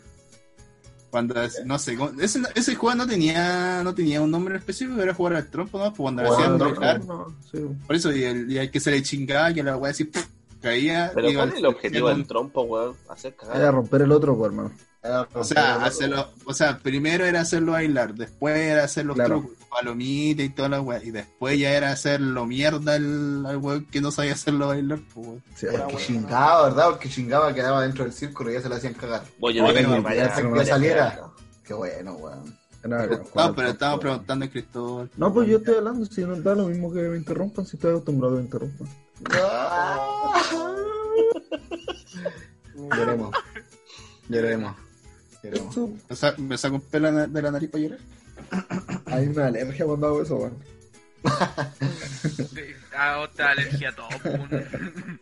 Cuando, 1.11 1.35
no 1.65 1.77
sé, 1.77 1.97
ese, 2.21 2.39
ese 2.55 2.75
juego 2.75 2.95
no 2.95 3.05
tenía, 3.05 3.83
no 3.83 3.93
tenía 3.93 4.21
un 4.21 4.31
nombre 4.31 4.55
específico, 4.55 5.01
era 5.01 5.13
jugar 5.13 5.35
al 5.35 5.47
trompo, 5.47 5.77
¿no? 5.77 5.93
Pues 5.93 5.97
cuando 5.97 6.23
hacían 6.23 6.57
No, 7.05 7.35
sí. 7.51 7.59
por 7.85 7.95
eso, 7.97 8.13
y 8.13 8.23
el, 8.23 8.49
y 8.49 8.57
el 8.57 8.71
que 8.71 8.79
se 8.79 8.91
le 8.91 9.03
chingaba, 9.03 9.53
que 9.53 9.61
la 9.61 9.75
weá 9.75 9.91
así, 9.91 10.05
¡puf! 10.05 10.25
Caía. 10.61 11.11
Pero 11.13 11.29
iba 11.29 11.41
¿cuál 11.43 11.53
es 11.53 11.59
el 11.59 11.65
objetivo 11.65 12.09
del 12.09 12.27
trompo, 12.27 12.61
weón? 12.63 12.95
Hacer 13.09 13.35
Era 13.41 13.53
cagar. 13.53 13.73
romper 13.73 14.01
el 14.03 14.11
otro, 14.11 14.37
pues, 14.37 14.51
hermano. 14.51 14.71
O 15.33 15.43
sea, 15.43 15.83
hacerlo, 15.83 16.29
o 16.45 16.53
sea, 16.53 16.77
primero 16.77 17.25
era 17.25 17.41
hacerlo 17.41 17.71
bailar, 17.71 18.13
después 18.13 18.55
era 18.55 18.83
hacer 18.83 19.03
los 19.05 19.15
Claro. 19.15 19.39
trucos, 19.39 19.57
palomitas 19.67 20.45
y 20.45 20.49
toda 20.49 20.69
la 20.69 20.81
weá, 20.81 21.03
y 21.03 21.09
después 21.09 21.57
ya 21.57 21.71
era 21.71 21.91
hacerlo 21.91 22.45
mierda 22.45 22.93
al, 22.93 23.43
al 23.47 23.57
weón 23.57 23.85
que 23.85 23.99
no 23.99 24.11
sabía 24.11 24.33
hacerlo 24.33 24.67
bailar, 24.67 24.99
pues 25.11 25.25
weón. 25.27 25.43
Sí, 25.55 25.65
Porque 25.75 25.97
chingaba, 25.97 26.65
¿verdad? 26.65 26.89
Porque 26.91 27.09
chingaba 27.09 27.51
quedaba 27.55 27.81
dentro 27.81 28.03
del 28.03 28.13
círculo 28.13 28.51
y 28.51 28.53
ya 28.53 28.61
se 28.61 28.69
le 28.69 28.75
hacían 28.75 28.93
cagar. 28.93 29.23
Voy 29.39 29.57
a 29.57 29.65
que 29.73 30.53
que 30.53 30.65
saliera. 30.65 31.19
Qué 31.65 31.73
bueno, 31.73 32.13
weón. 32.13 32.60
Era 32.83 33.05
No, 33.07 33.55
pero 33.55 33.73
weón. 33.73 33.99
preguntando 33.99 34.45
a 34.45 34.49
Cristóbal. 34.49 35.09
No, 35.17 35.33
pues 35.33 35.47
yo 35.49 35.57
estoy 35.57 35.75
hablando, 35.75 36.05
si 36.05 36.21
no 36.23 36.35
da 36.41 36.55
lo 36.55 36.67
mismo 36.67 36.91
que 36.91 37.01
me 37.01 37.17
interrumpan, 37.17 37.65
si 37.65 37.77
estoy 37.77 37.91
acostumbrado 37.91 38.35
a 38.35 38.37
que 38.37 38.41
me 38.41 38.45
interrumpan. 38.45 38.87
Lloremos. 42.75 43.35
Lloremos. 44.29 44.75
¿Me, 46.09 46.15
sa- 46.15 46.35
me 46.37 46.57
saco 46.57 46.75
un 46.75 46.81
pelo 46.81 47.11
de 47.27 47.41
la 47.41 47.51
nariz 47.51 47.69
para 47.69 47.83
llorar? 47.83 47.99
hay 49.05 49.27
una 49.27 49.47
alergia 49.47 49.85
cuando 49.85 50.07
hago 50.07 50.21
eso, 50.21 50.35
weón. 50.35 50.57
A 52.97 53.19
otra 53.19 53.51
alergia 53.51 53.89
a 53.89 53.95
todo. 53.95 54.07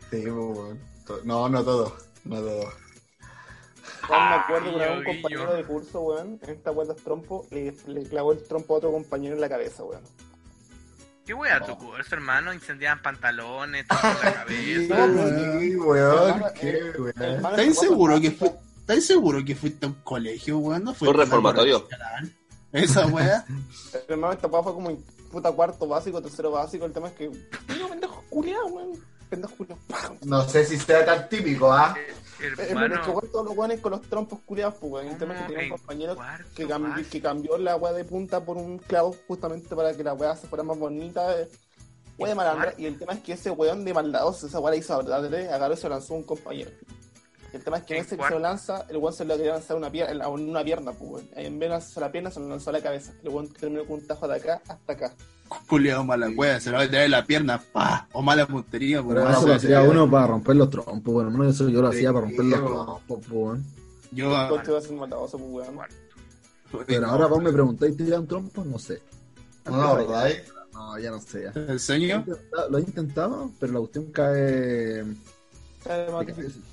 Sí, 0.10 0.24
pues, 0.26 1.26
No, 1.26 1.49
no 1.49 1.64
todo. 1.64 1.95
No 2.26 2.36
todo. 2.38 2.70
Weón, 4.08 4.30
me 4.30 4.36
acuerdo 4.36 4.78
que 4.78 4.88
un 4.88 5.04
compañero 5.04 5.41
guillo. 5.41 5.54
de 5.54 5.64
curso, 5.64 6.02
weón, 6.02 6.39
en 6.41 6.50
esta 6.50 6.72
vuelta 6.72 6.95
trompo, 6.95 7.45
le, 7.52 7.76
le 7.88 8.04
clavó 8.04 8.32
el 8.34 8.43
trompo 8.43 8.76
a 8.76 8.78
otro 8.78 8.91
compañero 8.91 9.36
en 9.36 9.41
la 9.41 9.50
cabeza, 9.50 9.84
weón. 9.84 10.04
¿Qué 11.26 11.34
wea 11.36 11.64
tu 11.64 11.78
curso, 11.78 12.16
hermano? 12.16 12.52
Incendiaban 12.54 13.04
pantalones, 13.04 13.86
todo 13.88 14.00
en 14.00 14.26
la 14.26 14.34
cabeza. 14.34 15.08
Sí, 15.60 15.76
weón. 15.76 16.43
Qué 16.60 16.70
eh, 16.70 16.93
weón. 16.97 17.14
hermano, 17.22 17.56
¿Estás 17.58 17.68
esa 17.68 17.82
seguro 17.82 18.20
que 18.20 18.32
fue, 18.32 18.52
¿Estás 18.80 19.06
seguro 19.06 19.45
que 19.45 19.56
fuiste 19.56 19.86
a 19.86 19.89
un 19.89 19.95
colegio, 20.04 20.58
weón? 20.58 20.84
¿No 20.84 20.93
fue 20.95 21.10
Un 21.10 21.18
reformatorio. 21.18 21.88
Esa 22.72 23.06
weá. 23.06 23.45
Hermano, 24.08 24.34
esta 24.34 24.50
fue 24.50 24.74
como 24.74 24.89
en 24.89 25.04
puta 25.32 25.52
cuarto 25.52 25.88
básico, 25.88 26.20
tercero 26.20 26.50
básico. 26.50 26.86
El 26.86 26.93
tema 26.93 27.10
es 27.10 27.14
que. 27.14 27.30
No, 27.78 27.89
pendejo 27.89 28.24
culiado, 28.32 28.66
weón. 28.66 29.00
Pendejo 29.30 29.54
culiado. 29.56 29.80
No 30.26 30.50
sé 30.50 30.66
si 30.66 30.80
sea 30.80 31.06
tan 31.06 31.30
típico, 31.30 31.72
¿ah? 31.72 31.95
Es 32.48 32.56
que 32.56 32.62
Hermano, 32.72 32.96
weón, 33.12 33.32
todos 33.32 33.46
los 33.46 33.58
weones 33.58 33.80
con 33.82 33.92
los 33.92 34.02
trompos 34.02 34.40
culiados, 34.46 34.76
pues. 34.76 35.06
El 35.08 35.18
tema 35.18 35.34
es 35.36 35.42
que 35.42 35.48
tenía 35.48 35.60
en 35.66 35.72
un 35.72 35.78
compañero 35.78 36.16
que, 36.56 36.68
cambi- 36.68 37.10
que 37.10 37.22
cambió 37.22 37.58
la 37.58 37.76
weá 37.76 37.94
de 37.94 38.06
punta 38.06 38.44
por 38.46 38.58
un 38.58 38.78
clavo 38.80 39.16
justamente 39.28 39.76
para 39.76 39.94
que 39.96 40.04
la 40.04 40.14
weá 40.14 40.36
se 40.36 40.48
fuera 40.48 40.64
más 40.64 40.78
bonita. 40.78 41.40
eh, 41.40 41.48
de 42.30 42.36
malandra. 42.36 42.74
Y 42.78 42.86
el 42.86 43.00
tema 43.00 43.14
es 43.14 43.20
que 43.22 43.34
ese 43.34 43.50
weón 43.52 43.86
de 43.86 43.94
maldadoso, 43.94 44.48
esa 44.48 44.60
weá 44.60 44.72
la 44.72 44.78
hizo 44.78 44.94
adrede, 44.94 45.50
agarró 45.52 45.74
y 45.74 45.78
se 45.78 45.84
lo 45.88 45.96
lanzó 45.96 46.14
a 46.14 46.18
un 46.18 46.24
compañero. 46.24 46.72
El 47.54 47.64
tema 47.64 47.78
es 47.78 47.84
que 47.84 47.94
en 47.96 48.00
¿En 48.02 48.06
ese 48.06 48.16
que 48.18 48.24
se 48.24 48.30
lo 48.30 48.40
lanza, 48.40 48.86
el 48.90 48.98
weón 48.98 49.14
se 49.14 49.26
lo 49.26 49.36
quería 49.38 49.54
lanzar 49.54 49.78
una 49.78 49.90
pier- 49.92 50.10
en 50.12 50.50
una 50.50 50.64
pierna, 50.64 50.92
pues. 50.92 51.24
En 51.36 51.58
vez 51.58 51.68
de 51.68 51.70
lanzarse 51.70 52.00
a 52.00 52.02
la 52.02 52.12
pierna, 52.12 52.30
se 52.30 52.40
lo 52.42 52.48
lanzó 52.50 52.70
a 52.70 52.74
la 52.74 52.82
cabeza. 52.82 53.14
El 53.24 53.30
weón 53.30 53.48
terminó 53.54 53.86
con 53.86 53.96
un 54.00 54.06
tajo 54.08 54.28
de 54.28 54.36
acá 54.36 54.62
hasta 54.68 54.94
acá. 54.94 55.14
Culeado 55.68 56.04
mala 56.04 56.30
weá. 56.30 56.60
Se 56.60 56.70
lo 56.72 56.78
va 56.78 56.84
a 56.84 56.89
traer 56.89 57.10
la 57.10 57.26
pierna, 57.26 57.60
pa. 57.60 58.08
O 58.14 58.22
mala 58.22 58.45
puntería, 58.47 59.02
weón. 59.02 59.28
eso 59.32 59.41
no, 59.41 59.47
lo 59.47 59.54
hacía 59.56 59.82
uno 59.82 60.10
para 60.10 60.28
romper 60.28 60.56
los 60.56 60.70
trompos, 60.70 61.14
weón. 61.14 61.28
hermano, 61.32 61.50
Eso 61.50 61.70
yo 61.70 61.82
lo 61.82 61.88
hacía 61.89 62.14
para 62.14 62.26
romper 62.26 62.45
los 62.45 62.60
trompos, 62.60 63.20
pues. 63.30 63.62
Yo, 64.12 64.30
Todo 64.47 64.62
te 64.62 64.72
va 64.72 64.78
a 64.78 64.82
ser 64.82 64.91
maldadoso, 64.93 65.38
pues, 65.38 65.70
weón. 65.70 65.88
Pero 66.86 67.08
ahora 67.08 67.26
vos 67.28 67.41
me 67.41 67.52
preguntáis, 67.52 67.97
¿tiran 67.97 68.28
trompos? 68.28 68.66
No 68.66 68.78
sé. 68.78 69.02
No, 69.66 69.95
¿verdad? 69.95 70.30
No, 70.74 70.97
ya 71.00 71.12
no 71.12 71.20
sé. 71.20 71.43
Ya. 71.43 71.52
¿El 71.60 71.68
Lo 71.68 71.74
he 71.74 71.80
sueño? 71.80 72.16
intentado- 72.18 72.70
Lo 72.70 72.78
he 72.78 72.82
intentado, 72.82 73.52
pero 73.60 73.74
la 73.74 73.80
cuestión 73.80 74.06
cae. 74.12 75.00
Es 75.02 76.12
más 76.12 76.26
difícil. 76.28 76.64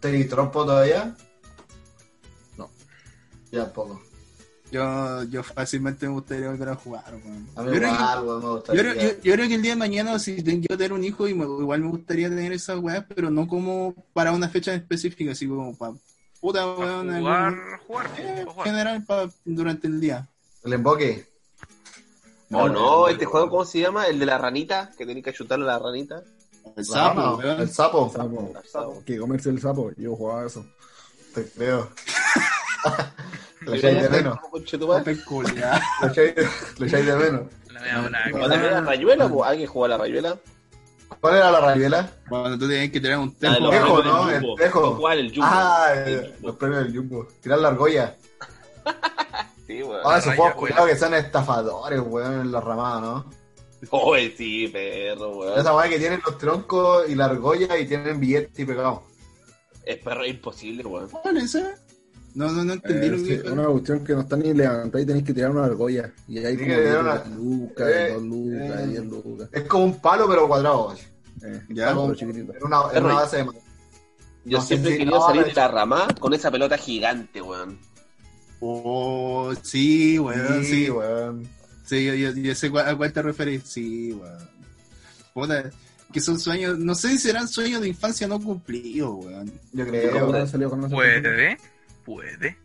¿Tenéis 0.00 0.28
trompo 0.28 0.64
todavía? 0.64 1.14
No. 2.56 2.68
Ya 3.52 3.72
poco. 3.72 4.00
Yo, 4.70 5.22
yo 5.24 5.42
fácilmente 5.42 6.06
me 6.06 6.12
gustaría 6.12 6.50
volver 6.50 6.68
a 6.68 6.74
jugar, 6.74 7.04
weón. 7.24 7.48
A 7.56 7.62
Yo 7.64 7.70
mí 7.70 7.76
creo 7.78 7.88
que- 7.90 7.94
igual, 7.96 8.24
weón, 8.24 8.62
me 8.68 8.76
Yo 8.76 8.82
yo, 8.82 9.20
yo 9.22 9.32
creo 9.32 9.48
que 9.48 9.54
el 9.54 9.62
día 9.62 9.72
de 9.72 9.76
mañana, 9.76 10.18
si 10.18 10.42
yo 10.42 10.76
tener 10.76 10.92
un 10.92 11.04
hijo, 11.04 11.26
y 11.26 11.34
me- 11.34 11.44
igual 11.44 11.80
me 11.80 11.88
gustaría 11.90 12.28
tener 12.28 12.52
esa 12.52 12.78
weá, 12.78 13.06
pero 13.06 13.30
no 13.30 13.48
como 13.48 13.94
para 14.12 14.32
una 14.32 14.48
fecha 14.50 14.74
específica, 14.74 15.32
así 15.32 15.46
como 15.48 15.74
para 15.76 15.94
puta 16.40 16.60
Para 16.60 16.76
weón. 17.00 17.18
jugar, 17.18 17.44
algún- 17.44 17.78
jugar, 17.86 18.06
eh, 18.18 18.32
para 18.44 18.52
jugar. 18.52 18.66
general, 18.68 19.04
pa- 19.04 19.30
durante 19.44 19.86
el 19.86 20.00
día. 20.00 20.28
El 20.64 20.72
emboque. 20.74 21.26
Oh, 22.50 22.68
no, 22.68 23.08
este 23.08 23.24
juego, 23.24 23.48
¿cómo 23.50 23.64
se 23.64 23.80
llama? 23.80 24.06
El 24.06 24.18
de 24.18 24.26
la 24.26 24.38
ranita, 24.38 24.90
que 24.96 25.04
tenía 25.06 25.22
que 25.22 25.32
chutarle 25.32 25.64
a 25.64 25.68
la 25.68 25.78
ranita. 25.78 26.22
El 26.76 26.84
sapo, 26.84 27.36
weón. 27.36 27.60
El 27.60 27.68
sapo. 27.70 28.10
Sapo. 28.14 28.52
Sapo. 28.70 29.02
Que 29.06 29.18
comerse 29.18 29.48
el 29.50 29.60
sapo. 29.60 29.90
Yo 29.96 30.14
jugaba 30.14 30.46
eso. 30.46 30.64
Te 31.34 31.44
creo. 31.50 31.90
Lo 33.68 33.74
echáis 33.74 34.02
de 34.02 34.08
menos. 34.08 34.38
Lo 34.52 34.58
echáis 36.86 37.06
de 37.06 37.16
menos. 37.16 37.42
¿Cuándo 38.32 38.54
era 38.54 38.70
la 38.70 38.80
rayuela? 38.80 39.28
po? 39.28 39.44
¿Alguien 39.44 39.68
jugó 39.68 39.84
a 39.84 39.88
la 39.88 39.98
rayuela? 39.98 40.36
¿Cuál 41.20 41.36
era 41.36 41.50
la 41.50 41.60
rayuela? 41.60 42.10
Cuando 42.28 42.58
tú 42.58 42.68
tenías 42.68 42.90
que 42.92 43.00
tener 43.00 43.18
un 43.18 43.28
Ah, 43.30 43.40
tempo. 43.40 43.60
los 43.60 43.70
Tejo, 43.70 43.94
premios 43.94 44.14
¿no? 44.14 44.26
del 44.26 44.44
El 44.44 44.54
tejo. 44.56 44.96
¿Cuál? 44.98 45.18
El 45.20 45.28
Jumbo. 45.30 45.46
Ah, 45.50 45.92
El 46.06 46.34
los 46.42 46.56
premios 46.56 46.84
del 46.84 46.96
Jumbo. 46.96 47.28
Tirar 47.40 47.58
la 47.60 47.68
argolla. 47.68 48.16
Sí, 49.66 49.82
weón. 49.82 50.00
Ah, 50.02 50.16
esos 50.16 50.34
juegos 50.34 50.54
culiados 50.54 50.88
que 50.88 50.96
son 50.96 51.12
estafadores, 51.12 52.00
weón, 52.00 52.40
en 52.40 52.52
la 52.52 52.58
ramada, 52.62 53.00
¿no? 53.02 53.30
Oh, 53.90 54.16
sí, 54.16 54.66
perro, 54.68 55.36
weón. 55.36 55.60
Esa 55.60 55.76
weá 55.76 55.90
que 55.90 55.98
tienen 55.98 56.22
los 56.24 56.38
troncos 56.38 57.06
y 57.06 57.14
la 57.14 57.26
argolla 57.26 57.76
y 57.76 57.86
tienen 57.86 58.18
billetes 58.18 58.58
y 58.58 58.64
pegados. 58.64 59.00
Es 59.84 59.98
perro 59.98 60.24
imposible, 60.24 60.82
weón. 60.86 61.10
¿Cuál 61.10 61.36
es 61.36 61.54
ese? 61.54 61.74
No, 62.34 62.50
no, 62.52 62.64
no 62.64 62.72
entendí 62.74 63.06
Eh, 63.06 63.10
lo 63.10 63.18
sí, 63.18 63.24
que 63.42 63.50
una 63.50 63.66
cuestión 63.66 64.04
que 64.04 64.12
no 64.14 64.20
está 64.20 64.36
ni 64.36 64.54
levantada 64.54 65.02
y 65.02 65.06
tenéis 65.06 65.24
que 65.24 65.34
tirar 65.34 65.50
una 65.50 65.64
argolla. 65.64 66.12
Y 66.28 66.38
hay 66.38 66.56
Sí, 66.56 66.62
como 66.64 66.74
10 66.80 66.96
una- 66.96 67.24
lucas, 67.24 67.88
eh, 67.92 68.10
2 68.14 68.22
lucas, 68.22 68.80
eh. 68.80 68.86
10 68.88 69.04
lucas. 69.06 69.48
Es 69.52 69.62
como 69.64 69.84
un 69.84 70.00
palo, 70.00 70.28
pero 70.28 70.46
cuadrado. 70.48 70.94
Eh, 71.42 71.62
Ya, 71.70 71.94
como- 71.94 72.14
chiquitito. 72.14 72.54
En 72.54 72.64
una, 72.64 72.88
Perro, 72.90 73.06
una 73.06 73.14
base 73.14 73.36
de 73.38 73.44
madera. 73.44 73.64
Yo 74.44 74.58
No 74.58 74.64
siempre 74.64 74.94
he 74.94 74.98
querido 74.98 75.16
no, 75.18 75.26
salir 75.26 75.42
no, 75.42 75.48
de 75.48 75.54
la 75.54 75.68
rama 75.68 76.08
con 76.20 76.32
esa 76.34 76.50
pelota 76.50 76.78
gigante, 76.78 77.42
weón. 77.42 77.78
Oh, 78.60 79.52
sí, 79.62 80.18
weón, 80.18 80.64
sí. 80.64 80.84
Sí, 80.84 80.90
weón. 80.90 81.48
Sí, 81.84 82.04
yo, 82.04 82.14
yo, 82.14 82.30
yo 82.32 82.54
sé 82.54 82.70
cuál- 82.70 82.88
a 82.88 82.96
cuál 82.96 83.12
te 83.12 83.22
referís. 83.22 83.62
Sí, 83.64 84.12
weón. 84.12 84.48
Puta, 85.34 85.70
que 86.12 86.20
son 86.20 86.38
sueños, 86.40 86.78
no 86.78 86.94
sé 86.94 87.08
si 87.10 87.18
serán 87.18 87.46
sueños 87.48 87.80
de 87.80 87.88
infancia 87.88 88.26
no 88.26 88.40
cumplidos, 88.40 89.24
weón. 89.24 89.46
Yo 89.72 89.84
¿Cómo 89.86 89.90
creo. 89.90 90.30
te 90.32 90.38
han 90.38 90.48
salido 90.48 90.70
con 90.70 90.80
esa 90.84 90.94
Puede, 90.94 91.58
puede. 92.08 92.56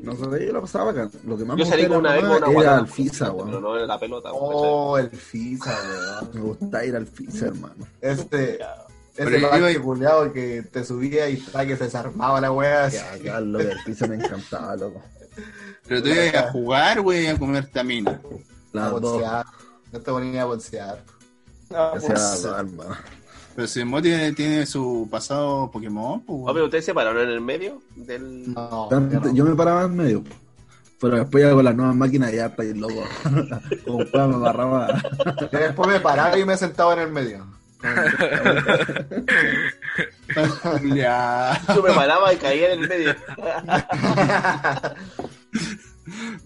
No 0.00 0.14
sé, 0.14 0.46
yo 0.46 0.52
la 0.52 0.60
pasaba 0.60 0.90
acá. 0.92 1.10
Lo 1.26 1.36
que 1.36 1.44
más 1.44 1.56
Yo 1.56 1.64
me 1.64 1.70
salí 1.70 1.82
gustaba 1.86 1.96
con 1.96 1.98
una 1.98 2.12
vez 2.14 2.40
con 2.44 2.54
una 2.54 2.60
era 2.62 2.76
al 2.78 2.88
FISA, 2.88 3.24
Pero 3.32 3.36
weón. 3.36 3.62
no 3.62 3.76
era 3.76 3.86
la 3.86 3.98
pelota, 3.98 4.32
weón. 4.32 4.52
Oh, 4.54 4.98
el 4.98 5.10
FISA, 5.10 5.76
weón. 6.22 6.30
Me 6.34 6.40
gusta 6.40 6.84
ir 6.84 6.96
al 6.96 7.06
FISA, 7.06 7.46
hermano. 7.46 7.86
Este, 8.00 8.58
ese 9.16 9.38
iba- 9.38 9.82
culiado 9.82 10.32
que 10.32 10.62
te 10.62 10.84
subía 10.84 11.28
y 11.28 11.36
que 11.38 11.76
se 11.76 11.84
desarmaba 11.84 12.40
la 12.40 12.52
weá. 12.52 12.88
Ya, 12.88 13.40
lo 13.40 13.58
del 13.58 13.78
FISA 13.80 14.06
me 14.06 14.14
encantaba, 14.16 14.76
loco. 14.76 15.02
Pero 15.88 16.02
tú 16.02 16.08
ibas 16.08 16.34
a 16.34 16.52
jugar, 16.52 17.00
güey, 17.00 17.26
a 17.26 17.38
comer 17.38 17.66
tamina. 17.70 18.20
A 18.74 18.88
bolsear. 18.90 19.46
No 19.92 20.00
te 20.00 20.10
ponía 20.10 20.42
a 20.42 20.44
bolsear. 20.46 21.02
Dos, 21.68 22.44
hermano. 22.44 22.96
Pero 23.56 23.66
si 23.66 23.82
Mo 23.84 24.02
tiene, 24.02 24.32
tiene 24.32 24.66
su 24.66 25.08
pasado 25.10 25.70
Pokémon, 25.70 26.20
pues, 26.20 26.38
Oh, 26.42 26.52
pero 26.52 26.66
ustedes 26.66 26.84
se 26.84 26.92
pararon 26.92 27.22
en 27.22 27.30
el 27.30 27.40
medio 27.40 27.80
del. 27.94 28.52
No, 28.52 28.90
yo 28.90 29.00
no. 29.00 29.34
Yo 29.34 29.44
me 29.46 29.54
paraba 29.54 29.84
en 29.84 29.96
medio. 29.96 30.22
Pero 31.00 31.16
después 31.16 31.42
ya 31.42 31.52
con 31.52 31.64
las 31.64 31.74
nuevas 31.74 31.96
máquinas 31.96 32.32
ya 32.32 32.46
está 32.46 32.62
ahí 32.62 32.74
loco. 32.74 33.02
Como 33.84 34.04
pueda 34.04 34.28
me 34.28 34.36
agarraba. 34.36 35.02
Y 35.50 35.56
después 35.56 35.88
me 35.88 36.00
paraba 36.00 36.38
y 36.38 36.44
me 36.44 36.56
sentaba 36.56 36.92
en 36.94 37.00
el 37.00 37.10
medio. 37.10 37.46
ya. 40.94 41.60
Yo 41.74 41.82
me 41.82 41.92
paraba 41.92 42.32
y 42.32 42.36
caía 42.36 42.72
en 42.72 42.82
el 42.82 42.88
medio. 42.88 43.14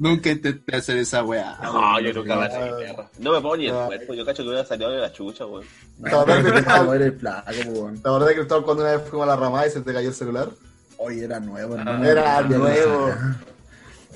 Nunca 0.00 0.30
intenté 0.30 0.76
hacer 0.76 0.96
esa 0.96 1.22
weá. 1.22 1.58
No, 1.62 2.00
yo 2.00 2.12
nunca 2.14 2.34
me 2.36 2.46
hacía 2.46 2.76
perro. 2.76 3.10
No 3.18 3.32
me 3.32 3.40
pongo 3.42 3.56
ni 3.58 3.66
el 3.66 3.76
Ah. 3.76 3.84
cuerpo. 3.86 4.14
Yo 4.14 4.24
cacho 4.24 4.42
que 4.42 4.48
hubiera 4.48 4.64
salido 4.64 4.90
de 4.90 4.98
la 4.98 5.12
chucha, 5.12 5.44
weón. 5.44 5.64
¿Te 6.02 6.08
acordás, 6.08 6.42
Cristóbal, 8.34 8.64
cuando 8.64 8.82
una 8.82 8.92
vez 8.96 9.02
fuimos 9.08 9.24
a 9.24 9.30
la 9.30 9.36
ramada 9.36 9.66
y 9.66 9.70
se 9.70 9.80
te 9.82 9.92
cayó 9.92 10.08
el 10.08 10.14
celular? 10.14 10.48
Hoy 10.96 11.20
era 11.20 11.38
nuevo, 11.38 11.74
hermano. 11.76 12.04
Era 12.04 12.40
nuevo. 12.42 13.10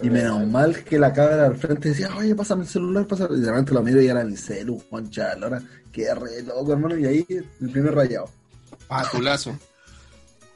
Y 0.03 0.11
menos 0.11 0.47
mal 0.49 0.83
que 0.85 0.99
la 0.99 1.13
cámara 1.13 1.47
al 1.47 1.57
frente 1.57 1.91
decía, 1.91 2.11
oye, 2.17 2.35
pásame 2.35 2.63
el 2.63 2.69
celular, 2.69 3.07
pásame. 3.07 3.37
Y 3.37 3.41
de 3.41 3.51
repente 3.51 3.75
lo 3.75 3.83
miro 3.83 4.01
y 4.03 4.09
era 4.09 4.25
mi 4.25 4.37
celu, 4.37 4.83
concha, 4.91 5.33
ahora 5.35 5.63
qué 5.93 6.13
re 6.15 6.43
loco, 6.43 6.73
hermano. 6.73 6.97
Y 6.99 7.07
ahí 7.07 7.27
el 7.29 7.71
primer 7.71 7.95
rayado. 7.95 8.29
Ah, 8.89 9.05
tu 9.11 9.21
lazo. 9.23 9.57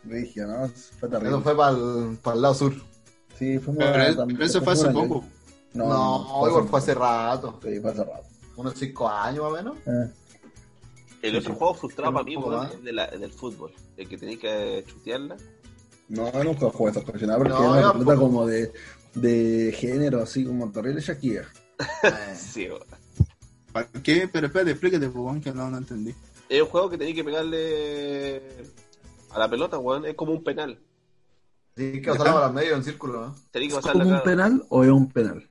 Me 0.05 0.17
dije, 0.21 0.41
no, 0.41 0.69
fue 0.99 1.09
Eso 1.09 1.19
terrible. 1.19 1.41
fue 1.43 1.57
para 1.57 1.71
el, 2.37 2.43
lado 2.43 2.55
sur. 2.55 2.73
Sí, 3.39 3.59
fue 3.59 3.75
Pero, 3.75 4.25
eso 4.43 4.63
fue 4.63 4.73
hace 4.73 4.89
poco. 4.91 5.25
No, 5.75 6.45
igual 6.49 6.69
fue 6.69 6.79
hace 6.79 6.95
rato. 6.95 7.61
Sí, 7.63 7.79
fue 7.81 7.91
hace 7.91 8.05
rato. 8.05 8.25
Unos 8.57 8.75
5 8.77 9.09
años 9.09 9.45
más 9.45 9.53
o 9.53 9.57
menos. 9.57 9.77
Eh, 9.87 10.11
El 11.23 11.37
otro 11.37 11.55
juego 11.55 11.75
frustrado 11.75 12.13
para 12.13 12.25
mí, 12.25 12.37
es 12.73 12.83
de 12.85 12.93
la- 12.93 13.07
del 13.09 13.31
fútbol. 13.33 13.73
El 13.97 14.09
que 14.09 14.19
tenéis 14.19 14.39
que 14.41 14.85
chutearla. 14.87 15.37
No, 16.09 16.31
nunca 16.43 16.71
jugué 16.71 16.91
esas 16.91 17.05
cosas, 17.05 17.23
nada, 17.23 17.39
porque 17.39 17.51
No, 17.53 17.77
es 17.77 17.85
una 17.85 17.93
pelota 17.93 18.17
como 18.17 18.47
de, 18.47 18.73
de 19.15 19.73
género, 19.77 20.23
así 20.23 20.45
como 20.45 20.71
terrible 20.73 21.01
Shakira. 21.01 21.47
Sí, 22.37 22.69
weón. 22.69 22.83
¿Para 23.73 23.87
qué? 24.03 24.29
Pero 24.33 24.47
espérate, 24.47 24.71
explícate, 24.73 25.09
pues, 25.09 25.25
weón, 25.25 25.41
que 25.41 25.53
no, 25.53 25.69
no 25.71 25.79
entendí. 25.79 26.15
Es 26.49 26.63
un 26.63 26.69
juego 26.69 26.89
que 26.91 26.99
tenéis 26.99 27.15
que 27.17 27.25
pegarle 27.25 28.43
a 29.31 29.39
la 29.39 29.49
pelota, 29.51 29.79
weón. 29.79 30.07
Es 30.07 30.15
como 30.15 30.33
un 30.33 30.43
penal. 30.43 30.79
Tenéis 31.79 32.03
que 32.05 32.11
botarlo 32.11 32.39
a 32.39 32.41
las 32.43 32.53
medias 32.53 32.73
en 32.77 32.85
círculo, 32.85 33.21
¿no? 33.27 33.35
Tenéis 33.53 33.73
que 33.73 33.79
¿Es 33.79 33.87
como 33.87 34.09
un 34.09 34.23
penal 34.23 34.65
o 34.69 34.83
es 34.85 34.91
un 34.91 35.09
penal? 35.11 35.49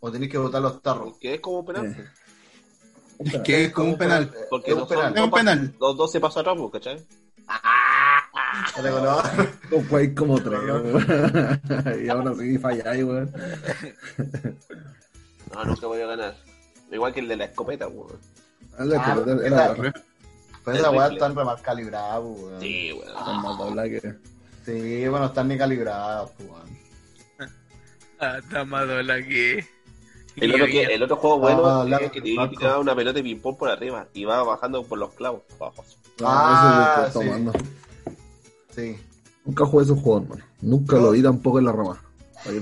O 0.00 0.12
tenéis 0.12 0.30
que 0.30 0.38
botar 0.38 0.60
los 0.62 0.82
tarros. 0.82 1.12
Porque 1.12 1.34
es 1.34 1.40
como 1.40 1.58
un 1.60 1.66
penal. 1.66 1.86
Eh. 1.86 2.06
Penal. 3.24 3.42
Que 3.42 3.64
es 3.64 3.72
como 3.72 3.88
un 3.92 3.98
penal. 3.98 4.32
Porque 4.50 4.70
Es 4.70 4.74
un 4.76 4.80
no 4.82 4.86
son 4.86 4.96
penal. 4.96 5.12
Es 5.16 5.22
un 5.24 5.30
dos 5.30 5.38
penal. 5.40 5.74
Los 5.80 5.96
dos 5.96 6.12
se 6.12 6.20
pasan 6.20 6.46
atrás, 6.46 6.58
¿cachai? 6.72 7.06
Conozco. 8.76 9.30
Un 9.72 9.88
jugáis 9.88 10.14
como 10.14 10.38
tres, 10.40 10.60
y 12.04 12.08
aún 12.08 12.28
así 12.28 12.58
falláis, 12.58 13.04
weón. 13.04 13.32
No, 15.54 15.64
nunca 15.64 15.86
voy 15.86 16.00
a 16.02 16.06
ganar. 16.06 16.36
Igual 16.92 17.12
que 17.14 17.20
el 17.20 17.28
de 17.28 17.36
la 17.36 17.44
escopeta, 17.46 17.88
weón. 17.88 18.18
Ah, 18.78 18.84
la 18.84 19.02
Ah, 19.02 19.16
esa- 19.24 19.46
era- 19.46 19.74
Pero 20.64 20.76
esa 20.76 20.90
weá 20.90 21.08
están 21.08 21.34
remal 21.34 21.60
calibradas, 21.62 22.20
pues, 22.20 22.40
weón. 22.42 22.60
Sí, 22.60 22.92
weón. 22.92 23.24
Son 23.24 23.42
más 23.42 23.58
dobladas 23.58 23.90
que. 23.90 24.14
Sí, 24.68 25.08
bueno, 25.08 25.26
están 25.26 25.48
ni 25.48 25.56
calibradas, 25.56 26.30
pues, 26.36 26.48
weón. 26.50 26.68
Ah, 28.20 28.38
está 28.38 28.64
más 28.64 28.86
dola 28.86 29.16
que. 29.22 29.64
El 30.36 30.54
otro, 30.54 30.66
que, 30.66 30.82
el 30.84 31.02
otro 31.02 31.16
juego 31.16 31.38
bueno 31.38 31.64
Ah, 31.66 31.82
es 31.84 31.90
la- 31.90 31.98
que 32.10 32.20
que 32.20 32.34
Marco. 32.34 32.56
tirar 32.58 32.78
una 32.78 32.94
pelota 32.94 33.14
de 33.16 33.22
ping-pong 33.22 33.56
por 33.56 33.70
arriba 33.70 34.06
y 34.12 34.24
va 34.24 34.42
bajando 34.44 34.82
por 34.84 34.98
los 34.98 35.12
clavos. 35.14 35.42
Abajo. 35.58 35.84
No, 36.20 36.26
Ah, 36.28 37.06
eso 37.08 37.18
es 37.20 37.24
sí. 37.24 37.30
tomando. 37.30 37.52
Sí. 38.74 38.96
Nunca 39.44 39.64
jugué 39.66 39.84
esos 39.84 40.00
juegos, 40.00 40.22
hermano. 40.24 40.44
Nunca 40.60 40.96
lo 40.96 41.10
vi 41.12 41.22
tampoco 41.22 41.58
en 41.60 41.64
la 41.64 41.72
rama. 41.72 42.02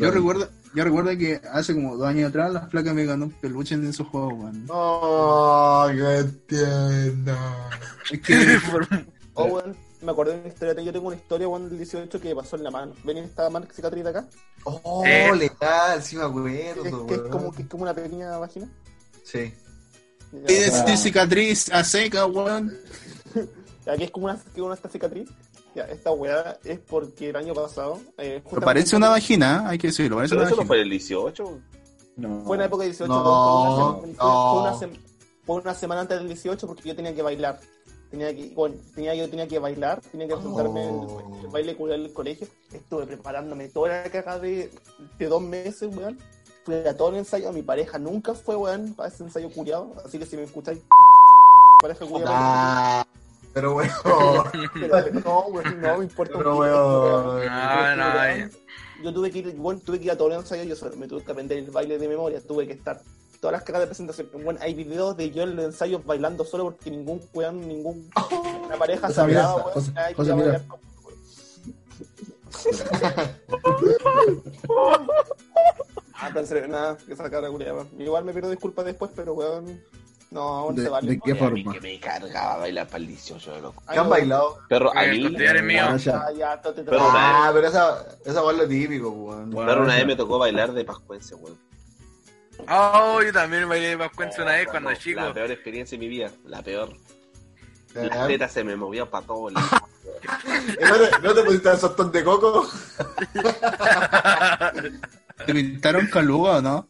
Yo 0.00 0.10
recuerdo, 0.10 0.48
yo 0.74 0.84
recuerdo 0.84 1.10
que 1.18 1.40
hace 1.52 1.74
como 1.74 1.96
dos 1.96 2.06
años 2.06 2.28
atrás 2.30 2.52
las 2.52 2.68
placas 2.68 2.94
me 2.94 3.04
ganó 3.04 3.24
un 3.26 3.32
peluche 3.32 3.74
en 3.74 3.86
esos 3.86 4.06
juegos, 4.08 4.34
weón. 4.34 4.64
Oh, 4.68 5.86
qué 5.90 6.24
tierna. 6.46 7.38
Es 8.10 8.20
que 8.20 8.58
Oh, 9.34 9.44
weón, 9.46 9.76
me 10.06 10.12
acordé 10.12 10.32
de 10.34 10.38
una 10.40 10.48
historia. 10.48 10.82
Yo 10.82 10.92
tengo 10.92 11.08
una 11.08 11.16
historia, 11.16 11.48
weón, 11.48 11.68
del 11.68 11.76
18 11.78 12.20
que 12.20 12.34
pasó 12.34 12.56
en 12.56 12.64
la 12.64 12.70
mano. 12.70 12.94
¿Ven 13.04 13.18
esta 13.18 13.50
mano 13.50 13.66
cicatriz 13.74 14.04
de 14.04 14.10
acá? 14.10 14.26
Oh, 14.64 15.04
Eh. 15.04 15.30
legal, 15.36 16.02
sí 16.02 16.16
me 16.16 16.22
Es, 16.22 16.28
acuerdo, 16.28 17.06
que 17.06 17.14
es 17.14 17.20
como, 17.20 17.52
que 17.52 17.62
es 17.62 17.68
como 17.68 17.82
una 17.82 17.94
pequeña 17.94 18.38
vagina. 18.38 18.68
Sí. 19.24 19.52
Es 20.46 20.82
cicatriz 21.02 21.70
a 21.72 21.84
seca, 21.84 22.26
weón. 22.26 22.76
Aquí 23.86 24.04
es 24.04 24.10
como 24.10 24.26
una, 24.26 24.38
que 24.54 24.62
una 24.62 24.74
esta 24.74 24.88
cicatriz. 24.88 25.28
Ya, 25.74 25.82
esta 25.84 26.10
weá 26.10 26.58
es 26.64 26.78
porque 26.78 27.28
el 27.28 27.36
año 27.36 27.52
pasado. 27.52 28.00
Eh, 28.16 28.42
Pero 28.48 28.62
parece 28.62 28.96
una 28.96 29.10
vagina, 29.10 29.62
¿eh? 29.64 29.68
hay 29.72 29.78
que 29.78 29.88
decirlo, 29.88 30.16
parece 30.16 30.32
Pero 30.34 30.40
una 30.42 30.50
eso 30.50 30.60
no 30.62 30.66
fue 30.66 30.80
el 30.80 30.88
18. 30.90 31.58
No. 32.16 32.42
Fue 32.44 32.56
en 32.56 32.60
la 32.60 32.66
época 32.66 32.82
del 32.84 32.92
18. 32.92 33.12
No, 33.12 34.00
fue, 34.00 34.08
una, 34.08 34.14
sema- 34.16 34.16
no. 34.16 34.52
fue 34.52 34.62
una 34.62 34.72
sem- 34.96 35.00
fue 35.44 35.56
una 35.56 35.74
semana 35.74 36.00
antes 36.00 36.18
del 36.18 36.28
18 36.28 36.66
porque 36.66 36.88
yo 36.88 36.96
tenía 36.96 37.14
que 37.14 37.20
bailar. 37.22 37.60
Tenía 38.10 38.34
que, 38.34 38.52
bueno, 38.54 38.76
tenía, 38.94 39.14
yo 39.14 39.28
tenía 39.28 39.48
que 39.48 39.58
bailar, 39.58 40.00
tenía 40.00 40.28
que 40.28 40.34
presentarme 40.34 40.86
Oh. 40.86 41.20
en 41.28 41.34
el, 41.38 41.44
el 41.44 41.50
baile 41.50 41.76
cultural 41.76 42.02
del 42.04 42.12
colegio. 42.12 42.46
Estuve 42.72 43.06
preparándome 43.06 43.68
toda 43.68 43.88
la 44.04 44.10
caga 44.10 44.38
de, 44.38 44.70
de 45.18 45.26
dos 45.26 45.42
meses, 45.42 45.94
weón. 45.94 46.18
Fui 46.64 46.74
a 46.76 46.96
todo 46.96 47.10
el 47.10 47.16
ensayo. 47.16 47.52
Mi 47.52 47.62
pareja 47.62 47.98
nunca 47.98 48.34
fue, 48.34 48.56
weón, 48.56 48.94
para 48.94 49.08
ese 49.08 49.24
ensayo 49.24 49.50
curiado. 49.50 49.94
Así 50.04 50.18
que 50.18 50.26
si 50.26 50.36
me 50.36 50.44
escucháis, 50.44 50.80
pareja 51.82 52.06
curiada. 52.06 52.30
Ah, 52.32 53.06
pero 53.52 53.74
weón. 53.74 53.90
Pero, 54.74 55.10
no, 55.24 55.40
weón, 55.48 55.80
no 55.80 55.98
me 55.98 56.04
importa. 56.04 56.34
Pero 56.38 56.56
weón. 56.58 56.74
No, 56.74 57.32
no, 57.34 57.44
ya. 57.44 58.50
Yo 59.02 59.12
tuve 59.12 59.30
que 59.30 59.38
ir, 59.40 59.54
bueno, 59.56 59.78
tuve 59.84 59.98
que 59.98 60.04
ir 60.06 60.10
a 60.12 60.16
todos 60.16 60.30
los 60.32 60.40
ensayos, 60.42 60.66
yo 60.66 60.74
solo 60.76 60.96
me 60.96 61.06
tuve 61.06 61.22
que 61.22 61.30
aprender 61.30 61.58
el 61.58 61.70
baile 61.70 61.98
de 61.98 62.08
memoria, 62.08 62.40
tuve 62.40 62.66
que 62.66 62.72
estar 62.72 62.98
todas 63.46 63.60
las 63.60 63.62
cagas 63.62 63.82
de 63.82 63.86
presentación. 63.86 64.28
Bueno, 64.42 64.58
hay 64.60 64.74
videos 64.74 65.16
de 65.16 65.30
yo 65.30 65.44
en 65.44 65.54
los 65.54 65.66
ensayos 65.66 66.04
bailando 66.04 66.44
solo 66.44 66.64
porque 66.64 66.90
ningún 66.90 67.20
weón, 67.32 67.60
ningún 67.68 68.10
una 68.66 68.76
pareja 68.76 69.08
se 69.08 69.22
weón, 69.22 70.62
Ah, 76.18 76.28
pero 76.28 76.40
en 76.40 76.46
serio, 76.46 76.68
nada, 76.68 76.96
que 76.96 77.12
esa 77.12 77.30
cara 77.30 77.48
culiada. 77.48 77.84
Igual 77.98 78.24
me 78.24 78.32
pido 78.32 78.50
disculpas 78.50 78.84
después, 78.86 79.10
pero 79.14 79.34
weón, 79.34 79.80
no, 80.30 80.70
no 80.70 80.72
¿De, 80.74 80.82
se 80.84 80.88
vale. 80.88 81.08
de 81.10 81.20
qué 81.20 81.32
Oye, 81.32 81.44
a 81.44 81.50
mí 81.50 81.62
forma? 81.62 81.72
que 81.74 81.80
me 81.80 82.00
cargaba 82.00 82.56
bailar 82.56 82.86
para 82.86 82.98
el 82.98 83.06
18, 83.08 83.60
loco. 83.60 83.82
¿Qué 83.90 83.98
han 83.98 84.08
bailado? 84.08 84.58
Perro, 84.68 84.90
a 84.96 85.04
El 85.04 85.30
mí. 85.64 85.76
Ah, 85.78 85.96
ya. 85.96 86.24
Ah, 86.26 86.32
ya, 86.32 86.60
te- 86.60 86.72
Pero 86.82 86.98
Ah, 87.00 87.50
pero 87.54 87.68
esa, 87.68 88.06
esa 88.24 88.40
weón 88.42 88.56
es 88.56 88.62
lo 88.62 88.68
típico, 88.68 89.10
weón. 89.10 89.50
perro, 89.50 89.82
una 89.82 89.94
vez 89.94 90.06
me 90.06 90.16
tocó 90.16 90.38
bailar 90.38 90.72
de 90.72 90.84
pascuense, 90.84 91.34
weón. 91.34 91.56
Oh, 92.68 93.20
yo 93.22 93.32
también 93.32 93.68
bailé 93.68 93.88
de 93.90 93.98
Pascuense 93.98 94.42
una 94.42 94.52
vez 94.52 94.68
cuando 94.68 94.92
chico. 94.94 95.20
La 95.20 95.32
peor 95.32 95.50
experiencia 95.50 95.96
de 95.98 96.04
mi 96.04 96.08
vida, 96.08 96.30
la 96.44 96.62
peor. 96.62 96.96
¿Eh? 97.94 98.06
La 98.08 98.26
teta 98.26 98.48
se 98.48 98.64
me 98.64 98.76
movía 98.76 99.08
para 99.08 99.26
todos 99.26 99.52
lados. 99.52 99.70
¿No 100.80 100.98
te- 100.98 101.18
¿No 101.22 101.34
te 101.34 101.42
pusiste 101.42 101.70
el 101.70 101.78
sostón 101.78 102.12
de 102.12 102.24
coco? 102.24 102.68
¿Te 105.46 105.54
pintaron 105.54 106.06
caluga 106.06 106.56
o 106.56 106.62
no? 106.62 106.88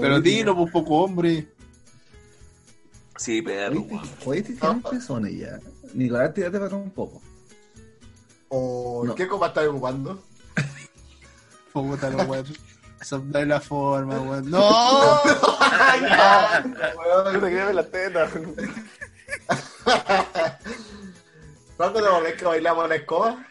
Pero 0.00 0.20
dilo, 0.20 0.56
pues 0.56 0.72
poco 0.72 1.02
hombre. 1.04 1.48
Sí, 3.16 3.42
perro. 3.42 3.84
Oye, 4.24 4.42
te 4.42 4.52
tiran 4.54 4.80
pezones 4.82 5.36
ya. 5.36 5.58
Nicolás, 5.94 6.32
tírate 6.34 6.58
para 6.58 6.76
un 6.76 6.90
poco. 6.90 7.20
¿O 8.48 9.02
No. 9.04 9.14
qué 9.14 9.26
copa 9.26 9.48
estás 9.48 9.66
ocupando? 9.66 10.22
Puta 11.82 12.10
la 12.10 12.24
weón. 12.24 12.46
Esa 13.00 13.18
no 13.18 13.38
es 13.38 13.46
la 13.46 13.60
forma, 13.60 14.20
weón. 14.20 14.50
¡No! 14.50 15.22
Weón, 16.96 17.32
no 17.32 17.40
te 17.40 17.60
en 17.60 17.76
la 17.76 17.86
teta. 17.86 18.28
¿Cuándo 21.76 22.00
la 22.00 22.18
vez 22.20 22.34
que 22.34 22.44
bailamos 22.44 22.88
la 22.88 22.96
escoba? 22.96 23.46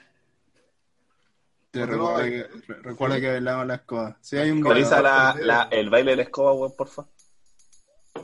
Te 1.71 1.85
recuerda 1.85 2.23
que, 2.23 2.47
re- 2.67 2.81
recuerda 2.81 3.19
que 3.21 3.31
bailamos 3.31 3.67
las 3.67 3.81
cosas. 3.81 4.15
Si 4.21 4.37
hay 4.37 4.51
un 4.51 4.61
baile, 4.61 4.89
la, 4.89 5.35
la, 5.39 5.67
el 5.71 5.89
baile 5.89 6.11
de 6.11 6.17
la 6.17 6.23
escoba, 6.23 6.53
weón, 6.53 6.73
porfa. 6.75 7.05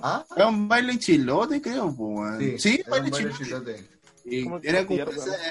¿Ah? 0.02 0.26
era 0.36 0.48
un 0.48 0.68
baile 0.68 0.98
chilote, 0.98 1.62
creo, 1.62 1.96
pues, 1.96 1.98
weón. 2.40 2.60
Sí, 2.60 2.80
era 2.82 2.90
baile 2.90 3.06
un 3.06 3.12
baile 3.12 3.34
chilote. 3.34 3.76
chilote. 3.76 3.94
Y 4.26 4.48
era 4.68 4.86
como, 4.86 5.00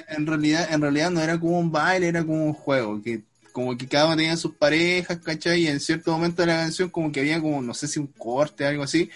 en 0.08 0.26
realidad, 0.26 0.72
en 0.72 0.80
realidad 0.80 1.10
no 1.10 1.20
era 1.20 1.38
como 1.38 1.58
un 1.58 1.70
baile, 1.70 2.08
era 2.08 2.22
como 2.24 2.46
un 2.46 2.54
juego, 2.54 3.02
que 3.02 3.22
como 3.52 3.76
que 3.76 3.86
cada 3.86 4.06
uno 4.06 4.16
tenía 4.16 4.36
sus 4.36 4.54
parejas, 4.54 5.18
¿cachai? 5.18 5.62
Y 5.62 5.68
en 5.68 5.80
cierto 5.80 6.12
momento 6.12 6.42
de 6.42 6.48
la 6.48 6.56
canción 6.56 6.88
como 6.90 7.12
que 7.12 7.20
había 7.20 7.40
como, 7.40 7.62
no 7.62 7.74
sé 7.74 7.86
si 7.86 7.98
un 7.98 8.06
corte, 8.08 8.66
algo 8.66 8.82
así, 8.82 9.10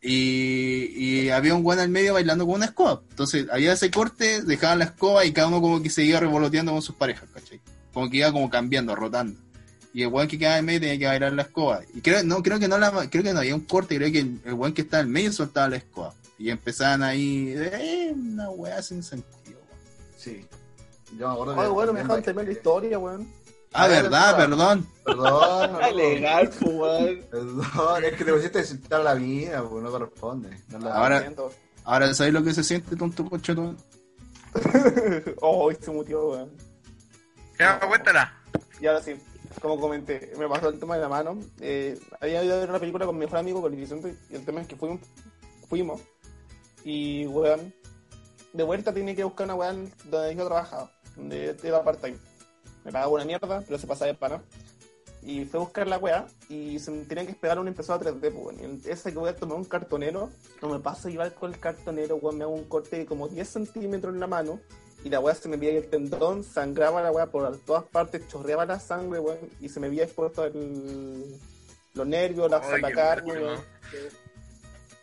y, 0.00 0.92
y 0.96 1.30
había 1.30 1.54
un 1.54 1.62
guan 1.62 1.78
al 1.78 1.88
medio 1.88 2.12
bailando 2.12 2.44
con 2.44 2.56
una 2.56 2.66
escoba. 2.66 3.00
Entonces 3.10 3.46
había 3.50 3.72
ese 3.72 3.90
corte, 3.90 4.42
dejaban 4.42 4.80
la 4.80 4.84
escoba 4.84 5.24
y 5.24 5.32
cada 5.32 5.48
uno 5.48 5.60
como 5.62 5.82
que 5.82 5.88
seguía 5.88 6.20
revoloteando 6.20 6.72
con 6.72 6.82
sus 6.82 6.94
parejas, 6.94 7.28
¿cachai? 7.32 7.60
Como 7.92 8.10
que 8.10 8.18
iba 8.18 8.30
como 8.30 8.50
cambiando, 8.50 8.94
rotando. 8.94 9.40
Y 9.94 10.02
el 10.02 10.08
guan 10.08 10.28
que 10.28 10.38
quedaba 10.38 10.58
en 10.58 10.64
medio 10.66 10.80
tenía 10.80 10.98
que 10.98 11.06
bailar 11.06 11.32
la 11.32 11.42
escoba. 11.42 11.80
Y 11.94 12.00
creo, 12.00 12.22
no, 12.22 12.42
creo 12.42 12.58
que 12.58 12.68
no 12.68 12.76
la, 12.76 13.08
creo 13.08 13.22
que 13.22 13.32
no 13.32 13.38
había 13.38 13.54
un 13.54 13.62
corte, 13.62 13.96
creo 13.96 14.12
que 14.12 14.18
el, 14.18 14.40
el 14.44 14.54
guan 14.54 14.74
que 14.74 14.82
estaba 14.82 15.02
en 15.04 15.10
medio 15.10 15.32
soltaba 15.32 15.68
la 15.70 15.76
escoba. 15.76 16.14
Y 16.36 16.50
empezaban 16.50 17.02
ahí, 17.02 17.54
eh, 17.56 18.12
una 18.14 18.50
weá 18.50 18.82
sin 18.82 19.02
sentido. 19.02 19.60
weón. 19.60 19.80
Sí. 20.18 20.44
Yo 21.16 21.28
me 21.28 21.34
acuerdo 21.34 21.60
Ay, 21.60 21.68
bueno, 21.70 21.92
me 21.92 22.00
dejaron 22.00 22.22
terminar 22.22 22.46
la 22.46 22.52
historia, 22.52 22.98
weón. 22.98 23.28
Ah, 23.74 23.88
verdad, 23.88 24.36
perdón. 24.36 24.86
Perdón, 25.04 25.72
no, 25.72 25.90
legal, 25.92 26.48
pues, 26.60 27.24
perdón, 27.26 28.04
es 28.04 28.12
que 28.14 28.24
te 28.24 28.32
pusiste 28.32 28.58
a 28.58 28.60
insultar 28.62 29.00
la 29.02 29.14
vida, 29.14 29.62
pues 29.68 29.82
no 29.82 29.90
corresponde. 29.90 30.48
No 30.68 30.78
la- 30.78 30.94
Ahora-. 30.94 31.32
Ahora, 31.84 32.14
¿sabes 32.14 32.32
lo 32.32 32.42
que 32.42 32.54
se 32.54 32.64
siente, 32.64 32.96
tonto 32.96 33.28
cochetón? 33.28 33.76
Oh, 35.40 35.70
se 35.72 35.90
mutió, 35.90 36.28
weón. 36.28 36.50
Ya, 37.58 37.78
cuéntala. 37.80 38.32
Y 38.80 38.86
ahora 38.86 39.02
sí, 39.02 39.16
como 39.60 39.78
comenté, 39.80 40.32
me 40.38 40.48
pasó 40.48 40.68
el 40.68 40.78
tema 40.78 40.94
de 40.96 41.02
la 41.02 41.08
mano. 41.08 41.38
Eh, 41.60 41.98
había 42.20 42.42
ido 42.44 42.54
a 42.54 42.58
ver 42.60 42.70
una 42.70 42.78
película 42.78 43.06
con 43.06 43.16
mi 43.16 43.24
mejor 43.24 43.38
amigo, 43.38 43.60
con 43.60 43.72
el 43.72 43.78
Vicente, 43.80 44.16
y 44.30 44.36
el 44.36 44.44
tema 44.44 44.60
es 44.60 44.68
que 44.68 44.76
fuimos, 44.76 45.00
fuimos 45.68 46.00
y, 46.84 47.26
weón, 47.26 47.74
de 48.52 48.62
vuelta 48.62 48.92
tenía 48.92 49.14
que 49.16 49.24
buscar 49.24 49.46
una 49.46 49.54
weón 49.56 49.92
donde 50.04 50.34
yo 50.36 50.46
trabajaba, 50.46 50.90
donde 51.16 51.56
iba 51.62 51.82
part-time. 51.84 52.16
Me 52.84 52.92
pagaba 52.92 53.12
una 53.12 53.24
mierda, 53.24 53.62
pero 53.66 53.78
se 53.78 53.86
pasaba 53.86 54.08
de 54.08 54.14
pana. 54.14 54.42
Y 55.22 55.46
fui 55.46 55.58
a 55.58 55.62
buscar 55.62 55.88
la 55.88 55.96
weá 55.96 56.26
y 56.50 56.78
se 56.78 56.90
me 56.90 57.04
tenían 57.04 57.26
que 57.26 57.32
esperar 57.32 57.58
una 57.58 57.70
impresora 57.70 57.98
3D, 57.98 58.30
pues, 58.30 58.60
en 58.60 58.82
esa 58.84 59.10
que 59.10 59.16
voy 59.16 59.30
a 59.30 59.36
tomar 59.36 59.56
un 59.56 59.64
cartonero, 59.64 60.28
no 60.60 60.68
me 60.68 60.80
paso 60.80 61.08
a 61.08 61.10
llevar 61.10 61.32
con 61.32 61.54
el 61.54 61.58
cartonero, 61.58 62.16
weón, 62.16 62.36
me 62.36 62.44
hago 62.44 62.52
un 62.52 62.64
corte 62.64 62.98
de 62.98 63.06
como 63.06 63.28
10 63.28 63.48
centímetros 63.48 64.12
en 64.12 64.20
la 64.20 64.26
mano 64.26 64.60
y 65.02 65.08
la 65.08 65.20
weá 65.20 65.34
se 65.34 65.48
me 65.48 65.56
veía 65.56 65.78
el 65.78 65.88
tendón, 65.88 66.44
sangraba 66.44 67.00
la 67.00 67.10
weá 67.10 67.26
por 67.26 67.56
todas 67.58 67.84
partes, 67.84 68.28
chorreaba 68.28 68.66
la 68.66 68.78
sangre, 68.78 69.18
weón, 69.18 69.38
y 69.60 69.70
se 69.70 69.80
me 69.80 69.88
veía 69.88 70.04
expuesto 70.04 70.44
el, 70.44 71.40
los 71.94 72.06
nervios, 72.06 72.50
la, 72.50 72.60
Ay, 72.62 72.82
la 72.82 72.88
qué 72.88 72.94
carne. 72.94 73.34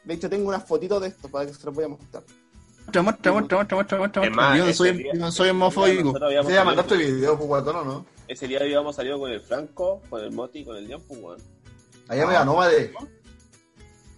De 0.03 0.13
hecho, 0.13 0.29
tengo 0.29 0.49
unas 0.49 0.65
fotitos 0.65 1.01
de 1.01 1.07
esto 1.07 1.29
para 1.29 1.47
que 1.47 1.53
se 1.53 1.65
los 1.65 1.73
voy 1.73 1.85
a 1.85 1.87
mostrar. 1.87 2.23
Muestra, 2.99 3.31
muestra, 3.31 3.31
muestra, 3.31 3.57
muestra, 3.57 3.77
muestra, 3.77 3.97
muestra, 3.99 4.23
Es 4.23 4.29
muestra. 4.29 4.49
más, 4.49 4.57
Yo 4.57 4.73
soy, 4.73 4.91
día- 4.97 5.13
yo 5.13 5.19
no 5.19 5.31
soy 5.31 5.49
homofóbico. 5.49 6.13
Sí, 6.45 6.53
ya 6.53 6.63
mandaste 6.63 6.97
video, 6.97 7.37
pues, 7.37 7.47
guatón, 7.47 7.75
¿o 7.77 7.83
no? 7.85 8.05
Ese 8.27 8.47
día 8.47 8.59
habíamos 8.61 8.95
salido 8.95 9.19
con 9.19 9.31
el 9.31 9.41
Franco, 9.41 10.01
con 10.09 10.21
el 10.21 10.31
Moti, 10.31 10.63
con 10.65 10.75
el 10.77 10.87
Dian, 10.87 11.01
pues, 11.07 11.19
weón. 11.21 11.39
Allá 12.07 12.25
me 12.27 12.33
ganó, 12.33 12.55
madre. 12.55 12.91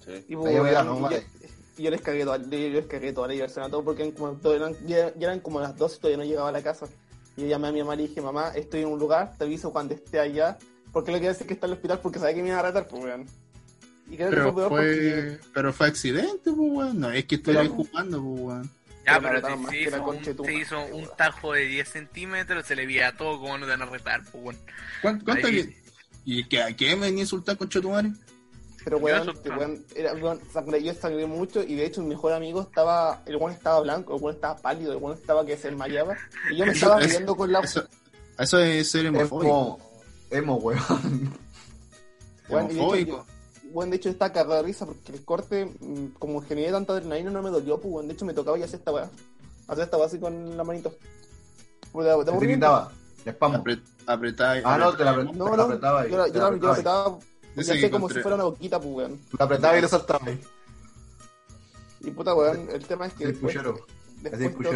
Sí. 0.06 0.26
Y, 0.30 0.36
pues, 0.36 0.48
Ahí 0.54 0.60
voy 0.60 0.70
a 0.70 0.84
weón, 0.84 1.02
no, 1.02 1.10
y- 1.12 1.84
yo 1.84 1.90
les 1.90 2.02
cagué 2.02 2.24
toda, 2.24 2.38
yo 2.38 2.48
les 2.70 2.86
cagué 2.86 3.14
toda 3.14 3.28
la 3.28 3.34
diversión 3.34 3.66
a 3.66 3.70
todos 3.70 3.84
porque 3.84 4.04
eran 4.04 4.14
como, 4.16 4.34
todo 4.34 4.56
eran, 4.56 4.76
ya, 4.86 5.14
ya 5.16 5.28
eran 5.28 5.40
como 5.40 5.60
las 5.60 5.76
12 5.78 5.96
y 5.98 6.00
todavía 6.00 6.18
no 6.18 6.24
llegaba 6.24 6.50
a 6.50 6.52
la 6.52 6.62
casa. 6.62 6.88
Y 7.36 7.42
yo 7.42 7.48
llamé 7.48 7.70
a 7.70 7.72
mi 7.72 7.80
mamá 7.82 7.96
y 7.96 7.98
le 7.98 8.04
dije, 8.10 8.22
mamá, 8.22 8.50
estoy 8.56 8.82
en 8.82 8.90
un 8.90 9.00
lugar, 9.00 9.34
te 9.38 9.46
aviso 9.46 9.72
cuando 9.72 9.94
esté 9.96 10.20
allá. 10.20 10.58
Porque 10.92 11.12
le 11.12 11.18
quería 11.18 11.30
decir 11.32 11.48
que 11.48 11.54
está 11.56 11.66
en 11.66 11.72
el 11.72 11.78
hospital 11.78 12.00
porque 12.04 12.20
sabía 12.20 12.36
que 12.36 12.44
me 12.44 12.50
iba 12.50 12.60
a 12.60 12.62
retar, 12.62 12.88
pues, 12.88 13.04
weón. 13.04 13.26
Y 14.14 14.18
creo 14.18 14.30
que 14.30 14.36
Pero 14.36 14.70
fue 14.70 15.40
pero 15.54 15.74
fue 15.74 15.88
accidente, 15.88 16.52
pues, 16.52 16.58
weón. 16.58 17.00
No 17.00 17.10
es 17.12 17.26
que 17.26 17.36
estuviera 17.36 17.64
Pero- 17.64 17.74
jugando, 17.76 18.22
pues, 18.22 18.42
weón. 18.42 18.72
Ya, 19.06 19.20
Pero 19.20 19.58
más 19.58 19.70
se 19.70 19.82
hizo, 19.82 20.04
un, 20.06 20.24
se 20.24 20.54
hizo 20.54 20.80
un 20.86 20.94
weón. 20.94 21.10
tajo 21.18 21.54
de 21.54 21.66
10 21.66 21.90
centímetros, 21.90 22.66
se 22.66 22.76
le 22.76 22.86
veía 22.86 23.18
todo 23.18 23.40
como 23.40 23.58
no 23.58 23.66
te 23.66 23.72
van 23.72 23.82
a 23.82 23.86
retar, 23.88 24.22
pues 24.32 24.44
bueno. 24.44 24.60
¿Cuánto, 25.02 25.48
Ahí. 25.48 25.76
¿Y 26.26 26.46
que, 26.48 26.62
a 26.64 26.74
qué 26.74 26.96
me 26.96 27.08
venía 27.08 27.20
a 27.20 27.24
insultar 27.24 27.58
con 27.58 27.68
Chetumare? 27.68 28.12
Pero 28.86 28.98
weón, 29.00 29.34
weón, 29.46 29.86
era, 29.96 30.14
weón, 30.14 30.40
yo 30.82 30.94
sangré 30.94 31.26
mucho 31.26 31.64
y 31.64 31.76
de 31.76 31.86
hecho 31.86 32.02
mi 32.02 32.10
mejor 32.10 32.32
amigo 32.34 32.62
estaba, 32.62 33.22
el 33.26 33.36
weón 33.38 33.52
estaba 33.52 33.82
blanco, 33.82 34.16
el 34.16 34.22
weón 34.22 34.36
estaba 34.36 34.56
pálido, 34.58 34.94
el 34.94 35.00
weón 35.00 35.18
estaba 35.18 35.46
que 35.46 35.58
se 35.58 35.70
desmayaba. 35.70 36.16
Y 36.52 36.58
yo 36.58 36.66
me 36.66 36.72
Eso- 36.72 36.86
estaba 36.86 37.02
eso- 37.02 37.10
riendo 37.10 37.36
con 37.36 37.52
la... 37.52 37.60
Eso, 37.60 37.86
eso 38.40 38.60
es 38.60 38.90
ser 38.90 39.08
homofóbico. 39.08 39.80
Emo, 40.32 40.56
emo, 40.56 40.56
weón. 40.58 41.34
Weón, 42.50 42.68
Bueno, 43.74 43.90
de 43.92 43.98
hecho 43.98 44.10
está 44.10 44.32
cagado 44.32 44.56
de 44.56 44.64
risa 44.64 44.86
porque 44.86 45.12
el 45.12 45.26
corte, 45.26 45.66
mm, 45.66 46.08
como 46.20 46.42
generé 46.42 46.72
tanta 46.72 46.94
adrenalina, 46.94 47.32
no 47.32 47.42
me 47.42 47.50
dolió, 47.50 47.80
pues, 47.82 47.94
weón. 47.94 48.08
De 48.08 48.14
hecho 48.14 48.26
me 48.26 48.34
tocaba 48.34 48.58
y 48.58 48.64
hacer 48.64 48.80
esta 48.80 48.92
weá. 48.92 49.10
Hacer 49.68 49.86
esta 49.86 49.98
weá 49.98 50.06
así 50.06 50.20
con 50.20 50.56
la 50.56 50.64
manito. 50.64 50.94
Pues, 51.92 52.06
de, 52.08 52.12
de 52.18 52.32
¿Qué 52.32 52.38
te 52.38 52.46
gritaba? 52.48 52.92
Le 53.26 53.32
espamo. 53.32 53.58
Apret, 53.58 53.80
apretar. 54.06 54.62
Ah, 54.64 54.78
no, 54.78 54.96
te 54.96 55.04
la, 55.04 55.16
apret- 55.16 55.34
No, 55.34 55.46
te 55.46 55.52
la 55.52 55.58
no, 55.58 55.64
apretaba. 55.64 56.08
yo, 56.08 56.08
ahí, 56.08 56.12
la- 56.18 56.26
te 56.26 56.32
yo, 56.34 56.40
la 56.40 56.50
la- 56.52 56.58
yo 56.58 56.64
la 56.68 56.74
apretaba. 56.74 56.74
apretaba, 57.06 57.20
y 57.56 57.60
Ese 57.62 57.72
hacía 57.72 57.82
que 57.88 57.92
como 57.92 58.10
si 58.10 58.20
fuera 58.20 58.36
una 58.36 58.44
boquita, 58.46 58.80
pues, 58.80 58.94
weón. 58.96 59.20
La 59.40 59.46
apretaba 59.46 59.78
y 59.78 59.82
le 59.82 59.88
saltaba. 59.88 60.26
ahí. 60.28 60.42
Y 62.02 62.12
puta, 62.12 62.34
weón, 62.36 62.70
el 62.72 62.86
tema 62.86 63.06
es 63.08 63.14
que 63.14 63.28
después, 63.28 63.56
después. 64.22 64.68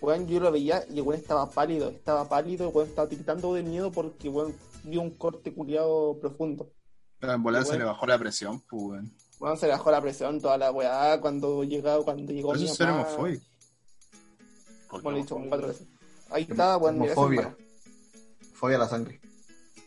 Weón, 0.00 0.26
yo 0.28 0.40
lo 0.40 0.50
veía 0.50 0.82
y 0.88 0.96
el 0.98 1.02
weón 1.02 1.20
estaba 1.20 1.50
pálido, 1.50 1.90
estaba 1.90 2.26
pálido, 2.28 2.68
el 2.68 2.74
weón 2.74 2.88
estaba 2.88 3.06
tiritando 3.08 3.52
de 3.52 3.62
miedo 3.62 3.90
porque, 3.92 4.28
weón, 4.30 4.54
dio 4.84 5.02
un 5.02 5.10
corte 5.10 5.52
culiado 5.52 6.16
profundo. 6.20 6.70
La 7.20 7.34
ambulancia 7.34 7.72
Bueno. 7.72 7.84
le 7.84 7.90
bajó 7.92 8.06
la 8.06 8.18
presión, 8.18 8.60
pues, 8.68 8.82
weón. 8.82 9.12
Weón, 9.38 9.56
se 9.56 9.66
le 9.66 9.72
bajó 9.72 9.90
la 9.90 10.00
presión, 10.00 10.40
toda 10.40 10.58
la 10.58 10.70
weá, 10.70 11.20
cuando 11.20 11.64
llegaba, 11.64 12.02
cuando 12.04 12.32
llegó 12.32 12.48
Por 12.48 12.56
eso 12.56 12.64
mi 12.64 12.70
es 12.70 12.76
ser 12.76 12.88
mamá. 12.88 13.02
homofóbico. 13.02 13.44
He 15.10 15.14
dicho 15.14 15.34
como 15.34 15.48
cuatro 15.48 15.68
veces. 15.68 15.86
Ahí 16.30 16.46
está, 16.48 16.76
weón, 16.76 16.96
ese 17.02 17.12
Homofobia. 17.12 17.56
Fobia 18.54 18.76
a 18.76 18.80
la 18.80 18.88
sangre. 18.88 19.20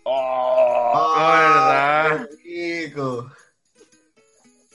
¡Oh! 0.03 1.13
verdad. 1.17 2.29
qué 2.43 2.85
rico. 2.87 3.31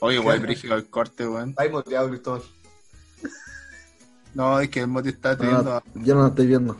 Oye, 0.01 0.15
igual, 0.17 0.39
brígido 0.39 0.75
el 0.75 0.89
corte, 0.89 1.27
weón. 1.27 1.53
Ahí 1.57 1.69
moteado, 1.69 2.09
Cristóbal. 2.09 2.41
No, 4.33 4.59
es 4.59 4.69
que 4.69 4.81
el 4.81 4.87
Moti 4.87 5.09
está 5.09 5.31
No, 5.31 5.37
teniendo. 5.37 5.83
yo 5.95 6.15
no 6.15 6.21
lo 6.21 6.27
estoy 6.27 6.47
viendo. 6.47 6.77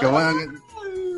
Qué 0.00 0.06
bueno 0.06 0.32
que. 0.38 0.48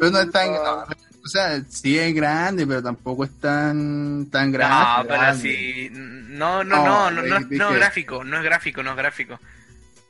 Pero 0.00 0.10
no 0.10 0.18
es 0.20 0.30
tan. 0.30 0.52
no, 0.52 0.84
o 1.28 1.30
sea, 1.30 1.62
sí 1.68 1.98
es 1.98 2.14
grande, 2.14 2.66
pero 2.66 2.82
tampoco 2.82 3.24
es 3.24 3.30
tan, 3.38 4.26
tan 4.30 4.50
No, 4.50 4.58
grande. 4.58 5.08
pero 5.08 5.20
grande. 5.20 5.48
así. 5.48 5.90
No, 5.92 6.64
no, 6.64 6.76
No, 6.76 7.10
no, 7.10 7.22
no, 7.22 7.40
no, 7.40 7.46
no, 7.50 7.72
gráfico, 7.72 8.24
no 8.24 8.38
es 8.38 8.42
gráfico, 8.44 8.82
no 8.82 8.90
es 8.92 8.96
gráfico. 8.96 9.38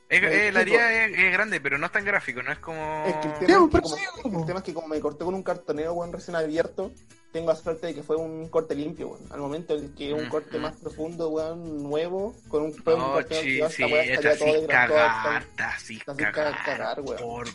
Es, 0.09 0.23
Eh, 0.23 0.51
la 0.51 0.61
haría 0.61 1.05
es, 1.05 1.17
es 1.19 1.31
grande, 1.33 1.61
pero 1.61 1.77
no 1.77 1.85
es 1.85 1.91
tan 1.91 2.03
gráfico, 2.03 2.41
no 2.41 2.51
es 2.51 2.57
como. 2.59 3.03
Es 3.05 3.15
que 3.17 3.27
el 3.27 3.33
tema, 3.33 3.65
es 3.65 3.69
que 3.69 3.81
como, 3.81 3.95
sí, 3.95 4.01
es 4.03 4.21
que 4.23 4.29
el 4.39 4.45
tema 4.45 4.59
es 4.59 4.65
que 4.65 4.73
como 4.73 4.87
me 4.87 4.99
corté 4.99 5.23
con 5.25 5.35
un 5.35 5.43
cartonero, 5.43 5.93
weón, 5.93 6.11
recién 6.11 6.35
abierto, 6.35 6.91
tengo 7.31 7.49
la 7.49 7.55
suerte 7.55 7.87
de 7.87 7.93
que 7.95 8.01
fue 8.01 8.15
un 8.15 8.47
corte 8.49 8.73
limpio, 8.73 9.09
weón. 9.09 9.21
Al 9.31 9.39
momento 9.39 9.75
en 9.77 9.93
que 9.93 10.11
un 10.13 10.27
corte 10.29 10.57
más 10.57 10.73
profundo, 10.77 11.29
weón, 11.29 11.83
nuevo, 11.83 12.35
con 12.47 12.63
un, 12.63 12.73
fue 12.73 12.95
un 12.95 13.01
No, 13.01 13.13
cartonero 13.17 13.69
sí, 13.69 13.75
sí, 13.75 13.83
todo 13.83 13.97
está- 13.99 14.13
está 14.13 14.29
así 14.31 15.97
está 15.97 16.11
así 16.11 16.23
cagar, 16.23 16.33
cagar, 16.33 16.65
cagar, 16.65 17.01
weón. 17.01 17.17
por 17.19 17.47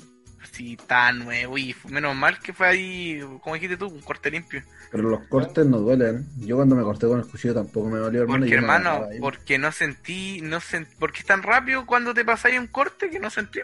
sí, 0.52 0.76
tan 0.86 1.20
nuevo 1.20 1.56
y 1.58 1.74
menos 1.88 2.14
mal 2.16 2.38
que 2.38 2.52
fue 2.52 2.66
ahí, 2.66 3.20
como 3.42 3.54
dijiste 3.54 3.76
tú, 3.76 3.86
un 3.88 4.00
corte 4.00 4.30
limpio. 4.30 4.62
Pero 4.90 5.08
los 5.08 5.20
cortes 5.28 5.66
no 5.66 5.78
duelen. 5.78 6.26
Yo 6.38 6.56
cuando 6.56 6.76
me 6.76 6.82
corté 6.82 7.06
con 7.06 7.18
el 7.20 7.26
cuchillo 7.26 7.54
tampoco 7.54 7.88
me 7.88 7.98
dolió, 7.98 8.22
hermano. 8.22 8.40
Porque 8.40 8.54
hermano, 8.54 9.06
porque 9.20 9.58
no 9.58 9.72
sentí, 9.72 10.40
no 10.42 10.60
sent, 10.60 10.88
porque 10.98 11.20
es 11.20 11.26
tan 11.26 11.42
rápido 11.42 11.84
cuando 11.86 12.14
te 12.14 12.24
pasáis 12.24 12.58
un 12.58 12.68
corte 12.68 13.10
que 13.10 13.18
no 13.18 13.30
sentí. 13.30 13.60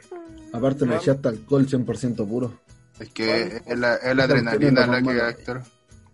Aparte 0.52 0.84
me 0.86 0.96
eché 0.96 1.12
hasta 1.12 1.28
alcohol 1.28 1.66
100% 1.66 2.26
puro. 2.28 2.58
Es 2.98 3.08
que 3.10 3.62
es 3.66 3.78
la, 3.78 3.94
es 3.96 4.14
la 4.16 4.24
adrenalina 4.24 4.86
la 4.86 5.00
que 5.02 5.20
actor. 5.20 5.62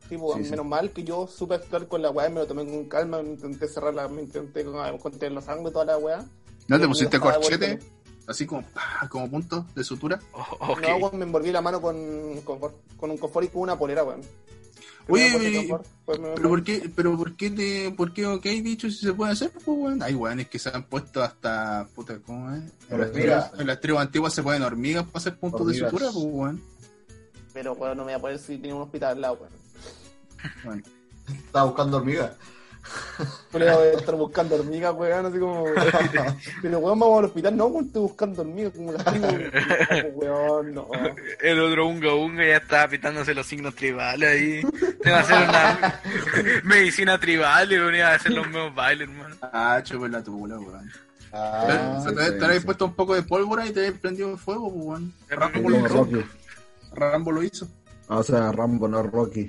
Sí, 0.08 0.16
pues, 0.16 0.36
Sí, 0.38 0.44
sí. 0.44 0.50
menos 0.50 0.66
mal 0.66 0.90
que 0.92 1.02
yo 1.02 1.26
supe 1.26 1.56
actuar 1.56 1.88
con 1.88 2.00
la 2.00 2.10
weá, 2.10 2.28
me 2.28 2.36
lo 2.36 2.46
tomé 2.46 2.64
con 2.64 2.88
calma, 2.88 3.20
me 3.22 3.30
intenté 3.30 3.66
cerrar 3.66 3.92
la, 3.92 4.06
me 4.06 4.22
intenté 4.22 4.64
con- 4.64 4.98
contener 4.98 5.32
la 5.32 5.40
sangre, 5.40 5.72
toda 5.72 5.84
la 5.84 5.98
weá. 5.98 6.24
¿No 6.68 6.78
te 6.78 6.86
pusiste 6.86 7.18
corchete? 7.18 7.78
Así 8.26 8.44
como, 8.46 8.64
como 9.10 9.30
punto 9.30 9.66
de 9.74 9.84
sutura. 9.84 10.18
O- 10.32 10.72
ok. 10.72 10.82
No, 11.00 11.10
me 11.12 11.24
envolví 11.24 11.52
la 11.52 11.60
mano 11.60 11.80
con, 11.80 12.40
con, 12.42 12.58
con 12.96 13.10
un 13.10 13.18
confort 13.18 13.46
y 13.46 13.48
con 13.50 13.62
una 13.62 13.78
polera, 13.78 14.02
weón. 14.04 14.20
Oye, 15.08 15.30
puse 15.32 15.50
y- 15.50 15.68
confort, 15.68 15.86
me- 16.20 16.28
Pero 16.34 16.48
¿por 16.48 16.64
qué, 16.64 16.90
pero 16.96 17.16
por 17.16 17.36
qué, 17.36 17.50
te, 17.50 17.90
por 17.92 18.12
qué 18.12 18.26
ok, 18.26 18.42
bicho, 18.62 18.90
si 18.90 19.06
se 19.06 19.12
puede 19.12 19.32
hacer? 19.32 19.50
Pues, 19.52 19.64
weón. 19.68 20.02
Hay 20.02 20.14
weones 20.14 20.48
que 20.48 20.58
se 20.58 20.68
han 20.70 20.82
puesto 20.84 21.22
hasta, 21.22 21.86
puta, 21.94 22.18
¿cómo 22.26 22.52
es? 22.52 22.62
En 22.90 23.00
las, 23.00 23.12
tribus, 23.12 23.44
en 23.60 23.66
las 23.68 23.80
tribus 23.80 24.00
antiguas 24.00 24.34
se 24.34 24.42
ponen 24.42 24.62
hormigas 24.62 25.04
para 25.04 25.18
hacer 25.18 25.38
puntos 25.38 25.60
Hormigas. 25.60 25.80
de 25.92 25.98
sutura, 25.98 26.10
pues, 26.12 26.24
weón. 26.28 26.62
Pero, 27.54 27.72
weón, 27.74 27.96
no 27.96 28.04
me 28.04 28.12
voy 28.12 28.18
a 28.18 28.20
poder 28.20 28.38
si 28.40 28.58
tenía 28.58 28.74
un 28.74 28.82
hospital 28.82 29.12
al 29.12 29.20
lado, 29.20 29.38
weón. 29.40 29.52
Bueno, 30.64 30.82
Estaba 31.28 31.66
buscando 31.66 31.96
hormigas. 31.98 32.32
Yo 33.52 33.58
le 33.58 33.74
voy 33.74 33.88
a 33.88 33.92
estar 33.92 34.14
buscando 34.14 34.56
hormigas, 34.56 34.94
weón, 34.94 35.26
así 35.26 35.38
como. 35.38 35.64
Pero, 36.62 36.78
weón, 36.78 36.98
vamos 36.98 37.18
al 37.18 37.24
hospital. 37.26 37.56
No, 37.56 37.66
weón, 37.66 37.86
estoy 37.86 38.02
buscando 38.02 38.42
hormigas 38.42 38.72
como 38.76 38.92
las 38.92 39.04
tribus. 39.04 39.32
No, 39.32 40.08
weón, 40.14 40.74
no. 40.74 40.88
El 41.40 41.60
otro 41.60 41.86
unga 41.86 42.14
unga 42.14 42.46
ya 42.46 42.56
estaba 42.56 42.88
pitándose 42.88 43.34
los 43.34 43.46
signos 43.46 43.74
tribales 43.74 44.28
ahí. 44.28 44.62
Te 45.02 45.10
va 45.10 45.18
a 45.18 45.20
hacer 45.20 45.48
una 45.48 46.00
medicina 46.64 47.18
tribal 47.18 47.72
y 47.72 47.78
venía 47.78 48.08
a 48.08 48.14
hacer 48.14 48.32
los 48.32 48.46
mismos 48.46 48.74
bailes, 48.74 49.08
hermano. 49.08 49.36
ah, 49.40 49.80
chupa 49.82 50.08
la 50.08 50.22
tula, 50.22 50.58
weón. 50.58 50.90
Ah, 51.32 52.04
te, 52.14 52.44
habéis 52.44 52.64
puesto 52.64 52.86
un 52.86 52.94
poco 52.94 53.14
de 53.14 53.22
pólvora 53.22 53.66
y 53.66 53.72
te 53.72 53.80
habéis 53.80 53.98
prendido 53.98 54.30
el 54.32 54.38
fuego, 54.38 54.72
pues, 54.72 54.84
weón. 54.86 55.12
Rambo, 55.28 55.62
Como 55.62 55.70
lo 55.70 55.78
hizo. 55.78 55.88
Rocky. 55.88 56.24
Rambo 56.92 57.32
lo 57.32 57.42
hizo. 57.42 57.68
Ah, 58.08 58.18
o 58.18 58.22
sea, 58.22 58.52
Rambo, 58.52 58.88
no 58.88 59.02
Rocky. 59.02 59.48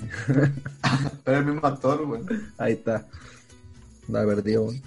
Pero 1.24 1.38
el 1.38 1.46
mismo 1.46 1.68
actor, 1.68 2.02
weón. 2.02 2.54
Ahí 2.58 2.74
está. 2.74 3.06
Weón. 4.08 4.82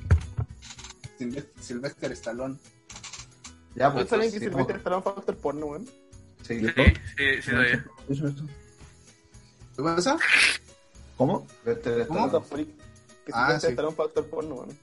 Silvestre, 1.19 1.63
Silvestre 1.63 2.13
Stallone. 2.15 2.57
Ya, 3.75 3.89
¿Ustedes 3.89 4.09
pues. 4.09 4.09
saben 4.09 4.33
que 4.33 4.51
pues, 4.51 4.77
Stallone 4.79 5.03
fue 5.03 5.13
actor 5.13 5.37
porno, 5.37 5.67
weón? 5.67 5.87
sí. 6.43 6.61
Sí, 6.61 6.65
sí, 7.43 7.51
eso. 8.09 8.33
¿Qué 9.77 9.83
pasa? 9.83 10.19
¿Cómo? 11.17 11.47
Silvestre 11.65 12.07
¿Cómo? 12.07 12.31
Que 12.51 13.33
Ah, 13.33 13.47
Silvestre 13.47 13.69
sí. 13.69 13.73
Stallone 13.75 13.97
fue 13.97 14.05
actor 14.07 14.27
porno, 14.27 14.55
weón. 14.57 14.79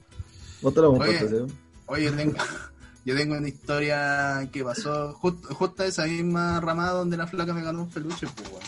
¿Vos 0.62 0.74
te 0.74 0.80
lo 0.80 0.90
Oye. 0.92 1.18
compartes? 1.18 1.52
Oye, 1.86 2.04
yo 2.04 2.16
tengo, 2.16 2.36
yo 3.04 3.16
tengo 3.16 3.36
una 3.36 3.48
historia 3.48 4.48
que 4.52 4.64
pasó 4.64 5.12
justo, 5.14 5.54
justo 5.54 5.84
esa 5.84 6.04
misma 6.06 6.60
ramada 6.60 6.92
donde 6.92 7.16
la 7.16 7.26
flaca 7.26 7.52
me 7.52 7.62
ganó 7.62 7.82
un 7.82 7.90
peluche, 7.90 8.26
pues, 8.34 8.48
weón. 8.50 8.62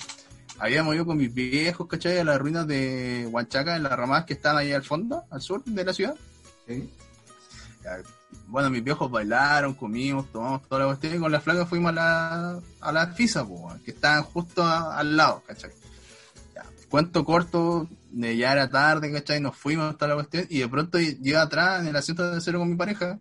Habíamos 0.60 0.94
ido 0.94 1.06
con 1.06 1.16
mis 1.16 1.32
viejos, 1.32 1.86
¿cachai? 1.88 2.18
A 2.18 2.24
las 2.24 2.38
ruinas 2.38 2.66
de 2.66 3.26
Huanchaca, 3.30 3.76
en 3.76 3.82
las 3.82 3.92
ramadas 3.92 4.26
que 4.26 4.34
están 4.34 4.58
ahí 4.58 4.72
al 4.72 4.84
fondo, 4.84 5.24
al 5.30 5.40
sur 5.40 5.64
de 5.64 5.84
la 5.84 5.94
ciudad. 5.94 6.14
Bueno, 8.46 8.68
mis 8.68 8.84
viejos 8.84 9.10
bailaron, 9.10 9.72
comimos, 9.72 10.30
tomamos 10.30 10.68
toda 10.68 10.82
la 10.82 10.86
cuestión 10.88 11.14
y 11.14 11.18
con 11.18 11.32
la 11.32 11.40
flaca 11.40 11.64
fuimos 11.64 11.90
a 11.90 11.94
la, 11.94 12.60
a 12.80 12.92
la 12.92 13.06
FISA, 13.06 13.42
weón, 13.42 13.80
que 13.80 13.92
estaban 13.92 14.22
justo 14.22 14.62
al 14.62 15.16
lado, 15.16 15.42
¿cachai? 15.46 15.70
Ya, 16.54 16.64
cuento 16.90 17.24
corto, 17.24 17.88
ya 18.12 18.52
era 18.52 18.68
tarde, 18.68 19.10
¿cachai? 19.10 19.40
Nos 19.40 19.56
fuimos 19.56 19.96
toda 19.96 20.08
la 20.10 20.14
cuestión 20.16 20.46
y 20.50 20.58
de 20.58 20.68
pronto 20.68 20.98
llega 20.98 21.40
atrás 21.40 21.80
en 21.80 21.88
el 21.88 21.96
asiento 21.96 22.30
de 22.30 22.38
cero 22.40 22.58
con 22.58 22.68
mi 22.68 22.76
pareja 22.76 23.18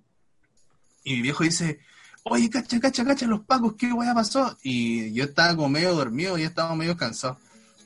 y 1.06 1.16
mi 1.16 1.22
viejo 1.22 1.46
dice, 1.46 1.80
oye, 2.24 2.50
cacha, 2.50 2.80
cacha, 2.80 3.06
cacha, 3.06 3.28
los 3.28 3.42
pacos, 3.42 3.74
¿qué 3.78 3.92
weá 3.92 4.14
pasó? 4.14 4.58
Y 4.64 5.12
yo 5.14 5.26
estaba 5.26 5.56
como 5.56 5.70
medio 5.70 5.94
dormido, 5.94 6.38
ya 6.38 6.48
estaba 6.48 6.76
medio 6.76 6.98
cansado. 6.98 7.38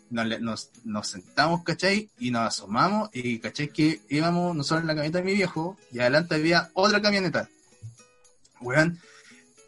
Nos, 0.10 0.42
nos, 0.42 0.70
nos 0.84 1.08
sentamos, 1.08 1.64
¿cachai? 1.64 2.10
Y 2.20 2.30
nos 2.32 2.48
asomamos 2.48 3.10
y, 3.14 3.40
¿cachai? 3.40 3.70
Que 3.70 4.02
íbamos 4.10 4.56
nosotros 4.56 4.82
en 4.82 4.88
la 4.88 4.94
camioneta 4.94 5.20
de 5.20 5.24
mi 5.24 5.34
viejo 5.34 5.78
y 5.92 6.00
adelante 6.00 6.36
había 6.36 6.70
otra 6.74 7.02
camioneta. 7.02 7.50
Weón, 8.62 9.00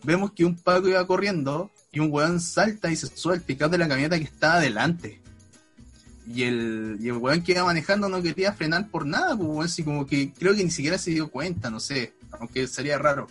vemos 0.04 0.32
que 0.32 0.46
un 0.46 0.56
Paco 0.56 0.88
iba 0.88 1.06
corriendo 1.08 1.72
y 1.92 2.00
un 2.00 2.12
weón 2.12 2.40
salta 2.40 2.92
y 2.92 2.96
se 2.96 3.08
sube 3.08 3.34
al 3.34 3.42
pickup 3.42 3.72
de 3.72 3.78
la 3.78 3.88
camioneta 3.88 4.18
que 4.18 4.26
estaba 4.26 4.56
adelante. 4.56 5.20
Y 6.28 6.44
el, 6.44 6.98
y 7.02 7.08
el 7.08 7.18
weón 7.18 7.44
que 7.44 7.54
iba 7.54 7.64
manejando 7.64 8.10
no 8.10 8.22
quería 8.22 8.54
frenar 8.54 8.90
por 8.90 9.06
nada, 9.06 9.36
pues 9.36 9.50
weón, 9.50 9.66
así 9.66 9.84
como 9.84 10.06
que 10.06 10.32
creo 10.32 10.56
que 10.56 10.64
ni 10.64 10.72
siquiera 10.72 10.98
se 10.98 11.12
dio 11.12 11.30
cuenta, 11.30 11.70
no 11.70 11.80
sé, 11.80 12.14
aunque 12.40 12.68
sería 12.68 12.98
raro. 12.98 13.28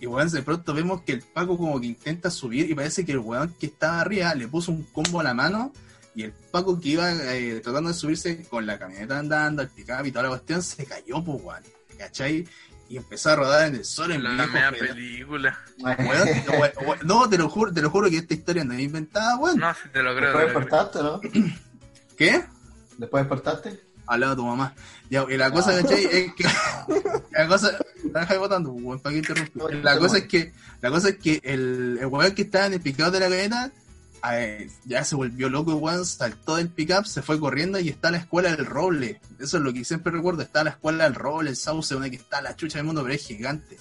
Y 0.00 0.06
weón, 0.06 0.30
de 0.30 0.42
pronto 0.42 0.72
vemos 0.74 1.02
que 1.02 1.12
el 1.12 1.22
Paco 1.22 1.56
como 1.58 1.80
que 1.80 1.86
intenta 1.86 2.30
subir 2.30 2.70
y 2.70 2.74
parece 2.74 3.04
que 3.04 3.12
el 3.12 3.18
weón 3.18 3.52
que 3.58 3.66
estaba 3.66 4.00
arriba 4.00 4.34
le 4.34 4.46
puso 4.46 4.70
un 4.70 4.84
combo 4.84 5.20
a 5.20 5.24
la 5.24 5.34
mano 5.34 5.72
y 6.14 6.22
el 6.22 6.32
Paco 6.32 6.80
que 6.80 6.90
iba 6.90 7.10
eh, 7.12 7.60
tratando 7.62 7.88
de 7.88 7.94
subirse 7.94 8.44
con 8.48 8.64
la 8.66 8.78
camioneta 8.78 9.18
andando, 9.18 9.62
el 9.62 9.68
pickup 9.68 10.06
y 10.06 10.10
toda 10.12 10.24
la 10.24 10.28
cuestión, 10.30 10.62
se 10.62 10.84
cayó, 10.84 11.22
pues 11.24 11.42
weón, 11.42 11.62
¿cachai? 11.98 12.46
Y 12.88 12.96
empezó 12.96 13.30
a 13.30 13.36
rodar 13.36 13.68
en 13.68 13.74
el 13.74 13.84
sol 13.84 14.12
en 14.12 14.22
La 14.22 14.30
viejo 14.30 14.52
media 14.52 14.70
pedal. 14.70 14.88
película. 14.88 15.58
Weón, 15.78 15.96
weón, 15.98 16.70
weón, 16.86 16.98
no, 17.04 17.28
te 17.28 17.36
lo 17.36 17.48
juro, 17.50 17.72
te 17.72 17.82
lo 17.82 17.90
juro 17.90 18.08
que 18.08 18.16
esta 18.18 18.34
historia 18.34 18.64
no 18.64 18.74
es 18.74 18.80
inventada, 18.80 19.36
weón. 19.36 19.58
No, 19.58 19.74
si 19.74 19.88
te 19.90 20.02
lo 20.02 20.16
creo. 20.16 20.28
Después 20.38 20.54
despertaste, 20.54 21.02
¿no? 21.02 21.20
¿Qué? 22.16 22.44
Después 22.96 23.24
despertaste. 23.24 23.80
Al 24.06 24.20
lado 24.20 24.32
de 24.32 24.36
tu 24.36 24.46
mamá. 24.46 24.74
Ya, 25.10 25.26
y 25.28 25.36
la 25.36 25.50
cosa, 25.50 25.82
¿cachai? 25.82 26.04
Es 26.04 26.34
que. 26.34 26.44
La 27.38 27.46
cosa. 27.46 27.78
Votando, 28.38 28.72
weón, 28.72 28.98
para 28.98 29.14
que. 29.14 29.22
La 29.82 29.96
cosa 29.96 30.18
es 30.18 30.26
que. 30.26 30.52
La 30.80 30.90
cosa 30.90 31.10
es 31.10 31.18
que 31.18 31.40
el, 31.44 31.98
el 32.00 32.06
weón 32.06 32.34
que 32.34 32.42
estaba 32.42 32.66
en 32.66 32.72
el 32.74 32.80
picado 32.80 33.12
de 33.12 33.20
la 33.20 33.70
eh, 34.32 34.68
ya 34.84 35.04
se 35.04 35.14
volvió 35.14 35.48
loco, 35.48 35.76
weón, 35.76 36.04
saltó 36.04 36.56
del 36.56 36.68
pickup, 36.68 37.04
se 37.04 37.22
fue 37.22 37.38
corriendo 37.38 37.78
y 37.78 37.88
está 37.88 38.10
la 38.10 38.18
escuela 38.18 38.56
del 38.56 38.66
roble. 38.66 39.20
Eso 39.38 39.58
es 39.58 39.62
lo 39.62 39.72
que 39.72 39.84
siempre 39.84 40.12
recuerdo. 40.12 40.42
Está 40.42 40.64
la 40.64 40.70
escuela 40.70 41.04
del 41.04 41.14
roble, 41.14 41.50
el 41.50 41.56
sauce, 41.56 41.94
donde 41.94 42.10
que 42.10 42.16
está 42.16 42.42
la 42.42 42.56
chucha 42.56 42.78
del 42.78 42.86
mundo, 42.86 43.02
pero 43.02 43.14
es 43.14 43.24
gigante. 43.24 43.78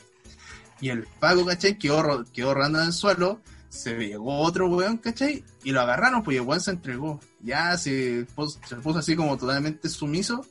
Y 0.80 0.90
el 0.90 1.08
Paco, 1.20 1.44
¿cachai? 1.44 1.80
Quedó, 1.80 2.26
quedó 2.32 2.54
rodando 2.54 2.80
en 2.80 2.88
el 2.88 2.94
suelo. 2.94 3.42
Se 3.70 3.96
llegó 3.96 4.38
otro 4.42 4.70
weón, 4.70 4.98
¿cachai? 4.98 5.44
Y 5.64 5.72
lo 5.72 5.82
agarraron, 5.82 6.22
pues 6.22 6.38
el 6.38 6.44
weón 6.44 6.62
se 6.62 6.72
entregó. 6.72 7.20
Ya 7.42 7.76
se 7.80 8.28
puso, 8.36 8.60
se 8.68 8.76
puso 8.76 9.00
así 9.00 9.16
como 9.16 9.36
totalmente 9.36 9.90
sumiso. 9.90 10.46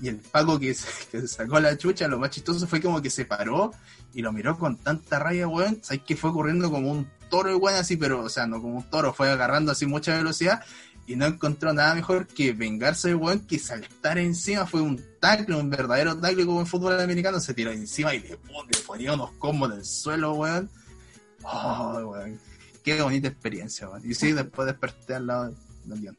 Y 0.00 0.08
el 0.08 0.16
Paco 0.16 0.58
que 0.58 0.76
que 1.12 1.26
sacó 1.26 1.60
la 1.60 1.76
chucha, 1.76 2.08
lo 2.08 2.18
más 2.18 2.30
chistoso 2.30 2.66
fue 2.66 2.80
como 2.80 3.02
que 3.02 3.10
se 3.10 3.24
paró 3.24 3.72
y 4.14 4.22
lo 4.22 4.32
miró 4.32 4.58
con 4.58 4.76
tanta 4.76 5.18
rabia, 5.18 5.48
weón. 5.48 5.80
¿Sabes 5.82 6.02
que 6.02 6.16
fue 6.16 6.32
corriendo 6.32 6.70
como 6.70 6.90
un 6.90 7.08
toro, 7.28 7.56
weón? 7.58 7.76
Así, 7.76 7.96
pero, 7.96 8.22
o 8.22 8.28
sea, 8.28 8.46
no 8.46 8.60
como 8.62 8.76
un 8.78 8.90
toro, 8.90 9.12
fue 9.12 9.30
agarrando 9.30 9.72
así 9.72 9.86
mucha 9.86 10.16
velocidad 10.16 10.62
y 11.08 11.16
no 11.16 11.24
encontró 11.24 11.72
nada 11.72 11.94
mejor 11.94 12.26
que 12.26 12.52
vengarse 12.52 13.14
weón 13.14 13.40
que 13.40 13.58
saltar 13.58 14.18
encima. 14.18 14.66
Fue 14.66 14.82
un 14.82 15.02
tackle, 15.20 15.56
un 15.56 15.70
verdadero 15.70 16.14
tackle 16.18 16.44
como 16.44 16.60
en 16.60 16.66
fútbol 16.66 17.00
americano. 17.00 17.40
Se 17.40 17.54
tiró 17.54 17.70
encima 17.72 18.14
y 18.14 18.20
le, 18.20 18.28
le 18.28 18.78
ponía 18.86 19.14
unos 19.14 19.32
combos 19.32 19.70
del 19.70 19.84
suelo, 19.86 20.34
weón. 20.34 20.70
Oh, 21.42 21.98
weón. 22.04 22.38
Qué 22.84 23.00
bonita 23.00 23.28
experiencia, 23.28 23.88
weón. 23.88 24.02
Y 24.08 24.14
sí, 24.14 24.32
después 24.32 24.66
desperté 24.66 25.14
al 25.14 25.26
lado 25.26 25.54
guion. 25.86 26.16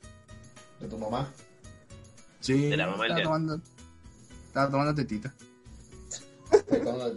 De 0.80 0.88
tu 0.88 0.98
mamá. 0.98 1.32
Sí, 2.40 2.70
De 2.70 2.78
la 2.78 2.88
mamá 2.88 3.04
del 3.04 3.12
estaba 3.12 3.24
tomando, 3.24 3.62
estaba 4.48 4.72
tomando 4.72 4.96
tetita 4.96 5.34
Te 6.70 6.78
acabo 6.78 7.14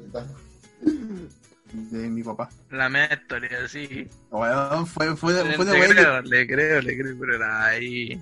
de 1.72 2.08
mi 2.08 2.22
papá. 2.22 2.50
La 2.70 2.88
media 2.88 3.14
historia, 3.14 3.66
sí. 3.68 4.08
Fue, 4.30 5.16
fue, 5.16 5.32
de- 5.32 5.54
fue 5.54 5.64
de 5.64 5.72
le 5.72 5.86
que- 5.86 5.94
creo, 5.94 6.22
le 6.22 6.46
creo, 6.46 6.82
le 6.82 6.98
creo, 6.98 7.16
pero 7.18 7.36
era 7.36 7.64
ahí. 7.66 8.20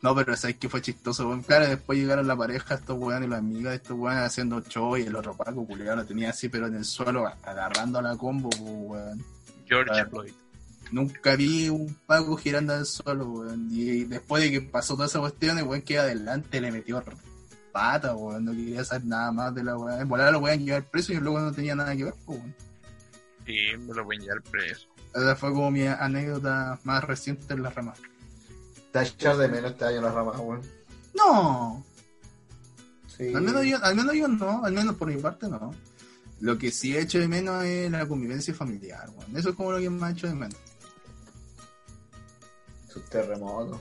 No, 0.00 0.14
pero 0.14 0.36
sabes 0.36 0.56
que 0.56 0.68
fue 0.68 0.80
chistoso, 0.80 1.26
weón. 1.28 1.42
Claro, 1.42 1.66
después 1.66 1.98
llegaron 1.98 2.26
la 2.28 2.36
pareja, 2.36 2.76
estos 2.76 2.96
weones 2.98 3.26
y 3.26 3.30
las 3.30 3.40
amigas 3.40 3.70
de 3.72 3.76
estos 3.76 3.98
weones 3.98 4.22
haciendo 4.22 4.60
show 4.62 4.96
y 4.96 5.02
el 5.02 5.16
otro 5.16 5.36
Paco 5.36 5.66
culiado 5.66 5.96
lo 5.96 6.06
tenía 6.06 6.30
así, 6.30 6.48
pero 6.48 6.68
en 6.68 6.76
el 6.76 6.84
suelo, 6.84 7.26
agarrando 7.42 8.00
la 8.00 8.16
combo, 8.16 8.48
weón. 8.58 9.22
George. 9.66 10.04
Floyd. 10.06 10.32
Nunca 10.90 11.36
vi 11.36 11.68
un 11.68 11.94
Paco 12.06 12.36
girando 12.36 12.72
al 12.74 12.86
suelo, 12.86 13.26
weón. 13.30 13.68
Y 13.70 14.04
después 14.04 14.42
de 14.42 14.50
que 14.50 14.60
pasó 14.62 14.94
toda 14.94 15.06
esa 15.06 15.20
cuestión, 15.20 15.58
el 15.58 15.64
weón 15.64 15.82
que 15.82 15.98
adelante 15.98 16.60
le 16.60 16.72
metió 16.72 17.02
pata, 17.72 18.14
weón. 18.14 18.44
No 18.44 18.52
quería 18.52 18.80
hacer 18.80 19.04
nada 19.04 19.30
más 19.32 19.54
de 19.54 19.64
la 19.64 19.76
weón. 19.76 20.00
En 20.00 20.08
volar 20.08 20.32
lo 20.32 20.38
weón 20.40 20.64
llevar 20.64 20.84
preso 20.84 21.12
y 21.12 21.16
luego 21.16 21.40
no 21.40 21.52
tenía 21.52 21.74
nada 21.74 21.94
que 21.94 22.04
ver, 22.04 22.14
weón. 22.26 22.54
Sí, 23.46 23.56
me 23.78 23.94
lo 23.94 24.04
voy 24.04 24.16
a 24.16 24.20
llevar 24.20 24.42
preso. 24.42 24.86
Esa 25.14 25.36
fue 25.36 25.50
como 25.52 25.70
mi 25.70 25.86
anécdota 25.86 26.78
más 26.84 27.04
reciente 27.04 27.54
en 27.54 27.62
la 27.62 27.70
rama. 27.70 27.94
Te 28.92 28.98
vas 28.98 29.10
a 29.10 29.12
echar 29.12 29.36
de 29.36 29.48
menos 29.48 29.72
este 29.72 29.84
año 29.84 30.00
la 30.02 30.12
rama, 30.12 30.32
weón. 30.40 30.62
No, 31.14 31.84
Sí. 33.16 33.34
al 33.34 33.42
menos, 33.42 33.64
yo, 33.64 33.82
al 33.82 33.96
menos 33.96 34.14
yo 34.14 34.28
no, 34.28 34.64
al 34.64 34.72
menos 34.72 34.94
por 34.94 35.08
mi 35.08 35.20
parte 35.20 35.48
no. 35.48 35.74
Lo 36.40 36.56
que 36.56 36.70
sí 36.70 36.94
he 36.96 37.00
hecho 37.00 37.18
de 37.18 37.26
menos 37.26 37.64
es 37.64 37.90
la 37.90 38.06
convivencia 38.06 38.54
familiar, 38.54 39.10
weón. 39.16 39.36
Eso 39.36 39.50
es 39.50 39.56
como 39.56 39.72
lo 39.72 39.78
que 39.78 39.90
más 39.90 40.10
he 40.10 40.12
hecho 40.12 40.26
de 40.28 40.34
menos. 40.34 40.56
Sus 42.98 43.10
terremotos. 43.10 43.80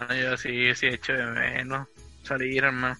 No, 0.00 0.14
yo 0.14 0.36
sí, 0.36 0.74
sí 0.74 0.86
he 0.86 0.94
hecho 0.94 1.12
de 1.12 1.26
menos 1.26 1.86
salir, 2.24 2.64
hermano. 2.64 2.98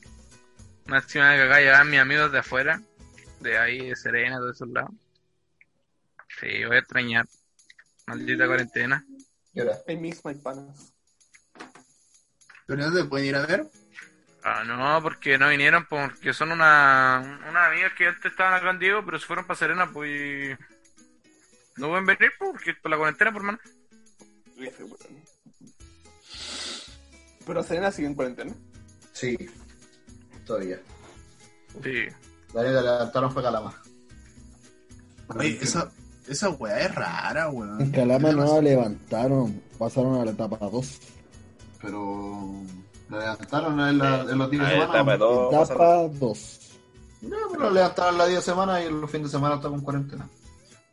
Más 0.86 1.03
encima 1.05 1.35
que 1.35 1.43
acá 1.43 1.59
llegaban 1.59 1.90
mis 1.90 1.98
amigos 1.98 2.31
de 2.31 2.39
afuera, 2.39 2.81
de 3.40 3.59
ahí, 3.59 3.89
de 3.89 3.97
Serena, 3.97 4.39
de 4.40 4.53
esos 4.53 4.69
lados. 4.69 4.93
Sí, 6.39 6.65
voy 6.65 6.77
a 6.77 6.78
extrañar. 6.78 7.27
Maldita 8.07 8.47
cuarentena. 8.47 9.05
¿Qué 9.53 9.62
hora? 9.62 9.77
I 9.89 9.97
miss 9.97 10.24
my 10.24 10.35
panas. 10.35 10.93
Pero 12.66 12.82
no 12.82 12.94
te 12.94 13.05
pueden 13.05 13.27
ir 13.27 13.36
a 13.36 13.47
ver. 13.47 13.66
Ah, 14.44 14.62
no, 14.65 15.03
porque 15.03 15.39
no 15.39 15.48
vinieron, 15.48 15.86
porque 15.86 16.32
son 16.32 16.53
una, 16.53 17.40
unas 17.48 17.69
amigas 17.69 17.94
que 17.94 18.07
antes 18.07 18.31
estaban 18.31 18.55
acá 18.55 18.70
en 18.70 18.78
Diego, 18.78 19.05
pero 19.05 19.19
se 19.19 19.27
fueron 19.27 19.44
para 19.44 19.59
Serena, 19.59 19.90
pues. 19.93 20.57
No 21.77 21.89
pueden 21.89 22.07
venir, 22.07 22.32
pues, 22.39 22.53
porque 22.53 22.74
por 22.74 22.93
la 22.93 22.97
cuarentena, 22.97 23.32
por 23.32 23.43
mano. 23.43 23.59
Weón. 24.57 24.73
Pero 27.47 27.62
Serena 27.62 27.91
sigue 27.93 28.09
en 28.09 28.15
cuarentena. 28.15 28.53
Sí. 29.12 29.37
Todavía. 30.45 30.81
Sí. 31.83 32.05
La 32.55 32.62
neta 32.62 32.83
levantaron 32.83 33.31
fue 33.33 33.43
Calama. 33.43 33.74
Oye, 35.28 35.59
esa, 35.61 35.91
esa 36.28 36.51
weá 36.51 36.81
es 36.81 36.95
rara, 36.95 37.49
weón. 37.51 37.81
En 37.81 37.91
Calama 37.91 38.33
no 38.33 38.55
la 38.55 38.61
levantaron, 38.61 39.61
pasaron 39.78 40.20
a 40.20 40.24
la 40.24 40.31
etapa 40.33 40.59
2. 40.59 40.99
Pero. 41.83 42.53
¿La 43.11 43.19
levantaron 43.20 43.81
en, 43.81 43.99
la, 43.99 44.20
en 44.23 44.39
los 44.39 44.51
10 44.51 44.62
Ah, 44.65 44.70
semanas? 44.70 44.91
etapa 44.91 45.15
¿o? 45.24 45.51
dos. 45.51 45.70
Etapa 45.70 46.09
2. 46.09 46.61
No, 47.23 47.37
pero 47.53 47.62
la 47.65 47.70
levantaron 47.70 48.19
las 48.19 48.28
10 48.28 48.45
semanas 48.45 48.83
y 48.85 48.91
los 48.91 49.11
fines 49.11 49.28
de 49.31 49.37
semana 49.39 49.55
está 49.57 49.69
con 49.69 49.81
cuarentena. 49.81 50.28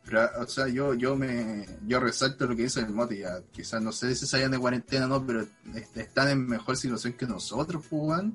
Pero, 0.06 0.28
o 0.38 0.46
sea, 0.46 0.68
yo, 0.68 0.92
yo 0.94 1.16
me 1.16 1.66
yo 1.86 1.98
resalto 1.98 2.46
lo 2.46 2.54
que 2.54 2.64
dice 2.64 2.80
el 2.80 2.90
Moti, 2.90 3.18
ya, 3.18 3.40
quizás 3.52 3.82
no 3.82 3.90
sé 3.90 4.14
si 4.14 4.26
salían 4.26 4.50
de 4.50 4.58
cuarentena 4.58 5.06
o 5.06 5.08
no, 5.08 5.26
pero 5.26 5.40
est- 5.74 5.96
están 5.96 6.28
en 6.28 6.46
mejor 6.46 6.76
situación 6.76 7.14
que 7.14 7.26
nosotros, 7.26 7.82
pues, 7.88 8.02
weón. 8.02 8.34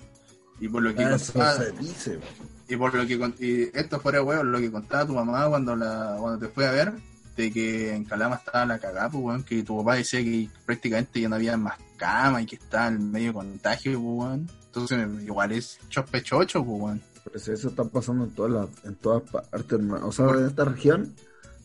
Y 0.60 0.68
por 0.68 0.82
lo 0.82 0.94
que 0.94 1.04
Eso 1.04 1.34
contaba- 1.34 1.66
dice. 1.80 2.20
y 2.68 2.76
por 2.76 2.94
lo 2.94 3.06
que 3.08 3.14
y 3.40 3.78
esto 3.78 4.00
fuera 4.00 4.22
weón, 4.24 4.52
lo 4.52 4.60
que 4.60 4.72
contaba 4.72 5.06
tu 5.06 5.14
mamá 5.14 5.48
cuando 5.48 5.76
la 5.76 6.18
cuando 6.20 6.40
te 6.48 6.52
fue 6.54 6.68
a 6.68 6.72
ver, 6.72 6.94
de 7.38 7.52
que 7.52 7.94
en 7.96 8.04
Calama 8.04 8.36
estaba 8.38 8.66
la 8.66 8.80
cagada, 8.80 9.10
pues 9.10 9.24
weón, 9.24 9.44
que 9.44 9.64
tu 9.64 9.78
papá 9.78 9.96
decía 9.96 10.22
que 10.24 10.50
prácticamente 10.66 11.22
ya 11.22 11.30
no 11.30 11.36
había 11.36 11.56
más 11.56 11.78
cama 11.98 12.42
y 12.42 12.46
que 12.48 12.56
estaba 12.58 12.88
en 12.88 13.12
medio 13.12 13.32
contagio, 13.34 13.92
pues 14.02 14.04
weón. 14.04 14.50
Entonces 14.66 15.08
igual 15.24 15.52
es 15.54 15.80
chospechocho, 15.88 16.66
pues 16.66 16.82
weón. 16.82 17.02
Si 17.36 17.52
eso 17.52 17.70
está 17.70 17.84
pasando 17.84 18.24
en 18.26 18.32
todas 18.32 18.52
las, 18.52 18.86
en 18.86 18.96
todas 18.96 19.22
partes, 19.30 19.72
hermano. 19.72 20.08
O 20.08 20.12
sea, 20.12 20.26
en 20.30 20.48
esta 20.48 20.66
región, 20.66 21.14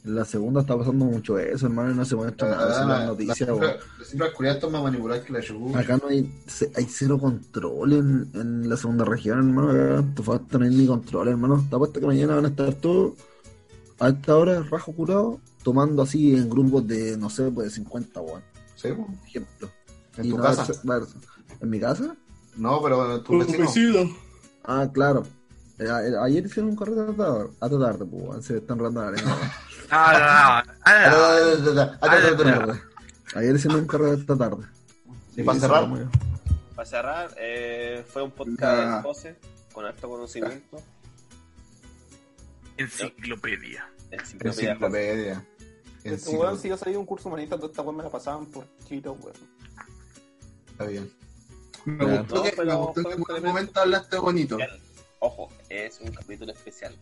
en 0.05 0.14
la 0.14 0.24
segunda 0.24 0.60
está 0.60 0.76
pasando 0.76 1.05
mucho 1.06 1.39
eso, 1.39 1.66
hermano, 1.66 1.93
y 1.93 1.94
no 1.94 2.05
se 2.05 2.14
muestra 2.14 2.51
nada 2.51 2.72
eso 2.72 2.82
en 2.82 2.89
las 2.89 3.06
noticias, 3.06 3.48
weón. 3.48 3.60
Las 3.98 4.09
cifras 4.09 4.31
culiadas 4.32 4.70
más 4.70 4.82
manipuladas 4.82 5.24
que 5.24 5.32
la. 5.32 5.78
Acá 5.78 5.97
no 5.97 6.09
hay, 6.09 6.31
hay 6.76 6.85
cero 6.90 7.18
control 7.18 7.93
en, 7.94 8.31
en 8.35 8.68
la 8.68 8.76
segunda 8.76 9.05
región, 9.05 9.39
hermano. 9.39 9.70
Acá 9.70 9.81
en 9.85 9.97
Antofagasta 9.97 10.59
no 10.59 10.64
hay 10.66 10.74
ni 10.74 10.86
control, 10.86 11.28
hermano. 11.28 11.56
Está 11.56 11.78
puesto 11.78 12.01
que 12.01 12.06
mañana 12.06 12.35
van 12.35 12.44
a 12.44 12.48
estar 12.48 12.74
todos 12.74 13.14
a 13.98 14.09
esta 14.09 14.36
hora, 14.36 14.62
rajo 14.70 14.93
curado, 14.93 15.40
tomando 15.62 16.02
así 16.02 16.35
en 16.35 16.51
grupos 16.51 16.86
de, 16.86 17.16
no 17.16 17.31
sé, 17.31 17.51
pues 17.51 17.68
de 17.68 17.74
50, 17.76 18.20
weón. 18.20 18.43
Sí. 18.76 18.89
Por 18.89 19.06
ejemplo. 19.26 19.70
¿En 20.18 20.24
Y 20.26 20.31
tu 20.31 20.36
no 20.36 20.43
casa? 20.43 20.66
¿En 21.60 21.70
mi 21.70 21.81
casa? 21.81 22.14
No, 22.56 22.82
pero 22.82 23.16
en 23.16 23.24
tu 23.24 23.39
vecino. 23.39 24.01
Ah, 24.64 24.89
claro. 24.93 25.22
Eh, 25.78 25.89
a- 25.89 26.24
ayer 26.24 26.44
hicieron 26.47 26.70
un 26.70 26.76
correo 26.76 27.01
hasta 27.10 27.16
tarde, 27.24 27.51
hasta 27.59 27.78
tarde, 27.78 28.05
pues, 28.05 28.22
weón. 28.22 28.43
Se 28.43 28.59
están 28.59 28.78
rando 28.78 29.01
la 29.02 29.10
lengua. 29.12 29.39
Ayer 33.35 33.55
hicieron 33.56 33.81
un 33.81 33.86
correo 33.86 34.15
esta 34.15 34.36
tarde. 34.36 34.65
¿Y 35.36 35.43
para 35.43 35.59
cerrar? 35.59 35.89
Para 36.74 36.89
cerrar, 36.89 37.31
eh, 37.39 38.05
fue 38.09 38.23
un 38.23 38.31
podcast 38.31 38.97
de 38.97 39.02
José 39.02 39.36
con 39.73 39.85
alto 39.85 40.09
conocimiento. 40.09 40.82
Enciclopedia. 42.77 43.89
Enciclopedia. 44.11 44.73
Enciclopedia. 46.05 46.56
Si 46.61 46.69
yo 46.69 46.77
salí 46.77 46.97
un 46.97 47.06
curso 47.06 47.28
humanista, 47.28 47.56
toda 47.56 47.69
esta 47.69 47.82
weón 47.82 47.97
me 47.97 48.02
la 48.02 48.11
pasaban 48.11 48.47
por 48.47 48.66
chito, 48.86 49.12
weón. 49.12 49.36
Está 50.70 50.85
bien. 50.86 51.11
Me 51.85 52.19
gustó 52.19 52.36
No, 52.36 52.43
que, 52.43 52.51
pero 52.56 52.66
me 52.66 52.74
gustó 52.74 53.02
que 53.02 53.15
un 53.16 53.24
tremendo- 53.24 53.48
momento 53.48 53.81
hablaste 53.81 54.19
bonito. 54.19 54.59
Ojo, 55.20 55.48
es 55.69 56.01
un 56.01 56.12
capítulo 56.12 56.52
especial. 56.52 56.97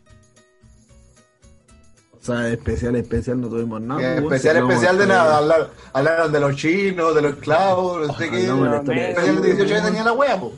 O 2.23 2.25
sea, 2.25 2.49
especial, 2.49 2.95
especial, 2.95 3.41
no 3.41 3.49
tuvimos 3.49 3.81
nada. 3.81 4.01
Pues, 4.23 4.25
especial, 4.41 4.57
especial 4.69 4.93
de 4.97 5.07
pues, 5.07 5.09
nada. 5.09 5.39
Hablar- 5.39 5.71
Hablaron 5.93 6.33
de 6.33 6.39
los 6.41 6.55
chinos, 6.57 7.15
de 7.17 7.23
los 7.23 7.33
esclavos, 7.33 8.07
no 8.07 8.15
sé 8.17 8.31
qué. 8.31 8.43
Especial 8.45 9.43
de 9.43 9.55
18 9.55 9.75
años 9.75 9.87
tenía 9.87 10.05
la 10.05 10.13
wea, 10.13 10.39
po. 10.39 10.53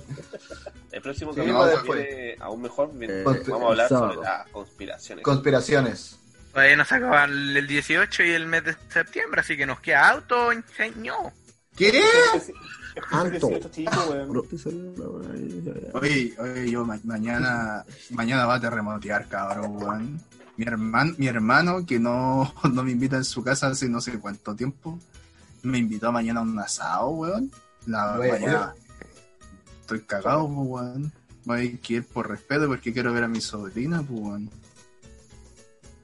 El 0.93 1.01
próximo 1.03 1.33
Sí, 1.33 1.39
capítulo 1.41 1.67
después. 1.67 2.07
viene 2.07 2.37
aún 2.41 2.63
mejor. 2.63 2.91
Eh, 3.01 3.25
vamos 3.25 3.63
a 3.65 3.67
hablar 3.71 3.89
sábado. 3.89 4.13
sobre 4.15 4.27
las 4.29 4.49
conspiraciones. 4.51 5.25
Conspiraciones. 5.25 6.19
Todavía 6.53 6.77
nos 6.77 6.93
acaban 6.93 7.31
el 7.57 7.67
18 7.67 8.23
y 8.25 8.31
el 8.31 8.47
mes 8.47 8.65
de 8.65 8.77
septiembre, 8.93 9.41
así 9.41 9.57
que 9.57 9.67
nos 9.67 9.81
queda 9.81 10.11
auto, 10.11 10.51
señor. 10.77 11.33
¿Qué? 11.77 12.01
Alto. 13.11 13.49
18 13.49 13.69
chicos, 13.71 14.07
weón. 14.09 14.29
Bro, 14.29 14.43
te 14.43 14.57
salió 14.59 14.83
la 14.97 15.09
wea 15.09 15.31
ahí, 15.33 15.63
ya, 15.65 15.73
ya. 15.73 15.99
Oye, 15.99 16.35
oye, 16.39 16.71
yo 16.71 16.85
ma- 16.85 17.01
mañana, 17.05 17.85
mañana 18.11 18.47
va 18.47 18.55
a 18.57 18.61
terremotear, 18.61 19.27
cabrón, 19.29 19.77
weón. 19.83 20.21
Mi 20.57 20.65
hermano, 20.67 21.15
mi 21.19 21.27
hermano, 21.27 21.85
que 21.85 21.99
no, 21.99 22.53
no 22.73 22.83
me 22.83 22.93
invita 22.93 23.17
en 23.17 23.25
su 23.25 23.43
casa 23.43 23.69
hace 23.69 23.89
no 23.89 24.01
sé 24.01 24.19
cuánto 24.19 24.55
tiempo, 24.55 24.99
me 25.63 25.79
invitó 25.79 26.13
mañana 26.13 26.41
a 26.41 26.43
un 26.45 26.59
asado, 26.59 27.09
weón. 27.09 27.51
La 27.87 28.19
Oye, 28.19 28.29
mañana. 28.31 28.75
Estoy 29.81 30.01
cagado, 30.03 30.47
pues, 30.47 30.69
weón. 30.69 31.13
Voy 31.45 31.59
a 31.83 31.93
ir 31.93 32.07
por 32.07 32.29
respeto 32.29 32.67
porque 32.69 32.93
quiero 32.93 33.13
ver 33.13 33.25
a 33.25 33.29
mi 33.29 33.41
sobrina, 33.41 34.03
pues, 34.03 34.21
weón. 34.21 34.51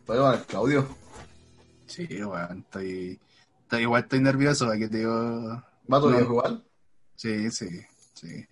Oye, 0.06 0.44
Claudio. 0.46 0.88
Sí, 1.86 2.06
weón, 2.22 2.58
estoy, 2.60 3.18
estoy 3.62 3.82
igual, 3.82 4.02
estoy 4.02 4.20
nervioso, 4.20 4.66
¿para 4.66 4.78
que 4.78 4.88
te 4.88 4.98
digo? 4.98 5.62
¿Va 5.92 6.00
tu 6.00 6.08
No. 6.10 6.16
viejo 6.16 6.30
igual? 6.32 6.64
Sí, 7.16 7.50
sí, 7.50 7.68
sí. 8.14 8.46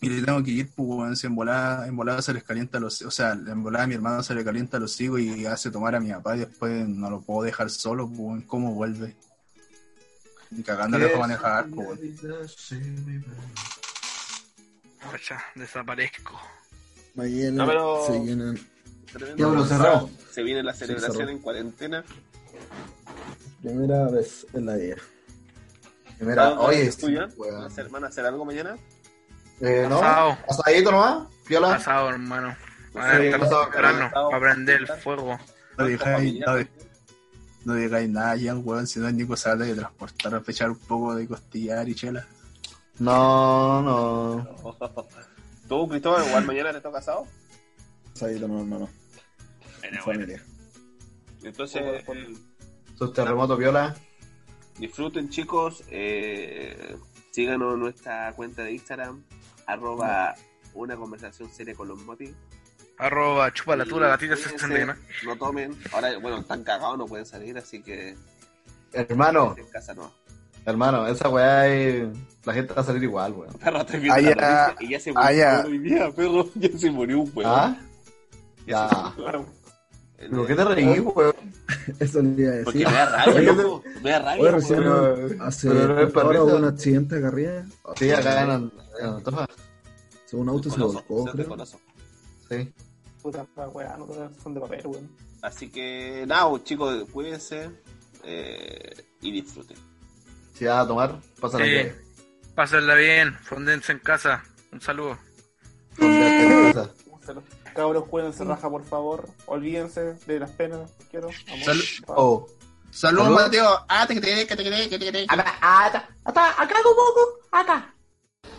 Y 0.00 0.08
le 0.08 0.22
tengo 0.22 0.42
que 0.44 0.50
ir, 0.52 0.70
pues, 0.76 1.24
en 1.24 1.34
volada, 1.34 1.86
en 1.88 1.96
volada 1.96 2.22
se 2.22 2.32
les 2.32 2.44
calienta 2.44 2.78
los... 2.78 3.02
O 3.02 3.10
sea, 3.10 3.32
en 3.32 3.62
volada 3.64 3.84
a 3.84 3.86
mi 3.88 3.94
hermano 3.94 4.22
se 4.22 4.34
le 4.34 4.44
calienta 4.44 4.78
los 4.78 5.00
higos 5.00 5.20
y 5.20 5.44
hace 5.46 5.70
tomar 5.72 5.94
a 5.96 6.00
mi 6.00 6.10
papá 6.12 6.36
y 6.36 6.40
después 6.40 6.86
no 6.88 7.10
lo 7.10 7.20
puedo 7.20 7.42
dejar 7.42 7.68
solo, 7.70 8.08
pues, 8.08 8.44
¿cómo 8.46 8.74
vuelve? 8.74 9.16
Ni 10.50 10.62
cagándole 10.62 11.08
para 11.08 11.18
manejar, 11.20 11.66
pues. 11.68 11.98
Pucha, 15.10 15.42
desaparezco. 15.54 16.40
Mañana 17.14 17.50
No, 17.64 17.66
pero- 17.66 18.06
se 18.06 18.20
llenan. 18.20 18.56
Ya, 19.36 19.46
avanzado. 19.46 19.66
cerramos. 19.82 20.10
Se 20.32 20.42
viene 20.42 20.62
la 20.62 20.74
celebración 20.74 21.28
en 21.30 21.38
cuarentena. 21.38 22.04
Primera 23.62 24.08
vez 24.08 24.46
en 24.52 24.66
la 24.66 24.76
vida. 24.76 24.96
Mira, 26.20 26.50
¿Van 26.50 26.58
a 26.58 26.60
oye, 26.60 26.90
van 27.90 28.04
a 28.04 28.06
hacer 28.08 28.26
algo 28.26 28.44
mañana? 28.44 28.76
Eh, 29.60 29.86
¿no? 29.88 29.98
Asado. 29.98 30.38
¿Asadito 30.48 30.90
nomás? 30.92 31.26
¿Piola? 31.46 31.68
Pasado, 31.70 32.10
hermano. 32.10 32.56
Sí, 32.92 32.98
A 32.98 33.18
ver, 33.18 33.38
pasado, 33.38 33.62
temprano, 33.64 33.98
pasado. 34.08 34.30
para 34.30 34.40
prender 34.52 34.80
el 34.82 34.86
fuego. 34.88 35.38
No 35.76 35.84
digáis, 35.86 36.40
no, 36.40 36.56
no 37.64 37.74
digáis 37.74 38.08
nada, 38.08 38.36
ya, 38.36 38.56
weón, 38.56 38.86
si 38.86 38.98
no 38.98 39.08
es 39.08 39.14
Nico 39.14 39.36
sale 39.36 39.66
de 39.66 39.74
transportar 39.74 40.34
a 40.34 40.40
fechar 40.40 40.70
un 40.70 40.78
poco 40.78 41.14
de 41.14 41.26
costillar 41.28 41.88
y 41.88 41.94
chela. 41.94 42.26
No, 42.98 43.82
no. 43.82 44.76
¿Tú, 45.68 45.88
Cristóbal, 45.88 46.26
igual 46.26 46.44
mañana 46.46 46.72
te 46.72 46.80
toca 46.80 46.98
asado? 46.98 47.26
Asadito, 48.14 48.48
no, 48.48 48.58
hermano. 48.60 48.88
En 49.82 49.98
familia. 50.02 50.42
Entonces, 51.42 51.80
eh, 51.84 52.34
Sus 52.96 53.12
terremotos, 53.12 53.58
piola. 53.58 53.94
disfruten, 54.78 55.28
chicos. 55.30 55.84
Eh, 55.90 56.96
síganos 57.30 57.74
en 57.74 57.80
nuestra 57.80 58.32
cuenta 58.34 58.62
de 58.64 58.72
Instagram, 58.72 59.22
arroba 59.68 60.34
una 60.74 60.96
conversación 60.96 61.48
seria 61.50 61.74
con 61.74 61.88
los 61.88 61.98
motis. 62.04 62.30
Arroba 62.98 63.52
chupa 63.52 63.76
la 63.76 63.84
tula, 63.84 64.08
gatita 64.08 64.34
Cuídense, 64.34 64.58
69. 64.58 64.94
No 65.24 65.36
tomen. 65.36 65.76
Ahora, 65.92 66.18
bueno, 66.18 66.38
están 66.38 66.64
cagados, 66.64 66.98
no 66.98 67.06
pueden 67.06 67.24
salir, 67.26 67.56
así 67.56 67.80
que 67.82 68.16
Hermano, 68.92 69.54
en 69.56 69.66
casa 69.66 69.94
no. 69.94 70.10
hermano, 70.64 71.06
esa 71.06 71.28
weá 71.28 71.68
es... 71.68 72.08
La 72.44 72.54
gente 72.54 72.72
va 72.74 72.80
a 72.80 72.84
salir 72.84 73.02
igual, 73.04 73.32
weón. 73.34 73.52
Perro, 73.58 73.80
estoy 73.80 74.00
viendo 74.00 74.14
Ah, 74.14 74.20
la 74.20 74.34
ya. 74.34 74.68
noticia 74.68 74.86
y 74.86 74.90
ya 74.90 75.00
se 75.00 75.12
murió 75.12 75.28
weón 75.36 75.66
hoy 75.66 75.78
día, 75.78 76.10
perro. 76.10 76.48
Ya 76.56 76.78
se 76.78 76.90
murió 76.90 77.20
un 77.20 77.32
weón. 77.34 77.50
¿Ah? 77.54 77.76
Ya. 78.66 78.88
¿Pero 80.18 80.46
qué 80.46 80.54
te 80.56 80.64
reí, 80.64 80.98
weón? 81.00 81.34
Eso 82.00 82.20
le 82.22 82.42
iba 82.42 82.52
a 82.52 82.64
Porque 82.64 82.78
decir. 82.80 82.92
me 82.92 82.98
da 82.98 83.24
rabia, 83.24 83.52
loco. 83.52 83.84
Me 84.02 84.10
da 84.10 84.18
rabia. 84.18 84.42
Oye, 84.42 84.50
recién 84.50 85.40
hace 85.42 85.68
pero 86.12 86.44
un 86.56 86.64
accidente 86.64 87.18
acá 87.18 87.28
arriba. 87.28 87.62
Sí, 87.96 88.10
acá 88.10 88.42
en, 88.42 88.72
Un 90.32 90.48
auto 90.48 90.70
se 90.70 90.80
volcó, 90.80 91.24
creo. 91.26 91.56
Sí. 92.48 92.72
Puta, 93.22 93.46
weá, 93.72 93.96
no 93.96 94.06
son 94.42 94.54
de 94.54 94.60
papel, 94.60 94.86
weón. 94.86 95.10
Así 95.42 95.70
que 95.70 96.24
nada, 96.26 96.48
pues, 96.50 96.64
chicos, 96.64 97.04
cuídense 97.12 97.70
eh, 98.24 99.04
y 99.20 99.30
disfruten. 99.32 99.76
Si 100.54 100.64
vas 100.64 100.84
a 100.84 100.88
tomar, 100.88 101.20
pásala 101.40 101.64
Sí. 101.64 101.70
bien. 101.70 102.02
Pásenla 102.54 102.94
bien, 102.94 103.38
fondense 103.42 103.92
en 103.92 104.00
casa. 104.00 104.42
Un 104.72 104.80
saludo. 104.80 105.16
En 105.98 106.72
casa. 106.72 106.90
Cabros, 107.74 108.04
cuídense 108.08 108.42
raja, 108.44 108.68
por 108.68 108.84
favor. 108.84 109.28
Olvídense 109.46 110.14
de 110.26 110.40
las 110.40 110.50
penas. 110.50 110.90
Quiero. 111.10 111.28
Amor. 111.46 111.64
Sal- 111.64 111.82
paz. 112.06 112.16
Oh. 112.18 112.46
Saludos. 112.90 113.30
Mateo. 113.30 113.84
Ah, 113.88 114.06
te 114.06 114.20
crees, 114.20 114.46
que 114.46 114.56
te 114.56 114.64
crees, 114.64 114.88
que 114.88 114.98
te 114.98 115.08
crees. 115.10 115.26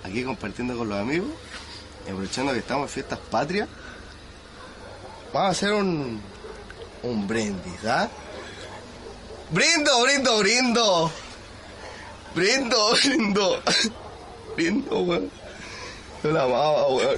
Aquí 0.10 0.24
compartiendo 0.24 0.78
con 0.78 0.90
los 0.90 1.00
amigos 1.00 1.30
y 2.06 2.10
aprovechando 2.10 2.54
que 2.54 2.60
estamos 2.60 2.90
en 2.90 2.94
fiestas 2.94 3.20
patrias, 3.30 3.68
vamos 5.34 5.48
a 5.48 5.52
hacer 5.52 5.74
un, 5.74 6.22
un 7.04 7.28
brindis, 7.28 7.86
¿ah? 7.86 8.10
¡Brindo, 9.52 10.02
brindo, 10.04 10.40
brindo! 10.40 11.12
¡Brindo, 12.36 12.92
brindo! 13.04 13.62
¡Brindo, 14.56 15.00
weón! 15.02 15.32
Yo 16.24 16.32
la 16.32 16.44
amaba, 16.44 16.88
weón. 16.88 17.18